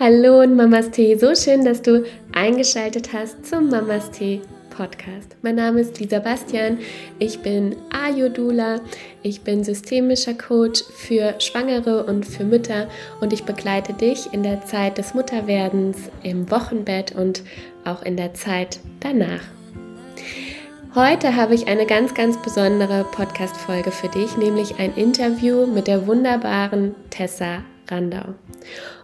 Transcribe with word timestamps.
Hallo 0.00 0.40
und 0.40 0.56
Mamas 0.56 0.90
Tee, 0.90 1.16
so 1.16 1.36
schön, 1.36 1.64
dass 1.64 1.80
du 1.80 2.04
eingeschaltet 2.32 3.12
hast 3.12 3.46
zum 3.46 3.68
Mamas 3.68 4.10
Tee 4.10 4.40
Podcast. 4.70 5.36
Mein 5.42 5.54
Name 5.54 5.82
ist 5.82 6.00
Lisa 6.00 6.18
Bastian, 6.18 6.78
ich 7.20 7.38
bin 7.38 7.76
Ayodula, 7.90 8.80
ich 9.22 9.42
bin 9.42 9.62
systemischer 9.62 10.34
Coach 10.34 10.82
für 10.82 11.36
Schwangere 11.38 12.02
und 12.06 12.26
für 12.26 12.42
Mütter 12.42 12.88
und 13.20 13.32
ich 13.32 13.44
begleite 13.44 13.92
dich 13.92 14.32
in 14.32 14.42
der 14.42 14.64
Zeit 14.64 14.98
des 14.98 15.14
Mutterwerdens, 15.14 15.96
im 16.24 16.50
Wochenbett 16.50 17.14
und 17.14 17.44
auch 17.84 18.02
in 18.02 18.16
der 18.16 18.34
Zeit 18.34 18.80
danach. 18.98 19.42
Heute 20.96 21.36
habe 21.36 21.54
ich 21.54 21.68
eine 21.68 21.86
ganz, 21.86 22.14
ganz 22.14 22.36
besondere 22.42 23.06
Podcast-Folge 23.12 23.92
für 23.92 24.08
dich, 24.08 24.36
nämlich 24.36 24.80
ein 24.80 24.92
Interview 24.96 25.66
mit 25.68 25.86
der 25.86 26.08
wunderbaren 26.08 26.96
Tessa 27.10 27.62
Randau. 27.88 28.34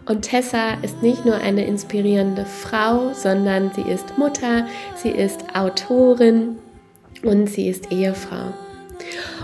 Und 0.07 0.23
Tessa 0.23 0.75
ist 0.83 1.03
nicht 1.03 1.25
nur 1.25 1.37
eine 1.37 1.67
inspirierende 1.67 2.45
Frau, 2.45 3.13
sondern 3.13 3.71
sie 3.75 3.83
ist 3.83 4.19
Mutter, 4.19 4.67
sie 4.97 5.11
ist 5.11 5.45
Autorin 5.55 6.57
und 7.23 7.49
sie 7.49 7.69
ist 7.69 7.93
Ehefrau. 7.93 8.53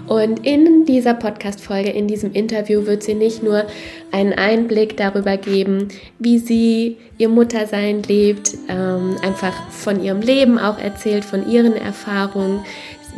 Und 0.06 0.46
in 0.46 0.84
dieser 0.84 1.14
Podcast-Folge, 1.14 1.90
in 1.90 2.06
diesem 2.06 2.32
Interview, 2.32 2.86
wird 2.86 3.02
sie 3.02 3.14
nicht 3.14 3.42
nur 3.42 3.64
einen 4.12 4.32
Einblick 4.32 4.96
darüber 4.96 5.36
geben, 5.36 5.88
wie 6.18 6.38
sie 6.38 6.96
ihr 7.18 7.28
Muttersein 7.28 8.02
lebt, 8.02 8.54
ähm, 8.68 9.16
einfach 9.22 9.54
von 9.70 10.02
ihrem 10.02 10.20
Leben 10.20 10.58
auch 10.58 10.78
erzählt, 10.78 11.24
von 11.24 11.50
ihren 11.50 11.74
Erfahrungen. 11.74 12.60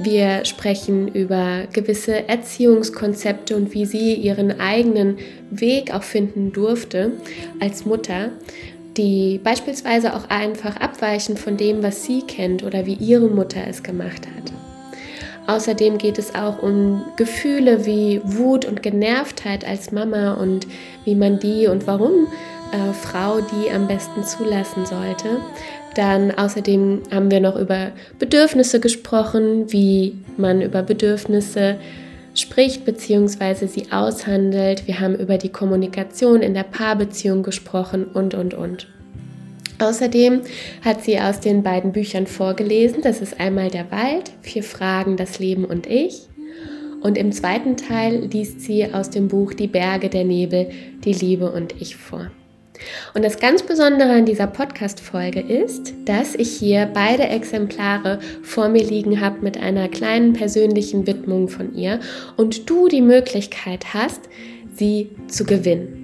Wir 0.00 0.44
sprechen 0.44 1.08
über 1.08 1.64
gewisse 1.72 2.28
Erziehungskonzepte 2.28 3.56
und 3.56 3.74
wie 3.74 3.84
sie 3.84 4.14
ihren 4.14 4.60
eigenen 4.60 5.18
Weg 5.50 5.92
auch 5.92 6.04
finden 6.04 6.52
durfte 6.52 7.12
als 7.58 7.84
Mutter, 7.84 8.30
die 8.96 9.40
beispielsweise 9.42 10.14
auch 10.14 10.30
einfach 10.30 10.76
abweichen 10.76 11.36
von 11.36 11.56
dem, 11.56 11.82
was 11.82 12.04
sie 12.04 12.22
kennt 12.22 12.62
oder 12.62 12.86
wie 12.86 12.94
ihre 12.94 13.28
Mutter 13.28 13.60
es 13.68 13.82
gemacht 13.82 14.26
hat. 14.26 14.52
Außerdem 15.48 15.98
geht 15.98 16.18
es 16.18 16.34
auch 16.34 16.62
um 16.62 17.04
Gefühle 17.16 17.86
wie 17.86 18.20
Wut 18.22 18.66
und 18.66 18.82
Genervtheit 18.82 19.66
als 19.66 19.90
Mama 19.90 20.34
und 20.34 20.66
wie 21.04 21.14
man 21.14 21.40
die 21.40 21.66
und 21.66 21.86
warum 21.86 22.28
äh, 22.70 22.92
Frau 22.92 23.40
die 23.40 23.70
am 23.70 23.88
besten 23.88 24.24
zulassen 24.24 24.84
sollte. 24.84 25.40
Dann 25.98 26.30
außerdem 26.30 27.02
haben 27.10 27.28
wir 27.28 27.40
noch 27.40 27.56
über 27.56 27.90
Bedürfnisse 28.20 28.78
gesprochen, 28.78 29.72
wie 29.72 30.14
man 30.36 30.62
über 30.62 30.84
Bedürfnisse 30.84 31.74
spricht 32.34 32.84
bzw. 32.84 33.66
sie 33.66 33.90
aushandelt. 33.90 34.86
Wir 34.86 35.00
haben 35.00 35.16
über 35.16 35.38
die 35.38 35.48
Kommunikation 35.48 36.40
in 36.40 36.54
der 36.54 36.62
Paarbeziehung 36.62 37.42
gesprochen 37.42 38.04
und, 38.04 38.34
und, 38.34 38.54
und. 38.54 38.86
Außerdem 39.80 40.42
hat 40.84 41.02
sie 41.02 41.18
aus 41.18 41.40
den 41.40 41.64
beiden 41.64 41.90
Büchern 41.90 42.28
vorgelesen. 42.28 43.02
Das 43.02 43.20
ist 43.20 43.40
einmal 43.40 43.68
Der 43.68 43.90
Wald, 43.90 44.30
Vier 44.40 44.62
Fragen, 44.62 45.16
das 45.16 45.40
Leben 45.40 45.64
und 45.64 45.88
ich. 45.88 46.28
Und 47.00 47.18
im 47.18 47.32
zweiten 47.32 47.76
Teil 47.76 48.26
liest 48.26 48.60
sie 48.60 48.94
aus 48.94 49.10
dem 49.10 49.26
Buch 49.26 49.52
Die 49.52 49.66
Berge, 49.66 50.10
der 50.10 50.22
Nebel, 50.22 50.70
die 51.02 51.12
Liebe 51.12 51.50
und 51.50 51.74
ich 51.82 51.96
vor. 51.96 52.30
Und 53.14 53.24
das 53.24 53.38
ganz 53.38 53.62
Besondere 53.62 54.10
an 54.10 54.26
dieser 54.26 54.46
Podcast-Folge 54.46 55.40
ist, 55.40 55.94
dass 56.04 56.34
ich 56.34 56.50
hier 56.50 56.88
beide 56.92 57.24
Exemplare 57.24 58.18
vor 58.42 58.68
mir 58.68 58.84
liegen 58.84 59.20
habe 59.20 59.40
mit 59.40 59.58
einer 59.58 59.88
kleinen 59.88 60.32
persönlichen 60.32 61.06
Widmung 61.06 61.48
von 61.48 61.74
ihr 61.74 62.00
und 62.36 62.68
du 62.68 62.88
die 62.88 63.02
Möglichkeit 63.02 63.94
hast, 63.94 64.28
sie 64.74 65.10
zu 65.28 65.44
gewinnen. 65.44 65.98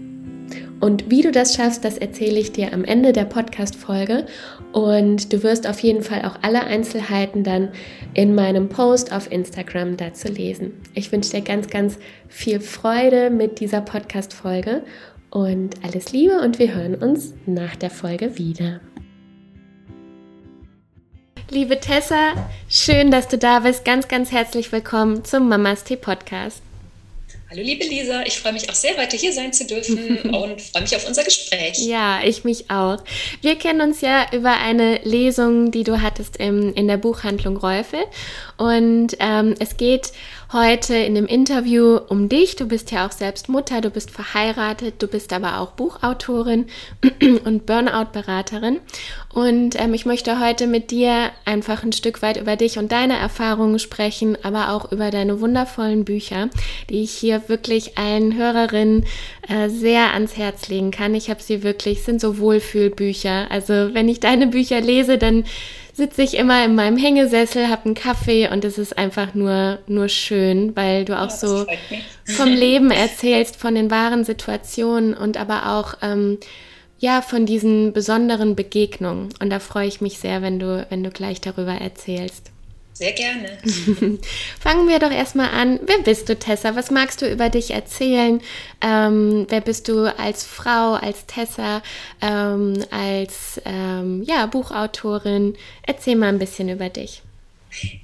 Und 0.84 1.10
wie 1.10 1.22
du 1.22 1.30
das 1.30 1.54
schaffst, 1.54 1.82
das 1.82 1.96
erzähle 1.96 2.38
ich 2.38 2.52
dir 2.52 2.74
am 2.74 2.84
Ende 2.84 3.12
der 3.12 3.24
Podcast-Folge. 3.24 4.26
Und 4.72 5.32
du 5.32 5.42
wirst 5.42 5.66
auf 5.66 5.80
jeden 5.80 6.02
Fall 6.02 6.26
auch 6.26 6.36
alle 6.42 6.64
Einzelheiten 6.64 7.42
dann 7.42 7.70
in 8.12 8.34
meinem 8.34 8.68
Post 8.68 9.10
auf 9.10 9.32
Instagram 9.32 9.96
dazu 9.96 10.28
lesen. 10.28 10.72
Ich 10.92 11.10
wünsche 11.10 11.30
dir 11.30 11.40
ganz, 11.40 11.68
ganz 11.68 11.96
viel 12.28 12.60
Freude 12.60 13.30
mit 13.30 13.60
dieser 13.60 13.80
Podcast-Folge 13.80 14.82
und 15.34 15.82
alles 15.82 16.12
Liebe 16.12 16.40
und 16.40 16.60
wir 16.60 16.72
hören 16.72 16.94
uns 16.94 17.34
nach 17.44 17.74
der 17.74 17.90
Folge 17.90 18.38
wieder. 18.38 18.80
Liebe 21.50 21.80
Tessa, 21.80 22.48
schön, 22.68 23.10
dass 23.10 23.28
du 23.28 23.36
da 23.36 23.58
bist. 23.58 23.84
Ganz, 23.84 24.08
ganz 24.08 24.30
herzlich 24.30 24.70
willkommen 24.70 25.24
zum 25.24 25.48
Mamas 25.48 25.82
Tee 25.82 25.96
Podcast. 25.96 26.62
Hallo 27.50 27.62
liebe 27.62 27.84
Lisa, 27.84 28.22
ich 28.24 28.38
freue 28.40 28.52
mich 28.52 28.68
auch 28.68 28.74
sehr, 28.74 28.96
heute 28.96 29.16
hier 29.16 29.32
sein 29.32 29.52
zu 29.52 29.64
dürfen 29.66 30.18
und 30.34 30.60
freue 30.60 30.82
mich 30.82 30.96
auf 30.96 31.06
unser 31.06 31.22
Gespräch. 31.22 31.78
Ja, 31.78 32.20
ich 32.24 32.42
mich 32.42 32.70
auch. 32.70 33.04
Wir 33.42 33.56
kennen 33.56 33.80
uns 33.80 34.00
ja 34.00 34.26
über 34.32 34.58
eine 34.58 34.98
Lesung, 35.04 35.70
die 35.70 35.84
du 35.84 36.00
hattest 36.00 36.36
im, 36.38 36.74
in 36.74 36.88
der 36.88 36.96
Buchhandlung 36.96 37.56
Räufel. 37.56 38.00
Und 38.56 39.16
ähm, 39.18 39.54
es 39.58 39.76
geht 39.76 40.12
heute 40.52 40.94
in 40.94 41.16
dem 41.16 41.26
Interview 41.26 41.98
um 42.08 42.28
dich. 42.28 42.54
Du 42.54 42.66
bist 42.66 42.92
ja 42.92 43.06
auch 43.06 43.12
selbst 43.12 43.48
Mutter, 43.48 43.80
du 43.80 43.90
bist 43.90 44.10
verheiratet, 44.10 44.94
du 45.00 45.08
bist 45.08 45.32
aber 45.32 45.58
auch 45.58 45.72
Buchautorin 45.72 46.66
und 47.44 47.66
Burnout-Beraterin. 47.66 48.78
Und 49.32 49.80
ähm, 49.80 49.94
ich 49.94 50.06
möchte 50.06 50.38
heute 50.38 50.68
mit 50.68 50.92
dir 50.92 51.32
einfach 51.44 51.82
ein 51.82 51.92
Stück 51.92 52.22
weit 52.22 52.40
über 52.40 52.54
dich 52.54 52.78
und 52.78 52.92
deine 52.92 53.18
Erfahrungen 53.18 53.80
sprechen, 53.80 54.38
aber 54.44 54.70
auch 54.70 54.92
über 54.92 55.10
deine 55.10 55.40
wundervollen 55.40 56.04
Bücher, 56.04 56.48
die 56.88 57.02
ich 57.02 57.10
hier 57.10 57.48
wirklich 57.48 57.98
allen 57.98 58.36
Hörerinnen 58.36 59.04
äh, 59.48 59.68
sehr 59.68 60.14
ans 60.14 60.36
Herz 60.36 60.68
legen 60.68 60.92
kann. 60.92 61.16
Ich 61.16 61.30
habe 61.30 61.42
sie 61.42 61.64
wirklich, 61.64 62.04
sind 62.04 62.20
so 62.20 62.38
Wohlfühlbücher. 62.38 63.50
Also 63.50 63.92
wenn 63.92 64.08
ich 64.08 64.20
deine 64.20 64.46
Bücher 64.46 64.80
lese, 64.80 65.18
dann 65.18 65.44
sitze 65.94 66.22
ich 66.22 66.36
immer 66.36 66.64
in 66.64 66.74
meinem 66.74 66.96
Hängesessel, 66.96 67.68
habe 67.68 67.86
einen 67.86 67.94
Kaffee 67.94 68.48
und 68.48 68.64
es 68.64 68.78
ist 68.78 68.98
einfach 68.98 69.34
nur, 69.34 69.78
nur 69.86 70.08
schön, 70.08 70.74
weil 70.74 71.04
du 71.04 71.16
auch 71.16 71.30
ja, 71.30 71.36
so 71.36 71.66
vom 72.24 72.48
Leben 72.48 72.90
erzählst, 72.90 73.56
von 73.56 73.76
den 73.76 73.90
wahren 73.90 74.24
Situationen 74.24 75.14
und 75.14 75.36
aber 75.36 75.70
auch 75.70 75.94
ähm, 76.02 76.38
ja 76.98 77.22
von 77.22 77.46
diesen 77.46 77.92
besonderen 77.92 78.56
Begegnungen. 78.56 79.28
Und 79.40 79.50
da 79.50 79.60
freue 79.60 79.86
ich 79.86 80.00
mich 80.00 80.18
sehr, 80.18 80.42
wenn 80.42 80.58
du, 80.58 80.84
wenn 80.90 81.04
du 81.04 81.10
gleich 81.10 81.40
darüber 81.40 81.74
erzählst. 81.74 82.53
Sehr 82.94 83.10
gerne. 83.10 83.58
Fangen 84.60 84.88
wir 84.88 85.00
doch 85.00 85.10
erstmal 85.10 85.50
an. 85.50 85.80
Wer 85.84 85.98
bist 85.98 86.28
du, 86.28 86.38
Tessa? 86.38 86.76
Was 86.76 86.92
magst 86.92 87.22
du 87.22 87.30
über 87.30 87.50
dich 87.50 87.72
erzählen? 87.72 88.40
Ähm, 88.80 89.46
wer 89.48 89.60
bist 89.60 89.88
du 89.88 90.04
als 90.16 90.44
Frau, 90.44 90.94
als 90.94 91.26
Tessa, 91.26 91.82
ähm, 92.22 92.84
als 92.92 93.60
ähm, 93.64 94.22
ja, 94.22 94.46
Buchautorin? 94.46 95.56
Erzähl 95.82 96.14
mal 96.14 96.28
ein 96.28 96.38
bisschen 96.38 96.68
über 96.68 96.88
dich. 96.88 97.22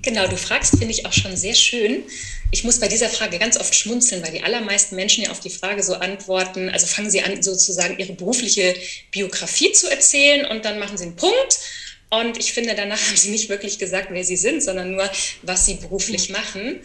Genau, 0.03 0.27
du 0.27 0.37
fragst, 0.37 0.77
finde 0.77 0.91
ich 0.91 1.07
auch 1.07 1.13
schon 1.13 1.37
sehr 1.37 1.55
schön. 1.55 2.03
Ich 2.51 2.65
muss 2.65 2.81
bei 2.81 2.89
dieser 2.89 3.09
Frage 3.09 3.39
ganz 3.39 3.61
oft 3.61 3.73
schmunzeln, 3.73 4.25
weil 4.25 4.33
die 4.33 4.43
allermeisten 4.43 4.97
Menschen 4.97 5.23
ja 5.23 5.31
auf 5.31 5.39
die 5.39 5.51
Frage 5.51 5.85
so 5.85 5.95
antworten, 5.95 6.69
also 6.69 6.89
fangen 6.89 7.13
sie 7.13 7.23
an, 7.23 7.41
sozusagen 7.41 7.97
ihre 8.01 8.15
berufliche 8.15 8.75
Biografie 9.13 9.71
zu 9.71 9.89
erzählen 9.89 10.47
und 10.47 10.65
dann 10.65 10.81
machen 10.81 10.99
sie 10.99 11.05
einen 11.05 11.15
Punkt 11.15 11.61
und 12.11 12.39
ich 12.39 12.53
finde, 12.53 12.75
danach 12.75 13.01
haben 13.07 13.17
sie 13.17 13.31
nicht 13.31 13.49
wirklich 13.49 13.79
gesagt, 13.79 14.09
wer 14.11 14.25
sie 14.25 14.37
sind, 14.37 14.63
sondern 14.63 14.93
nur, 14.93 15.11
was 15.43 15.67
sie 15.67 15.75
beruflich 15.75 16.31
machen. 16.31 16.81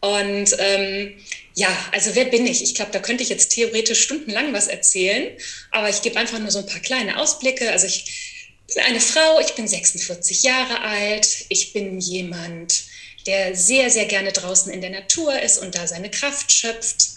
Und 0.00 0.54
ähm, 0.58 1.14
ja, 1.54 1.68
also 1.92 2.14
wer 2.14 2.26
bin 2.26 2.46
ich? 2.46 2.62
Ich 2.62 2.74
glaube, 2.74 2.92
da 2.92 2.98
könnte 2.98 3.22
ich 3.22 3.30
jetzt 3.30 3.48
theoretisch 3.48 4.02
stundenlang 4.02 4.52
was 4.52 4.68
erzählen, 4.68 5.36
aber 5.70 5.88
ich 5.88 6.02
gebe 6.02 6.18
einfach 6.18 6.38
nur 6.38 6.50
so 6.50 6.58
ein 6.58 6.66
paar 6.66 6.80
kleine 6.80 7.18
Ausblicke. 7.18 7.70
Also 7.72 7.86
ich 7.86 8.44
bin 8.72 8.84
eine 8.84 9.00
Frau, 9.00 9.40
ich 9.40 9.54
bin 9.54 9.66
46 9.66 10.42
Jahre 10.42 10.80
alt, 10.82 11.46
ich 11.48 11.72
bin 11.72 11.98
jemand, 11.98 12.84
der 13.26 13.56
sehr, 13.56 13.90
sehr 13.90 14.04
gerne 14.04 14.32
draußen 14.32 14.72
in 14.72 14.80
der 14.80 14.90
Natur 14.90 15.40
ist 15.40 15.58
und 15.58 15.74
da 15.74 15.86
seine 15.86 16.10
Kraft 16.10 16.52
schöpft. 16.52 17.15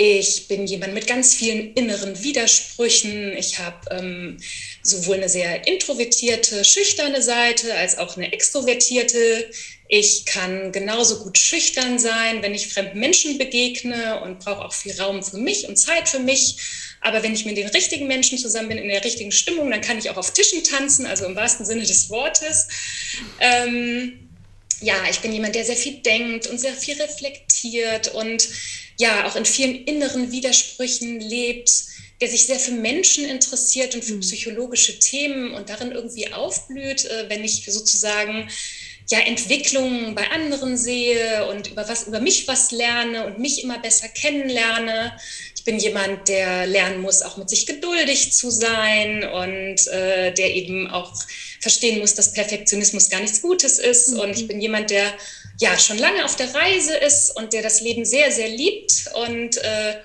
Ich 0.00 0.46
bin 0.46 0.64
jemand 0.64 0.94
mit 0.94 1.08
ganz 1.08 1.34
vielen 1.34 1.74
inneren 1.74 2.22
Widersprüchen. 2.22 3.36
Ich 3.36 3.58
habe 3.58 3.80
ähm, 3.90 4.36
sowohl 4.80 5.16
eine 5.16 5.28
sehr 5.28 5.66
introvertierte, 5.66 6.64
schüchterne 6.64 7.20
Seite 7.20 7.74
als 7.74 7.98
auch 7.98 8.16
eine 8.16 8.32
extrovertierte. 8.32 9.50
Ich 9.88 10.24
kann 10.24 10.70
genauso 10.70 11.24
gut 11.24 11.36
schüchtern 11.36 11.98
sein, 11.98 12.42
wenn 12.42 12.54
ich 12.54 12.72
fremden 12.72 13.00
Menschen 13.00 13.38
begegne 13.38 14.20
und 14.20 14.38
brauche 14.38 14.64
auch 14.64 14.72
viel 14.72 14.92
Raum 15.00 15.20
für 15.24 15.38
mich 15.38 15.66
und 15.66 15.74
Zeit 15.74 16.08
für 16.08 16.20
mich. 16.20 16.58
Aber 17.00 17.24
wenn 17.24 17.34
ich 17.34 17.44
mit 17.44 17.56
den 17.56 17.66
richtigen 17.66 18.06
Menschen 18.06 18.38
zusammen 18.38 18.68
bin, 18.68 18.78
in 18.78 18.88
der 18.88 19.04
richtigen 19.04 19.32
Stimmung, 19.32 19.68
dann 19.68 19.80
kann 19.80 19.98
ich 19.98 20.10
auch 20.10 20.16
auf 20.16 20.32
Tischen 20.32 20.62
tanzen, 20.62 21.06
also 21.06 21.24
im 21.24 21.34
wahrsten 21.34 21.66
Sinne 21.66 21.82
des 21.82 22.08
Wortes. 22.08 22.68
Ähm, 23.40 24.28
ja, 24.80 24.94
ich 25.10 25.18
bin 25.18 25.32
jemand, 25.32 25.56
der 25.56 25.64
sehr 25.64 25.76
viel 25.76 25.94
denkt 26.02 26.46
und 26.46 26.60
sehr 26.60 26.74
viel 26.74 27.02
reflektiert 27.02 28.14
und 28.14 28.48
ja 28.98 29.26
auch 29.26 29.36
in 29.36 29.44
vielen 29.44 29.84
inneren 29.84 30.30
Widersprüchen 30.32 31.20
lebt, 31.20 31.70
der 32.20 32.28
sich 32.28 32.46
sehr 32.46 32.58
für 32.58 32.72
Menschen 32.72 33.24
interessiert 33.24 33.94
und 33.94 34.04
für 34.04 34.14
mhm. 34.14 34.20
psychologische 34.20 34.98
Themen 34.98 35.52
und 35.54 35.68
darin 35.68 35.92
irgendwie 35.92 36.32
aufblüht, 36.32 37.04
äh, 37.04 37.26
wenn 37.28 37.44
ich 37.44 37.64
sozusagen 37.66 38.48
ja, 39.10 39.20
Entwicklungen 39.20 40.14
bei 40.14 40.30
anderen 40.30 40.76
sehe 40.76 41.48
und 41.48 41.68
über 41.68 41.88
was 41.88 42.06
über 42.08 42.20
mich 42.20 42.46
was 42.46 42.72
lerne 42.72 43.24
und 43.26 43.38
mich 43.38 43.62
immer 43.62 43.78
besser 43.78 44.08
kennenlerne. 44.08 45.18
Ich 45.56 45.64
bin 45.64 45.78
jemand, 45.78 46.28
der 46.28 46.66
lernen 46.66 47.00
muss, 47.00 47.22
auch 47.22 47.36
mit 47.36 47.48
sich 47.48 47.66
geduldig 47.66 48.32
zu 48.32 48.50
sein 48.50 49.24
und 49.24 49.86
äh, 49.88 50.32
der 50.32 50.54
eben 50.54 50.90
auch 50.90 51.14
verstehen 51.60 52.00
muss, 52.00 52.14
dass 52.14 52.32
Perfektionismus 52.32 53.08
gar 53.08 53.20
nichts 53.20 53.40
Gutes 53.40 53.78
ist. 53.78 54.12
Mhm. 54.12 54.20
Und 54.20 54.30
ich 54.36 54.46
bin 54.46 54.60
jemand, 54.60 54.90
der 54.90 55.14
ja 55.60 55.78
schon 55.78 55.98
lange 55.98 56.24
auf 56.24 56.36
der 56.36 56.54
Reise 56.54 56.96
ist 56.96 57.36
und 57.36 57.52
der 57.52 57.62
das 57.62 57.80
Leben 57.80 58.04
sehr, 58.04 58.30
sehr 58.30 58.48
liebt 58.48 59.10
und 59.14 59.56
äh, 59.58 59.96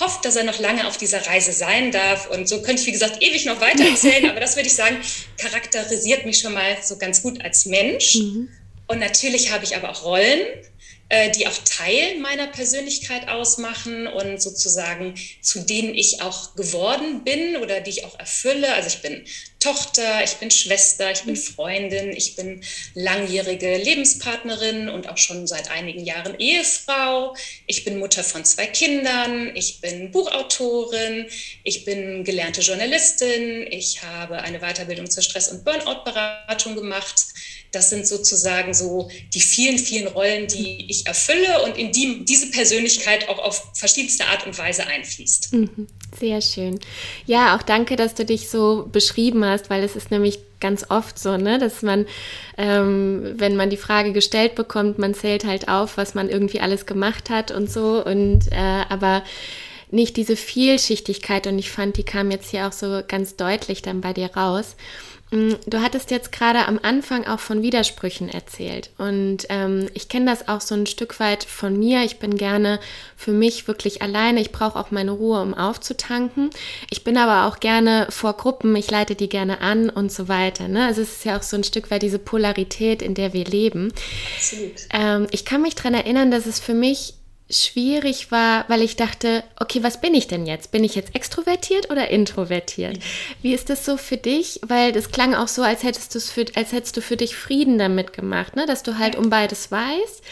hofft, 0.00 0.24
dass 0.24 0.36
er 0.36 0.44
noch 0.44 0.58
lange 0.58 0.86
auf 0.86 0.96
dieser 0.96 1.26
Reise 1.26 1.52
sein 1.52 1.90
darf. 1.90 2.28
Und 2.30 2.48
so 2.48 2.60
könnte 2.62 2.82
ich, 2.82 2.86
wie 2.88 2.92
gesagt, 2.92 3.22
ewig 3.22 3.46
noch 3.46 3.60
weiter 3.60 3.84
erzählen, 3.84 4.28
aber 4.30 4.40
das 4.40 4.56
würde 4.56 4.68
ich 4.68 4.74
sagen, 4.74 4.98
charakterisiert 5.38 6.26
mich 6.26 6.38
schon 6.38 6.52
mal 6.52 6.76
so 6.82 6.98
ganz 6.98 7.22
gut 7.22 7.42
als 7.42 7.66
Mensch. 7.66 8.16
Mhm. 8.16 8.48
Und 8.88 8.98
natürlich 9.00 9.52
habe 9.52 9.64
ich 9.64 9.76
aber 9.76 9.90
auch 9.90 10.04
Rollen, 10.04 10.40
die 11.36 11.46
auch 11.46 11.56
Teil 11.64 12.18
meiner 12.18 12.48
Persönlichkeit 12.48 13.28
ausmachen 13.28 14.08
und 14.08 14.42
sozusagen 14.42 15.14
zu 15.40 15.60
denen 15.60 15.94
ich 15.94 16.20
auch 16.20 16.56
geworden 16.56 17.22
bin 17.22 17.56
oder 17.56 17.80
die 17.80 17.90
ich 17.90 18.04
auch 18.04 18.18
erfülle. 18.18 18.74
Also 18.74 18.88
ich 18.88 19.02
bin 19.02 19.24
Tochter, 19.60 20.22
ich 20.22 20.34
bin 20.34 20.50
Schwester, 20.50 21.10
ich 21.10 21.22
bin 21.22 21.34
mhm. 21.34 21.38
Freundin, 21.38 22.12
ich 22.12 22.36
bin 22.36 22.62
langjährige 22.94 23.78
Lebenspartnerin 23.78 24.88
und 24.88 25.08
auch 25.08 25.18
schon 25.18 25.46
seit 25.46 25.70
einigen 25.70 26.04
Jahren 26.04 26.38
Ehefrau. 26.38 27.34
Ich 27.66 27.84
bin 27.84 27.98
Mutter 27.98 28.22
von 28.22 28.44
zwei 28.44 28.66
Kindern, 28.66 29.56
ich 29.56 29.80
bin 29.80 30.12
Buchautorin, 30.12 31.26
ich 31.64 31.84
bin 31.84 32.22
gelernte 32.24 32.60
Journalistin, 32.60 33.66
ich 33.70 34.02
habe 34.02 34.38
eine 34.42 34.60
Weiterbildung 34.60 35.10
zur 35.10 35.22
Stress- 35.22 35.48
und 35.48 35.64
Burnout-Beratung 35.64 36.76
gemacht. 36.76 37.26
Das 37.72 37.90
sind 37.90 38.06
sozusagen 38.06 38.74
so 38.74 39.10
die 39.34 39.40
vielen, 39.40 39.78
vielen 39.78 40.08
Rollen, 40.08 40.46
die 40.46 40.86
ich 40.88 41.06
erfülle 41.06 41.62
und 41.64 41.76
in 41.76 41.92
die 41.92 42.24
diese 42.24 42.50
Persönlichkeit 42.50 43.28
auch 43.28 43.38
auf 43.38 43.70
verschiedenste 43.74 44.26
Art 44.26 44.46
und 44.46 44.56
Weise 44.58 44.86
einfließt. 44.86 45.52
Mhm. 45.52 45.86
Sehr 46.18 46.40
schön. 46.40 46.80
Ja, 47.26 47.56
auch 47.56 47.62
danke, 47.62 47.96
dass 47.96 48.14
du 48.14 48.24
dich 48.24 48.48
so 48.48 48.88
beschrieben 48.90 49.44
hast, 49.44 49.68
weil 49.70 49.82
es 49.82 49.96
ist 49.96 50.10
nämlich 50.10 50.38
ganz 50.60 50.86
oft 50.88 51.18
so, 51.18 51.36
ne, 51.36 51.58
dass 51.58 51.82
man, 51.82 52.06
ähm, 52.56 53.34
wenn 53.36 53.56
man 53.56 53.70
die 53.70 53.76
Frage 53.76 54.12
gestellt 54.12 54.54
bekommt, 54.54 54.98
man 54.98 55.14
zählt 55.14 55.44
halt 55.44 55.68
auf, 55.68 55.96
was 55.96 56.14
man 56.14 56.30
irgendwie 56.30 56.60
alles 56.60 56.86
gemacht 56.86 57.30
hat 57.30 57.50
und 57.50 57.70
so 57.70 58.04
und 58.04 58.50
äh, 58.50 58.84
aber 58.88 59.22
nicht 59.90 60.16
diese 60.16 60.36
Vielschichtigkeit 60.36 61.46
und 61.46 61.58
ich 61.58 61.70
fand, 61.70 61.96
die 61.96 62.04
kam 62.04 62.30
jetzt 62.30 62.50
hier 62.50 62.66
auch 62.66 62.72
so 62.72 63.02
ganz 63.06 63.36
deutlich 63.36 63.82
dann 63.82 64.00
bei 64.00 64.12
dir 64.12 64.34
raus. 64.34 64.76
Mm, 65.32 65.54
du 65.66 65.82
hattest 65.82 66.12
jetzt 66.12 66.30
gerade 66.30 66.66
am 66.66 66.78
Anfang 66.80 67.26
auch 67.26 67.40
von 67.40 67.62
Widersprüchen 67.62 68.28
erzählt 68.28 68.90
und 68.96 69.46
ähm, 69.48 69.88
ich 69.92 70.08
kenne 70.08 70.26
das 70.26 70.46
auch 70.46 70.60
so 70.60 70.76
ein 70.76 70.86
Stück 70.86 71.18
weit 71.18 71.42
von 71.42 71.76
mir. 71.76 72.04
Ich 72.04 72.20
bin 72.20 72.36
gerne 72.36 72.78
für 73.16 73.32
mich 73.32 73.66
wirklich 73.66 74.02
alleine. 74.02 74.40
Ich 74.40 74.52
brauche 74.52 74.78
auch 74.78 74.92
meine 74.92 75.10
Ruhe, 75.10 75.42
um 75.42 75.52
aufzutanken. 75.52 76.50
Ich 76.90 77.02
bin 77.02 77.16
aber 77.16 77.48
auch 77.48 77.58
gerne 77.58 78.06
vor 78.10 78.34
Gruppen. 78.34 78.76
Ich 78.76 78.88
leite 78.88 79.16
die 79.16 79.28
gerne 79.28 79.60
an 79.60 79.90
und 79.90 80.12
so 80.12 80.28
weiter. 80.28 80.68
Ne? 80.68 80.86
Also 80.86 81.02
es 81.02 81.16
ist 81.16 81.24
ja 81.24 81.36
auch 81.36 81.42
so 81.42 81.56
ein 81.56 81.64
Stück 81.64 81.90
weit 81.90 82.02
diese 82.02 82.20
Polarität, 82.20 83.02
in 83.02 83.14
der 83.14 83.32
wir 83.32 83.44
leben. 83.44 83.92
Absolut. 84.36 84.72
Ähm, 84.92 85.26
ich 85.32 85.44
kann 85.44 85.62
mich 85.62 85.74
daran 85.74 85.94
erinnern, 85.94 86.30
dass 86.30 86.46
es 86.46 86.60
für 86.60 86.74
mich 86.74 87.14
schwierig 87.48 88.32
war, 88.32 88.68
weil 88.68 88.82
ich 88.82 88.96
dachte, 88.96 89.44
okay, 89.60 89.82
was 89.82 90.00
bin 90.00 90.14
ich 90.14 90.26
denn 90.26 90.46
jetzt? 90.46 90.72
Bin 90.72 90.82
ich 90.82 90.94
jetzt 90.94 91.14
extrovertiert 91.14 91.90
oder 91.90 92.08
introvertiert? 92.08 92.98
Wie 93.40 93.54
ist 93.54 93.70
das 93.70 93.84
so 93.84 93.96
für 93.96 94.16
dich? 94.16 94.60
Weil 94.66 94.92
das 94.92 95.10
klang 95.10 95.34
auch 95.34 95.48
so, 95.48 95.62
als 95.62 95.84
hättest 95.84 96.14
du 96.14 96.20
für, 96.20 96.44
als 96.56 96.72
hättest 96.72 96.96
du 96.96 97.00
für 97.00 97.16
dich 97.16 97.36
Frieden 97.36 97.78
damit 97.78 98.12
gemacht, 98.12 98.56
ne? 98.56 98.66
dass 98.66 98.82
du 98.82 98.98
halt 98.98 99.14
um 99.14 99.30
beides 99.30 99.70
weißt. 99.70 100.22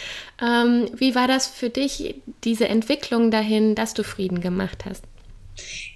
Ähm, 0.43 0.91
wie 0.95 1.15
war 1.15 1.29
das 1.29 1.47
für 1.47 1.71
dich, 1.71 2.17
diese 2.43 2.69
Entwicklung 2.69 3.31
dahin, 3.31 3.77
dass 3.77 3.95
du 3.95 4.03
Frieden 4.03 4.41
gemacht 4.41 4.85
hast? 4.85 5.05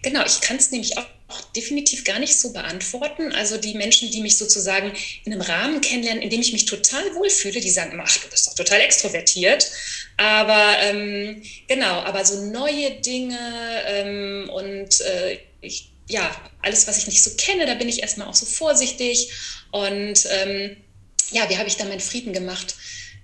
Genau, 0.03 0.23
ich 0.25 0.41
kann 0.41 0.57
es 0.57 0.71
nämlich 0.71 0.97
auch 0.97 1.07
auch 1.29 1.41
definitiv 1.53 2.05
gar 2.05 2.19
nicht 2.19 2.39
so 2.39 2.53
beantworten. 2.53 3.33
Also 3.33 3.59
die 3.59 3.75
Menschen, 3.75 4.11
die 4.11 4.23
mich 4.23 4.39
sozusagen 4.39 4.93
in 5.25 5.33
einem 5.33 5.43
Rahmen 5.43 5.81
kennenlernen, 5.81 6.23
in 6.23 6.31
dem 6.31 6.41
ich 6.41 6.53
mich 6.53 6.65
total 6.65 7.15
wohlfühle, 7.15 7.61
die 7.61 7.71
sagen 7.71 7.93
immer, 7.93 8.05
ach, 8.07 8.17
du 8.17 8.29
bist 8.29 8.47
doch 8.47 8.55
total 8.55 8.81
extrovertiert. 8.81 9.71
Aber 10.17 10.77
ähm, 10.81 11.43
genau, 11.67 12.01
aber 12.01 12.25
so 12.25 12.45
neue 12.47 12.93
Dinge 13.03 13.39
ähm, 13.87 14.51
und 14.51 15.01
äh, 15.03 15.39
ich, 15.61 15.91
ja, 16.09 16.35
alles, 16.63 16.87
was 16.87 16.99
ich 16.99 17.07
nicht 17.07 17.23
so 17.23 17.31
kenne, 17.37 17.67
da 17.67 17.75
bin 17.75 17.89
ich 17.89 18.01
erstmal 18.01 18.27
auch 18.27 18.35
so 18.35 18.47
vorsichtig. 18.47 19.31
Und 19.71 20.27
ähm, 20.31 20.77
ja, 21.31 21.49
wie 21.51 21.59
habe 21.59 21.69
ich 21.69 21.77
da 21.77 21.85
meinen 21.85 22.01
Frieden 22.01 22.33
gemacht? 22.33 22.75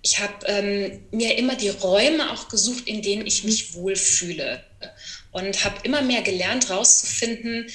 Ich 0.05 0.21
habe 0.21 0.35
ähm, 0.47 1.01
mir 1.13 1.39
immer 1.39 1.57
die 1.57 1.71
Räume 1.71 2.31
auch 2.31 2.49
gesucht, 2.49 2.87
in 2.87 3.01
denen 3.01 3.27
ich 3.27 3.43
mich 3.45 3.73
wohlfühle 3.73 4.63
und 5.33 5.65
habe 5.65 5.77
immer 5.83 6.03
mehr 6.03 6.21
gelernt, 6.21 6.69
herauszufinden, 6.69 7.67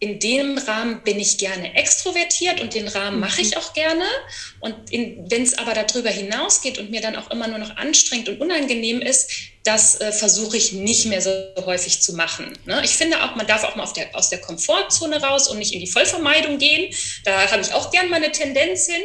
in 0.00 0.20
dem 0.20 0.58
Rahmen 0.58 1.02
bin 1.02 1.18
ich 1.18 1.38
gerne 1.38 1.74
extrovertiert 1.74 2.60
und 2.60 2.74
den 2.74 2.86
Rahmen 2.86 3.18
mache 3.18 3.42
ich 3.42 3.52
mhm. 3.52 3.56
auch 3.56 3.72
gerne. 3.72 4.04
Und 4.60 4.74
wenn 4.92 5.42
es 5.42 5.58
aber 5.58 5.74
darüber 5.74 6.10
hinausgeht 6.10 6.78
und 6.78 6.90
mir 6.90 7.00
dann 7.00 7.16
auch 7.16 7.30
immer 7.30 7.48
nur 7.48 7.58
noch 7.58 7.76
anstrengend 7.76 8.28
und 8.28 8.40
unangenehm 8.40 9.00
ist, 9.00 9.30
das 9.64 10.00
äh, 10.00 10.12
versuche 10.12 10.56
ich 10.56 10.72
nicht 10.72 11.06
mehr 11.06 11.20
so 11.20 11.30
häufig 11.66 12.00
zu 12.00 12.12
machen. 12.12 12.56
Ne? 12.64 12.80
Ich 12.84 12.92
finde 12.92 13.24
auch, 13.24 13.34
man 13.34 13.46
darf 13.48 13.64
auch 13.64 13.74
mal 13.74 13.88
der, 13.96 14.14
aus 14.14 14.30
der 14.30 14.40
Komfortzone 14.40 15.20
raus 15.20 15.48
und 15.48 15.58
nicht 15.58 15.74
in 15.74 15.80
die 15.80 15.88
Vollvermeidung 15.88 16.58
gehen. 16.58 16.94
Da 17.24 17.50
habe 17.50 17.62
ich 17.62 17.72
auch 17.72 17.90
gern 17.90 18.08
meine 18.08 18.30
Tendenz 18.30 18.86
hin. 18.86 19.02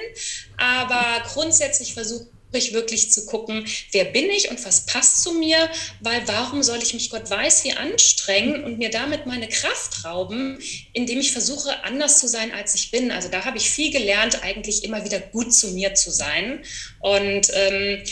Aber 0.58 1.24
grundsätzlich 1.34 1.96
versuche 1.96 2.28
ich 2.57 2.73
wirklich 2.73 3.11
zu 3.11 3.25
gucken, 3.25 3.65
wer 3.91 4.05
bin 4.05 4.29
ich 4.29 4.50
und 4.50 4.63
was 4.65 4.85
passt 4.85 5.23
zu 5.23 5.33
mir, 5.33 5.69
weil 6.00 6.21
warum 6.27 6.63
soll 6.63 6.81
ich 6.81 6.94
mich 6.94 7.09
Gott 7.09 7.29
weiß 7.29 7.63
wie 7.63 7.73
anstrengen 7.73 8.63
und 8.63 8.77
mir 8.77 8.89
damit 8.89 9.25
meine 9.25 9.47
Kraft 9.47 10.05
rauben, 10.05 10.59
indem 10.94 11.19
ich 11.19 11.31
versuche, 11.31 11.83
anders 11.83 12.19
zu 12.19 12.27
sein, 12.27 12.51
als 12.51 12.75
ich 12.75 12.91
bin. 12.91 13.11
Also 13.11 13.29
da 13.29 13.45
habe 13.45 13.57
ich 13.57 13.69
viel 13.69 13.91
gelernt, 13.91 14.44
eigentlich 14.44 14.83
immer 14.83 15.05
wieder 15.05 15.19
gut 15.19 15.53
zu 15.53 15.71
mir 15.71 15.94
zu 15.95 16.11
sein 16.11 16.63
und 17.00 17.51
ähm, 17.53 18.03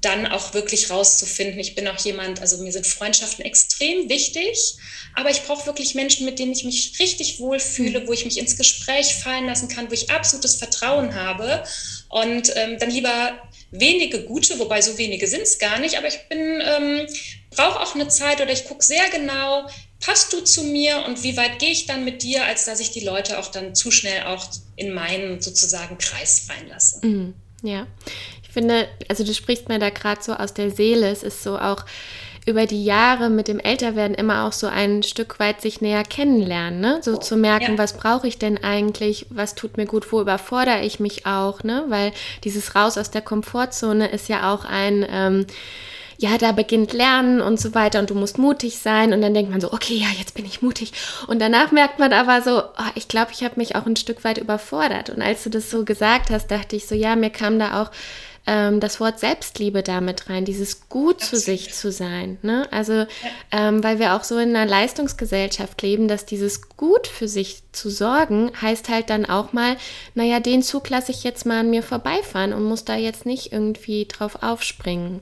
dann 0.00 0.26
auch 0.26 0.54
wirklich 0.54 0.90
rauszufinden. 0.90 1.58
Ich 1.58 1.74
bin 1.74 1.88
auch 1.88 1.98
jemand, 1.98 2.40
also 2.40 2.58
mir 2.58 2.72
sind 2.72 2.86
Freundschaften 2.86 3.44
extrem 3.44 4.08
wichtig, 4.08 4.76
aber 5.14 5.30
ich 5.30 5.42
brauche 5.42 5.66
wirklich 5.66 5.94
Menschen, 5.94 6.24
mit 6.24 6.38
denen 6.38 6.52
ich 6.52 6.64
mich 6.64 6.94
richtig 7.00 7.40
wohlfühle, 7.40 8.06
wo 8.06 8.12
ich 8.12 8.24
mich 8.24 8.38
ins 8.38 8.56
Gespräch 8.56 9.14
fallen 9.14 9.46
lassen 9.46 9.68
kann, 9.68 9.90
wo 9.90 9.94
ich 9.94 10.10
absolutes 10.10 10.56
Vertrauen 10.56 11.14
habe 11.14 11.64
und 12.08 12.52
ähm, 12.56 12.78
dann 12.78 12.90
lieber 12.90 13.42
wenige 13.70 14.24
gute, 14.24 14.58
wobei 14.58 14.80
so 14.80 14.96
wenige 14.98 15.26
sind 15.26 15.42
es 15.42 15.58
gar 15.58 15.78
nicht, 15.78 15.98
aber 15.98 16.08
ich 16.08 16.28
bin, 16.28 16.62
ähm, 16.64 17.06
brauche 17.50 17.80
auch 17.80 17.94
eine 17.94 18.08
Zeit 18.08 18.40
oder 18.40 18.52
ich 18.52 18.64
gucke 18.64 18.84
sehr 18.84 19.08
genau, 19.10 19.68
passt 20.00 20.32
du 20.32 20.40
zu 20.40 20.62
mir 20.62 21.04
und 21.06 21.22
wie 21.22 21.36
weit 21.36 21.58
gehe 21.58 21.70
ich 21.70 21.86
dann 21.86 22.04
mit 22.04 22.22
dir, 22.22 22.44
als 22.44 22.64
dass 22.64 22.80
ich 22.80 22.92
die 22.92 23.00
Leute 23.00 23.38
auch 23.38 23.48
dann 23.48 23.74
zu 23.74 23.90
schnell 23.90 24.24
auch 24.24 24.48
in 24.76 24.92
meinen 24.92 25.40
sozusagen 25.40 25.98
Kreis 25.98 26.46
reinlasse. 26.48 27.06
Mhm. 27.06 27.34
Ja, 27.62 27.88
finde, 28.58 28.88
also 29.08 29.24
du 29.24 29.32
sprichst 29.32 29.68
mir 29.68 29.78
da 29.78 29.90
gerade 29.90 30.22
so 30.22 30.32
aus 30.32 30.52
der 30.52 30.70
Seele, 30.70 31.08
es 31.10 31.22
ist 31.22 31.42
so 31.42 31.58
auch, 31.58 31.84
über 32.48 32.64
die 32.64 32.82
Jahre 32.82 33.28
mit 33.28 33.46
dem 33.46 33.58
Älterwerden 33.58 34.14
immer 34.14 34.46
auch 34.46 34.52
so 34.52 34.68
ein 34.68 35.02
Stück 35.02 35.38
weit 35.38 35.60
sich 35.60 35.82
näher 35.82 36.02
kennenlernen, 36.02 36.80
ne? 36.80 36.98
So 37.02 37.18
zu 37.18 37.36
merken, 37.36 37.72
ja. 37.72 37.78
was 37.78 37.92
brauche 37.92 38.26
ich 38.26 38.38
denn 38.38 38.64
eigentlich, 38.64 39.26
was 39.28 39.54
tut 39.54 39.76
mir 39.76 39.84
gut, 39.84 40.10
wo 40.12 40.20
überfordere 40.22 40.80
ich 40.80 40.98
mich 40.98 41.26
auch, 41.26 41.62
ne? 41.62 41.84
Weil 41.88 42.12
dieses 42.44 42.74
Raus 42.74 42.96
aus 42.96 43.10
der 43.10 43.20
Komfortzone 43.20 44.08
ist 44.08 44.30
ja 44.30 44.52
auch 44.52 44.64
ein 44.64 45.06
ähm, 45.10 45.46
ja, 46.20 46.36
da 46.36 46.50
beginnt 46.50 46.92
Lernen 46.92 47.40
und 47.40 47.60
so 47.60 47.76
weiter 47.76 48.00
und 48.00 48.10
du 48.10 48.14
musst 48.16 48.38
mutig 48.38 48.78
sein 48.78 49.12
und 49.12 49.22
dann 49.22 49.34
denkt 49.34 49.52
man 49.52 49.60
so, 49.60 49.72
okay, 49.72 49.94
ja, 49.94 50.08
jetzt 50.18 50.34
bin 50.34 50.44
ich 50.44 50.62
mutig 50.62 50.92
und 51.28 51.38
danach 51.40 51.70
merkt 51.70 52.00
man 52.00 52.12
aber 52.12 52.42
so, 52.42 52.58
oh, 52.60 52.90
ich 52.96 53.06
glaube, 53.06 53.30
ich 53.32 53.44
habe 53.44 53.54
mich 53.56 53.76
auch 53.76 53.86
ein 53.86 53.94
Stück 53.94 54.24
weit 54.24 54.38
überfordert 54.38 55.10
und 55.10 55.22
als 55.22 55.44
du 55.44 55.50
das 55.50 55.70
so 55.70 55.84
gesagt 55.84 56.30
hast, 56.30 56.50
dachte 56.50 56.74
ich 56.74 56.88
so, 56.88 56.96
ja, 56.96 57.14
mir 57.14 57.30
kam 57.30 57.60
da 57.60 57.82
auch 57.82 57.92
ähm, 58.48 58.80
das 58.80 58.98
Wort 58.98 59.20
Selbstliebe 59.20 59.82
damit 59.82 60.30
rein, 60.30 60.46
dieses 60.46 60.88
gut 60.88 61.16
Absolut. 61.16 61.28
zu 61.28 61.50
sich 61.50 61.74
zu 61.74 61.92
sein. 61.92 62.38
Ne? 62.40 62.66
Also, 62.72 62.94
ja. 62.94 63.06
ähm, 63.52 63.84
weil 63.84 63.98
wir 63.98 64.14
auch 64.14 64.24
so 64.24 64.38
in 64.38 64.56
einer 64.56 64.64
Leistungsgesellschaft 64.64 65.82
leben, 65.82 66.08
dass 66.08 66.24
dieses 66.24 66.70
gut 66.70 67.06
für 67.06 67.28
sich 67.28 67.62
zu 67.72 67.90
sorgen, 67.90 68.50
heißt 68.60 68.88
halt 68.88 69.10
dann 69.10 69.26
auch 69.26 69.52
mal, 69.52 69.76
naja, 70.14 70.40
den 70.40 70.62
Zug 70.62 70.88
lasse 70.88 71.12
ich 71.12 71.24
jetzt 71.24 71.44
mal 71.44 71.60
an 71.60 71.70
mir 71.70 71.82
vorbeifahren 71.82 72.54
und 72.54 72.64
muss 72.64 72.86
da 72.86 72.96
jetzt 72.96 73.26
nicht 73.26 73.52
irgendwie 73.52 74.06
drauf 74.06 74.42
aufspringen. 74.42 75.20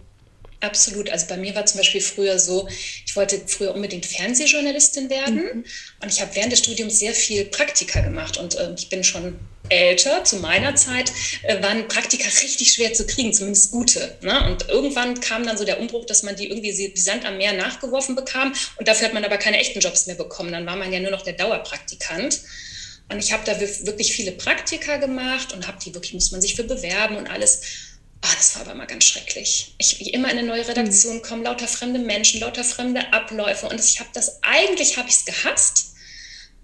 Absolut. 0.60 1.10
Also 1.10 1.26
bei 1.26 1.36
mir 1.36 1.54
war 1.54 1.66
zum 1.66 1.78
Beispiel 1.78 2.00
früher 2.00 2.38
so, 2.38 2.66
ich 2.68 3.14
wollte 3.14 3.40
früher 3.46 3.74
unbedingt 3.74 4.06
Fernsehjournalistin 4.06 5.10
werden 5.10 5.36
mhm. 5.36 5.64
und 6.00 6.12
ich 6.12 6.20
habe 6.20 6.34
während 6.34 6.52
des 6.52 6.60
Studiums 6.60 6.98
sehr 6.98 7.12
viel 7.12 7.44
Praktika 7.44 8.00
gemacht 8.00 8.38
und 8.38 8.54
äh, 8.54 8.72
ich 8.76 8.88
bin 8.88 9.04
schon 9.04 9.38
älter, 9.68 10.24
zu 10.24 10.36
meiner 10.36 10.74
Zeit, 10.74 11.12
äh, 11.42 11.62
waren 11.62 11.88
Praktika 11.88 12.24
richtig 12.24 12.72
schwer 12.72 12.92
zu 12.92 13.06
kriegen, 13.06 13.32
zumindest 13.32 13.70
gute. 13.70 14.16
Ne? 14.22 14.46
Und 14.46 14.68
irgendwann 14.68 15.20
kam 15.20 15.46
dann 15.46 15.58
so 15.58 15.64
der 15.64 15.80
Umbruch, 15.80 16.06
dass 16.06 16.22
man 16.22 16.36
die 16.36 16.48
irgendwie 16.48 16.76
wie 16.94 17.00
Sand 17.00 17.24
am 17.24 17.36
Meer 17.38 17.52
nachgeworfen 17.52 18.16
bekam 18.16 18.52
und 18.76 18.88
dafür 18.88 19.06
hat 19.06 19.14
man 19.14 19.24
aber 19.24 19.38
keine 19.38 19.58
echten 19.58 19.80
Jobs 19.80 20.06
mehr 20.06 20.16
bekommen. 20.16 20.52
Dann 20.52 20.66
war 20.66 20.76
man 20.76 20.92
ja 20.92 21.00
nur 21.00 21.10
noch 21.10 21.22
der 21.22 21.34
Dauerpraktikant. 21.34 22.40
Und 23.08 23.18
ich 23.20 23.32
habe 23.32 23.44
da 23.44 23.60
wirklich 23.60 24.12
viele 24.12 24.32
Praktika 24.32 24.96
gemacht 24.96 25.52
und 25.52 25.68
habe 25.68 25.78
die 25.84 25.94
wirklich, 25.94 26.14
muss 26.14 26.32
man 26.32 26.42
sich 26.42 26.56
für 26.56 26.64
bewerben 26.64 27.16
und 27.16 27.30
alles. 27.30 27.60
Oh, 28.24 28.34
das 28.36 28.56
war 28.56 28.62
aber 28.62 28.74
mal 28.74 28.86
ganz 28.86 29.04
schrecklich. 29.04 29.74
Ich 29.78 30.12
immer 30.12 30.30
in 30.30 30.38
eine 30.38 30.48
neue 30.48 30.66
Redaktion 30.66 31.22
kommen, 31.22 31.44
lauter 31.44 31.68
fremde 31.68 32.00
Menschen, 32.00 32.40
lauter 32.40 32.64
fremde 32.64 33.12
Abläufe. 33.12 33.68
Und 33.68 33.78
ich 33.78 34.00
habe 34.00 34.10
das, 34.12 34.42
eigentlich 34.42 34.96
habe 34.96 35.08
ich 35.08 35.16
es 35.16 35.24
gehasst. 35.24 35.92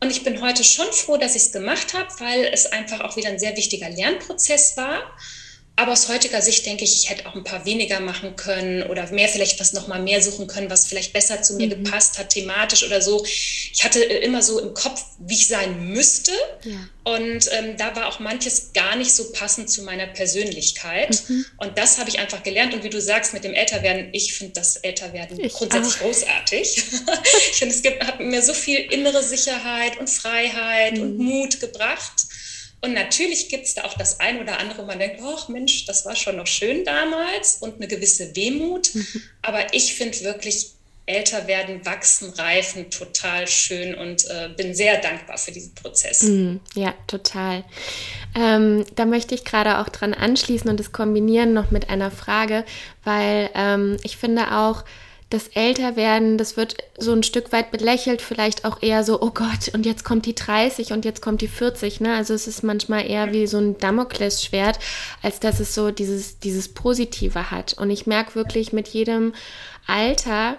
Und 0.03 0.11
ich 0.11 0.25
bin 0.25 0.43
heute 0.43 0.65
schon 0.65 0.91
froh, 0.93 1.17
dass 1.17 1.37
ich 1.37 1.43
es 1.43 1.53
gemacht 1.53 1.95
habe, 1.95 2.09
weil 2.19 2.51
es 2.53 2.67
einfach 2.67 3.03
auch 3.03 3.15
wieder 3.17 3.29
ein 3.29 3.39
sehr 3.39 3.57
wichtiger 3.57 3.89
Lernprozess 3.89 4.77
war. 4.77 5.17
Aber 5.75 5.93
aus 5.93 6.09
heutiger 6.09 6.43
Sicht 6.43 6.67
denke 6.67 6.85
ich, 6.85 7.03
ich 7.03 7.11
hätte 7.11 7.27
auch 7.27 7.35
ein 7.35 7.45
paar 7.45 7.65
weniger 7.65 7.99
machen 8.01 8.37
können 8.37 8.83
oder 8.83 9.11
mehr 9.11 9.29
vielleicht 9.29 9.59
was 9.59 9.73
noch 9.73 9.89
mal 9.89 10.03
mehr 10.03 10.23
suchen 10.23 10.47
können, 10.47 10.69
was 10.69 10.87
vielleicht 10.87 11.15
besser 11.15 11.41
zu 11.41 11.55
mir 11.55 11.67
mhm. 11.67 11.85
gepasst 11.85 12.19
hat, 12.19 12.29
thematisch 12.29 12.85
oder 12.85 13.01
so. 13.01 13.25
Ich 13.25 13.83
hatte 13.83 14.05
äh, 14.05 14.23
immer 14.23 14.43
so 14.43 14.61
im 14.61 14.75
Kopf, 14.75 15.03
wie 15.19 15.33
ich 15.33 15.47
sein 15.47 15.89
müsste. 15.89 16.33
Ja. 16.65 16.77
Und 17.05 17.49
ähm, 17.53 17.77
da 17.79 17.97
war 17.97 18.09
auch 18.09 18.21
manches 18.21 18.75
gar 18.75 18.97
nicht 18.97 19.13
so 19.15 19.33
passend 19.33 19.71
zu 19.71 19.83
meiner 19.83 20.07
Persönlichkeit. 20.07 21.23
Mhm. 21.29 21.47
Und 21.57 21.79
das 21.79 21.99
habe 21.99 22.11
ich 22.11 22.19
einfach 22.19 22.43
gelernt. 22.43 22.75
Und 22.75 22.85
wie 22.85 22.91
du 22.91 23.01
sagst, 23.01 23.33
mit 23.33 23.43
dem 23.43 23.55
Älterwerden, 23.55 24.11
ich 24.13 24.35
finde 24.35 24.53
das 24.53 24.77
Älterwerden 24.77 25.41
ich 25.41 25.55
grundsätzlich 25.55 25.95
auch. 25.95 26.01
großartig. 26.01 26.77
ich 27.51 27.57
finde, 27.57 27.75
es 27.75 27.83
gibt, 27.83 28.05
hat 28.05 28.21
mir 28.21 28.43
so 28.43 28.53
viel 28.53 28.79
innere 28.79 29.23
Sicherheit 29.23 29.99
und 29.99 30.11
Freiheit 30.11 30.99
mhm. 30.99 31.03
und 31.03 31.17
Mut 31.17 31.61
gebracht. 31.61 32.27
Und 32.85 32.95
natürlich 32.95 33.49
gibt 33.49 33.65
es 33.65 33.75
da 33.75 33.85
auch 33.85 33.95
das 33.95 34.19
ein 34.19 34.41
oder 34.41 34.59
andere, 34.59 34.83
wo 34.83 34.87
man 34.87 34.99
denkt, 34.99 35.21
ach 35.25 35.49
Mensch, 35.49 35.87
das 35.87 36.05
war 36.05 36.17
schon 36.17 36.37
noch 36.37 36.49
schön 36.49 36.85
damals 36.85 37.59
und 37.61 37.77
eine 37.77 37.87
gewisse 37.87 38.35
Wehmut. 38.35 38.91
Aber 39.43 39.73
ich 39.73 39.95
finde 39.95 40.21
wirklich 40.23 40.73
älter 41.07 41.47
werden, 41.47 41.85
wachsen, 41.85 42.31
reifen 42.31 42.91
total 42.91 43.47
schön 43.47 43.95
und 43.95 44.25
äh, 44.29 44.49
bin 44.57 44.75
sehr 44.75 45.01
dankbar 45.01 45.39
für 45.39 45.53
diesen 45.53 45.75
Prozess. 45.75 46.23
Mm, 46.23 46.57
ja, 46.75 46.95
total. 47.07 47.65
Ähm, 48.35 48.85
da 48.95 49.05
möchte 49.05 49.35
ich 49.35 49.45
gerade 49.45 49.79
auch 49.79 49.89
dran 49.89 50.15
anschließen 50.15 50.69
und 50.71 50.79
das 50.79 50.93
kombinieren 50.93 51.53
noch 51.53 51.71
mit 51.71 51.89
einer 51.91 52.11
Frage, 52.11 52.65
weil 53.05 53.51
ähm, 53.55 53.97
ich 54.03 54.17
finde 54.17 54.53
auch, 54.57 54.85
das 55.33 55.49
Älterwerden, 55.49 56.37
das 56.37 56.57
wird 56.57 56.77
so 56.99 57.13
ein 57.13 57.23
Stück 57.23 57.53
weit 57.53 57.71
belächelt, 57.71 58.21
vielleicht 58.21 58.65
auch 58.65 58.83
eher 58.83 59.03
so, 59.03 59.21
oh 59.23 59.31
Gott, 59.31 59.73
und 59.73 59.87
jetzt 59.87 60.05
kommt 60.05 60.27
die 60.27 60.35
30 60.35 60.93
und 60.93 61.05
jetzt 61.05 61.23
kommt 61.23 61.41
die 61.41 61.49
40. 61.49 62.01
Ne? 62.01 62.15
Also 62.15 62.35
es 62.35 62.47
ist 62.47 62.63
manchmal 62.63 63.09
eher 63.09 63.33
wie 63.33 63.47
so 63.47 63.59
ein 63.59 63.79
Damoklesschwert, 63.79 64.79
als 65.23 65.41
dass 65.41 65.61
es 65.61 65.75
so 65.75 65.91
dieses, 65.91 66.39
dieses 66.39 66.69
Positive 66.69 67.51
hat. 67.51 67.75
Und 67.75 67.91
ich 67.91 68.07
merke 68.07 68.35
wirklich 68.35 68.73
mit 68.73 68.89
jedem 68.89 69.33
Alter 69.87 70.57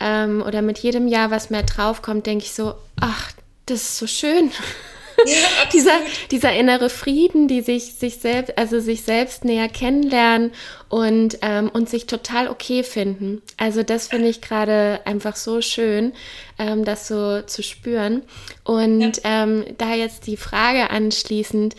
ähm, 0.00 0.42
oder 0.46 0.62
mit 0.62 0.78
jedem 0.78 1.06
Jahr, 1.06 1.30
was 1.30 1.50
mehr 1.50 1.62
draufkommt, 1.62 2.26
denke 2.26 2.44
ich 2.44 2.54
so, 2.54 2.74
ach, 3.00 3.32
das 3.66 3.82
ist 3.82 3.98
so 3.98 4.06
schön. 4.06 4.50
Ja, 5.26 5.34
dieser, 5.72 5.98
dieser 6.30 6.52
innere 6.52 6.90
Frieden, 6.90 7.48
die 7.48 7.60
sich, 7.60 7.94
sich 7.94 8.16
selbst, 8.16 8.56
also 8.58 8.80
sich 8.80 9.02
selbst 9.02 9.44
näher 9.44 9.68
kennenlernen 9.68 10.52
und, 10.88 11.38
ähm, 11.42 11.70
und 11.70 11.88
sich 11.88 12.06
total 12.06 12.48
okay 12.48 12.82
finden. 12.82 13.42
Also 13.56 13.82
das 13.82 14.08
finde 14.08 14.28
ich 14.28 14.40
gerade 14.40 15.00
einfach 15.04 15.36
so 15.36 15.60
schön, 15.60 16.12
ähm, 16.58 16.84
das 16.84 17.08
so 17.08 17.42
zu 17.42 17.62
spüren. 17.62 18.22
Und 18.64 19.18
ja. 19.18 19.44
ähm, 19.44 19.64
da 19.78 19.94
jetzt 19.94 20.26
die 20.26 20.36
Frage 20.36 20.90
anschließend, 20.90 21.74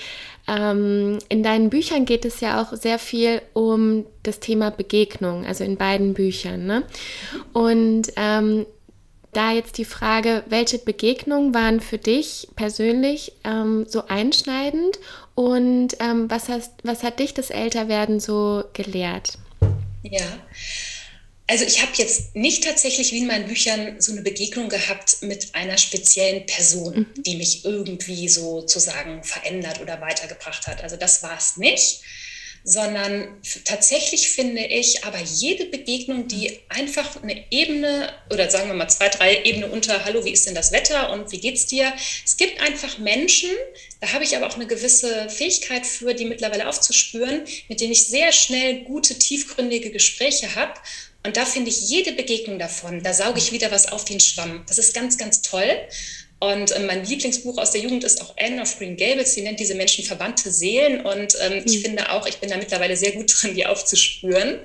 ähm, 0.47 1.19
in 1.29 1.41
deinen 1.41 1.69
Büchern 1.69 2.05
geht 2.05 2.23
es 2.25 2.39
ja 2.39 2.61
auch 2.61 2.73
sehr 2.73 2.99
viel 2.99 3.41
um 3.53 4.05
das 4.23 4.39
Thema 4.39 4.69
Begegnung, 4.69 5.45
also 5.45 5.63
in 5.63 5.77
beiden 5.77 6.13
Büchern. 6.13 6.65
Ne? 6.65 6.83
Und 7.53 8.11
ähm, 8.15 8.65
da 9.35 9.51
jetzt 9.51 9.77
die 9.77 9.85
Frage, 9.85 10.43
welche 10.47 10.79
Begegnungen 10.79 11.53
waren 11.53 11.81
für 11.81 11.97
dich 11.97 12.47
persönlich 12.55 13.33
ähm, 13.43 13.85
so 13.87 14.07
einschneidend 14.07 14.99
und 15.35 15.89
ähm, 15.99 16.29
was, 16.29 16.49
hast, 16.49 16.71
was 16.83 17.03
hat 17.03 17.19
dich 17.19 17.33
das 17.33 17.49
Älterwerden 17.49 18.19
so 18.19 18.63
gelehrt? 18.73 19.37
Ja, 20.03 20.25
also 21.47 21.63
ich 21.63 21.81
habe 21.81 21.91
jetzt 21.95 22.35
nicht 22.35 22.63
tatsächlich 22.63 23.11
wie 23.11 23.19
in 23.19 23.27
meinen 23.27 23.47
Büchern 23.47 24.01
so 24.01 24.11
eine 24.11 24.21
Begegnung 24.21 24.67
gehabt 24.67 25.21
mit 25.21 25.53
einer 25.53 25.77
speziellen 25.77 26.45
Person, 26.47 26.99
mhm. 27.15 27.23
die 27.23 27.35
mich 27.35 27.65
irgendwie 27.65 28.27
sozusagen 28.29 29.23
verändert 29.23 29.79
oder 29.79 30.01
weitergebracht 30.01 30.65
hat. 30.65 30.81
Also 30.81 30.95
das 30.95 31.21
war 31.21 31.37
es 31.37 31.57
nicht 31.57 32.01
sondern 32.67 33.27
tatsächlich 33.63 34.29
finde 34.29 34.65
ich 34.65 35.05
aber 35.05 35.19
jede 35.21 35.65
Begegnung, 35.65 36.27
die 36.27 36.59
einfach 36.67 37.21
eine 37.21 37.45
Ebene 37.51 38.11
oder 38.31 38.49
sagen 38.49 38.67
wir 38.67 38.73
mal 38.73 38.89
zwei, 38.89 39.07
drei 39.09 39.43
Ebenen 39.43 39.69
unter, 39.69 40.03
hallo, 40.03 40.25
wie 40.25 40.31
ist 40.31 40.47
denn 40.47 40.55
das 40.55 40.71
Wetter 40.71 41.11
und 41.11 41.31
wie 41.31 41.39
geht's 41.39 41.67
dir? 41.67 41.93
Es 42.25 42.37
gibt 42.37 42.59
einfach 42.59 42.97
Menschen, 42.97 43.51
da 44.01 44.13
habe 44.13 44.23
ich 44.23 44.35
aber 44.35 44.47
auch 44.47 44.55
eine 44.55 44.65
gewisse 44.65 45.29
Fähigkeit 45.29 45.85
für, 45.85 46.15
die 46.15 46.25
mittlerweile 46.25 46.67
aufzuspüren, 46.67 47.43
mit 47.69 47.81
denen 47.81 47.91
ich 47.91 48.07
sehr 48.07 48.31
schnell 48.31 48.81
gute, 48.83 49.19
tiefgründige 49.19 49.91
Gespräche 49.91 50.55
habe. 50.55 50.73
Und 51.23 51.37
da 51.37 51.45
finde 51.45 51.69
ich 51.69 51.89
jede 51.89 52.13
Begegnung 52.13 52.57
davon, 52.57 53.03
da 53.03 53.13
sauge 53.13 53.39
ich 53.39 53.51
wieder 53.51 53.71
was 53.71 53.91
auf 53.91 54.09
wie 54.09 54.15
ein 54.15 54.19
Schwamm. 54.19 54.63
Das 54.67 54.79
ist 54.79 54.93
ganz, 54.93 55.17
ganz 55.17 55.41
toll. 55.41 55.69
Und 56.45 56.71
äh, 56.71 56.79
mein 56.81 57.03
Lieblingsbuch 57.03 57.57
aus 57.57 57.71
der 57.71 57.81
Jugend 57.81 58.03
ist 58.03 58.21
auch 58.21 58.35
Anne 58.37 58.61
of 58.61 58.77
Green 58.77 58.97
Gables. 58.97 59.33
Sie 59.33 59.41
nennt 59.41 59.59
diese 59.59 59.73
Menschen 59.73 60.05
verwandte 60.05 60.51
Seelen. 60.51 61.03
Und 61.03 61.35
ähm, 61.41 61.59
mhm. 61.59 61.63
ich 61.65 61.79
finde 61.79 62.11
auch, 62.11 62.27
ich 62.27 62.37
bin 62.37 62.51
da 62.51 62.57
mittlerweile 62.57 62.95
sehr 62.95 63.13
gut 63.13 63.33
drin, 63.33 63.55
die 63.55 63.65
aufzuspüren. 63.65 64.59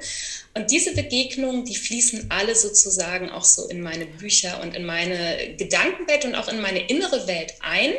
Und 0.53 0.71
diese 0.71 0.95
Begegnungen, 0.95 1.65
die 1.65 1.77
fließen 1.77 2.27
alle 2.29 2.55
sozusagen 2.55 3.31
auch 3.31 3.45
so 3.45 3.69
in 3.69 3.81
meine 3.81 4.05
Bücher 4.05 4.61
und 4.61 4.77
in 4.77 4.85
meine 4.85 5.55
Gedankenwelt 5.57 6.27
und 6.27 6.35
auch 6.35 6.49
in 6.49 6.61
meine 6.61 6.87
innere 6.87 7.27
Welt 7.27 7.55
ein. 7.61 7.93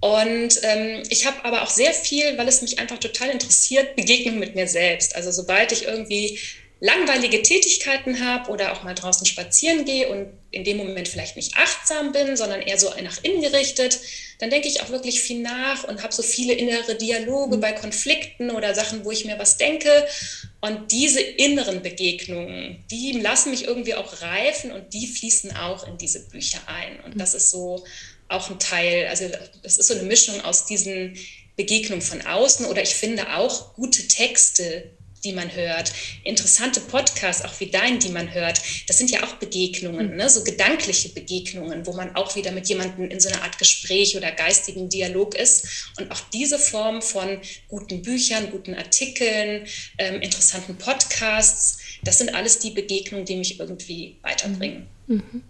Und 0.00 0.60
ähm, 0.62 1.04
ich 1.08 1.24
habe 1.24 1.42
aber 1.44 1.62
auch 1.62 1.70
sehr 1.70 1.94
viel, 1.94 2.36
weil 2.36 2.48
es 2.48 2.60
mich 2.60 2.78
einfach 2.78 2.98
total 2.98 3.30
interessiert, 3.30 3.96
Begegnungen 3.96 4.40
mit 4.40 4.54
mir 4.54 4.68
selbst. 4.68 5.16
Also 5.16 5.30
sobald 5.30 5.72
ich 5.72 5.84
irgendwie 5.84 6.38
langweilige 6.84 7.40
Tätigkeiten 7.40 8.20
habe 8.20 8.50
oder 8.50 8.74
auch 8.74 8.82
mal 8.82 8.94
draußen 8.94 9.26
spazieren 9.26 9.86
gehe 9.86 10.06
und 10.10 10.26
in 10.50 10.64
dem 10.64 10.76
Moment 10.76 11.08
vielleicht 11.08 11.34
nicht 11.34 11.56
achtsam 11.56 12.12
bin, 12.12 12.36
sondern 12.36 12.60
eher 12.60 12.78
so 12.78 12.92
nach 13.02 13.24
innen 13.24 13.40
gerichtet, 13.40 13.98
dann 14.38 14.50
denke 14.50 14.68
ich 14.68 14.82
auch 14.82 14.90
wirklich 14.90 15.22
viel 15.22 15.40
nach 15.40 15.84
und 15.84 16.02
habe 16.02 16.12
so 16.12 16.22
viele 16.22 16.52
innere 16.52 16.94
Dialoge 16.96 17.56
mhm. 17.56 17.60
bei 17.62 17.72
Konflikten 17.72 18.50
oder 18.50 18.74
Sachen, 18.74 19.02
wo 19.06 19.10
ich 19.10 19.24
mir 19.24 19.38
was 19.38 19.56
denke. 19.56 20.06
Und 20.60 20.92
diese 20.92 21.20
inneren 21.20 21.80
Begegnungen, 21.80 22.84
die 22.90 23.12
lassen 23.12 23.52
mich 23.52 23.64
irgendwie 23.64 23.94
auch 23.94 24.20
reifen 24.20 24.70
und 24.70 24.92
die 24.92 25.06
fließen 25.06 25.56
auch 25.56 25.88
in 25.88 25.96
diese 25.96 26.28
Bücher 26.28 26.60
ein. 26.66 27.00
Und 27.06 27.18
das 27.18 27.32
ist 27.32 27.50
so 27.50 27.82
auch 28.28 28.50
ein 28.50 28.58
Teil, 28.58 29.06
also 29.06 29.24
das 29.62 29.78
ist 29.78 29.86
so 29.86 29.94
eine 29.94 30.02
Mischung 30.02 30.38
aus 30.42 30.66
diesen 30.66 31.16
Begegnungen 31.56 32.02
von 32.02 32.20
außen 32.20 32.66
oder 32.66 32.82
ich 32.82 32.94
finde 32.94 33.36
auch 33.36 33.72
gute 33.74 34.06
Texte, 34.06 34.90
die 35.24 35.32
man 35.32 35.54
hört, 35.54 35.92
interessante 36.22 36.80
Podcasts, 36.80 37.44
auch 37.44 37.58
wie 37.60 37.66
dein, 37.66 37.98
die 37.98 38.10
man 38.10 38.32
hört, 38.32 38.60
das 38.86 38.98
sind 38.98 39.10
ja 39.10 39.24
auch 39.24 39.34
Begegnungen, 39.34 40.16
ne? 40.16 40.28
so 40.28 40.44
gedankliche 40.44 41.08
Begegnungen, 41.08 41.86
wo 41.86 41.92
man 41.92 42.14
auch 42.14 42.36
wieder 42.36 42.52
mit 42.52 42.68
jemandem 42.68 43.10
in 43.10 43.20
so 43.20 43.28
einer 43.28 43.42
Art 43.42 43.58
Gespräch 43.58 44.16
oder 44.16 44.30
geistigen 44.30 44.88
Dialog 44.88 45.34
ist. 45.34 45.88
Und 45.98 46.10
auch 46.10 46.20
diese 46.32 46.58
Form 46.58 47.02
von 47.02 47.38
guten 47.68 48.02
Büchern, 48.02 48.50
guten 48.50 48.74
Artikeln, 48.74 49.66
ähm, 49.98 50.20
interessanten 50.20 50.76
Podcasts, 50.76 51.78
das 52.02 52.18
sind 52.18 52.34
alles 52.34 52.58
die 52.58 52.70
Begegnungen, 52.70 53.24
die 53.24 53.36
mich 53.36 53.58
irgendwie 53.58 54.16
weiterbringen. 54.22 54.86
Mhm. 55.06 55.16
mhm. 55.16 55.42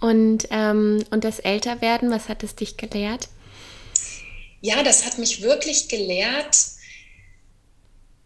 Und, 0.00 0.46
ähm, 0.50 1.04
und 1.10 1.24
das 1.24 1.40
Älterwerden, 1.40 2.08
was 2.10 2.28
hat 2.28 2.44
es 2.44 2.54
dich 2.54 2.76
gelehrt? 2.76 3.28
Ja, 4.60 4.84
das 4.84 5.04
hat 5.04 5.18
mich 5.18 5.42
wirklich 5.42 5.88
gelehrt, 5.88 6.56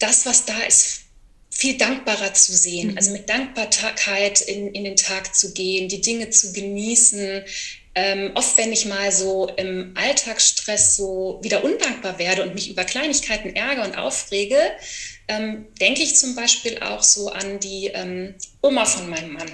das, 0.03 0.27
was 0.27 0.45
da 0.45 0.59
ist, 0.63 1.03
viel 1.51 1.77
dankbarer 1.77 2.35
zu 2.35 2.53
sehen. 2.53 2.93
Mhm. 2.93 2.97
Also 2.97 3.11
mit 3.13 3.29
Dankbarkeit 3.29 4.41
in, 4.41 4.75
in 4.75 4.85
den 4.85 4.97
Tag 4.97 5.35
zu 5.35 5.53
gehen, 5.53 5.89
die 5.89 6.01
Dinge 6.01 6.31
zu 6.31 6.53
genießen. 6.53 7.45
Ähm, 7.95 8.33
oft, 8.35 8.57
wenn 8.57 8.73
ich 8.73 8.87
mal 8.87 9.13
so 9.13 9.49
im 9.57 9.93
Alltagsstress 9.95 10.97
so 10.97 11.39
wieder 11.43 11.63
undankbar 11.63 12.19
werde 12.19 12.43
und 12.43 12.55
mich 12.55 12.71
über 12.71 12.85
Kleinigkeiten 12.85 13.55
ärgere 13.55 13.85
und 13.85 13.99
aufrege, 13.99 14.59
ähm, 15.29 15.67
denke 15.79 16.03
ich 16.03 16.17
zum 16.17 16.35
Beispiel 16.35 16.79
auch 16.79 17.03
so 17.03 17.29
an 17.29 17.61
die 17.61 17.89
ähm, 17.89 18.35
Oma 18.63 18.87
von 18.87 19.11
meinem 19.11 19.35
Mann. 19.35 19.53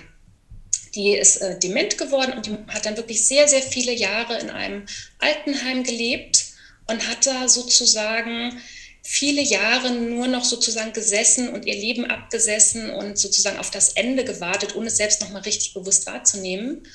Die 0.95 1.17
ist 1.17 1.39
äh, 1.39 1.59
dement 1.59 1.99
geworden 1.99 2.35
und 2.35 2.47
die 2.47 2.57
hat 2.69 2.87
dann 2.87 2.97
wirklich 2.97 3.27
sehr, 3.27 3.49
sehr 3.49 3.63
viele 3.63 3.93
Jahre 3.93 4.39
in 4.39 4.51
einem 4.51 4.87
Altenheim 5.19 5.83
gelebt 5.83 6.45
und 6.87 7.07
hat 7.09 7.27
da 7.27 7.49
sozusagen 7.49 8.61
viele 9.11 9.41
Jahre 9.41 9.91
nur 9.91 10.29
noch 10.29 10.45
sozusagen 10.45 10.93
gesessen 10.93 11.49
und 11.49 11.65
ihr 11.65 11.75
Leben 11.75 12.05
abgesessen 12.05 12.91
und 12.91 13.19
sozusagen 13.19 13.59
auf 13.59 13.71
das 13.71 13.95
Ende 13.95 14.23
gewartet, 14.23 14.77
ohne 14.77 14.89
es 14.89 14.99
selbst 14.99 15.23
nochmal 15.23 15.41
richtig 15.43 15.73
bewusst 15.73 16.07
wahrzunehmen. 16.07 16.87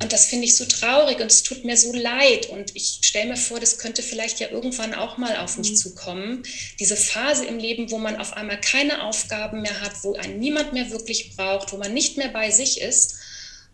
Und 0.00 0.12
das 0.12 0.26
finde 0.26 0.44
ich 0.44 0.54
so 0.54 0.64
traurig 0.66 1.18
und 1.18 1.26
es 1.26 1.42
tut 1.42 1.64
mir 1.64 1.76
so 1.76 1.92
leid. 1.92 2.48
Und 2.50 2.76
ich 2.76 3.00
stelle 3.02 3.30
mir 3.30 3.36
vor, 3.36 3.58
das 3.58 3.78
könnte 3.78 4.04
vielleicht 4.04 4.38
ja 4.38 4.50
irgendwann 4.50 4.94
auch 4.94 5.16
mal 5.16 5.36
auf 5.38 5.58
mich 5.58 5.72
mhm. 5.72 5.76
zukommen. 5.76 6.42
Diese 6.78 6.96
Phase 6.96 7.44
im 7.46 7.58
Leben, 7.58 7.90
wo 7.90 7.98
man 7.98 8.16
auf 8.16 8.34
einmal 8.34 8.60
keine 8.60 9.02
Aufgaben 9.02 9.62
mehr 9.62 9.80
hat, 9.80 10.04
wo 10.04 10.14
einen 10.14 10.38
niemand 10.38 10.74
mehr 10.74 10.92
wirklich 10.92 11.34
braucht, 11.34 11.72
wo 11.72 11.76
man 11.76 11.92
nicht 11.92 12.18
mehr 12.18 12.28
bei 12.28 12.52
sich 12.52 12.80
ist. 12.80 13.16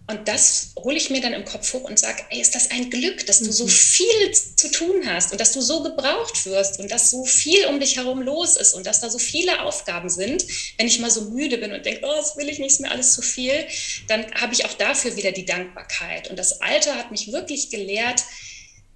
Und 0.09 0.27
das 0.27 0.75
hole 0.77 0.97
ich 0.97 1.11
mir 1.11 1.21
dann 1.21 1.33
im 1.33 1.45
Kopf 1.45 1.73
hoch 1.73 1.85
und 1.85 1.99
sage, 1.99 2.25
ey, 2.31 2.41
ist 2.41 2.55
das 2.55 2.71
ein 2.73 2.91
Glück, 2.91 3.25
dass 3.27 3.39
du 3.39 3.53
so 3.53 3.65
mhm. 3.65 3.69
viel 3.69 4.33
zu 4.33 4.71
tun 4.71 5.03
hast 5.07 5.31
und 5.31 5.41
dass 5.41 5.53
du 5.53 5.61
so 5.61 5.83
gebraucht 5.83 6.45
wirst 6.45 6.81
und 6.81 6.91
dass 6.91 7.11
so 7.11 7.25
viel 7.25 7.67
um 7.67 7.79
dich 7.79 7.97
herum 7.97 8.21
los 8.21 8.57
ist 8.57 8.75
und 8.75 8.85
dass 8.85 9.01
da 9.01 9.09
so 9.09 9.19
viele 9.19 9.63
Aufgaben 9.63 10.09
sind. 10.09 10.45
Wenn 10.77 10.89
ich 10.89 10.99
mal 10.99 11.11
so 11.11 11.31
müde 11.31 11.59
bin 11.59 11.73
und 11.73 11.87
denke, 11.87 12.01
oh, 12.05 12.15
das 12.17 12.37
will 12.37 12.49
ich 12.49 12.59
nicht, 12.59 12.73
ist 12.73 12.81
mir 12.81 12.91
alles 12.91 13.15
zu 13.15 13.23
viel, 13.23 13.67
dann 14.09 14.27
habe 14.35 14.55
ich 14.55 14.65
auch 14.65 14.75
dafür 14.75 15.17
wieder 15.17 15.31
die 15.31 15.47
Dankbarkeit. 15.47 16.29
Und 16.29 16.39
das 16.39 16.61
Alter 16.61 16.97
hat 16.97 17.13
mich 17.13 17.31
wirklich 17.31 17.71
gelehrt, 17.71 18.25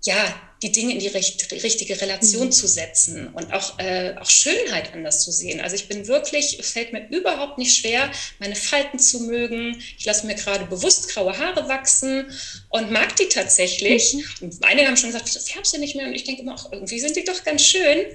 ja, 0.03 0.41
die 0.67 0.73
Dinge 0.73 0.93
in 0.95 0.99
die 0.99 1.07
recht, 1.07 1.53
richtige 1.53 2.01
Relation 2.01 2.47
mhm. 2.47 2.53
zu 2.53 2.67
setzen 2.67 3.29
und 3.29 3.53
auch, 3.53 3.79
äh, 3.79 4.15
auch 4.21 4.29
Schönheit 4.29 4.93
anders 4.93 5.23
zu 5.23 5.31
sehen. 5.31 5.61
Also 5.61 5.77
ich 5.77 5.87
bin 5.87 6.09
wirklich, 6.09 6.59
es 6.59 6.73
fällt 6.73 6.93
mir 6.93 7.09
überhaupt 7.09 7.57
nicht 7.57 7.77
schwer, 7.77 8.11
meine 8.41 8.57
Falten 8.57 8.99
zu 8.99 9.21
mögen. 9.21 9.81
Ich 9.97 10.05
lasse 10.05 10.27
mir 10.27 10.35
gerade 10.35 10.67
bewusst 10.67 11.09
graue 11.09 11.39
Haare 11.39 11.69
wachsen 11.69 12.27
und 12.71 12.91
mag 12.91 13.15
die 13.17 13.29
tatsächlich. 13.29 14.15
Mhm. 14.15 14.25
Und 14.41 14.65
einige 14.65 14.89
haben 14.89 14.97
schon 14.97 15.11
gesagt, 15.11 15.35
das 15.35 15.49
färbst 15.49 15.73
du 15.73 15.79
nicht 15.79 15.95
mehr. 15.95 16.07
Und 16.07 16.15
ich 16.15 16.25
denke 16.25 16.43
immer, 16.43 16.55
auch 16.55 16.73
irgendwie 16.73 16.99
sind 16.99 17.15
die 17.15 17.25
doch 17.25 17.45
ganz 17.45 17.63
schön. 17.63 18.07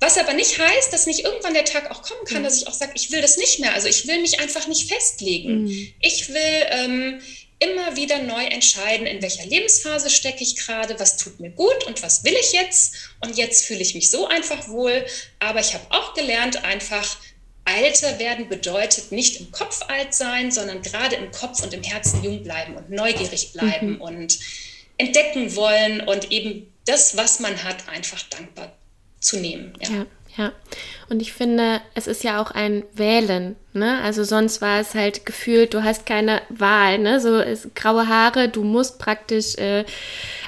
Was 0.00 0.18
aber 0.18 0.34
nicht 0.34 0.58
heißt, 0.58 0.92
dass 0.92 1.06
nicht 1.06 1.20
irgendwann 1.20 1.54
der 1.54 1.64
Tag 1.64 1.90
auch 1.90 2.02
kommen 2.02 2.24
kann, 2.26 2.42
mhm. 2.42 2.44
dass 2.44 2.58
ich 2.58 2.68
auch 2.68 2.74
sage, 2.74 2.92
ich 2.96 3.12
will 3.12 3.22
das 3.22 3.38
nicht 3.38 3.60
mehr. 3.60 3.72
Also 3.72 3.88
ich 3.88 4.06
will 4.06 4.20
mich 4.20 4.40
einfach 4.40 4.68
nicht 4.68 4.92
festlegen. 4.92 5.64
Mhm. 5.64 5.94
Ich 6.00 6.28
will... 6.28 6.66
Ähm, 6.70 7.20
immer 7.64 7.96
wieder 7.96 8.22
neu 8.22 8.44
entscheiden, 8.44 9.06
in 9.06 9.22
welcher 9.22 9.46
Lebensphase 9.46 10.10
stecke 10.10 10.42
ich 10.42 10.56
gerade, 10.56 10.98
was 11.00 11.16
tut 11.16 11.40
mir 11.40 11.50
gut 11.50 11.84
und 11.86 12.02
was 12.02 12.24
will 12.24 12.34
ich 12.40 12.52
jetzt. 12.52 12.94
Und 13.20 13.36
jetzt 13.36 13.64
fühle 13.64 13.80
ich 13.80 13.94
mich 13.94 14.10
so 14.10 14.26
einfach 14.26 14.68
wohl. 14.68 15.04
Aber 15.38 15.60
ich 15.60 15.74
habe 15.74 15.84
auch 15.90 16.14
gelernt, 16.14 16.64
einfach 16.64 17.16
Alter 17.64 18.18
werden 18.18 18.48
bedeutet 18.48 19.10
nicht 19.10 19.40
im 19.40 19.50
Kopf 19.50 19.82
alt 19.88 20.14
sein, 20.14 20.50
sondern 20.50 20.82
gerade 20.82 21.16
im 21.16 21.30
Kopf 21.30 21.62
und 21.62 21.72
im 21.72 21.82
Herzen 21.82 22.22
jung 22.22 22.42
bleiben 22.42 22.76
und 22.76 22.90
neugierig 22.90 23.52
bleiben 23.52 23.94
mhm. 23.94 24.00
und 24.00 24.38
entdecken 24.98 25.56
wollen 25.56 26.00
und 26.02 26.30
eben 26.30 26.72
das, 26.84 27.16
was 27.16 27.40
man 27.40 27.64
hat, 27.64 27.88
einfach 27.88 28.22
dankbar 28.24 28.76
zu 29.20 29.38
nehmen. 29.38 29.72
ja. 29.80 29.88
ja. 29.90 30.06
Ja, 30.36 30.52
und 31.10 31.20
ich 31.20 31.32
finde, 31.32 31.80
es 31.94 32.06
ist 32.06 32.24
ja 32.24 32.40
auch 32.40 32.50
ein 32.50 32.84
Wählen, 32.94 33.56
ne? 33.72 34.00
Also 34.02 34.24
sonst 34.24 34.60
war 34.60 34.80
es 34.80 34.94
halt 34.94 35.26
gefühlt, 35.26 35.74
du 35.74 35.82
hast 35.82 36.06
keine 36.06 36.42
Wahl, 36.48 36.98
ne? 36.98 37.20
So 37.20 37.38
ist, 37.38 37.74
graue 37.74 38.08
Haare, 38.08 38.48
du 38.48 38.62
musst 38.62 38.98
praktisch 38.98 39.56
äh, 39.56 39.84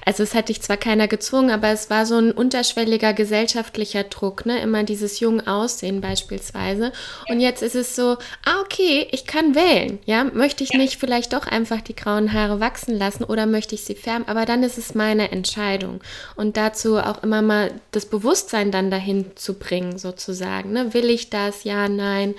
also 0.07 0.23
es 0.23 0.37
hat 0.37 0.51
dich 0.51 0.63
zwar 0.63 0.77
keiner 0.77 1.09
gezwungen, 1.09 1.51
aber 1.51 1.71
es 1.71 1.91
war 1.91 2.07
so 2.07 2.17
ein 2.17 2.31
unterschwelliger 2.31 3.13
gesellschaftlicher 3.13 4.05
Druck, 4.05 4.47
ne? 4.47 4.61
Immer 4.61 4.85
dieses 4.85 5.19
jung 5.19 5.45
Aussehen 5.49 6.01
beispielsweise. 6.01 6.93
Und 7.29 7.41
jetzt 7.41 7.61
ist 7.61 7.75
es 7.75 7.97
so, 7.97 8.17
ah, 8.45 8.61
okay, 8.63 9.09
ich 9.11 9.27
kann 9.27 9.57
wählen, 9.57 9.99
ja? 10.05 10.23
Möchte 10.23 10.63
ich 10.63 10.73
nicht 10.75 11.01
vielleicht 11.01 11.33
doch 11.33 11.49
einfach 11.49 11.81
die 11.81 11.97
grauen 11.97 12.33
Haare 12.33 12.61
wachsen 12.61 12.97
lassen 12.97 13.25
oder 13.25 13.47
möchte 13.47 13.75
ich 13.75 13.83
sie 13.83 13.97
färben? 13.97 14.29
Aber 14.29 14.45
dann 14.45 14.63
ist 14.63 14.79
es 14.79 14.95
meine 14.95 15.33
Entscheidung. 15.33 16.01
Und 16.37 16.57
dazu 16.57 16.99
auch 16.99 17.25
immer 17.25 17.43
mal 17.43 17.73
das 17.91 18.07
Bewusstsein 18.07 18.71
dann 18.71 18.93
dahin 18.93 19.33
zu 19.35 19.55
bringen, 19.55 19.99
sozusagen. 19.99 20.46
Ne? 20.73 20.95
Will 20.95 21.11
ich 21.11 21.31
das? 21.31 21.65
Ja, 21.65 21.89
nein. 21.89 22.35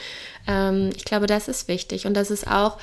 Ähm, 0.47 0.91
ich 0.95 1.05
glaube, 1.05 1.27
das 1.27 1.47
ist 1.47 1.67
wichtig. 1.67 2.05
Und 2.05 2.13
das 2.13 2.31
ist 2.31 2.47
auch 2.47 2.77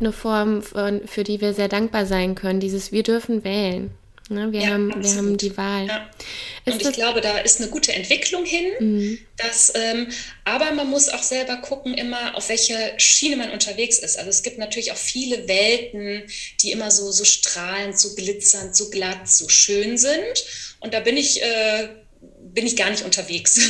eine 0.00 0.12
Form, 0.12 0.62
von, 0.62 1.06
für 1.06 1.24
die 1.24 1.40
wir 1.40 1.54
sehr 1.54 1.68
dankbar 1.68 2.06
sein 2.06 2.34
können. 2.34 2.60
Dieses, 2.60 2.92
wir 2.92 3.02
dürfen 3.02 3.44
wählen. 3.44 3.90
Ne, 4.30 4.50
wir, 4.52 4.60
ja, 4.60 4.68
haben, 4.68 4.90
wir 4.96 5.16
haben 5.16 5.36
die 5.36 5.54
Wahl. 5.54 5.86
Ja. 5.86 6.08
Und 6.64 6.80
ich 6.80 6.92
glaube, 6.92 7.20
da 7.20 7.36
ist 7.40 7.60
eine 7.60 7.68
gute 7.68 7.92
Entwicklung 7.92 8.46
hin. 8.46 8.64
Mhm. 8.80 9.18
Dass, 9.36 9.70
ähm, 9.74 10.08
aber 10.44 10.72
man 10.72 10.88
muss 10.88 11.10
auch 11.10 11.22
selber 11.22 11.58
gucken, 11.58 11.92
immer 11.92 12.34
auf 12.34 12.48
welche 12.48 12.94
Schiene 12.96 13.36
man 13.36 13.50
unterwegs 13.50 13.98
ist. 13.98 14.16
Also 14.16 14.30
es 14.30 14.42
gibt 14.42 14.56
natürlich 14.56 14.92
auch 14.92 14.96
viele 14.96 15.46
Welten, 15.46 16.22
die 16.62 16.72
immer 16.72 16.90
so, 16.90 17.12
so 17.12 17.24
strahlend, 17.24 17.98
so 17.98 18.14
glitzernd, 18.14 18.74
so 18.74 18.88
glatt, 18.88 19.28
so 19.28 19.50
schön 19.50 19.98
sind. 19.98 20.46
Und 20.80 20.94
da 20.94 21.00
bin 21.00 21.18
ich 21.18 21.42
äh, 21.42 21.88
bin 22.54 22.66
ich 22.66 22.76
gar 22.76 22.88
nicht 22.90 23.04
unterwegs, 23.04 23.60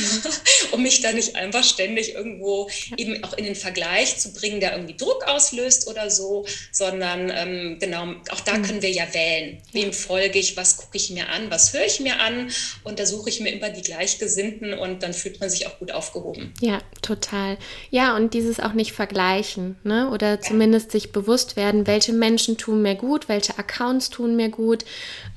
um 0.71 0.83
mich 0.83 1.01
da 1.01 1.11
nicht 1.11 1.35
einfach 1.35 1.63
ständig 1.63 2.13
irgendwo 2.13 2.69
eben 2.97 3.23
auch 3.23 3.33
in 3.33 3.45
den 3.45 3.55
Vergleich 3.55 4.17
zu 4.17 4.31
bringen, 4.31 4.59
der 4.59 4.73
irgendwie 4.73 4.95
Druck 4.95 5.23
auslöst 5.27 5.87
oder 5.87 6.09
so, 6.09 6.45
sondern 6.71 7.31
ähm, 7.35 7.77
genau, 7.79 8.13
auch 8.29 8.41
da 8.41 8.57
mhm. 8.57 8.63
können 8.63 8.81
wir 8.81 8.91
ja 8.91 9.11
wählen. 9.13 9.57
Wem 9.71 9.91
folge 9.91 10.37
ich, 10.37 10.55
was 10.55 10.77
gucke 10.77 10.97
ich 10.97 11.09
mir 11.09 11.29
an, 11.29 11.49
was 11.49 11.73
höre 11.73 11.85
ich 11.85 11.99
mir 11.99 12.19
an 12.19 12.51
und 12.83 12.99
da 12.99 13.05
suche 13.05 13.29
ich 13.29 13.39
mir 13.39 13.49
immer 13.49 13.71
die 13.71 13.81
Gleichgesinnten 13.81 14.73
und 14.73 15.01
dann 15.01 15.13
fühlt 15.13 15.39
man 15.39 15.49
sich 15.49 15.65
auch 15.67 15.79
gut 15.79 15.91
aufgehoben. 15.91 16.53
Ja, 16.61 16.79
total. 17.01 17.57
Ja, 17.89 18.15
und 18.15 18.33
dieses 18.35 18.59
auch 18.59 18.73
nicht 18.73 18.91
vergleichen, 18.91 19.77
ne? 19.83 20.11
oder 20.11 20.41
zumindest 20.41 20.91
sich 20.91 21.11
bewusst 21.11 21.55
werden, 21.55 21.87
welche 21.87 22.13
Menschen 22.13 22.57
tun 22.57 22.83
mir 22.83 22.95
gut, 22.95 23.29
welche 23.29 23.57
Accounts 23.57 24.11
tun 24.11 24.35
mir 24.35 24.49
gut 24.49 24.85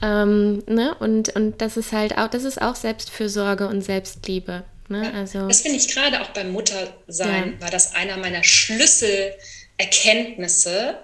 ähm, 0.03 0.63
ne? 0.67 0.95
und, 1.01 1.35
und 1.35 1.63
das 1.63 1.79
ist 1.79 1.93
halt 1.93 2.19
auch, 2.19 2.29
das 2.29 2.45
ist 2.45 2.61
auch 2.61 2.75
Selbstfürsorge 2.75 3.38
Selbstfürsorge 3.39 3.69
und 3.69 3.83
Selbstliebe. 3.83 4.65
Ne? 4.89 5.15
Also, 5.15 5.47
das 5.47 5.61
finde 5.61 5.79
ich 5.79 5.87
gerade 5.89 6.21
auch 6.23 6.31
beim 6.31 6.51
Muttersein, 6.51 7.53
ja. 7.55 7.61
war 7.61 7.71
das 7.71 7.95
einer 7.95 8.17
meiner 8.17 8.43
Schlüsselerkenntnisse 8.43 10.99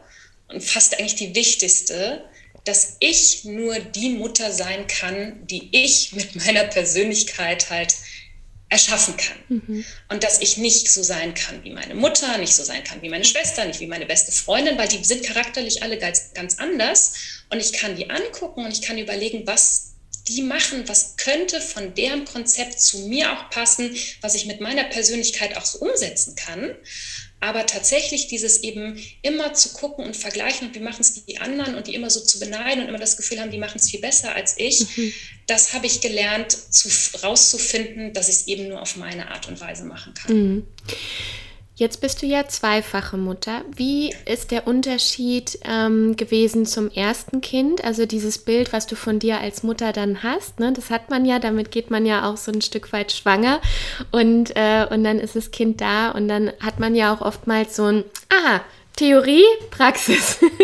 und 0.49 0.65
fast 0.65 0.99
eigentlich 0.99 1.15
die 1.17 1.35
wichtigste, 1.35 2.25
dass 2.65 2.97
ich 3.01 3.45
nur 3.45 3.79
die 3.79 4.09
Mutter 4.11 4.53
sein 4.53 4.87
kann, 4.87 5.47
die 5.47 5.69
ich 5.73 6.15
mit 6.15 6.35
meiner 6.37 6.65
Persönlichkeit 6.65 7.69
halt 7.69 7.95
erschaffen 8.71 9.19
kann. 9.19 9.37
Mhm. 9.49 9.85
Und 10.09 10.25
dass 10.25 10.41
ich 10.41 10.57
nicht 10.57 10.91
so 10.91 11.03
sein 11.03 11.35
kann 11.35 11.63
wie 11.63 11.69
meine 11.71 11.95
Mutter, 11.95 12.39
nicht 12.39 12.55
so 12.55 12.63
sein 12.65 12.83
kann 12.83 13.03
wie 13.03 13.11
meine 13.11 13.27
Schwester, 13.27 13.67
nicht 13.67 13.81
wie 13.81 13.87
meine 13.87 14.07
beste 14.07 14.33
Freundin, 14.33 14.79
weil 14.79 14.89
die 14.89 15.05
sind 15.05 15.23
charakterlich 15.25 15.83
alle 15.83 15.99
ganz, 15.99 16.33
ganz 16.33 16.59
anders. 16.59 17.13
Und 17.51 17.61
ich 17.61 17.75
kann 17.75 17.97
die 17.97 18.09
angucken 18.09 18.65
und 18.65 18.73
ich 18.73 18.81
kann 18.81 18.97
überlegen, 18.97 19.47
was 19.47 19.94
die 20.29 20.43
machen, 20.43 20.89
was 20.89 21.17
könnte 21.17 21.61
von 21.61 21.95
deren 21.95 22.25
Konzept 22.25 22.81
zu 22.81 22.99
mir 23.09 23.33
auch 23.33 23.51
passen, 23.51 23.95
was 24.21 24.35
ich 24.35 24.47
mit 24.47 24.61
meiner 24.61 24.85
Persönlichkeit 24.85 25.57
auch 25.57 25.65
so 25.65 25.79
umsetzen 25.81 26.35
kann. 26.35 26.75
Aber 27.41 27.67
tatsächlich 27.67 28.29
dieses 28.29 28.63
eben 28.63 28.99
immer 29.21 29.53
zu 29.53 29.75
gucken 29.75 30.07
und 30.07 30.17
vergleichen 30.17 30.69
und 30.69 30.75
wie 30.75 30.81
machen 30.81 31.03
es 31.03 31.27
die 31.27 31.39
anderen 31.39 31.75
und 31.75 31.87
die 31.87 31.95
immer 31.95 32.09
so 32.09 32.21
zu 32.21 32.41
beneiden 32.41 32.83
und 32.83 32.89
immer 32.89 32.99
das 32.99 33.19
Gefühl 33.19 33.39
haben, 33.39 33.51
die 33.51 33.59
machen 33.59 33.79
es 33.79 33.91
viel 33.91 34.01
besser 34.01 34.35
als 34.35 34.55
ich, 34.57 34.97
mhm. 34.97 35.13
das 35.47 35.75
habe 35.75 35.87
ich 35.87 36.01
gelernt, 36.01 36.53
zu, 36.53 36.89
rauszufinden, 37.23 38.15
dass 38.15 38.31
ich 38.31 38.37
es 38.37 38.47
eben 38.47 38.69
nur 38.69 38.81
auf 38.81 38.97
meine 38.97 39.31
Art 39.31 39.47
und 39.47 39.61
Weise 39.61 39.85
machen 39.85 40.15
kann. 40.15 40.35
Mhm. 40.35 40.67
Jetzt 41.77 42.01
bist 42.01 42.23
du 42.23 42.27
ja 42.27 42.47
zweifache 42.47 43.17
Mutter. 43.17 43.63
Wie 43.75 44.15
ist 44.27 44.53
der 44.53 44.69
Unterschied 44.69 45.59
ähm, 45.65 46.15
gewesen 46.15 46.67
zum 46.67 46.89
ersten 46.89 47.41
Kind? 47.41 47.83
Also 47.83 48.07
dieses 48.07 48.39
Bild, 48.39 48.73
was 48.73 48.87
du 48.87 48.95
von 48.95 49.19
dir 49.19 49.41
als 49.41 49.65
Mutter 49.65 49.93
dann 49.93 50.23
hast, 50.23 50.61
ne, 50.61 50.73
das 50.73 50.91
hat 50.91 51.11
man 51.11 51.25
ja, 51.25 51.41
damit 51.41 51.73
geht 51.73 51.91
man 51.91 52.07
ja 52.07 52.31
auch 52.31 52.37
so 52.37 52.53
ein 52.53 52.63
Stück 52.63 52.93
weit 52.93 53.11
schwanger 53.11 53.61
und, 54.13 54.55
äh, 54.55 54.87
und 54.89 55.03
dann 55.03 55.19
ist 55.19 55.35
das 55.35 55.51
Kind 55.51 55.81
da 55.81 56.13
und 56.13 56.29
dann 56.29 56.53
hat 56.61 56.79
man 56.79 56.95
ja 56.95 57.13
auch 57.13 57.21
oftmals 57.21 57.75
so 57.75 57.87
ein, 57.87 58.05
ah, 58.33 58.61
Theorie, 58.97 59.45
Praxis. 59.71 60.39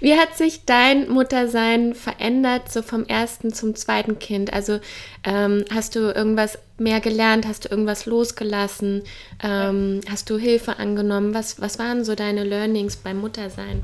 Wie 0.00 0.16
hat 0.16 0.38
sich 0.38 0.64
dein 0.64 1.10
Muttersein 1.10 1.94
verändert, 1.94 2.72
so 2.72 2.80
vom 2.80 3.06
ersten 3.06 3.52
zum 3.52 3.74
zweiten 3.74 4.18
Kind? 4.18 4.50
Also 4.50 4.80
ähm, 5.24 5.66
hast 5.70 5.94
du 5.94 6.10
irgendwas 6.10 6.58
mehr 6.78 7.00
gelernt? 7.00 7.46
Hast 7.46 7.66
du 7.66 7.68
irgendwas 7.68 8.06
losgelassen? 8.06 9.02
Ähm, 9.42 10.00
hast 10.08 10.30
du 10.30 10.38
Hilfe 10.38 10.78
angenommen? 10.78 11.34
Was, 11.34 11.60
was 11.60 11.78
waren 11.78 12.02
so 12.02 12.14
deine 12.14 12.44
Learnings 12.44 12.96
beim 12.96 13.20
Muttersein? 13.20 13.82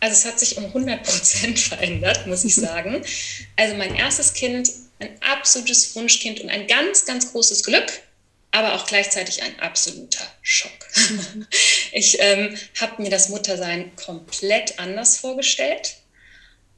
Also 0.00 0.14
es 0.14 0.24
hat 0.24 0.40
sich 0.40 0.58
um 0.58 0.64
100 0.64 1.04
Prozent 1.04 1.58
verändert, 1.60 2.26
muss 2.26 2.44
ich 2.44 2.56
sagen. 2.56 3.04
Also 3.54 3.76
mein 3.76 3.94
erstes 3.94 4.34
Kind, 4.34 4.68
ein 4.98 5.10
absolutes 5.20 5.94
Wunschkind 5.94 6.40
und 6.40 6.50
ein 6.50 6.66
ganz, 6.66 7.04
ganz 7.04 7.30
großes 7.30 7.62
Glück 7.62 7.86
aber 8.50 8.74
auch 8.74 8.86
gleichzeitig 8.86 9.42
ein 9.42 9.58
absoluter 9.60 10.24
Schock. 10.42 10.70
Ich 11.90 12.18
ähm, 12.20 12.54
habe 12.78 13.02
mir 13.02 13.08
das 13.08 13.30
Muttersein 13.30 13.96
komplett 13.96 14.78
anders 14.78 15.16
vorgestellt. 15.16 15.96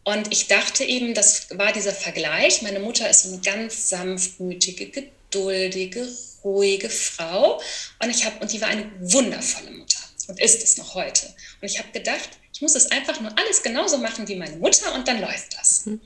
Und 0.05 0.33
ich 0.33 0.47
dachte 0.47 0.85
eben, 0.85 1.15
das 1.15 1.49
war 1.59 1.73
dieser 1.73 1.93
Vergleich. 1.93 2.63
Meine 2.63 2.79
Mutter 2.79 3.11
ist 3.11 3.27
eine 3.27 3.41
ganz 3.41 3.89
sanftmütige, 3.89 4.87
geduldige, 4.87 6.09
ruhige 6.45 6.89
Frau. 6.89 7.61
Und, 8.01 8.11
ich 8.11 8.25
hab, 8.25 8.41
und 8.41 8.53
die 8.53 8.61
war 8.61 8.69
eine 8.69 8.89
wundervolle 9.01 9.73
Mutter 9.73 9.99
und 10.29 10.39
ist 10.39 10.63
es 10.63 10.77
noch 10.77 10.95
heute. 10.95 11.27
Und 11.61 11.69
ich 11.69 11.79
habe 11.81 11.91
gedacht, 11.91 12.31
ich 12.55 12.63
muss 12.63 12.77
es 12.77 12.93
einfach 12.93 13.21
nur 13.21 13.37
alles 13.37 13.65
genauso 13.65 13.99
machen 13.99 14.29
wie 14.29 14.37
meine 14.37 14.57
Mutter 14.57 14.95
und 14.95 15.09
dann 15.09 15.21
läuft 15.21 15.59
das. 15.59 15.87
Mhm 15.87 16.01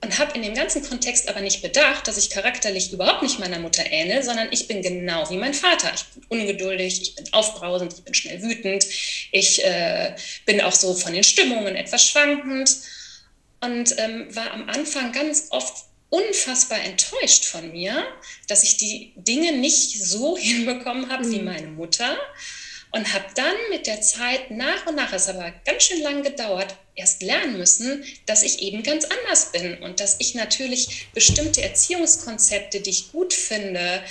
und 0.00 0.18
habe 0.18 0.34
in 0.36 0.42
dem 0.42 0.54
ganzen 0.54 0.82
Kontext 0.82 1.28
aber 1.28 1.40
nicht 1.40 1.60
bedacht, 1.60 2.06
dass 2.06 2.18
ich 2.18 2.30
charakterlich 2.30 2.92
überhaupt 2.92 3.22
nicht 3.22 3.40
meiner 3.40 3.58
Mutter 3.58 3.84
ähnle, 3.90 4.22
sondern 4.22 4.48
ich 4.52 4.68
bin 4.68 4.80
genau 4.80 5.28
wie 5.28 5.36
mein 5.36 5.54
Vater. 5.54 5.90
Ich 5.94 6.04
bin 6.04 6.40
ungeduldig, 6.40 7.02
ich 7.02 7.14
bin 7.16 7.32
aufbrausend, 7.32 7.92
ich 7.92 8.04
bin 8.04 8.14
schnell 8.14 8.40
wütend, 8.42 8.86
ich 9.32 9.64
äh, 9.64 10.14
bin 10.46 10.60
auch 10.60 10.72
so 10.72 10.94
von 10.94 11.12
den 11.12 11.24
Stimmungen 11.24 11.74
etwas 11.74 12.04
schwankend 12.04 12.70
und 13.60 13.98
ähm, 13.98 14.34
war 14.34 14.52
am 14.52 14.68
Anfang 14.68 15.12
ganz 15.12 15.48
oft 15.50 15.84
unfassbar 16.10 16.80
enttäuscht 16.80 17.44
von 17.44 17.72
mir, 17.72 18.06
dass 18.46 18.62
ich 18.62 18.76
die 18.76 19.12
Dinge 19.16 19.52
nicht 19.52 20.04
so 20.04 20.36
hinbekommen 20.38 21.10
habe 21.10 21.26
mhm. 21.26 21.32
wie 21.32 21.40
meine 21.40 21.68
Mutter 21.68 22.16
und 22.92 23.12
habe 23.12 23.26
dann 23.34 23.54
mit 23.70 23.86
der 23.86 24.00
Zeit 24.00 24.50
nach 24.50 24.86
und 24.86 24.94
nach, 24.94 25.12
es 25.12 25.28
aber 25.28 25.52
ganz 25.66 25.82
schön 25.82 26.02
lang 26.02 26.22
gedauert, 26.22 26.74
erst 26.98 27.22
lernen 27.22 27.58
müssen, 27.58 28.04
dass 28.26 28.42
ich 28.42 28.60
eben 28.60 28.82
ganz 28.82 29.04
anders 29.04 29.52
bin 29.52 29.78
und 29.78 30.00
dass 30.00 30.16
ich 30.18 30.34
natürlich 30.34 31.08
bestimmte 31.14 31.62
Erziehungskonzepte, 31.62 32.80
die 32.80 32.90
ich 32.90 33.12
gut 33.12 33.32
finde, 33.32 34.02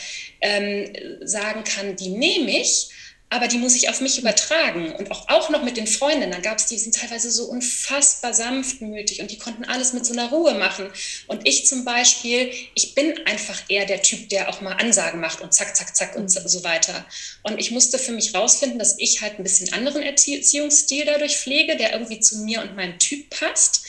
ähm, 0.41 0.93
sagen 1.21 1.63
kann, 1.63 1.95
die 1.95 2.09
nehme 2.09 2.61
ich 2.61 2.89
aber 3.29 3.47
die 3.47 3.57
muss 3.57 3.75
ich 3.75 3.89
auf 3.89 3.99
mich 3.99 4.17
übertragen 4.19 4.93
und 4.93 5.11
auch, 5.11 5.27
auch 5.27 5.49
noch 5.49 5.61
mit 5.61 5.75
den 5.75 5.87
Freunden. 5.87 6.31
Da 6.31 6.39
gab 6.39 6.59
es 6.59 6.67
die, 6.67 6.75
die 6.75 6.81
sind 6.81 6.95
teilweise 6.95 7.29
so 7.29 7.45
unfassbar 7.45 8.33
sanftmütig 8.33 9.19
und 9.19 9.31
die 9.31 9.37
konnten 9.37 9.65
alles 9.65 9.91
mit 9.91 10.05
so 10.05 10.13
einer 10.13 10.29
Ruhe 10.29 10.53
machen. 10.53 10.89
Und 11.27 11.45
ich 11.45 11.67
zum 11.67 11.83
Beispiel, 11.83 12.51
ich 12.73 12.95
bin 12.95 13.19
einfach 13.25 13.61
eher 13.67 13.85
der 13.85 14.01
Typ, 14.01 14.29
der 14.29 14.47
auch 14.47 14.61
mal 14.61 14.73
Ansagen 14.73 15.19
macht 15.19 15.41
und 15.41 15.53
zack, 15.53 15.75
zack, 15.75 15.93
zack 15.95 16.15
und 16.15 16.29
so 16.29 16.63
weiter. 16.63 17.05
Und 17.43 17.59
ich 17.59 17.71
musste 17.71 17.99
für 17.99 18.13
mich 18.13 18.33
rausfinden, 18.33 18.79
dass 18.79 18.95
ich 18.97 19.21
halt 19.21 19.39
ein 19.39 19.43
bisschen 19.43 19.73
anderen 19.73 20.03
Erziehungsstil 20.03 21.03
dadurch 21.05 21.37
pflege, 21.37 21.75
der 21.75 21.91
irgendwie 21.93 22.21
zu 22.21 22.37
mir 22.39 22.61
und 22.61 22.77
meinem 22.77 22.97
Typ 22.97 23.29
passt 23.29 23.85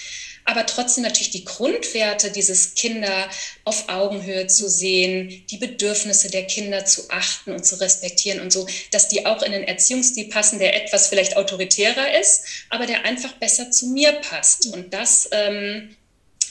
aber 0.49 0.65
trotzdem 0.65 1.05
natürlich 1.05 1.29
die 1.29 1.45
Grundwerte 1.45 2.31
dieses 2.31 2.75
Kinder 2.75 3.29
auf 3.65 3.91
Augenhöhe 3.91 4.47
zu 4.47 4.67
sehen, 4.71 5.45
die 5.51 5.59
Bedürfnisse 5.59 6.31
der 6.31 6.47
Kinder 6.47 6.87
zu 6.87 7.03
achten 7.11 7.53
und 7.53 7.67
zu 7.67 7.79
respektieren 7.79 8.41
und 8.41 8.51
so, 8.51 8.67
dass 8.91 9.09
die 9.09 9.27
auch 9.27 9.43
in 9.43 9.53
den 9.53 9.65
Erziehungsstil 9.65 10.31
passen, 10.31 10.59
der 10.59 10.75
etwas 10.83 11.09
vielleicht 11.09 11.37
autoritärer 11.37 12.19
ist, 12.19 12.45
aber 12.71 12.87
der 12.87 13.05
einfach 13.05 13.35
besser 13.35 13.71
zu 13.71 13.89
mir 13.89 14.13
passt. 14.13 14.67
Und 14.73 14.93
das, 14.95 15.29
ähm, 15.33 15.95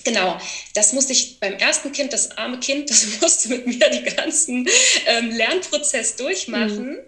Genau, 0.04 0.40
das 0.74 0.94
musste 0.94 1.12
ich 1.12 1.38
beim 1.42 1.56
ersten 1.56 1.92
Kind, 1.92 2.14
das 2.14 2.38
arme 2.38 2.62
Kind, 2.62 2.90
das 2.90 3.06
musste 3.22 3.50
mit 3.50 3.68
mir 3.68 3.90
den 3.90 4.06
ganzen 4.16 4.66
ähm, 5.06 5.32
Lernprozess 5.32 6.16
durchmachen. 6.16 6.92
Mhm. 6.92 7.00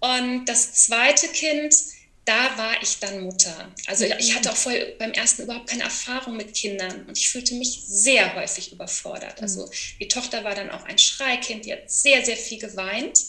Und 0.00 0.44
das 0.46 0.74
zweite 0.74 1.28
Kind, 1.28 1.74
da 2.24 2.56
war 2.56 2.82
ich 2.82 2.98
dann 3.00 3.20
Mutter. 3.20 3.70
Also 3.86 4.04
ich 4.04 4.34
hatte 4.34 4.50
auch 4.50 4.56
voll 4.56 4.94
beim 4.98 5.12
ersten 5.12 5.42
überhaupt 5.42 5.68
keine 5.68 5.82
Erfahrung 5.82 6.36
mit 6.36 6.54
Kindern 6.54 7.04
und 7.06 7.18
ich 7.18 7.28
fühlte 7.28 7.54
mich 7.54 7.82
sehr 7.86 8.34
häufig 8.34 8.72
überfordert. 8.72 9.42
Also 9.42 9.66
mhm. 9.66 9.70
die 10.00 10.08
Tochter 10.08 10.42
war 10.44 10.54
dann 10.54 10.70
auch 10.70 10.84
ein 10.84 10.98
Schreikind, 10.98 11.66
die 11.66 11.72
hat 11.72 11.90
sehr, 11.90 12.24
sehr 12.24 12.36
viel 12.36 12.58
geweint. 12.58 13.20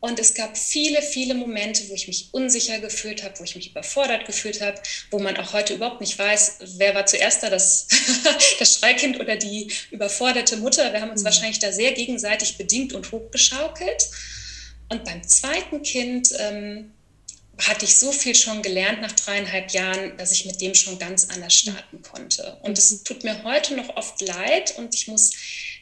Und 0.00 0.18
es 0.18 0.34
gab 0.34 0.58
viele, 0.58 1.00
viele 1.00 1.32
Momente, 1.32 1.88
wo 1.88 1.94
ich 1.94 2.08
mich 2.08 2.28
unsicher 2.32 2.78
gefühlt 2.78 3.22
habe, 3.22 3.38
wo 3.38 3.44
ich 3.44 3.56
mich 3.56 3.70
überfordert 3.70 4.26
gefühlt 4.26 4.60
habe, 4.60 4.78
wo 5.10 5.18
man 5.18 5.34
auch 5.38 5.54
heute 5.54 5.72
überhaupt 5.72 6.02
nicht 6.02 6.18
weiß, 6.18 6.58
wer 6.76 6.94
war 6.94 7.06
zuerst 7.06 7.42
da, 7.42 7.48
das, 7.48 7.86
das 8.58 8.74
Schreikind 8.74 9.18
oder 9.18 9.36
die 9.36 9.72
überforderte 9.90 10.58
Mutter. 10.58 10.92
Wir 10.92 11.00
haben 11.00 11.10
uns 11.10 11.22
mhm. 11.22 11.26
wahrscheinlich 11.26 11.58
da 11.58 11.72
sehr 11.72 11.92
gegenseitig 11.92 12.58
bedingt 12.58 12.92
und 12.92 13.12
hochgeschaukelt. 13.12 14.10
Und 14.90 15.04
beim 15.04 15.26
zweiten 15.26 15.82
Kind 15.82 16.34
ähm, 16.38 16.92
hatte 17.58 17.84
ich 17.84 17.96
so 17.96 18.10
viel 18.10 18.34
schon 18.34 18.62
gelernt 18.62 19.00
nach 19.00 19.12
dreieinhalb 19.12 19.70
Jahren, 19.70 20.16
dass 20.16 20.32
ich 20.32 20.44
mit 20.44 20.60
dem 20.60 20.74
schon 20.74 20.98
ganz 20.98 21.28
anders 21.30 21.54
starten 21.54 22.02
konnte. 22.02 22.58
Und 22.62 22.76
es 22.76 22.90
mhm. 22.90 23.04
tut 23.04 23.24
mir 23.24 23.44
heute 23.44 23.74
noch 23.76 23.96
oft 23.96 24.20
leid 24.20 24.74
und 24.76 24.94
ich 24.94 25.06
muss 25.06 25.32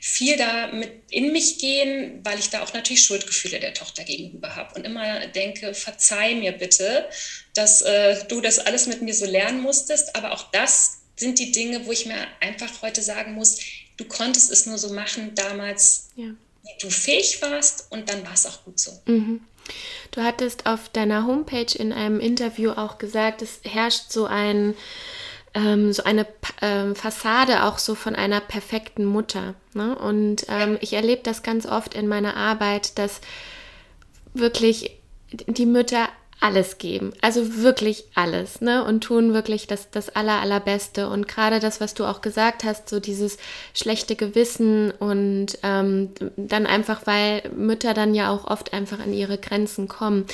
viel 0.00 0.36
da 0.36 0.66
mit 0.68 0.90
in 1.10 1.32
mich 1.32 1.58
gehen, 1.58 2.20
weil 2.24 2.38
ich 2.38 2.50
da 2.50 2.62
auch 2.62 2.74
natürlich 2.74 3.02
Schuldgefühle 3.02 3.60
der 3.60 3.72
Tochter 3.72 4.04
gegenüber 4.04 4.54
habe 4.54 4.74
und 4.74 4.84
immer 4.84 5.26
denke, 5.28 5.74
verzeih 5.74 6.34
mir 6.34 6.52
bitte, 6.52 7.08
dass 7.54 7.82
äh, 7.82 8.24
du 8.28 8.40
das 8.40 8.58
alles 8.58 8.86
mit 8.86 9.00
mir 9.00 9.14
so 9.14 9.24
lernen 9.24 9.62
musstest. 9.62 10.14
Aber 10.14 10.32
auch 10.32 10.50
das 10.50 10.98
sind 11.16 11.38
die 11.38 11.52
Dinge, 11.52 11.86
wo 11.86 11.92
ich 11.92 12.04
mir 12.04 12.26
einfach 12.40 12.82
heute 12.82 13.00
sagen 13.00 13.34
muss, 13.34 13.58
du 13.96 14.04
konntest 14.04 14.50
es 14.50 14.66
nur 14.66 14.76
so 14.76 14.92
machen 14.92 15.34
damals, 15.34 16.08
ja. 16.16 16.26
wie 16.26 16.80
du 16.80 16.90
fähig 16.90 17.40
warst 17.40 17.86
und 17.90 18.10
dann 18.10 18.24
war 18.24 18.34
es 18.34 18.44
auch 18.44 18.64
gut 18.64 18.78
so. 18.78 19.00
Mhm. 19.06 19.40
Du 20.10 20.22
hattest 20.22 20.66
auf 20.66 20.88
deiner 20.88 21.26
Homepage 21.26 21.74
in 21.76 21.92
einem 21.92 22.20
Interview 22.20 22.70
auch 22.72 22.98
gesagt, 22.98 23.42
es 23.42 23.60
herrscht 23.64 24.10
so 24.10 24.26
ein 24.26 24.74
ähm, 25.54 25.92
so 25.92 26.04
eine 26.04 26.26
ähm, 26.62 26.94
Fassade 26.94 27.64
auch 27.64 27.78
so 27.78 27.94
von 27.94 28.14
einer 28.14 28.40
perfekten 28.40 29.04
Mutter. 29.04 29.54
Ne? 29.74 29.96
Und 29.98 30.46
ähm, 30.48 30.78
ich 30.80 30.94
erlebe 30.94 31.22
das 31.22 31.42
ganz 31.42 31.66
oft 31.66 31.94
in 31.94 32.08
meiner 32.08 32.36
Arbeit, 32.36 32.98
dass 32.98 33.20
wirklich 34.34 34.98
die 35.30 35.66
Mütter 35.66 36.08
alles 36.42 36.78
geben, 36.78 37.12
also 37.20 37.56
wirklich 37.58 38.04
alles, 38.14 38.60
ne? 38.60 38.84
Und 38.84 39.04
tun 39.04 39.32
wirklich 39.32 39.68
das, 39.68 39.90
das 39.90 40.08
aller, 40.08 40.40
allerbeste. 40.40 41.08
Und 41.08 41.28
gerade 41.28 41.60
das, 41.60 41.80
was 41.80 41.94
du 41.94 42.04
auch 42.04 42.20
gesagt 42.20 42.64
hast, 42.64 42.88
so 42.88 42.98
dieses 42.98 43.38
schlechte 43.74 44.16
Gewissen 44.16 44.90
und 44.90 45.58
ähm, 45.62 46.10
dann 46.36 46.66
einfach, 46.66 47.06
weil 47.06 47.42
Mütter 47.54 47.94
dann 47.94 48.14
ja 48.14 48.30
auch 48.30 48.44
oft 48.44 48.72
einfach 48.72 48.98
an 48.98 49.12
ihre 49.12 49.38
Grenzen 49.38 49.86
kommen. 49.86 50.26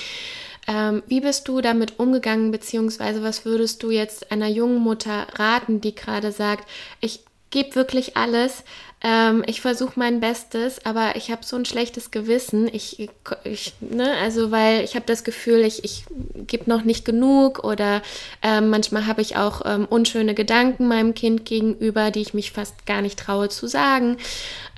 Ähm, 0.66 1.02
wie 1.06 1.20
bist 1.20 1.46
du 1.46 1.60
damit 1.60 1.98
umgegangen, 1.98 2.52
beziehungsweise 2.52 3.22
was 3.22 3.44
würdest 3.44 3.82
du 3.82 3.90
jetzt 3.90 4.32
einer 4.32 4.48
jungen 4.48 4.78
Mutter 4.78 5.26
raten, 5.34 5.82
die 5.82 5.94
gerade 5.94 6.32
sagt, 6.32 6.68
ich 7.00 7.20
gebe 7.50 7.74
wirklich 7.74 8.16
alles, 8.16 8.64
ähm, 9.00 9.44
ich 9.46 9.60
versuche 9.60 9.92
mein 9.94 10.18
Bestes, 10.18 10.84
aber 10.84 11.14
ich 11.14 11.30
habe 11.30 11.44
so 11.44 11.54
ein 11.54 11.64
schlechtes 11.64 12.10
Gewissen. 12.10 12.68
Ich, 12.72 13.08
ich 13.44 13.74
ne, 13.80 14.14
also 14.16 14.50
weil 14.50 14.82
ich 14.82 14.96
habe 14.96 15.06
das 15.06 15.22
Gefühl, 15.22 15.60
ich, 15.60 15.84
ich 15.84 16.04
gebe 16.34 16.68
noch 16.68 16.82
nicht 16.82 17.04
genug 17.04 17.62
oder 17.62 18.02
ähm, 18.42 18.70
manchmal 18.70 19.06
habe 19.06 19.22
ich 19.22 19.36
auch 19.36 19.62
ähm, 19.64 19.86
unschöne 19.88 20.34
Gedanken 20.34 20.88
meinem 20.88 21.14
Kind 21.14 21.44
gegenüber, 21.44 22.10
die 22.10 22.22
ich 22.22 22.34
mich 22.34 22.50
fast 22.50 22.86
gar 22.86 23.00
nicht 23.00 23.18
traue 23.18 23.48
zu 23.48 23.66
sagen. 23.66 24.16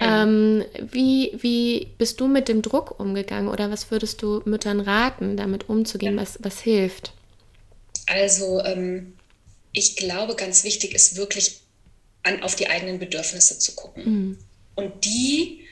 Mhm. 0.03 0.65
wie, 0.81 1.37
wie 1.43 1.89
bist 1.99 2.21
du 2.21 2.27
mit 2.27 2.49
dem 2.49 2.63
Druck 2.63 2.99
umgegangen 2.99 3.51
oder 3.51 3.71
was 3.71 3.91
würdest 3.91 4.23
du 4.23 4.41
Müttern 4.47 4.81
raten, 4.81 5.37
damit 5.37 5.69
umzugehen? 5.69 6.17
Ja. 6.17 6.23
Was, 6.23 6.39
was 6.41 6.61
hilft? 6.61 7.13
Also 8.07 8.65
ähm, 8.65 9.13
ich 9.73 9.97
glaube, 9.97 10.37
ganz 10.37 10.65
wichtig 10.65 10.95
ist 10.95 11.17
wirklich 11.19 11.61
an, 12.23 12.43
auf 12.43 12.57
die 12.57 12.69
eigenen 12.69 12.99
Bedürfnisse 12.99 13.59
zu 13.59 13.75
gucken 13.75 14.05
mhm. 14.05 14.39
und 14.75 15.05
die 15.05 15.67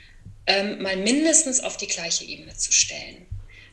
ähm, 0.46 0.82
mal 0.82 0.96
mindestens 0.96 1.60
auf 1.60 1.76
die 1.76 1.86
gleiche 1.86 2.24
Ebene 2.24 2.56
zu 2.56 2.72
stellen. 2.72 3.26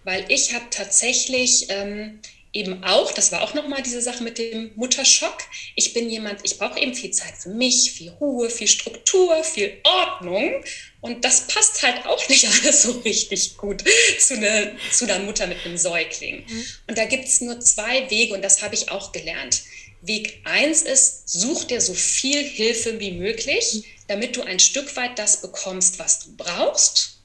Weil 0.03 0.25
ich 0.29 0.53
habe 0.53 0.65
tatsächlich 0.69 1.67
ähm, 1.69 2.19
eben 2.55 2.83
auch, 2.83 3.11
das 3.11 3.31
war 3.31 3.41
auch 3.41 3.53
nochmal 3.53 3.81
diese 3.81 4.01
Sache 4.01 4.23
mit 4.23 4.37
dem 4.37 4.71
Mutterschock, 4.75 5.37
ich 5.75 5.93
bin 5.93 6.09
jemand, 6.09 6.39
ich 6.43 6.57
brauche 6.57 6.79
eben 6.79 6.95
viel 6.95 7.11
Zeit 7.11 7.33
für 7.37 7.49
mich, 7.49 7.91
viel 7.91 8.11
Ruhe, 8.11 8.49
viel 8.49 8.67
Struktur, 8.67 9.43
viel 9.43 9.77
Ordnung. 9.83 10.63
Und 11.01 11.25
das 11.25 11.47
passt 11.47 11.83
halt 11.83 12.05
auch 12.05 12.29
nicht 12.29 12.47
alles 12.63 12.83
so 12.83 12.91
richtig 12.99 13.57
gut 13.57 13.83
zu, 14.19 14.35
eine, 14.35 14.75
zu 14.91 15.05
einer 15.05 15.19
Mutter 15.19 15.47
mit 15.47 15.65
einem 15.65 15.77
Säugling. 15.77 16.45
Mhm. 16.47 16.65
Und 16.87 16.97
da 16.97 17.05
gibt 17.05 17.25
es 17.25 17.41
nur 17.41 17.59
zwei 17.59 18.09
Wege 18.09 18.33
und 18.33 18.41
das 18.41 18.61
habe 18.61 18.73
ich 18.73 18.89
auch 18.89 19.11
gelernt. 19.11 19.61
Weg 20.07 20.41
1 20.43 20.83
ist, 20.83 21.29
such 21.29 21.65
dir 21.65 21.81
so 21.81 21.93
viel 21.93 22.43
Hilfe 22.43 22.99
wie 22.99 23.11
möglich, 23.11 23.83
damit 24.07 24.35
du 24.35 24.43
ein 24.43 24.59
Stück 24.59 24.95
weit 24.95 25.17
das 25.17 25.41
bekommst, 25.41 25.99
was 25.99 26.19
du 26.19 26.35
brauchst. 26.35 27.19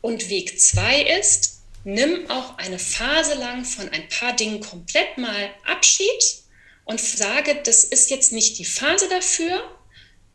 Und 0.00 0.28
Weg 0.28 0.60
2 0.60 1.02
ist, 1.20 1.60
nimm 1.84 2.30
auch 2.30 2.58
eine 2.58 2.78
Phase 2.78 3.34
lang 3.34 3.64
von 3.64 3.88
ein 3.88 4.08
paar 4.08 4.34
Dingen 4.34 4.60
komplett 4.60 5.18
mal 5.18 5.50
Abschied 5.64 6.42
und 6.84 7.00
sage, 7.00 7.60
das 7.64 7.84
ist 7.84 8.10
jetzt 8.10 8.32
nicht 8.32 8.58
die 8.58 8.64
Phase 8.64 9.08
dafür. 9.08 9.62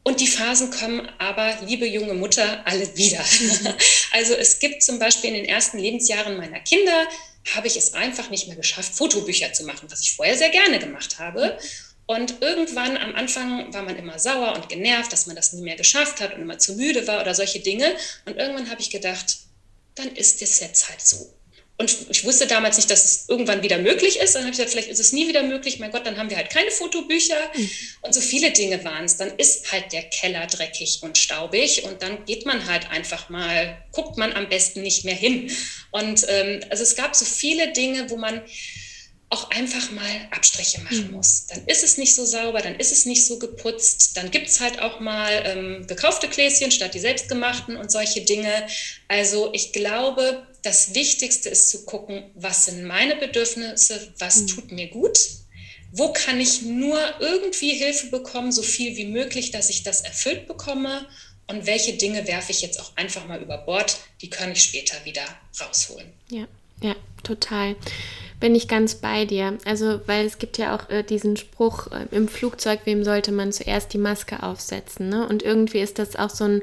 Und 0.05 0.19
die 0.19 0.27
Phasen 0.27 0.69
kommen 0.69 1.07
aber, 1.17 1.59
liebe 1.65 1.85
junge 1.85 2.13
Mutter, 2.13 2.65
alle 2.65 2.95
wieder. 2.97 3.23
Also 4.11 4.35
es 4.35 4.59
gibt 4.59 4.83
zum 4.83 4.99
Beispiel 4.99 5.31
in 5.31 5.37
den 5.37 5.45
ersten 5.45 5.79
Lebensjahren 5.79 6.37
meiner 6.37 6.59
Kinder 6.59 7.07
habe 7.55 7.67
ich 7.67 7.75
es 7.75 7.93
einfach 7.93 8.29
nicht 8.29 8.47
mehr 8.47 8.55
geschafft, 8.55 8.95
Fotobücher 8.95 9.53
zu 9.53 9.65
machen, 9.65 9.89
was 9.91 10.01
ich 10.01 10.15
vorher 10.15 10.37
sehr 10.37 10.49
gerne 10.49 10.79
gemacht 10.79 11.19
habe. 11.19 11.57
Und 12.05 12.41
irgendwann 12.41 12.97
am 12.97 13.15
Anfang 13.15 13.73
war 13.73 13.83
man 13.83 13.95
immer 13.95 14.19
sauer 14.19 14.55
und 14.55 14.69
genervt, 14.69 15.13
dass 15.13 15.25
man 15.25 15.35
das 15.35 15.53
nie 15.53 15.61
mehr 15.61 15.75
geschafft 15.75 16.19
hat 16.19 16.33
und 16.33 16.41
immer 16.41 16.57
zu 16.57 16.73
müde 16.75 17.07
war 17.07 17.21
oder 17.21 17.33
solche 17.33 17.59
Dinge. 17.59 17.95
Und 18.25 18.37
irgendwann 18.37 18.69
habe 18.69 18.81
ich 18.81 18.89
gedacht, 18.89 19.37
dann 19.95 20.13
ist 20.15 20.41
es 20.41 20.59
jetzt 20.59 20.89
halt 20.89 21.01
so. 21.01 21.33
Und 21.77 21.95
ich 22.11 22.23
wusste 22.23 22.45
damals 22.45 22.77
nicht, 22.77 22.91
dass 22.91 23.03
es 23.03 23.29
irgendwann 23.29 23.63
wieder 23.63 23.79
möglich 23.79 24.19
ist. 24.19 24.35
Dann 24.35 24.43
habe 24.43 24.51
ich 24.51 24.57
gesagt, 24.57 24.71
vielleicht 24.71 24.89
ist 24.89 24.99
es 24.99 25.11
nie 25.11 25.27
wieder 25.27 25.41
möglich. 25.41 25.79
Mein 25.79 25.91
Gott, 25.91 26.05
dann 26.05 26.17
haben 26.17 26.29
wir 26.29 26.37
halt 26.37 26.51
keine 26.51 26.69
Fotobücher. 26.69 27.35
Mhm. 27.55 27.69
Und 28.01 28.13
so 28.13 28.21
viele 28.21 28.51
Dinge 28.51 28.83
waren 28.83 29.05
es. 29.05 29.17
Dann 29.17 29.35
ist 29.37 29.71
halt 29.71 29.91
der 29.91 30.03
Keller 30.03 30.45
dreckig 30.45 30.99
und 31.01 31.17
staubig. 31.17 31.83
Und 31.83 32.03
dann 32.03 32.25
geht 32.25 32.45
man 32.45 32.67
halt 32.67 32.91
einfach 32.91 33.29
mal, 33.29 33.83
guckt 33.91 34.17
man 34.17 34.33
am 34.33 34.49
besten 34.49 34.83
nicht 34.83 35.03
mehr 35.03 35.15
hin. 35.15 35.51
Und 35.89 36.25
ähm, 36.29 36.63
also 36.69 36.83
es 36.83 36.95
gab 36.95 37.15
so 37.15 37.25
viele 37.25 37.73
Dinge, 37.73 38.09
wo 38.11 38.17
man 38.17 38.43
auch 39.33 39.49
einfach 39.49 39.89
mal 39.89 40.27
Abstriche 40.29 40.79
machen 40.81 41.07
mhm. 41.07 41.13
muss. 41.13 41.47
Dann 41.47 41.65
ist 41.65 41.83
es 41.83 41.97
nicht 41.97 42.13
so 42.13 42.23
sauber, 42.23 42.61
dann 42.61 42.75
ist 42.75 42.91
es 42.91 43.07
nicht 43.07 43.25
so 43.25 43.39
geputzt, 43.39 44.15
dann 44.15 44.29
gibt 44.29 44.47
es 44.47 44.59
halt 44.59 44.79
auch 44.79 44.99
mal 44.99 45.43
ähm, 45.45 45.87
gekaufte 45.87 46.27
Gläschen 46.27 46.69
statt 46.69 46.93
die 46.93 46.99
selbstgemachten 46.99 47.75
und 47.75 47.91
solche 47.91 48.21
Dinge. 48.21 48.67
Also 49.07 49.49
ich 49.53 49.73
glaube, 49.73 50.45
das 50.63 50.95
Wichtigste 50.95 51.49
ist 51.49 51.69
zu 51.69 51.85
gucken, 51.85 52.23
was 52.35 52.65
sind 52.65 52.83
meine 52.83 53.15
Bedürfnisse, 53.15 54.13
was 54.17 54.41
mhm. 54.41 54.47
tut 54.47 54.71
mir 54.71 54.87
gut, 54.87 55.17
wo 55.91 56.11
kann 56.11 56.39
ich 56.39 56.63
nur 56.63 56.99
irgendwie 57.19 57.75
Hilfe 57.75 58.07
bekommen, 58.07 58.51
so 58.51 58.63
viel 58.63 58.97
wie 58.97 59.05
möglich, 59.05 59.51
dass 59.51 59.69
ich 59.69 59.83
das 59.83 60.01
erfüllt 60.01 60.47
bekomme 60.47 61.05
und 61.47 61.65
welche 61.65 61.93
Dinge 61.93 62.27
werfe 62.27 62.51
ich 62.51 62.61
jetzt 62.61 62.79
auch 62.79 62.95
einfach 62.95 63.27
mal 63.27 63.41
über 63.41 63.59
Bord, 63.59 63.97
die 64.21 64.29
kann 64.29 64.51
ich 64.51 64.63
später 64.63 64.95
wieder 65.05 65.23
rausholen. 65.59 66.11
Ja. 66.29 66.47
Ja, 66.81 66.95
total 67.21 67.75
bin 68.43 68.55
ich 68.55 68.67
ganz 68.67 68.95
bei 68.95 69.23
dir. 69.23 69.57
Also, 69.63 70.01
weil 70.05 70.25
es 70.25 70.37
gibt 70.37 70.57
ja 70.57 70.75
auch 70.75 70.89
äh, 70.89 71.01
diesen 71.01 71.37
Spruch 71.37 71.87
äh, 71.93 72.13
im 72.13 72.27
Flugzeug, 72.27 72.81
wem 72.83 73.05
sollte 73.05 73.31
man 73.31 73.53
zuerst 73.53 73.93
die 73.93 73.97
Maske 73.97 74.43
aufsetzen? 74.43 75.07
Ne? 75.07 75.25
Und 75.25 75.43
irgendwie 75.43 75.79
ist 75.79 75.97
das 75.97 76.17
auch 76.17 76.29
so 76.29 76.43
ein, 76.43 76.61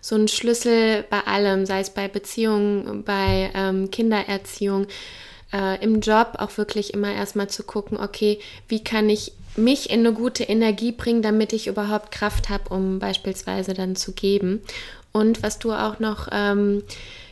so 0.00 0.16
ein 0.16 0.28
Schlüssel 0.28 1.04
bei 1.10 1.20
allem, 1.20 1.66
sei 1.66 1.80
es 1.80 1.90
bei 1.90 2.08
Beziehungen, 2.08 3.04
bei 3.04 3.50
ähm, 3.54 3.90
Kindererziehung, 3.90 4.86
äh, 5.52 5.82
im 5.82 6.00
Job 6.00 6.34
auch 6.38 6.56
wirklich 6.58 6.94
immer 6.94 7.12
erstmal 7.12 7.48
zu 7.48 7.62
gucken, 7.62 7.98
okay, 7.98 8.38
wie 8.68 8.84
kann 8.84 9.08
ich 9.08 9.32
mich 9.56 9.90
in 9.90 10.00
eine 10.00 10.12
gute 10.12 10.44
Energie 10.44 10.92
bringen, 10.92 11.22
damit 11.22 11.52
ich 11.52 11.66
überhaupt 11.66 12.12
Kraft 12.12 12.48
habe, 12.48 12.72
um 12.72 12.98
beispielsweise 12.98 13.74
dann 13.74 13.96
zu 13.96 14.12
geben. 14.12 14.62
Und 15.12 15.42
was 15.42 15.58
du 15.58 15.72
auch 15.72 15.98
noch 15.98 16.28
ähm, 16.30 16.84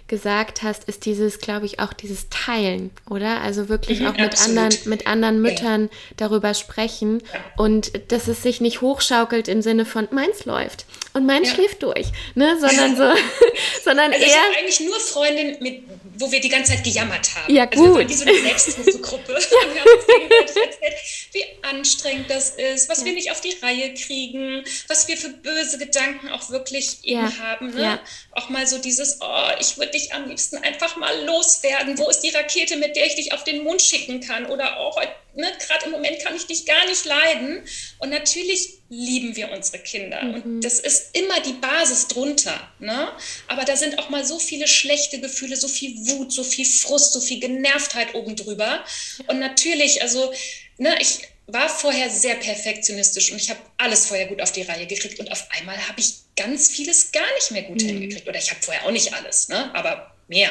gesagt 0.09 0.63
hast, 0.63 0.85
ist 0.89 1.05
dieses, 1.05 1.39
glaube 1.39 1.67
ich, 1.67 1.79
auch 1.81 1.93
dieses 1.93 2.29
Teilen, 2.29 2.91
oder? 3.09 3.41
Also 3.43 3.69
wirklich 3.69 4.01
mhm, 4.01 4.07
auch 4.09 4.17
mit 4.17 4.43
anderen, 4.43 4.75
mit 4.87 5.07
anderen 5.07 5.41
Müttern 5.41 5.83
ja. 5.83 5.89
darüber 6.17 6.55
sprechen 6.55 7.23
und 7.57 7.93
dass 8.11 8.27
es 8.27 8.43
sich 8.43 8.61
nicht 8.61 8.81
hochschaukelt 8.81 9.47
im 9.49 9.63
Sinne 9.63 9.85
von 9.85 10.09
meins 10.11 10.45
läuft 10.45 10.87
und 11.15 11.27
meins 11.27 11.49
ja. 11.49 11.55
schläft 11.55 11.83
durch, 11.83 12.07
ne? 12.35 12.59
Sondern 12.61 12.97
so, 12.97 13.13
sondern 13.85 14.13
also 14.13 14.25
eher. 14.25 14.31
Ich 14.31 14.37
habe 14.37 14.57
eigentlich 14.59 14.81
nur 14.81 15.01
Freundinnen, 15.01 15.57
mit, 15.61 15.83
wo 16.19 16.31
wir 16.31 16.41
die 16.41 16.49
ganze 16.49 16.73
Zeit 16.73 16.85
gejammert 16.85 17.35
haben. 17.35 17.53
Ja, 17.53 17.65
gut. 17.65 17.79
Also 17.79 17.87
wir 17.87 17.95
waren 17.95 18.09
wie 18.09 18.15
so 18.15 18.25
eine 18.25 18.39
Selbsthilfegruppe. 18.41 19.33
ja. 19.33 19.39
wir 19.39 19.81
haben 19.83 20.43
uns 20.43 20.57
erzählt, 20.57 20.95
wie 21.33 21.45
anstrengend 21.63 22.31
das 22.31 22.51
ist, 22.51 22.89
was 22.89 23.05
wir 23.05 23.13
nicht 23.13 23.31
auf 23.31 23.41
die 23.41 23.57
Reihe 23.63 23.95
kriegen, 23.95 24.65
was 24.89 25.09
wir 25.09 25.17
für 25.17 25.31
böse 25.31 25.79
Gedanken 25.79 26.29
auch 26.29 26.51
wirklich 26.51 26.99
eben 27.05 27.39
haben. 27.41 27.75
Ne? 27.75 28.01
Auch 28.33 28.49
mal 28.49 28.67
so 28.67 28.79
dieses, 28.79 29.19
oh, 29.21 29.51
ich 29.61 29.79
würde 29.79 29.93
dich 29.93 30.13
am 30.13 30.29
liebsten 30.29 30.59
einfach 30.59 30.97
mal 30.97 31.25
loswerden. 31.25 31.99
Wo 31.99 32.09
ist 32.09 32.21
die 32.21 32.31
Rakete, 32.31 32.77
mit 32.77 32.97
der 32.97 33.07
ich 33.07 33.15
dich 33.15 33.33
auf 33.33 33.45
den 33.45 33.65
Mond 33.65 33.83
schicken 33.83 34.21
kann? 34.21 34.47
Oder 34.47 34.79
auch, 34.79 35.01
ne, 35.39 35.53
gerade 35.67 35.87
im 35.87 35.93
Moment 35.93 36.19
kann 36.23 36.37
ich 36.37 36.47
dich 36.47 36.67
gar 36.67 36.85
nicht 36.87 37.05
leiden. 37.05 37.63
Und 37.99 38.11
natürlich 38.11 38.81
lieben 38.89 39.37
wir 39.37 39.51
unsere 39.53 39.79
Kinder. 39.79 40.23
Mhm. 40.23 40.35
Und 40.35 40.61
das 40.63 40.81
ist 40.81 41.17
immer 41.17 41.41
die 41.41 41.53
Basis 41.55 42.09
drunter. 42.09 42.73
Ne? 42.81 43.09
Aber 43.47 43.65
da 43.65 43.77
sind 43.77 43.99
auch 43.99 44.11
mal 44.11 44.25
so 44.25 44.39
viele 44.39 44.67
schlechte 44.67 45.21
Gefühle, 45.21 45.57
so 45.57 45.69
viel 45.69 45.97
Wut, 46.09 46.33
so 46.33 46.43
viel 46.43 46.67
Frust, 46.67 47.13
so 47.13 47.21
viel 47.21 47.41
Genervtheit 47.41 48.15
oben 48.15 48.37
drüber. 48.37 48.85
Und 49.29 49.39
natürlich, 49.39 50.03
also, 50.03 50.33
ne, 50.77 50.97
ich 51.01 51.21
war 51.47 51.69
vorher 51.69 52.11
sehr 52.11 52.35
perfektionistisch 52.35 53.31
und 53.31 53.39
ich 53.41 53.49
habe 53.49 53.61
alles 53.79 54.07
vorher 54.07 54.27
gut 54.27 54.43
auf 54.43 54.53
die 54.53 54.63
Reihe 54.63 54.87
gekriegt 54.87 55.19
und 55.19 55.33
auf 55.33 55.47
einmal 55.51 55.79
habe 55.89 55.99
ich 55.99 56.15
ganz 56.37 56.69
vieles 56.69 57.11
gar 57.11 57.35
nicht 57.37 57.51
mehr 57.53 57.63
gut 57.63 57.81
mhm. 57.83 57.87
hingekriegt. 57.87 58.29
Oder 58.29 58.39
ich 58.39 58.51
habe 58.51 58.61
vorher 58.61 58.85
auch 58.85 58.91
nicht 58.91 59.15
alles, 59.15 59.49
ne? 59.49 59.75
aber 59.75 60.15
mehr. 60.27 60.51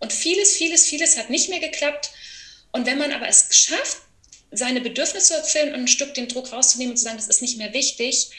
Und 0.00 0.12
vieles, 0.12 0.56
vieles, 0.56 0.86
vieles 0.86 1.16
hat 1.16 1.30
nicht 1.30 1.48
mehr 1.48 1.60
geklappt. 1.60 2.10
Und 2.72 2.86
wenn 2.86 2.98
man 2.98 3.12
aber 3.12 3.28
es 3.28 3.46
schafft, 3.50 3.98
seine 4.52 4.80
Bedürfnisse 4.80 5.28
zu 5.28 5.34
erfüllen 5.34 5.74
und 5.74 5.80
ein 5.80 5.88
Stück 5.88 6.14
den 6.14 6.28
Druck 6.28 6.52
rauszunehmen 6.52 6.92
und 6.92 6.96
zu 6.96 7.04
sagen, 7.04 7.16
das 7.16 7.28
ist 7.28 7.42
nicht 7.42 7.58
mehr 7.58 7.72
wichtig, 7.72 8.30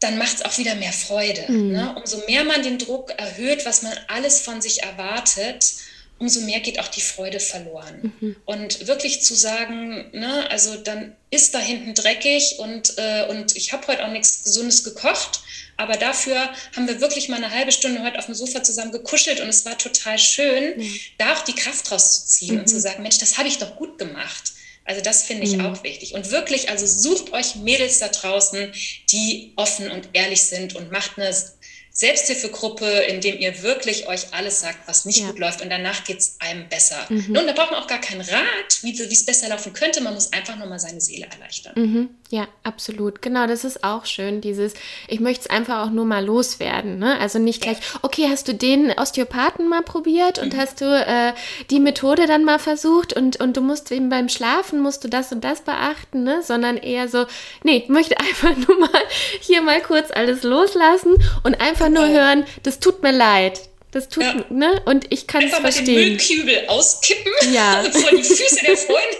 dann 0.00 0.18
macht 0.18 0.36
es 0.36 0.42
auch 0.42 0.58
wieder 0.58 0.74
mehr 0.74 0.92
Freude. 0.92 1.44
Mhm. 1.48 1.72
Ne? 1.72 1.94
Umso 1.96 2.18
mehr 2.26 2.44
man 2.44 2.62
den 2.62 2.78
Druck 2.78 3.10
erhöht, 3.16 3.64
was 3.64 3.82
man 3.82 3.92
alles 4.08 4.40
von 4.40 4.60
sich 4.60 4.82
erwartet, 4.82 5.74
umso 6.18 6.40
mehr 6.42 6.60
geht 6.60 6.78
auch 6.78 6.88
die 6.88 7.00
Freude 7.00 7.40
verloren. 7.40 8.12
Mhm. 8.20 8.36
Und 8.44 8.86
wirklich 8.86 9.22
zu 9.22 9.34
sagen, 9.34 10.10
ne, 10.12 10.48
also 10.50 10.76
dann 10.76 11.16
ist 11.30 11.54
da 11.54 11.58
hinten 11.58 11.94
dreckig 11.94 12.56
und, 12.58 12.94
äh, 12.98 13.26
und 13.28 13.56
ich 13.56 13.72
habe 13.72 13.86
heute 13.88 14.04
auch 14.04 14.10
nichts 14.10 14.44
Gesundes 14.44 14.84
gekocht, 14.84 15.40
aber 15.76 15.96
dafür 15.96 16.52
haben 16.76 16.86
wir 16.86 17.00
wirklich 17.00 17.28
mal 17.28 17.36
eine 17.36 17.50
halbe 17.50 17.72
Stunde 17.72 18.02
heute 18.02 18.18
auf 18.18 18.26
dem 18.26 18.34
Sofa 18.34 18.62
zusammen 18.62 18.92
gekuschelt 18.92 19.40
und 19.40 19.48
es 19.48 19.64
war 19.64 19.76
total 19.76 20.18
schön, 20.18 20.78
mhm. 20.78 21.00
da 21.18 21.34
auch 21.34 21.42
die 21.42 21.54
Kraft 21.54 21.90
rauszuziehen 21.90 22.54
mhm. 22.54 22.60
und 22.60 22.68
zu 22.68 22.80
sagen, 22.80 23.02
Mensch, 23.02 23.18
das 23.18 23.38
habe 23.38 23.48
ich 23.48 23.58
doch 23.58 23.74
gut 23.76 23.98
gemacht. 23.98 24.52
Also 24.84 25.00
das 25.00 25.22
finde 25.22 25.44
ich 25.44 25.56
mhm. 25.56 25.66
auch 25.66 25.82
wichtig. 25.82 26.14
Und 26.14 26.30
wirklich, 26.30 26.68
also 26.68 26.86
sucht 26.86 27.32
euch 27.32 27.56
Mädels 27.56 28.00
da 28.00 28.08
draußen, 28.08 28.72
die 29.10 29.52
offen 29.56 29.90
und 29.90 30.10
ehrlich 30.12 30.42
sind 30.42 30.76
und 30.76 30.92
macht 30.92 31.18
eine 31.18 31.34
Selbsthilfegruppe, 31.96 32.84
in 32.84 33.20
dem 33.20 33.38
ihr 33.38 33.62
wirklich 33.62 34.08
euch 34.08 34.34
alles 34.34 34.60
sagt, 34.60 34.88
was 34.88 35.04
nicht 35.04 35.20
ja. 35.20 35.28
gut 35.28 35.38
läuft 35.38 35.62
und 35.62 35.70
danach 35.70 36.02
geht 36.02 36.18
es 36.18 36.36
einem 36.40 36.68
besser. 36.68 37.06
Mhm. 37.08 37.26
Nun, 37.28 37.46
da 37.46 37.52
braucht 37.52 37.70
man 37.70 37.80
auch 37.80 37.86
gar 37.86 38.00
keinen 38.00 38.20
Rat, 38.20 38.82
wie 38.82 39.00
es 39.00 39.24
besser 39.24 39.48
laufen 39.48 39.72
könnte. 39.72 40.00
Man 40.00 40.12
muss 40.12 40.32
einfach 40.32 40.56
nur 40.56 40.66
mal 40.66 40.80
seine 40.80 41.00
Seele 41.00 41.28
erleichtern. 41.30 41.72
Mhm. 41.76 42.10
Ja, 42.30 42.48
absolut. 42.64 43.22
Genau, 43.22 43.46
das 43.46 43.62
ist 43.62 43.84
auch 43.84 44.06
schön, 44.06 44.40
dieses, 44.40 44.74
ich 45.06 45.20
möchte 45.20 45.42
es 45.42 45.50
einfach 45.50 45.86
auch 45.86 45.90
nur 45.90 46.04
mal 46.04 46.24
loswerden. 46.24 46.98
Ne? 46.98 47.16
Also 47.20 47.38
nicht 47.38 47.62
gleich, 47.62 47.76
okay, 48.02 48.26
hast 48.28 48.48
du 48.48 48.54
den 48.54 48.90
Osteopathen 48.90 49.68
mal 49.68 49.82
probiert 49.82 50.40
und 50.40 50.54
mhm. 50.54 50.58
hast 50.58 50.80
du 50.80 50.84
äh, 50.84 51.32
die 51.70 51.78
Methode 51.78 52.26
dann 52.26 52.44
mal 52.44 52.58
versucht 52.58 53.12
und, 53.12 53.40
und 53.40 53.56
du 53.56 53.60
musst 53.60 53.92
eben 53.92 54.08
beim 54.08 54.28
Schlafen, 54.28 54.80
musst 54.80 55.04
du 55.04 55.08
das 55.08 55.30
und 55.30 55.44
das 55.44 55.60
beachten, 55.60 56.24
ne? 56.24 56.42
sondern 56.42 56.76
eher 56.76 57.08
so, 57.08 57.26
nee, 57.62 57.76
ich 57.76 57.88
möchte 57.88 58.18
einfach 58.18 58.56
nur 58.56 58.80
mal 58.80 59.02
hier 59.40 59.62
mal 59.62 59.80
kurz 59.80 60.10
alles 60.10 60.42
loslassen 60.42 61.14
und 61.44 61.60
einfach 61.60 61.83
nur 61.88 62.08
hören, 62.08 62.46
das 62.62 62.80
tut 62.80 63.02
mir 63.02 63.12
leid. 63.12 63.60
Das 63.94 64.08
tut, 64.08 64.24
ja. 64.24 64.44
ne? 64.50 64.82
Und 64.86 65.06
ich 65.12 65.28
kann 65.28 65.44
es 65.44 65.54
verstehen. 65.54 65.64
Einfach 65.64 65.80
mal 65.80 65.86
den 65.86 65.94
Müllkübel 65.94 66.66
ausklippen 66.66 67.54
ja. 67.54 67.84
vor 67.92 68.10
die 68.10 68.24
Füße 68.24 68.64
der 68.66 68.76
Freundin. 68.76 69.18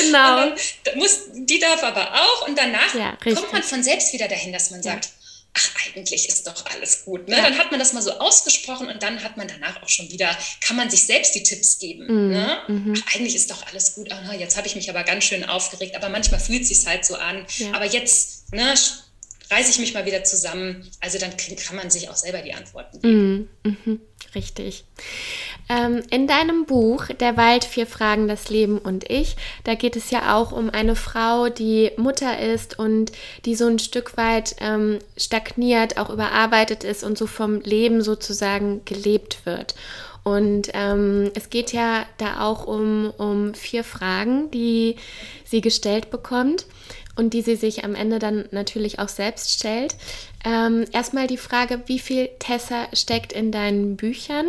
genau. 0.00 0.56
Dann 0.84 0.98
muss, 0.98 1.20
die 1.34 1.58
darf 1.58 1.82
aber 1.82 2.10
auch 2.14 2.48
und 2.48 2.56
danach 2.56 2.94
ja, 2.94 3.18
kommt 3.22 3.52
man 3.52 3.62
von 3.62 3.82
selbst 3.82 4.14
wieder 4.14 4.26
dahin, 4.26 4.50
dass 4.50 4.70
man 4.70 4.82
sagt, 4.82 5.10
ach, 5.54 5.70
eigentlich 5.94 6.26
ist 6.28 6.46
doch 6.46 6.64
alles 6.74 7.04
gut. 7.04 7.28
Ne? 7.28 7.36
Ja. 7.36 7.42
Dann 7.42 7.58
hat 7.58 7.70
man 7.70 7.78
das 7.78 7.92
mal 7.92 8.02
so 8.02 8.12
ausgesprochen 8.12 8.88
und 8.88 9.02
dann 9.02 9.22
hat 9.22 9.36
man 9.36 9.46
danach 9.46 9.82
auch 9.82 9.88
schon 9.88 10.10
wieder, 10.10 10.36
kann 10.60 10.76
man 10.76 10.88
sich 10.90 11.04
selbst 11.04 11.34
die 11.34 11.42
Tipps 11.42 11.78
geben. 11.78 12.06
Mhm. 12.06 12.30
Ne? 12.30 12.58
Mhm. 12.68 12.94
Ach, 12.96 13.14
eigentlich 13.14 13.34
ist 13.34 13.50
doch 13.50 13.66
alles 13.66 13.94
gut. 13.94 14.08
Ach, 14.10 14.32
jetzt 14.32 14.56
habe 14.56 14.66
ich 14.66 14.74
mich 14.74 14.90
aber 14.90 15.04
ganz 15.04 15.24
schön 15.24 15.44
aufgeregt. 15.44 15.96
Aber 15.96 16.08
manchmal 16.08 16.40
fühlt 16.40 16.62
es 16.62 16.68
sich 16.68 16.86
halt 16.86 17.04
so 17.04 17.16
an. 17.16 17.46
Ja. 17.58 17.72
Aber 17.72 17.84
jetzt 17.84 18.52
ne, 18.52 18.74
reiße 19.50 19.70
ich 19.70 19.78
mich 19.78 19.94
mal 19.94 20.06
wieder 20.06 20.24
zusammen. 20.24 20.88
Also 21.00 21.18
dann 21.18 21.32
kann 21.36 21.76
man 21.76 21.90
sich 21.90 22.08
auch 22.08 22.16
selber 22.16 22.42
die 22.42 22.54
Antworten 22.54 23.00
geben. 23.00 23.50
Mhm. 23.64 23.76
mhm. 23.84 24.00
Richtig. 24.34 24.84
Ähm, 25.68 26.02
in 26.10 26.26
deinem 26.26 26.66
Buch 26.66 27.06
Der 27.20 27.36
Wald, 27.36 27.64
vier 27.64 27.86
Fragen, 27.86 28.28
das 28.28 28.50
Leben 28.50 28.78
und 28.78 29.08
ich, 29.08 29.36
da 29.62 29.74
geht 29.74 29.96
es 29.96 30.10
ja 30.10 30.36
auch 30.36 30.52
um 30.52 30.70
eine 30.70 30.96
Frau, 30.96 31.48
die 31.48 31.92
Mutter 31.96 32.38
ist 32.38 32.78
und 32.78 33.12
die 33.44 33.54
so 33.54 33.66
ein 33.66 33.78
Stück 33.78 34.16
weit 34.16 34.56
ähm, 34.60 34.98
stagniert, 35.16 35.98
auch 35.98 36.10
überarbeitet 36.10 36.84
ist 36.84 37.04
und 37.04 37.16
so 37.16 37.26
vom 37.26 37.60
Leben 37.60 38.02
sozusagen 38.02 38.84
gelebt 38.84 39.46
wird. 39.46 39.74
Und 40.24 40.70
ähm, 40.72 41.30
es 41.34 41.50
geht 41.50 41.72
ja 41.72 42.06
da 42.18 42.40
auch 42.40 42.66
um, 42.66 43.10
um 43.18 43.54
vier 43.54 43.84
Fragen, 43.84 44.50
die 44.50 44.96
sie 45.44 45.60
gestellt 45.60 46.10
bekommt 46.10 46.66
und 47.16 47.34
die 47.34 47.42
sie 47.42 47.56
sich 47.56 47.84
am 47.84 47.94
Ende 47.94 48.18
dann 48.18 48.46
natürlich 48.50 48.98
auch 48.98 49.08
selbst 49.08 49.52
stellt. 49.52 49.96
Ähm, 50.44 50.84
erstmal 50.92 51.26
die 51.26 51.36
Frage, 51.36 51.82
wie 51.86 51.98
viel 51.98 52.28
Tessa 52.38 52.88
steckt 52.92 53.32
in 53.32 53.52
deinen 53.52 53.96
Büchern? 53.96 54.46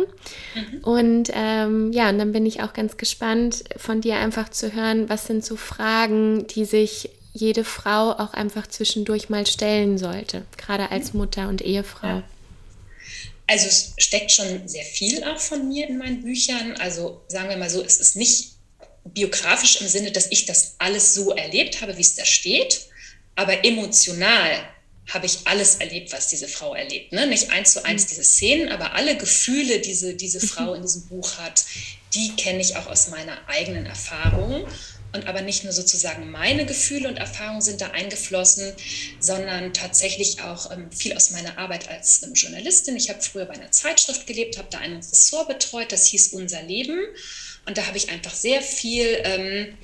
Mhm. 0.54 0.78
Und 0.82 1.30
ähm, 1.32 1.92
ja, 1.92 2.08
und 2.08 2.18
dann 2.18 2.32
bin 2.32 2.44
ich 2.46 2.62
auch 2.62 2.72
ganz 2.72 2.96
gespannt, 2.96 3.64
von 3.76 4.00
dir 4.00 4.16
einfach 4.16 4.48
zu 4.48 4.72
hören, 4.72 5.08
was 5.08 5.26
sind 5.26 5.44
so 5.44 5.56
Fragen, 5.56 6.46
die 6.48 6.64
sich 6.64 7.10
jede 7.32 7.64
Frau 7.64 8.12
auch 8.12 8.32
einfach 8.32 8.66
zwischendurch 8.66 9.28
mal 9.28 9.46
stellen 9.46 9.98
sollte, 9.98 10.42
gerade 10.56 10.90
als 10.90 11.12
mhm. 11.12 11.20
Mutter 11.20 11.48
und 11.48 11.62
Ehefrau. 11.62 12.08
Ja. 12.08 12.22
Also 13.48 13.66
es 13.68 13.94
steckt 13.98 14.32
schon 14.32 14.66
sehr 14.66 14.82
viel 14.82 15.22
auch 15.22 15.38
von 15.38 15.68
mir 15.68 15.88
in 15.88 15.98
meinen 15.98 16.22
Büchern. 16.22 16.74
Also 16.80 17.20
sagen 17.28 17.48
wir 17.48 17.56
mal 17.56 17.70
so, 17.70 17.82
es 17.82 18.00
ist 18.00 18.16
nicht 18.16 18.55
biografisch 19.14 19.80
im 19.80 19.88
Sinne, 19.88 20.12
dass 20.12 20.30
ich 20.30 20.46
das 20.46 20.74
alles 20.78 21.14
so 21.14 21.32
erlebt 21.32 21.80
habe, 21.80 21.96
wie 21.96 22.02
es 22.02 22.14
da 22.14 22.24
steht, 22.24 22.88
aber 23.34 23.64
emotional 23.64 24.68
habe 25.12 25.26
ich 25.26 25.38
alles 25.44 25.76
erlebt, 25.76 26.12
was 26.12 26.28
diese 26.28 26.48
Frau 26.48 26.74
erlebt. 26.74 27.12
Ne? 27.12 27.26
Nicht 27.26 27.50
eins 27.50 27.72
zu 27.72 27.84
eins 27.84 28.04
mhm. 28.04 28.08
diese 28.08 28.24
Szenen, 28.24 28.68
aber 28.70 28.94
alle 28.94 29.16
Gefühle, 29.16 29.78
die 29.78 29.90
diese, 29.90 30.14
diese. 30.14 30.40
Frau 30.46 30.74
in 30.74 30.82
diesem 30.82 31.06
Buch 31.06 31.38
hat, 31.38 31.64
die 32.14 32.34
kenne 32.36 32.60
ich 32.60 32.76
auch 32.76 32.86
aus 32.86 33.08
meiner 33.08 33.36
eigenen 33.48 33.86
Erfahrung. 33.86 34.66
Und 35.12 35.28
aber 35.28 35.40
nicht 35.40 35.64
nur 35.64 35.72
sozusagen 35.72 36.30
meine 36.30 36.66
Gefühle 36.66 37.08
und 37.08 37.16
Erfahrungen 37.16 37.62
sind 37.62 37.80
da 37.80 37.90
eingeflossen, 37.90 38.74
sondern 39.18 39.72
tatsächlich 39.72 40.42
auch 40.42 40.70
ähm, 40.70 40.90
viel 40.92 41.14
aus 41.14 41.30
meiner 41.30 41.56
Arbeit 41.56 41.88
als 41.88 42.22
ähm, 42.22 42.34
Journalistin. 42.34 42.96
Ich 42.96 43.08
habe 43.08 43.22
früher 43.22 43.46
bei 43.46 43.54
einer 43.54 43.70
Zeitschrift 43.70 44.26
gelebt, 44.26 44.58
habe 44.58 44.68
da 44.70 44.78
ein 44.78 44.96
Ressort 44.96 45.48
betreut, 45.48 45.92
das 45.92 46.06
hieß 46.06 46.32
Unser 46.32 46.62
Leben. 46.62 46.98
Und 47.66 47.76
da 47.78 47.86
habe 47.86 47.96
ich 47.96 48.08
einfach 48.08 48.34
sehr 48.34 48.62
viel 48.62 49.20
ähm, 49.24 49.76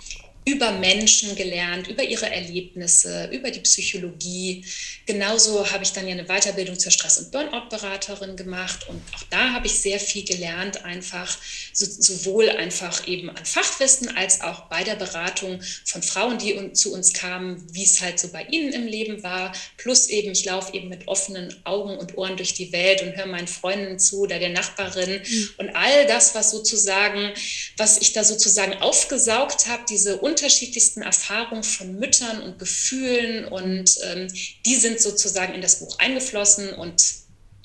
über 0.45 0.73
Menschen 0.73 1.37
gelernt, 1.37 1.87
über 1.87 2.03
ihre 2.03 2.29
Erlebnisse, 2.29 3.29
über 3.33 3.51
die 3.51 3.61
Psychologie. 3.61 4.65
Genauso 5.07 5.71
habe 5.71 5.85
ich 5.85 5.93
dann 5.93 6.07
ja 6.07 6.15
eine 6.15 6.25
Weiterbildung 6.25 6.79
zur 6.79 6.91
Stress- 6.91 7.19
und 7.19 7.31
Burnout-Beraterin 7.31 8.37
gemacht 8.37 8.89
und 8.89 9.01
auch 9.15 9.23
da 9.31 9.53
habe 9.53 9.67
ich 9.67 9.79
sehr 9.79 10.01
viel 10.01 10.25
gelernt, 10.25 10.85
einfach 10.85 11.39
so, 11.73 11.87
sowohl 11.87 12.51
einfach 12.51 13.07
eben 13.07 13.31
an 13.31 13.45
Fachwissen 13.45 14.17
als 14.17 14.41
auch 14.41 14.63
bei 14.69 14.83
der 14.83 14.97
Beratung 14.97 15.61
von 15.85 16.03
Frauen, 16.03 16.39
die 16.39 16.73
zu 16.73 16.93
uns 16.93 17.13
kamen, 17.13 17.65
wie 17.71 17.85
es 17.85 18.01
halt 18.01 18.19
so 18.19 18.29
bei 18.29 18.45
ihnen 18.45 18.73
im 18.73 18.87
Leben 18.87 19.23
war. 19.23 19.53
Plus 19.77 20.09
eben, 20.09 20.33
ich 20.33 20.45
laufe 20.45 20.75
eben 20.75 20.89
mit 20.89 21.07
offenen 21.07 21.55
Augen 21.65 21.97
und 21.97 22.17
Ohren 22.17 22.37
durch 22.37 22.55
die 22.55 22.73
Welt 22.73 23.03
und 23.03 23.17
höre 23.17 23.27
meinen 23.27 23.49
Freunden 23.49 23.99
zu 23.99 24.21
oder 24.23 24.39
der 24.39 24.51
Nachbarin 24.51 25.23
mhm. 25.25 25.51
und 25.59 25.77
all 25.77 26.07
das, 26.07 26.35
was 26.35 26.51
sozusagen, 26.51 27.33
was 27.77 27.99
ich 27.99 28.13
da 28.13 28.25
sozusagen 28.25 28.75
aufgesaugt 28.75 29.67
habe, 29.67 29.85
diese 29.89 30.21
unterschiedlichsten 30.33 31.03
Erfahrungen 31.03 31.63
von 31.63 31.99
Müttern 31.99 32.43
und 32.43 32.59
Gefühlen 32.59 33.45
und 33.45 33.99
ähm, 34.05 34.29
die 34.67 34.77
sind 34.77 35.01
sozusagen 35.01 35.55
in 35.55 35.61
das 35.61 35.81
Buch 35.81 35.99
eingeflossen 35.99 36.73
und 36.75 37.23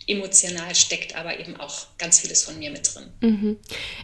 emotional 0.07 0.73
steckt 0.73 1.15
aber 1.15 1.39
eben 1.39 1.57
auch 1.57 1.87
ganz 1.97 2.19
vieles 2.19 2.43
von 2.43 2.57
mir 2.57 2.71
mit 2.71 2.93
drin. 2.93 3.05
Mhm. 3.21 3.57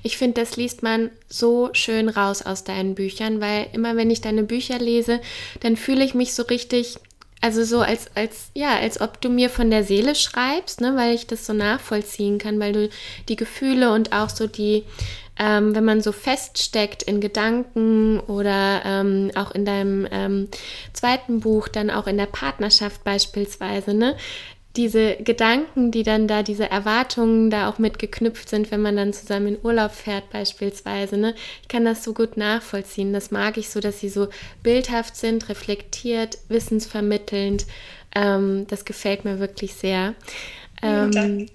Ich 0.04 0.18
finde, 0.18 0.42
das 0.42 0.58
liest 0.58 0.84
man 0.84 1.12
so 1.30 1.70
schön 1.74 2.10
raus 2.10 2.42
aus 2.42 2.64
deinen 2.64 2.94
Büchern, 2.94 3.40
weil 3.40 3.68
immer 3.72 3.96
wenn 3.96 4.12
ich 4.12 4.22
deine 4.22 4.44
Bücher 4.44 4.80
lese, 4.80 5.22
dann 5.62 5.78
fühle 5.78 6.04
ich 6.04 6.14
mich 6.14 6.34
so 6.34 6.44
richtig, 6.44 6.98
also 7.40 7.64
so 7.64 7.80
als, 7.80 8.08
als, 8.16 8.50
ja, 8.54 8.78
als 8.78 9.00
ob 9.00 9.22
du 9.22 9.30
mir 9.30 9.50
von 9.50 9.72
der 9.72 9.86
Seele 9.86 10.16
schreibst, 10.16 10.82
ne, 10.82 10.96
weil 10.98 11.16
ich 11.16 11.26
das 11.26 11.46
so 11.46 11.54
nachvollziehen 11.54 12.38
kann, 12.38 12.60
weil 12.60 12.74
du 12.74 12.90
die 13.30 13.38
Gefühle 13.38 13.94
und 13.94 14.12
auch 14.12 14.30
so 14.30 14.48
die, 14.48 14.84
ähm, 15.38 15.76
wenn 15.76 15.86
man 15.86 16.02
so 16.02 16.12
feststeckt 16.12 17.04
in 17.04 17.20
Gedanken 17.20 18.20
oder 18.20 18.82
ähm, 18.86 19.32
auch 19.36 19.52
in 19.52 19.66
deinem 19.66 20.08
ähm, 20.12 20.48
zweiten 20.94 21.40
Buch, 21.40 21.68
dann 21.68 21.90
auch 21.90 22.08
in 22.08 22.18
der 22.18 22.28
Partnerschaft 22.28 23.04
beispielsweise, 23.04 23.94
ne? 23.94 24.16
Diese 24.76 25.18
Gedanken, 25.18 25.92
die 25.92 26.02
dann 26.02 26.28
da, 26.28 26.42
diese 26.42 26.68
Erwartungen 26.68 27.52
da 27.52 27.70
auch 27.70 27.78
mit 27.78 28.00
geknüpft 28.00 28.50
sind, 28.50 28.72
wenn 28.72 28.82
man 28.82 28.96
dann 28.96 29.14
zusammen 29.14 29.50
in 29.50 29.58
Urlaub 29.62 29.92
fährt 29.92 30.32
beispielsweise, 30.32 31.18
ne? 31.18 31.36
Ich 31.62 31.68
kann 31.68 31.86
das 31.86 32.04
so 32.04 32.14
gut 32.14 32.38
nachvollziehen. 32.38 33.14
Das 33.14 33.30
mag 33.30 33.58
ich 33.58 33.70
so, 33.70 33.80
dass 33.80 34.00
sie 34.00 34.10
so 34.10 34.30
bildhaft 34.64 35.16
sind, 35.16 35.48
reflektiert, 35.50 36.40
wissensvermittelnd. 36.48 37.66
Ähm, 38.16 38.66
das 38.68 38.86
gefällt 38.86 39.26
mir 39.26 39.40
wirklich 39.40 39.74
sehr. 39.74 40.16
Ähm, 40.82 41.48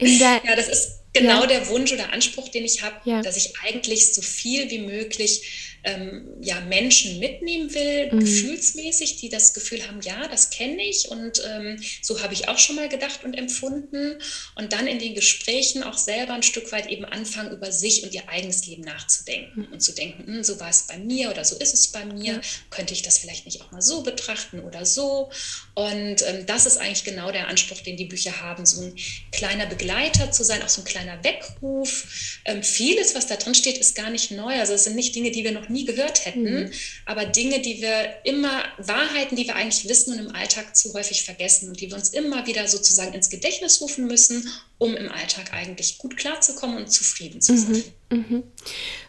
ja, 0.00 0.56
das 0.56 0.68
ist 0.68 1.01
genau 1.12 1.42
ja. 1.42 1.46
der 1.46 1.68
Wunsch 1.68 1.92
oder 1.92 2.12
Anspruch, 2.12 2.48
den 2.48 2.64
ich 2.64 2.82
habe, 2.82 2.96
ja. 3.04 3.22
dass 3.22 3.36
ich 3.36 3.54
eigentlich 3.62 4.14
so 4.14 4.22
viel 4.22 4.70
wie 4.70 4.78
möglich 4.78 5.71
ähm, 5.84 6.28
ja, 6.40 6.60
Menschen 6.60 7.18
mitnehmen 7.18 7.72
will, 7.74 8.12
mhm. 8.12 8.20
gefühlsmäßig, 8.20 9.16
die 9.16 9.28
das 9.28 9.52
Gefühl 9.52 9.86
haben, 9.86 10.00
ja, 10.02 10.28
das 10.28 10.50
kenne 10.50 10.82
ich 10.82 11.08
und 11.08 11.42
ähm, 11.44 11.82
so 12.00 12.22
habe 12.22 12.34
ich 12.34 12.48
auch 12.48 12.58
schon 12.58 12.76
mal 12.76 12.88
gedacht 12.88 13.24
und 13.24 13.34
empfunden 13.34 14.18
und 14.54 14.72
dann 14.72 14.86
in 14.86 14.98
den 14.98 15.14
Gesprächen 15.14 15.82
auch 15.82 15.98
selber 15.98 16.34
ein 16.34 16.42
Stück 16.42 16.70
weit 16.72 16.88
eben 16.88 17.04
anfangen, 17.04 17.50
über 17.50 17.72
sich 17.72 18.04
und 18.04 18.14
ihr 18.14 18.28
eigenes 18.28 18.66
Leben 18.66 18.82
nachzudenken 18.82 19.62
mhm. 19.62 19.72
und 19.72 19.80
zu 19.80 19.92
denken, 19.92 20.26
hm, 20.26 20.44
so 20.44 20.60
war 20.60 20.70
es 20.70 20.86
bei 20.86 20.98
mir 20.98 21.30
oder 21.30 21.44
so 21.44 21.56
ist 21.58 21.74
es 21.74 21.88
bei 21.88 22.04
mir, 22.04 22.34
mhm. 22.34 22.40
könnte 22.70 22.94
ich 22.94 23.02
das 23.02 23.18
vielleicht 23.18 23.44
nicht 23.44 23.60
auch 23.60 23.72
mal 23.72 23.82
so 23.82 24.02
betrachten 24.02 24.60
oder 24.60 24.84
so 24.84 25.30
und 25.74 26.22
ähm, 26.22 26.46
das 26.46 26.66
ist 26.66 26.78
eigentlich 26.78 27.04
genau 27.04 27.32
der 27.32 27.48
Anspruch, 27.48 27.80
den 27.80 27.96
die 27.96 28.04
Bücher 28.04 28.40
haben, 28.40 28.66
so 28.66 28.82
ein 28.82 28.94
kleiner 29.32 29.66
Begleiter 29.66 30.30
zu 30.30 30.44
sein, 30.44 30.62
auch 30.62 30.68
so 30.68 30.82
ein 30.82 30.84
kleiner 30.84 31.24
Weckruf. 31.24 32.40
Ähm, 32.44 32.62
vieles, 32.62 33.14
was 33.14 33.26
da 33.26 33.36
drin 33.36 33.54
steht, 33.54 33.78
ist 33.78 33.96
gar 33.96 34.10
nicht 34.10 34.30
neu, 34.30 34.54
also 34.54 34.74
es 34.74 34.84
sind 34.84 34.96
nicht 34.96 35.14
Dinge, 35.14 35.30
die 35.30 35.42
wir 35.42 35.52
noch 35.52 35.68
nie 35.72 35.84
gehört 35.84 36.24
hätten, 36.24 36.64
mhm. 36.64 36.70
aber 37.06 37.24
Dinge, 37.24 37.60
die 37.60 37.82
wir 37.82 38.14
immer, 38.24 38.62
Wahrheiten, 38.78 39.36
die 39.36 39.46
wir 39.46 39.56
eigentlich 39.56 39.88
wissen 39.88 40.12
und 40.12 40.26
im 40.26 40.34
Alltag 40.34 40.76
zu 40.76 40.94
häufig 40.94 41.24
vergessen 41.24 41.68
und 41.68 41.80
die 41.80 41.90
wir 41.90 41.96
uns 41.96 42.10
immer 42.10 42.46
wieder 42.46 42.68
sozusagen 42.68 43.14
ins 43.14 43.30
Gedächtnis 43.30 43.80
rufen 43.80 44.06
müssen, 44.06 44.48
um 44.78 44.96
im 44.96 45.10
Alltag 45.10 45.52
eigentlich 45.52 45.98
gut 45.98 46.16
klarzukommen 46.16 46.76
und 46.76 46.90
zufrieden 46.90 47.40
zu 47.40 47.56
sein. 47.56 47.84
Mhm. 48.10 48.24
Mhm. 48.28 48.42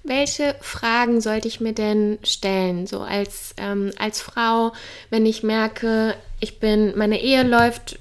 Welche 0.04 0.56
Fragen 0.62 1.20
sollte 1.20 1.48
ich 1.48 1.60
mir 1.60 1.74
denn 1.74 2.20
stellen, 2.24 2.88
so 2.88 3.00
als, 3.02 3.54
ähm, 3.58 3.92
als 3.98 4.22
Frau, 4.22 4.74
wenn 5.10 5.26
ich 5.26 5.44
merke, 5.44 6.16
ich 6.40 6.60
bin, 6.60 6.98
meine 6.98 7.22
Ehe 7.22 7.44
läuft 7.44 8.00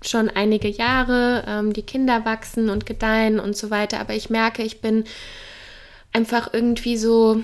schon 0.00 0.28
einige 0.28 0.68
Jahre, 0.68 1.44
ähm, 1.46 1.72
die 1.72 1.82
Kinder 1.82 2.24
wachsen 2.24 2.70
und 2.70 2.86
gedeihen 2.86 3.38
und 3.38 3.56
so 3.56 3.70
weiter, 3.70 4.00
aber 4.00 4.14
ich 4.14 4.30
merke, 4.30 4.62
ich 4.62 4.80
bin 4.80 5.04
einfach 6.12 6.52
irgendwie 6.52 6.96
so 6.96 7.42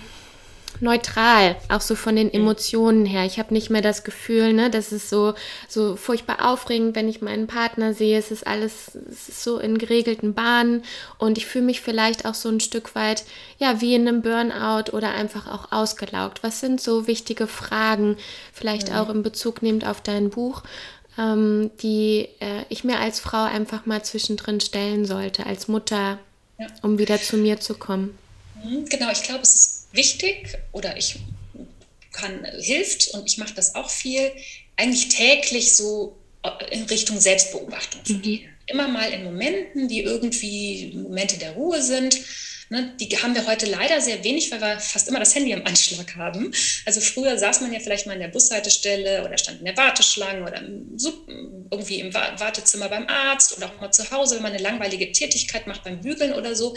neutral, 0.81 1.57
auch 1.69 1.81
so 1.81 1.95
von 1.95 2.17
den 2.17 2.33
Emotionen 2.33 3.05
her. 3.07 3.25
Ich 3.25 3.39
habe 3.39 3.55
nicht 3.55 3.71
mehr 3.71 3.83
das 3.83 4.05
Gefühl, 4.05 4.53
ne, 4.53 4.71
das 4.71 4.93
ist 4.93 5.11
so, 5.11 5.35
so 5.69 5.97
furchtbar 5.97 6.51
aufregend, 6.51 6.95
wenn 6.95 7.09
ich 7.09 7.21
meinen 7.21 7.47
Partner 7.47 7.95
sehe. 7.95 8.19
Es 8.19 8.31
ist 8.31 8.47
alles 8.47 8.97
es 9.11 9.29
ist 9.29 9.43
so 9.43 9.59
in 9.59 9.79
geregelten 9.79 10.35
Bahnen 10.35 10.85
und 11.19 11.39
ich 11.39 11.47
fühle 11.47 11.65
mich 11.65 11.81
vielleicht 11.81 12.27
auch 12.27 12.35
so 12.35 12.49
ein 12.49 12.61
Stück 12.61 12.95
weit, 12.95 13.25
ja, 13.59 13.81
wie 13.81 13.95
in 13.95 14.07
einem 14.07 14.23
Burnout 14.23 14.93
oder 14.93 15.11
einfach 15.11 15.47
auch 15.47 15.73
ausgelaugt. 15.73 16.43
Was 16.43 16.61
sind 16.61 16.81
so 16.81 17.07
wichtige 17.07 17.47
Fragen, 17.47 18.17
vielleicht 18.53 18.89
ja. 18.89 19.03
auch 19.03 19.09
in 19.09 19.23
Bezug 19.23 19.63
nehmend 19.63 19.87
auf 19.87 20.01
dein 20.01 20.31
Buch, 20.31 20.63
ähm, 21.19 21.71
die 21.83 22.29
äh, 22.41 22.65
ich 22.69 22.85
mir 22.85 22.99
als 23.01 23.21
Frau 23.21 23.45
einfach 23.45 23.87
mal 23.87 24.03
zwischendrin 24.03 24.61
stellen 24.61 25.05
sollte, 25.05 25.47
als 25.47 25.69
Mutter, 25.69 26.19
ja. 26.59 26.67
um 26.83 26.99
wieder 26.99 27.21
zu 27.21 27.37
mir 27.37 27.61
zu 27.61 27.75
kommen? 27.75 28.17
Mhm, 28.63 28.87
genau, 28.87 29.11
ich 29.11 29.23
glaube, 29.23 29.43
es 29.43 29.55
ist 29.55 29.78
wichtig 29.93 30.59
oder 30.73 30.97
ich 30.97 31.17
kann, 32.13 32.45
hilft 32.59 33.09
und 33.09 33.27
ich 33.27 33.39
mache 33.39 33.55
das 33.55 33.75
auch 33.75 33.91
viel, 33.91 34.33
eigentlich 34.77 35.09
täglich 35.09 35.75
so 35.75 36.17
äh, 36.43 36.75
in 36.75 36.85
Richtung 36.85 37.21
Selbstbeobachtung 37.21 38.05
zu 38.05 38.15
mhm. 38.15 38.23
gehen. 38.23 38.49
Immer 38.67 38.89
mal 38.89 39.13
in 39.13 39.25
Momenten, 39.25 39.89
die 39.89 40.03
irgendwie 40.03 40.93
Momente 40.95 41.39
der 41.39 41.53
Ruhe 41.53 41.83
sind. 41.83 42.21
Ne, 42.71 42.95
die 43.01 43.09
haben 43.17 43.35
wir 43.35 43.47
heute 43.47 43.65
leider 43.65 43.99
sehr 44.03 44.23
wenig, 44.25 44.51
weil 44.51 44.61
wir 44.61 44.79
fast 44.79 45.09
immer 45.09 45.19
das 45.19 45.35
Handy 45.35 45.55
am 45.55 45.65
Anschlag 45.65 46.17
haben. 46.17 46.53
Also 46.85 47.01
früher 47.01 47.39
saß 47.39 47.63
man 47.63 47.73
ja 47.73 47.81
vielleicht 47.81 48.07
mal 48.07 48.13
in 48.13 48.21
der 48.21 48.29
Bushaltestelle 48.29 49.25
oder 49.25 49.39
stand 49.39 49.61
in 49.61 49.65
der 49.65 49.77
Warteschlange 49.79 50.43
oder 50.43 50.61
irgendwie 51.71 52.01
im 52.01 52.13
Wartezimmer 52.13 52.91
beim 52.91 53.07
Arzt 53.07 53.57
oder 53.57 53.69
auch 53.69 53.81
mal 53.81 53.91
zu 53.91 54.11
Hause, 54.11 54.35
wenn 54.37 54.43
man 54.43 54.53
eine 54.53 54.63
langweilige 54.63 55.11
Tätigkeit 55.13 55.67
macht 55.67 55.83
beim 55.83 56.03
Bügeln 56.03 56.35
oder 56.35 56.55
so 56.55 56.77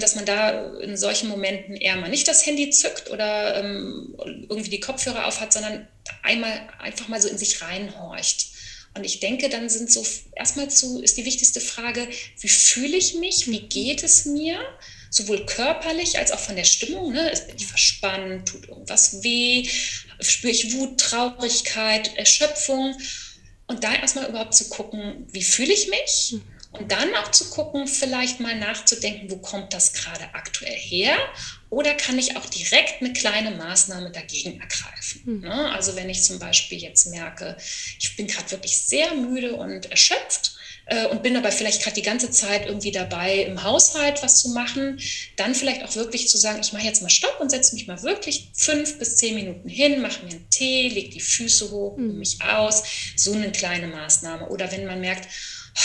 dass 0.00 0.14
man 0.14 0.24
da 0.24 0.78
in 0.78 0.96
solchen 0.96 1.28
Momenten 1.28 1.76
eher 1.76 1.96
mal 1.96 2.08
nicht 2.08 2.28
das 2.28 2.46
Handy 2.46 2.70
zückt 2.70 3.10
oder 3.10 3.56
ähm, 3.56 4.14
irgendwie 4.48 4.70
die 4.70 4.80
Kopfhörer 4.80 5.26
aufhat, 5.26 5.52
sondern 5.52 5.88
einmal 6.22 6.68
einfach 6.78 7.08
mal 7.08 7.20
so 7.20 7.28
in 7.28 7.38
sich 7.38 7.62
reinhorcht. 7.62 8.52
Und 8.94 9.04
ich 9.04 9.20
denke, 9.20 9.48
dann 9.48 9.68
sind 9.68 9.90
so 9.90 10.06
erstmal 10.36 10.68
zu, 10.70 11.02
ist 11.02 11.16
die 11.16 11.24
wichtigste 11.24 11.60
Frage, 11.60 12.06
wie 12.40 12.48
fühle 12.48 12.96
ich 12.96 13.14
mich, 13.14 13.48
wie 13.48 13.60
geht 13.60 14.02
es 14.02 14.26
mir, 14.26 14.60
sowohl 15.10 15.46
körperlich 15.46 16.18
als 16.18 16.30
auch 16.30 16.38
von 16.38 16.56
der 16.56 16.64
Stimmung. 16.64 17.12
Ne? 17.12 17.32
Bin 17.46 17.56
ich 17.56 17.66
verspannt, 17.66 18.48
tut 18.48 18.68
irgendwas 18.68 19.22
weh, 19.22 19.68
spüre 20.20 20.52
ich 20.52 20.74
Wut, 20.74 21.00
Traurigkeit, 21.00 22.16
Erschöpfung. 22.16 22.96
Und 23.66 23.82
da 23.82 23.94
erstmal 23.94 24.28
überhaupt 24.28 24.54
zu 24.54 24.68
gucken, 24.68 25.26
wie 25.32 25.42
fühle 25.42 25.72
ich 25.72 25.88
mich? 25.88 26.36
Und 26.72 26.90
dann 26.90 27.14
auch 27.16 27.30
zu 27.30 27.50
gucken, 27.50 27.86
vielleicht 27.86 28.40
mal 28.40 28.58
nachzudenken, 28.58 29.30
wo 29.30 29.36
kommt 29.36 29.74
das 29.74 29.92
gerade 29.92 30.24
aktuell 30.32 30.74
her? 30.74 31.16
Oder 31.68 31.94
kann 31.94 32.18
ich 32.18 32.36
auch 32.36 32.46
direkt 32.46 33.02
eine 33.02 33.12
kleine 33.12 33.50
Maßnahme 33.52 34.10
dagegen 34.10 34.58
ergreifen? 34.58 35.22
Mhm. 35.24 35.44
Also 35.44 35.96
wenn 35.96 36.08
ich 36.08 36.22
zum 36.22 36.38
Beispiel 36.38 36.78
jetzt 36.78 37.06
merke, 37.08 37.56
ich 37.98 38.16
bin 38.16 38.26
gerade 38.26 38.50
wirklich 38.50 38.78
sehr 38.78 39.14
müde 39.14 39.54
und 39.54 39.90
erschöpft, 39.90 40.52
äh, 40.86 41.06
und 41.06 41.22
bin 41.22 41.36
aber 41.36 41.52
vielleicht 41.52 41.82
gerade 41.82 41.94
die 41.94 42.02
ganze 42.02 42.30
Zeit 42.30 42.66
irgendwie 42.66 42.90
dabei, 42.90 43.44
im 43.44 43.62
Haushalt 43.62 44.22
was 44.22 44.42
zu 44.42 44.50
machen, 44.50 45.00
dann 45.36 45.54
vielleicht 45.54 45.84
auch 45.84 45.94
wirklich 45.94 46.28
zu 46.28 46.38
sagen, 46.38 46.60
ich 46.62 46.72
mache 46.72 46.84
jetzt 46.84 47.02
mal 47.02 47.08
Stopp 47.08 47.38
und 47.40 47.50
setze 47.50 47.74
mich 47.74 47.86
mal 47.86 48.02
wirklich 48.02 48.50
fünf 48.54 48.98
bis 48.98 49.16
zehn 49.16 49.34
Minuten 49.34 49.68
hin, 49.68 50.00
mache 50.00 50.24
mir 50.24 50.32
einen 50.32 50.50
Tee, 50.50 50.88
lege 50.88 51.10
die 51.10 51.20
Füße 51.20 51.70
hoch, 51.70 51.96
mhm. 51.96 52.18
mich 52.18 52.42
aus, 52.42 52.82
so 53.16 53.32
eine 53.32 53.52
kleine 53.52 53.86
Maßnahme. 53.86 54.48
Oder 54.48 54.72
wenn 54.72 54.86
man 54.86 55.00
merkt, 55.00 55.28